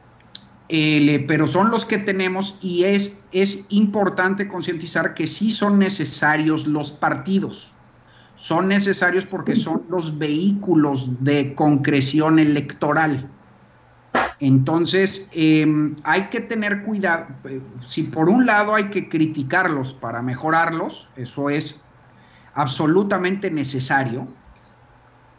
pero 0.68 1.48
son 1.48 1.72
los 1.72 1.86
que 1.86 1.98
tenemos 1.98 2.58
y 2.62 2.84
es, 2.84 3.24
es 3.32 3.66
importante 3.70 4.48
concientizar 4.48 5.14
que 5.14 5.28
sí 5.28 5.52
son 5.52 5.80
necesarios 5.80 6.68
los 6.68 6.92
partidos. 6.92 7.72
Son 8.36 8.68
necesarios 8.68 9.26
porque 9.26 9.56
son 9.56 9.84
los 9.90 10.18
vehículos 10.18 11.24
de 11.24 11.56
concreción 11.56 12.38
electoral. 12.38 13.32
Entonces, 14.40 15.30
em, 15.34 15.96
hay 16.04 16.28
que 16.30 16.42
tener 16.42 16.84
cuidado. 16.84 17.28
Si 17.88 18.04
por 18.04 18.30
un 18.30 18.46
lado 18.46 18.76
hay 18.76 18.86
que 18.86 19.10
criticarlos 19.10 19.94
para 19.94 20.22
mejorarlos, 20.22 21.10
eso 21.16 21.50
es 21.50 21.84
absolutamente 22.54 23.50
necesario, 23.50 24.28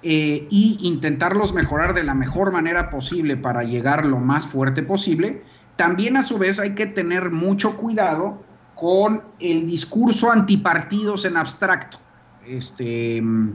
eh, 0.02 0.46
y 0.48 0.78
intentarlos 0.82 1.52
mejorar 1.52 1.92
de 1.92 2.04
la 2.04 2.14
mejor 2.14 2.52
manera 2.52 2.88
posible 2.88 3.36
para 3.36 3.64
llegar 3.64 4.06
lo 4.06 4.18
más 4.18 4.46
fuerte 4.46 4.84
posible, 4.84 5.42
también 5.74 6.16
a 6.16 6.22
su 6.22 6.38
vez 6.38 6.60
hay 6.60 6.76
que 6.76 6.86
tener 6.86 7.30
mucho 7.30 7.76
cuidado 7.76 8.40
con 8.76 9.22
el 9.40 9.66
discurso 9.66 10.30
antipartidos 10.30 11.24
en 11.24 11.36
abstracto. 11.36 11.98
Este, 12.46 13.20
mm, 13.20 13.48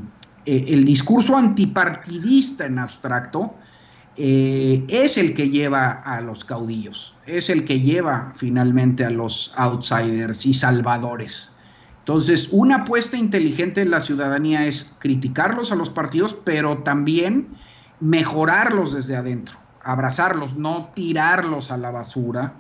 eh, 0.45 0.65
el 0.67 0.83
discurso 0.83 1.37
antipartidista 1.37 2.65
en 2.65 2.79
abstracto 2.79 3.55
eh, 4.15 4.85
es 4.89 5.17
el 5.17 5.33
que 5.33 5.49
lleva 5.49 5.91
a 5.91 6.21
los 6.21 6.45
caudillos, 6.45 7.15
es 7.25 7.49
el 7.49 7.65
que 7.65 7.79
lleva 7.79 8.33
finalmente 8.35 9.03
a 9.03 9.09
los 9.09 9.53
outsiders 9.57 10.45
y 10.45 10.53
salvadores. 10.53 11.51
Entonces, 11.99 12.49
una 12.51 12.77
apuesta 12.77 13.17
inteligente 13.17 13.81
en 13.81 13.89
la 13.89 14.01
ciudadanía 14.01 14.67
es 14.67 14.93
criticarlos 14.99 15.71
a 15.71 15.75
los 15.75 15.89
partidos, 15.89 16.35
pero 16.43 16.79
también 16.79 17.47
mejorarlos 18.01 18.93
desde 18.93 19.15
adentro, 19.15 19.57
abrazarlos, 19.83 20.57
no 20.57 20.91
tirarlos 20.93 21.71
a 21.71 21.77
la 21.77 21.89
basura 21.89 22.53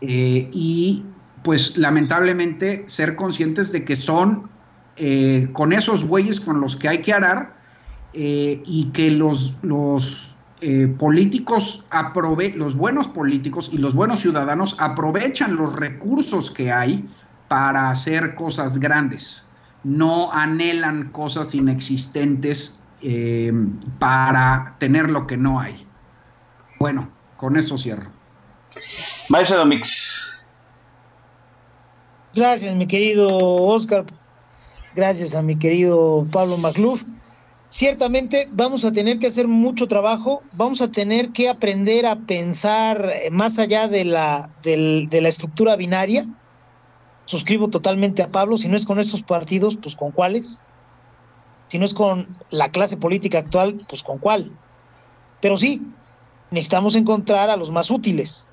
eh, 0.00 0.50
y 0.52 1.04
pues 1.44 1.76
lamentablemente 1.76 2.84
ser 2.86 3.14
conscientes 3.14 3.70
de 3.70 3.84
que 3.84 3.94
son 3.94 4.50
eh, 4.96 5.48
con 5.52 5.72
esos 5.72 6.06
bueyes 6.06 6.40
con 6.40 6.60
los 6.60 6.74
que 6.74 6.88
hay 6.88 6.98
que 6.98 7.12
arar 7.12 7.60
y 8.12 8.90
que 8.92 9.08
los, 9.12 9.56
los 9.62 10.39
políticos, 10.98 11.84
aprove 11.90 12.52
los 12.54 12.76
buenos 12.76 13.08
políticos 13.08 13.70
y 13.72 13.78
los 13.78 13.94
buenos 13.94 14.20
ciudadanos 14.20 14.76
aprovechan 14.78 15.56
los 15.56 15.74
recursos 15.74 16.50
que 16.50 16.70
hay 16.70 17.08
para 17.50 17.90
hacer 17.90 18.36
cosas 18.36 18.78
grandes, 18.78 19.44
no 19.82 20.32
anhelan 20.32 21.10
cosas 21.10 21.52
inexistentes 21.52 22.80
eh, 23.02 23.52
para 23.98 24.76
tener 24.78 25.10
lo 25.10 25.26
que 25.26 25.36
no 25.36 25.58
hay. 25.58 25.84
Bueno, 26.78 27.10
con 27.36 27.56
eso 27.56 27.76
cierro. 27.76 28.08
Maestro 29.28 29.58
Domix. 29.58 30.46
Gracias, 32.32 32.72
mi 32.76 32.86
querido 32.86 33.28
Oscar. 33.36 34.04
Gracias 34.94 35.34
a 35.34 35.42
mi 35.42 35.56
querido 35.56 36.24
Pablo 36.30 36.56
Macluf. 36.56 37.02
Ciertamente 37.70 38.48
vamos 38.52 38.84
a 38.84 38.92
tener 38.92 39.18
que 39.18 39.28
hacer 39.28 39.48
mucho 39.48 39.86
trabajo, 39.86 40.42
vamos 40.52 40.82
a 40.82 40.90
tener 40.90 41.30
que 41.30 41.48
aprender 41.48 42.04
a 42.04 42.16
pensar 42.16 43.10
más 43.30 43.58
allá 43.58 43.88
de 43.88 44.04
la, 44.04 44.50
de 44.62 45.20
la 45.22 45.28
estructura 45.28 45.76
binaria 45.76 46.26
suscribo 47.30 47.68
totalmente 47.68 48.24
a 48.24 48.28
Pablo, 48.28 48.56
si 48.56 48.66
no 48.66 48.76
es 48.76 48.84
con 48.84 48.98
estos 48.98 49.22
partidos, 49.22 49.76
pues 49.80 49.94
con 49.94 50.10
cuáles. 50.10 50.60
Si 51.68 51.78
no 51.78 51.84
es 51.84 51.94
con 51.94 52.26
la 52.50 52.70
clase 52.70 52.96
política 52.96 53.38
actual, 53.38 53.78
pues 53.88 54.02
con 54.02 54.18
cuál. 54.18 54.50
Pero 55.40 55.56
sí, 55.56 55.80
necesitamos 56.50 56.96
encontrar 56.96 57.48
a 57.48 57.56
los 57.56 57.70
más 57.70 57.88
útiles. 57.88 58.46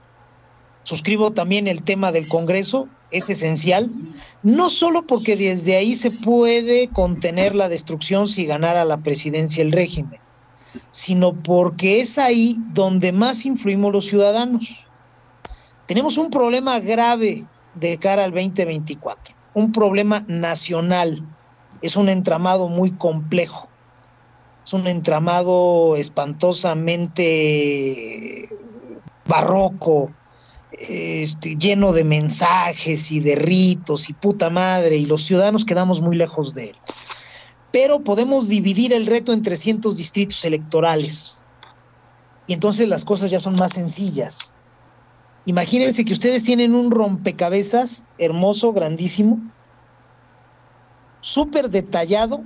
Suscribo 0.88 1.32
también 1.32 1.68
el 1.68 1.84
tema 1.84 2.14
del 2.14 2.30
Congreso, 2.30 2.88
es 3.12 3.30
esencial, 3.30 3.92
no 4.42 4.70
solo 4.70 5.06
porque 5.06 5.36
desde 5.36 5.76
ahí 5.76 5.96
se 5.96 6.12
puede 6.12 6.88
contener 6.88 7.56
la 7.56 7.68
destrucción 7.68 8.30
si 8.30 8.46
ganara 8.46 8.86
la 8.86 8.96
presidencia 8.96 9.62
el 9.62 9.74
régimen, 9.74 10.22
sino 10.90 11.34
porque 11.34 12.00
es 12.00 12.18
ahí 12.18 12.56
donde 12.74 13.12
más 13.12 13.46
influimos 13.46 13.92
los 13.92 14.06
ciudadanos. 14.06 14.86
Tenemos 15.88 16.18
un 16.18 16.30
problema 16.30 16.80
grave 16.80 17.44
de 17.76 17.98
cara 17.98 18.24
al 18.24 18.32
2024. 18.32 19.36
Un 19.56 19.74
problema 19.74 20.24
nacional. 20.30 21.22
Es 21.82 21.98
un 21.98 22.08
entramado 22.08 22.70
muy 22.70 22.92
complejo. 22.92 23.68
Es 24.64 24.72
un 24.72 24.88
entramado 24.88 25.98
espantosamente 25.98 28.48
barroco, 29.26 30.14
este, 30.72 31.56
lleno 31.56 31.94
de 31.94 32.04
mensajes 32.04 33.12
y 33.12 33.20
de 33.20 33.36
ritos 33.36 34.10
y 34.10 34.14
puta 34.14 34.50
madre, 34.50 34.98
y 34.98 35.06
los 35.06 35.24
ciudadanos 35.24 35.66
quedamos 35.66 36.02
muy 36.02 36.16
lejos 36.16 36.54
de 36.54 36.70
él. 36.70 36.76
Pero 37.72 38.04
podemos 38.04 38.48
dividir 38.48 38.94
el 38.94 39.06
reto 39.06 39.34
en 39.34 39.42
300 39.42 39.98
distritos 39.98 40.44
electorales. 40.46 41.42
Y 42.48 42.54
entonces 42.54 42.88
las 42.88 43.04
cosas 43.04 43.30
ya 43.30 43.40
son 43.40 43.56
más 43.56 43.74
sencillas. 43.74 44.54
Imagínense 45.46 46.04
que 46.04 46.14
ustedes 46.14 46.44
tienen 46.44 46.76
un 46.76 46.92
rompecabezas 46.92 48.04
hermoso, 48.18 48.74
grandísimo, 48.74 49.40
súper 51.22 51.70
detallado 51.70 52.44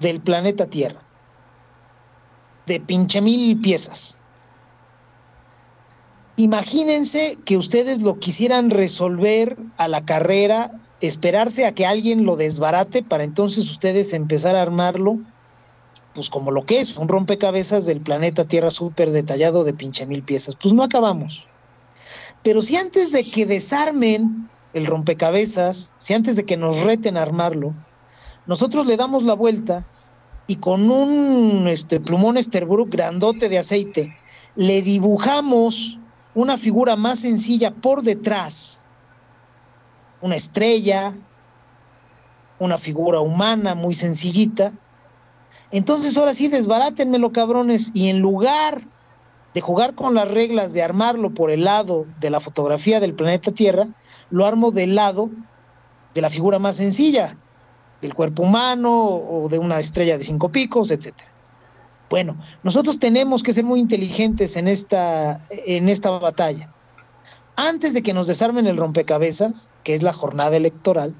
del 0.00 0.20
planeta 0.20 0.66
Tierra, 0.66 1.00
de 2.66 2.80
pinche 2.80 3.20
mil 3.20 3.60
piezas. 3.60 4.18
Imagínense 6.36 7.38
que 7.46 7.56
ustedes 7.56 8.02
lo 8.02 8.16
quisieran 8.16 8.68
resolver 8.68 9.56
a 9.78 9.88
la 9.88 10.04
carrera, 10.04 10.72
esperarse 11.00 11.64
a 11.64 11.72
que 11.72 11.86
alguien 11.86 12.26
lo 12.26 12.36
desbarate 12.36 13.02
para 13.02 13.24
entonces 13.24 13.70
ustedes 13.70 14.12
empezar 14.12 14.54
a 14.54 14.60
armarlo, 14.60 15.16
pues 16.14 16.28
como 16.28 16.50
lo 16.50 16.64
que 16.64 16.80
es, 16.80 16.94
un 16.96 17.08
rompecabezas 17.08 17.86
del 17.86 18.02
planeta 18.02 18.44
Tierra 18.44 18.70
súper 18.70 19.12
detallado 19.12 19.64
de 19.64 19.72
pinche 19.72 20.04
mil 20.04 20.22
piezas. 20.22 20.56
Pues 20.56 20.74
no 20.74 20.82
acabamos. 20.82 21.46
Pero 22.42 22.60
si 22.60 22.76
antes 22.76 23.12
de 23.12 23.24
que 23.24 23.46
desarmen 23.46 24.48
el 24.74 24.84
rompecabezas, 24.84 25.94
si 25.96 26.12
antes 26.12 26.36
de 26.36 26.44
que 26.44 26.58
nos 26.58 26.80
reten 26.80 27.16
a 27.16 27.22
armarlo, 27.22 27.74
nosotros 28.46 28.86
le 28.86 28.98
damos 28.98 29.22
la 29.22 29.34
vuelta 29.34 29.86
y 30.46 30.56
con 30.56 30.90
un 30.90 31.66
este, 31.66 31.98
plumón 31.98 32.36
Esterbrook 32.36 32.90
grandote 32.90 33.48
de 33.48 33.58
aceite, 33.58 34.16
le 34.54 34.82
dibujamos 34.82 35.98
una 36.36 36.58
figura 36.58 36.96
más 36.96 37.20
sencilla 37.20 37.70
por 37.70 38.02
detrás, 38.02 38.84
una 40.20 40.36
estrella, 40.36 41.14
una 42.58 42.76
figura 42.76 43.20
humana 43.20 43.74
muy 43.74 43.94
sencillita. 43.94 44.72
Entonces 45.70 46.16
ahora 46.18 46.34
sí, 46.34 46.48
desbarátenmelo, 46.48 47.32
cabrones, 47.32 47.90
y 47.94 48.10
en 48.10 48.20
lugar 48.20 48.82
de 49.54 49.60
jugar 49.62 49.94
con 49.94 50.14
las 50.14 50.30
reglas 50.30 50.74
de 50.74 50.82
armarlo 50.82 51.30
por 51.30 51.50
el 51.50 51.64
lado 51.64 52.06
de 52.20 52.28
la 52.28 52.40
fotografía 52.40 53.00
del 53.00 53.14
planeta 53.14 53.50
Tierra, 53.50 53.88
lo 54.28 54.44
armo 54.44 54.72
del 54.72 54.94
lado 54.94 55.30
de 56.12 56.20
la 56.20 56.28
figura 56.28 56.58
más 56.58 56.76
sencilla, 56.76 57.34
del 58.02 58.12
cuerpo 58.12 58.42
humano 58.42 58.92
o 58.92 59.48
de 59.48 59.58
una 59.58 59.80
estrella 59.80 60.18
de 60.18 60.24
cinco 60.24 60.50
picos, 60.50 60.90
etc. 60.90 61.14
Bueno, 62.08 62.36
nosotros 62.62 62.98
tenemos 62.98 63.42
que 63.42 63.52
ser 63.52 63.64
muy 63.64 63.80
inteligentes 63.80 64.56
en 64.56 64.68
esta, 64.68 65.40
en 65.50 65.88
esta 65.88 66.10
batalla. 66.10 66.72
Antes 67.56 67.94
de 67.94 68.02
que 68.02 68.14
nos 68.14 68.26
desarmen 68.26 68.66
el 68.66 68.76
rompecabezas, 68.76 69.70
que 69.82 69.94
es 69.94 70.02
la 70.02 70.12
jornada 70.12 70.56
electoral, 70.56 71.14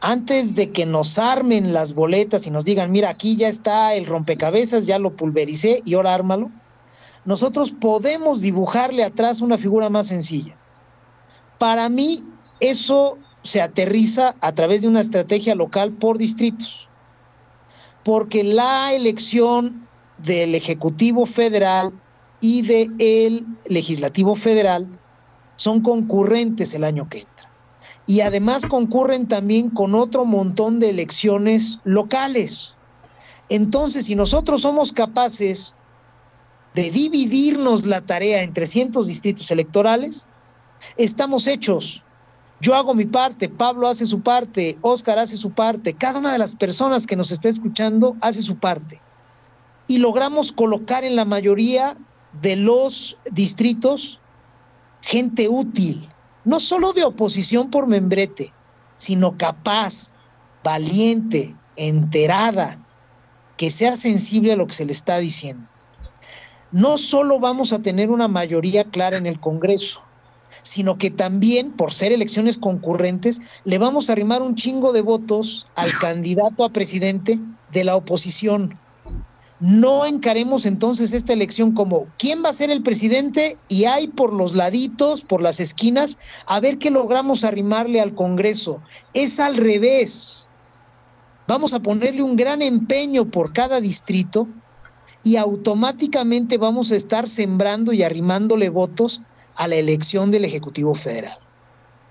antes 0.00 0.54
de 0.54 0.70
que 0.70 0.86
nos 0.86 1.18
armen 1.18 1.72
las 1.72 1.94
boletas 1.94 2.46
y 2.46 2.50
nos 2.50 2.64
digan, 2.64 2.90
mira, 2.90 3.10
aquí 3.10 3.36
ya 3.36 3.48
está 3.48 3.94
el 3.94 4.06
rompecabezas, 4.06 4.86
ya 4.86 4.98
lo 4.98 5.14
pulvericé 5.14 5.82
y 5.84 5.94
ahora 5.94 6.14
ármalo, 6.14 6.50
nosotros 7.24 7.70
podemos 7.70 8.40
dibujarle 8.40 9.04
atrás 9.04 9.40
una 9.40 9.58
figura 9.58 9.88
más 9.88 10.06
sencilla. 10.06 10.56
Para 11.58 11.88
mí, 11.88 12.24
eso 12.60 13.16
se 13.42 13.62
aterriza 13.62 14.34
a 14.40 14.52
través 14.52 14.82
de 14.82 14.88
una 14.88 15.00
estrategia 15.00 15.54
local 15.54 15.92
por 15.92 16.18
distritos, 16.18 16.89
porque 18.10 18.42
la 18.42 18.92
elección 18.92 19.86
del 20.18 20.56
Ejecutivo 20.56 21.26
Federal 21.26 21.92
y 22.40 22.62
del 22.62 23.46
Legislativo 23.66 24.34
Federal 24.34 24.88
son 25.54 25.80
concurrentes 25.80 26.74
el 26.74 26.82
año 26.82 27.08
que 27.08 27.18
entra. 27.18 27.48
Y 28.08 28.22
además 28.22 28.66
concurren 28.66 29.28
también 29.28 29.70
con 29.70 29.94
otro 29.94 30.24
montón 30.24 30.80
de 30.80 30.90
elecciones 30.90 31.78
locales. 31.84 32.74
Entonces, 33.48 34.06
si 34.06 34.16
nosotros 34.16 34.62
somos 34.62 34.92
capaces 34.92 35.76
de 36.74 36.90
dividirnos 36.90 37.86
la 37.86 38.00
tarea 38.00 38.42
en 38.42 38.52
300 38.52 39.06
distritos 39.06 39.52
electorales, 39.52 40.26
estamos 40.96 41.46
hechos. 41.46 42.02
Yo 42.60 42.74
hago 42.74 42.94
mi 42.94 43.06
parte, 43.06 43.48
Pablo 43.48 43.88
hace 43.88 44.06
su 44.06 44.20
parte, 44.20 44.76
Oscar 44.82 45.18
hace 45.18 45.36
su 45.36 45.50
parte, 45.50 45.94
cada 45.94 46.18
una 46.18 46.32
de 46.32 46.38
las 46.38 46.54
personas 46.54 47.06
que 47.06 47.16
nos 47.16 47.30
está 47.30 47.48
escuchando 47.48 48.16
hace 48.20 48.42
su 48.42 48.58
parte. 48.58 49.00
Y 49.86 49.98
logramos 49.98 50.52
colocar 50.52 51.04
en 51.04 51.16
la 51.16 51.24
mayoría 51.24 51.96
de 52.40 52.56
los 52.56 53.16
distritos 53.32 54.20
gente 55.00 55.48
útil, 55.48 56.06
no 56.44 56.60
solo 56.60 56.92
de 56.92 57.04
oposición 57.04 57.70
por 57.70 57.86
membrete, 57.86 58.52
sino 58.96 59.36
capaz, 59.36 60.12
valiente, 60.62 61.56
enterada, 61.76 62.78
que 63.56 63.70
sea 63.70 63.96
sensible 63.96 64.52
a 64.52 64.56
lo 64.56 64.66
que 64.66 64.74
se 64.74 64.84
le 64.84 64.92
está 64.92 65.18
diciendo 65.18 65.68
no 66.72 66.98
solo 66.98 67.40
vamos 67.40 67.72
a 67.72 67.80
tener 67.80 68.10
una 68.10 68.28
mayoría 68.28 68.84
clara 68.84 69.16
en 69.16 69.26
el 69.26 69.40
Congreso, 69.40 70.02
sino 70.62 70.98
que 70.98 71.10
también, 71.10 71.72
por 71.72 71.92
ser 71.92 72.12
elecciones 72.12 72.58
concurrentes, 72.58 73.40
le 73.64 73.78
vamos 73.78 74.08
a 74.08 74.12
arrimar 74.12 74.42
un 74.42 74.54
chingo 74.54 74.92
de 74.92 75.02
votos 75.02 75.66
al 75.76 75.92
candidato 75.98 76.64
a 76.64 76.72
presidente 76.72 77.38
de 77.72 77.84
la 77.84 77.96
oposición. 77.96 78.72
no 79.60 80.06
encaremos 80.06 80.64
entonces 80.64 81.12
esta 81.12 81.34
elección 81.34 81.72
como 81.72 82.06
quién 82.16 82.42
va 82.42 82.48
a 82.48 82.54
ser 82.54 82.70
el 82.70 82.82
presidente 82.82 83.58
y 83.68 83.84
hay 83.84 84.08
por 84.08 84.32
los 84.32 84.54
laditos, 84.54 85.20
por 85.20 85.42
las 85.42 85.60
esquinas, 85.60 86.16
a 86.46 86.60
ver 86.60 86.78
qué 86.78 86.90
logramos 86.90 87.44
arrimarle 87.44 88.00
al 88.00 88.14
Congreso. 88.14 88.80
Es 89.12 89.38
al 89.38 89.58
revés. 89.58 90.48
Vamos 91.46 91.74
a 91.74 91.80
ponerle 91.80 92.22
un 92.22 92.36
gran 92.36 92.62
empeño 92.62 93.30
por 93.30 93.52
cada 93.52 93.82
distrito 93.82 94.48
y 95.22 95.36
automáticamente 95.36 96.56
vamos 96.56 96.92
a 96.92 96.96
estar 96.96 97.28
sembrando 97.28 97.92
y 97.92 98.02
arrimándole 98.02 98.70
votos 98.70 99.20
a 99.60 99.68
la 99.68 99.76
elección 99.76 100.30
del 100.30 100.46
Ejecutivo 100.46 100.94
Federal. 100.94 101.38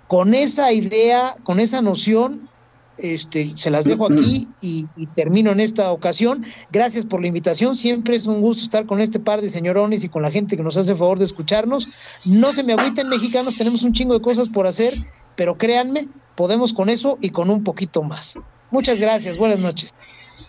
Con 0.08 0.36
esa 0.36 0.72
idea, 0.72 1.36
con 1.44 1.60
esa 1.60 1.82
noción, 1.82 2.48
este, 2.96 3.54
se 3.58 3.72
las 3.72 3.86
dejo 3.86 4.06
aquí 4.06 4.48
y, 4.62 4.86
termino 5.16 5.50
en 5.52 5.60
esta 5.60 5.92
ocasión. 5.92 6.46
Gracias 6.72 7.08
por 7.08 7.22
la 7.22 7.28
invitación. 7.28 7.76
Siempre 7.76 8.16
es 8.16 8.28
un 8.28 8.42
gusto 8.42 8.62
estar 8.62 8.86
con 8.86 9.02
este 9.02 9.20
par 9.20 9.42
de 9.42 9.50
señorones 9.50 10.04
y 10.04 10.10
con 10.10 10.22
la 10.22 10.30
gente 10.30 10.58
que 10.58 10.64
nos 10.64 10.78
hace 10.78 10.92
el 10.92 11.00
favor 11.00 11.18
de 11.18 11.26
escucharnos. 11.26 11.88
No 12.24 12.54
se 12.54 12.62
me 12.62 12.74
agüiten, 12.74 13.10
mexicanos, 13.10 13.58
tenemos 13.58 13.82
un 13.82 13.94
chingo 13.94 14.14
de 14.14 14.22
cosas 14.22 14.48
por 14.48 14.68
hacer, 14.68 14.94
pero 15.36 15.58
créanme, 15.58 16.08
podemos 16.36 16.72
con 16.72 16.88
eso 16.88 17.18
y 17.20 17.32
con 17.32 17.50
un 17.50 17.64
poquito 17.64 18.04
más. 18.04 18.38
Muchas 18.70 19.00
gracias. 19.00 19.40
Buenas 19.40 19.58
noches. 19.58 19.96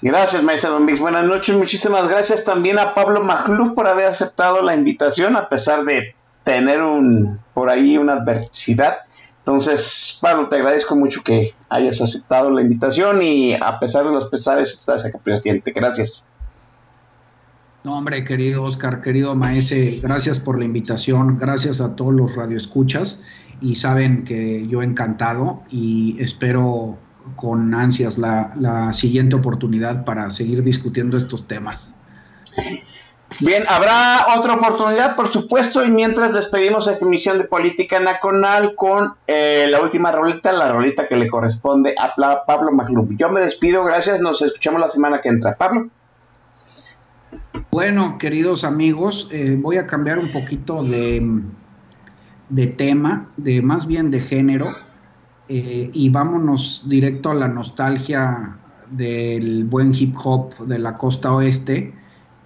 Gracias, 0.02 0.43
maestra 0.43 0.68
Don 0.68 0.85
Vix. 0.85 1.01
Buenas 1.01 1.24
noches. 1.24 1.56
Muchísimas 1.56 2.10
gracias 2.10 2.44
también 2.44 2.78
a 2.78 2.93
Pablo 2.93 3.22
Maglú 3.22 3.74
por 3.74 3.89
haber 3.89 4.05
aceptado 4.05 4.60
la 4.60 4.74
invitación, 4.74 5.36
a 5.36 5.48
pesar 5.48 5.85
de 5.86 6.14
tener 6.51 6.82
un 6.82 7.39
por 7.55 7.70
ahí 7.70 7.97
una 7.97 8.14
adversidad. 8.14 8.98
Entonces, 9.39 10.18
Pablo, 10.20 10.48
te 10.48 10.56
agradezco 10.56 10.97
mucho 10.97 11.22
que 11.22 11.55
hayas 11.68 12.01
aceptado 12.01 12.51
la 12.51 12.60
invitación 12.60 13.22
y 13.22 13.55
a 13.55 13.78
pesar 13.78 14.05
de 14.05 14.10
los 14.10 14.27
pesares 14.27 14.72
estás 14.72 15.05
acá 15.05 15.18
presidente. 15.18 15.70
Gracias. 15.70 16.28
No, 17.85 17.97
hombre, 17.97 18.24
querido 18.24 18.64
Oscar, 18.64 19.01
querido 19.01 19.36
Maese, 19.36 20.01
gracias 20.02 20.40
por 20.40 20.59
la 20.59 20.64
invitación, 20.64 21.39
gracias 21.39 21.81
a 21.81 21.94
todos 21.94 22.12
los 22.12 22.35
radioescuchas 22.35 23.20
y 23.60 23.77
saben 23.77 24.24
que 24.24 24.66
yo 24.66 24.82
encantado 24.82 25.62
y 25.70 26.20
espero 26.20 26.98
con 27.36 27.72
ansias 27.74 28.18
la, 28.18 28.52
la 28.59 28.93
siguiente 28.93 29.36
oportunidad 29.36 30.05
para 30.05 30.28
seguir 30.31 30.64
discutiendo 30.64 31.16
estos 31.16 31.47
temas. 31.47 31.94
Bien, 33.39 33.62
habrá 33.69 34.27
otra 34.36 34.55
oportunidad, 34.55 35.15
por 35.15 35.28
supuesto, 35.28 35.85
y 35.85 35.90
mientras 35.90 36.35
despedimos 36.35 36.89
esta 36.89 37.07
emisión 37.07 37.39
de 37.39 37.44
Política 37.44 38.01
Nacional 38.01 38.74
con 38.74 39.15
eh, 39.27 39.66
la 39.70 39.81
última 39.81 40.11
rolita, 40.11 40.52
la 40.52 40.73
rolita 40.73 41.07
que 41.07 41.16
le 41.16 41.28
corresponde 41.28 41.94
a 41.97 42.44
Pablo 42.44 42.73
Maclub. 42.73 43.16
Yo 43.16 43.31
me 43.31 43.40
despido, 43.40 43.85
gracias, 43.85 44.20
nos 44.20 44.43
escuchamos 44.43 44.81
la 44.81 44.89
semana 44.89 45.20
que 45.20 45.28
entra. 45.28 45.57
Pablo. 45.57 45.89
Bueno, 47.70 48.19
queridos 48.19 48.65
amigos, 48.65 49.28
eh, 49.31 49.57
voy 49.59 49.77
a 49.77 49.86
cambiar 49.86 50.19
un 50.19 50.32
poquito 50.32 50.82
de, 50.82 51.40
de 52.48 52.66
tema, 52.66 53.28
de 53.36 53.62
más 53.62 53.86
bien 53.86 54.11
de 54.11 54.20
género, 54.20 54.66
eh, 55.48 55.89
y 55.94 56.11
vámonos 56.11 56.89
directo 56.89 57.31
a 57.31 57.35
la 57.35 57.48
nostalgia 57.48 58.59
del 58.90 59.65
buen 59.65 59.94
hip 59.94 60.16
hop 60.23 60.57
de 60.59 60.78
la 60.78 60.94
costa 60.94 61.32
oeste 61.32 61.94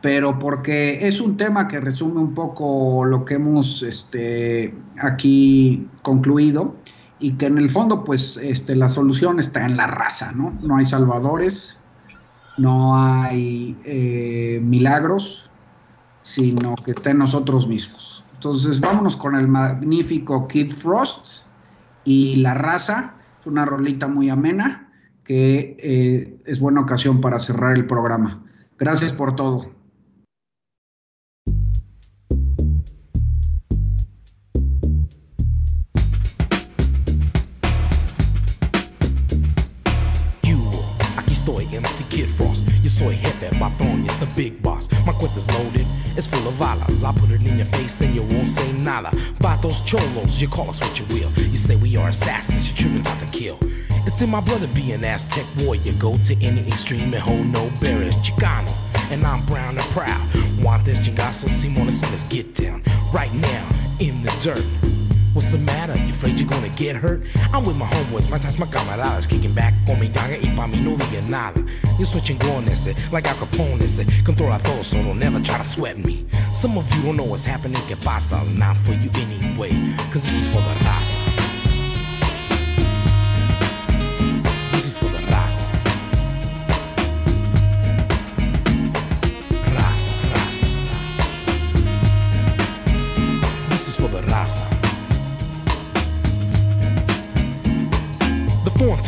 pero 0.05 0.39
porque 0.39 1.09
es 1.09 1.18
un 1.18 1.39
tema 1.39 1.66
que 1.66 1.81
resume 1.81 2.20
un 2.20 2.35
poco 2.35 3.06
lo 3.06 3.24
que 3.24 3.36
hemos 3.36 3.82
este, 3.82 4.74
aquí 5.01 5.89
concluido 6.02 6.76
y 7.20 7.32
que 7.32 7.47
en 7.47 7.56
el 7.56 7.70
fondo 7.70 8.05
pues 8.05 8.36
este, 8.36 8.76
la 8.76 8.90
solución 8.90 9.40
está 9.40 9.64
en 9.64 9.78
la 9.78 9.86
raza, 9.86 10.32
¿no? 10.32 10.52
No 10.62 10.76
hay 10.76 10.85
salvadores, 10.85 11.78
no 12.59 12.94
hay 13.02 13.78
eh, 13.86 14.60
milagros, 14.62 15.48
sino 16.20 16.74
que 16.74 16.90
está 16.90 17.12
en 17.12 17.20
nosotros 17.20 17.66
mismos. 17.66 18.22
Entonces 18.35 18.81
vámonos 18.81 19.16
con 19.16 19.35
el 19.35 19.48
magnífico 19.48 20.47
Kid 20.48 20.70
Frost 20.70 21.44
y 22.05 22.36
la 22.36 22.52
raza, 22.52 23.14
una 23.47 23.64
rolita 23.64 24.06
muy 24.06 24.28
amena 24.28 24.93
que 25.24 25.78
eh, 25.78 26.36
es 26.44 26.60
buena 26.60 26.82
ocasión 26.82 27.22
para 27.22 27.39
cerrar 27.39 27.74
el 27.74 27.86
programa. 27.86 28.44
Gracias 28.78 29.10
por 29.10 29.35
todo. 29.35 29.74
Soy 42.95 43.15
jefe, 43.17 43.51
patrón, 43.59 44.05
it's 44.05 44.17
the 44.17 44.27
big 44.37 44.63
boss. 44.63 44.89
My 45.05 45.13
cuenta's 45.13 45.51
loaded, 45.51 45.87
it's 46.17 46.27
full 46.27 46.47
of 46.47 46.59
balas. 46.59 47.05
I 47.05 47.13
put 47.13 47.31
it 47.31 47.47
in 47.47 47.57
your 47.57 47.67
face 47.67 48.01
and 48.01 48.15
you 48.15 48.23
won't 48.23 48.49
say 48.49 48.73
nada. 48.73 49.11
Vatos 49.41 49.85
cholos, 49.85 50.41
you 50.41 50.49
call 50.49 50.71
us 50.71 50.81
what 50.81 50.99
you 50.99 51.07
will. 51.07 51.31
You 51.51 51.57
say 51.57 51.77
we 51.77 51.97
are 51.97 52.09
assassins, 52.09 52.71
you 52.71 52.77
tripping 52.77 53.07
out 53.07 53.19
to 53.21 53.27
kill. 53.27 53.59
It's 54.07 54.23
in 54.23 54.31
my 54.31 54.41
blood 54.41 54.61
to 54.61 54.69
be 54.69 54.93
an 54.93 55.05
Aztec 55.05 55.47
warrior. 55.61 55.93
Go 55.99 56.17
to 56.29 56.35
any 56.43 56.67
extreme 56.69 57.13
and 57.15 57.23
hold 57.23 57.47
no 57.47 57.71
barriers. 57.81 58.17
Chicano, 58.17 58.73
and 59.11 59.27
I'm 59.27 59.45
brown 59.47 59.79
and 59.79 59.87
proud. 59.91 60.23
Want 60.63 60.85
this 60.85 61.01
chingazo, 61.01 61.49
Simona, 61.49 61.93
so 61.93 62.07
let's 62.09 62.25
get 62.25 62.55
down. 62.55 62.83
Right 63.13 63.33
now, 63.35 63.69
in 63.99 64.23
the 64.23 64.31
dirt. 64.41 64.65
What's 65.35 65.51
the 65.51 65.59
matter? 65.59 65.97
You 65.97 66.11
afraid 66.11 66.39
you're 66.39 66.48
gonna 66.48 66.69
get 66.77 66.94
hurt? 66.94 67.23
I'm 67.52 67.65
with 67.65 67.77
my 67.77 67.86
homeboys, 67.86 68.31
my 68.31 68.39
ties, 68.39 68.56
my 68.56 68.66
camaradas, 68.66 69.28
kicking 69.28 69.52
back 69.52 69.74
con 69.85 69.97
eh, 69.97 70.01
mi 70.02 70.09
ganga 70.09 70.36
y 70.36 70.48
pa' 70.55 70.69
mí 70.69 70.81
no 70.81 70.94
diga 70.97 71.28
nada. 71.28 71.61
Yo 71.98 72.05
soy 72.06 72.20
chingón 72.20 72.69
ese, 72.69 72.89
eh, 72.89 72.94
like 73.11 73.27
Al 73.27 73.35
Capone 73.35 73.82
ese, 73.82 74.02
eh, 74.02 74.23
controla 74.24 74.62
todo, 74.62 74.85
so 74.85 75.02
don't 75.02 75.19
never 75.19 75.40
try 75.40 75.59
to 75.59 75.65
sweat 75.65 75.98
me. 75.98 76.24
Some 76.52 76.78
of 76.78 76.89
you 76.94 77.02
don't 77.02 77.16
know 77.16 77.24
what's 77.24 77.44
happening, 77.44 77.82
que 77.89 77.97
pasa, 77.97 78.39
it's 78.43 78.55
not 78.55 78.77
for 78.77 78.93
you 78.93 79.11
anyway, 79.15 79.70
cause 80.12 80.23
this 80.23 80.36
is 80.36 80.47
for 80.47 80.62
the 80.62 80.74
raza. 80.85 81.53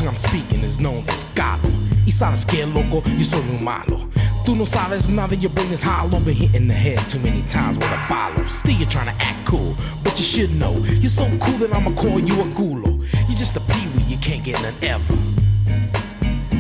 I'm 0.07 0.17
speaking 0.17 0.63
is 0.63 0.79
known 0.79 1.05
as 1.09 1.25
Galo. 1.35 1.71
Y 2.07 2.13
sabes 2.13 2.47
que 2.47 2.65
loco, 2.67 3.03
yo 3.19 3.25
soy 3.25 3.41
un 3.41 3.65
malo. 3.65 4.09
Tú 4.45 4.55
no 4.55 4.65
sabes 4.65 5.09
nada, 5.11 5.35
your 5.35 5.51
brain 5.51 5.73
is 5.73 5.83
hollow. 5.83 6.21
Been 6.21 6.35
hit 6.35 6.55
in 6.55 6.69
the 6.69 6.75
head 6.75 6.99
too 7.09 7.19
many 7.19 7.43
times 7.43 7.77
with 7.77 7.91
a 7.91 7.99
follow. 8.09 8.47
Still, 8.47 8.75
you're 8.75 8.89
trying 8.89 9.07
to 9.07 9.23
act 9.23 9.45
cool, 9.45 9.75
but 10.05 10.17
you 10.19 10.25
should 10.25 10.55
know. 10.55 10.73
You're 11.01 11.09
so 11.09 11.25
cool 11.41 11.59
that 11.59 11.73
I'ma 11.73 11.91
call 11.93 12.21
you 12.21 12.35
a 12.41 12.45
gulo. 12.55 13.01
You're 13.29 13.39
just 13.39 13.57
a 13.57 13.61
peewee, 13.61 14.05
you 14.07 14.19
can't 14.19 14.45
get 14.45 14.61
none 14.63 14.75
ever. 14.83 15.15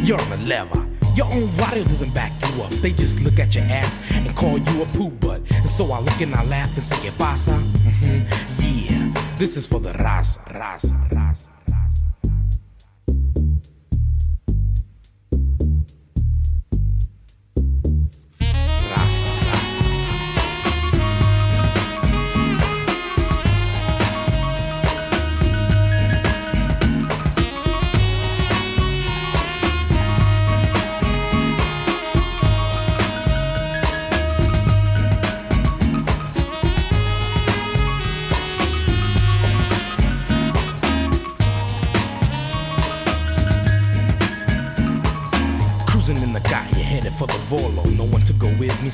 You're 0.02 0.20
on 0.20 0.31
the 0.31 0.39
lever. 0.47 0.86
Your 1.14 1.27
own 1.27 1.48
radio 1.56 1.85
doesn't 1.85 2.12
back 2.12 2.32
you 2.43 2.62
up. 2.62 2.70
They 2.82 2.90
just 2.90 3.20
look 3.20 3.39
at 3.39 3.55
your 3.55 3.64
ass 3.64 4.01
and 4.10 4.35
call 4.36 4.59
you 4.59 4.82
a 4.82 4.86
poo 4.86 5.10
butt. 5.10 5.40
And 5.51 5.70
so 5.70 5.93
I 5.93 6.01
look 6.01 6.20
and 6.20 6.35
I 6.35 6.44
laugh 6.44 6.74
and 6.74 6.85
say, 6.85 6.97
¿Qué 6.97 7.16
pasa? 7.16 7.52
Mm-hmm. 7.52 9.14
Yeah, 9.14 9.39
this 9.39 9.56
is 9.56 9.66
for 9.66 9.81
the 9.81 9.93
raza, 9.93 10.43
raza, 10.52 11.09
raza. 11.09 11.56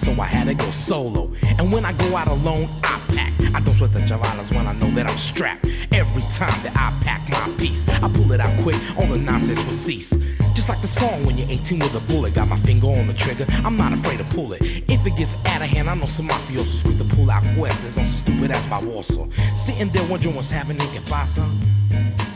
So 0.03 0.21
I 0.21 0.27
had 0.27 0.49
to 0.49 0.55
go 0.55 0.69
solo. 0.73 1.31
And 1.59 1.73
when 1.73 1.85
I 1.85 1.93
go 1.93 2.17
out 2.17 2.27
alone, 2.27 2.69
I 2.83 3.01
pack. 3.15 3.33
I 3.55 3.61
don't 3.61 3.77
sweat 3.77 3.93
the 3.93 4.01
javalas 4.01 4.55
when 4.55 4.67
I 4.67 4.73
know 4.73 4.91
that 4.97 5.07
I'm 5.07 5.17
strapped. 5.17 5.65
Every 5.93 6.23
time 6.23 6.59
that 6.65 6.73
I 6.75 6.91
pack 7.05 7.29
my 7.29 7.49
piece, 7.57 7.89
I 7.89 8.09
pull 8.09 8.33
it 8.33 8.41
out 8.41 8.59
quick, 8.63 8.77
all 8.99 9.07
the 9.07 9.19
nonsense 9.19 9.65
will 9.65 9.73
cease. 9.73 10.11
Just 10.55 10.69
like 10.69 10.81
the 10.81 10.89
song 10.89 11.25
when 11.25 11.39
you're 11.39 11.49
18 11.49 11.79
with 11.79 11.95
a 11.95 12.01
bullet, 12.13 12.35
got 12.35 12.49
my 12.49 12.59
finger 12.59 12.89
on 12.89 13.07
the 13.07 13.15
trigger, 13.15 13.47
I'm 13.65 13.77
not 13.77 13.93
afraid 13.93 14.19
to 14.19 14.25
pull 14.25 14.53
it. 14.55 14.63
If 14.63 15.07
it 15.07 15.17
gets 15.17 15.37
out 15.47 15.63
of 15.63 15.69
hand, 15.69 15.89
I 15.89 15.95
know 15.95 16.07
some 16.07 16.29
mafiosos 16.29 16.85
quick 16.85 16.99
to 16.99 17.05
pull 17.15 17.31
out 17.31 17.45
cuerdas 17.55 17.99
on 17.99 18.05
some 18.05 18.27
stupid 18.27 18.51
ass 18.51 18.67
baboso. 18.67 19.31
Sitting 19.57 19.91
there 19.91 20.07
wondering 20.09 20.35
what's 20.35 20.51
happening, 20.51 20.89
que 20.89 21.01
pasa? 21.03 21.47
Yeah. 21.91 22.32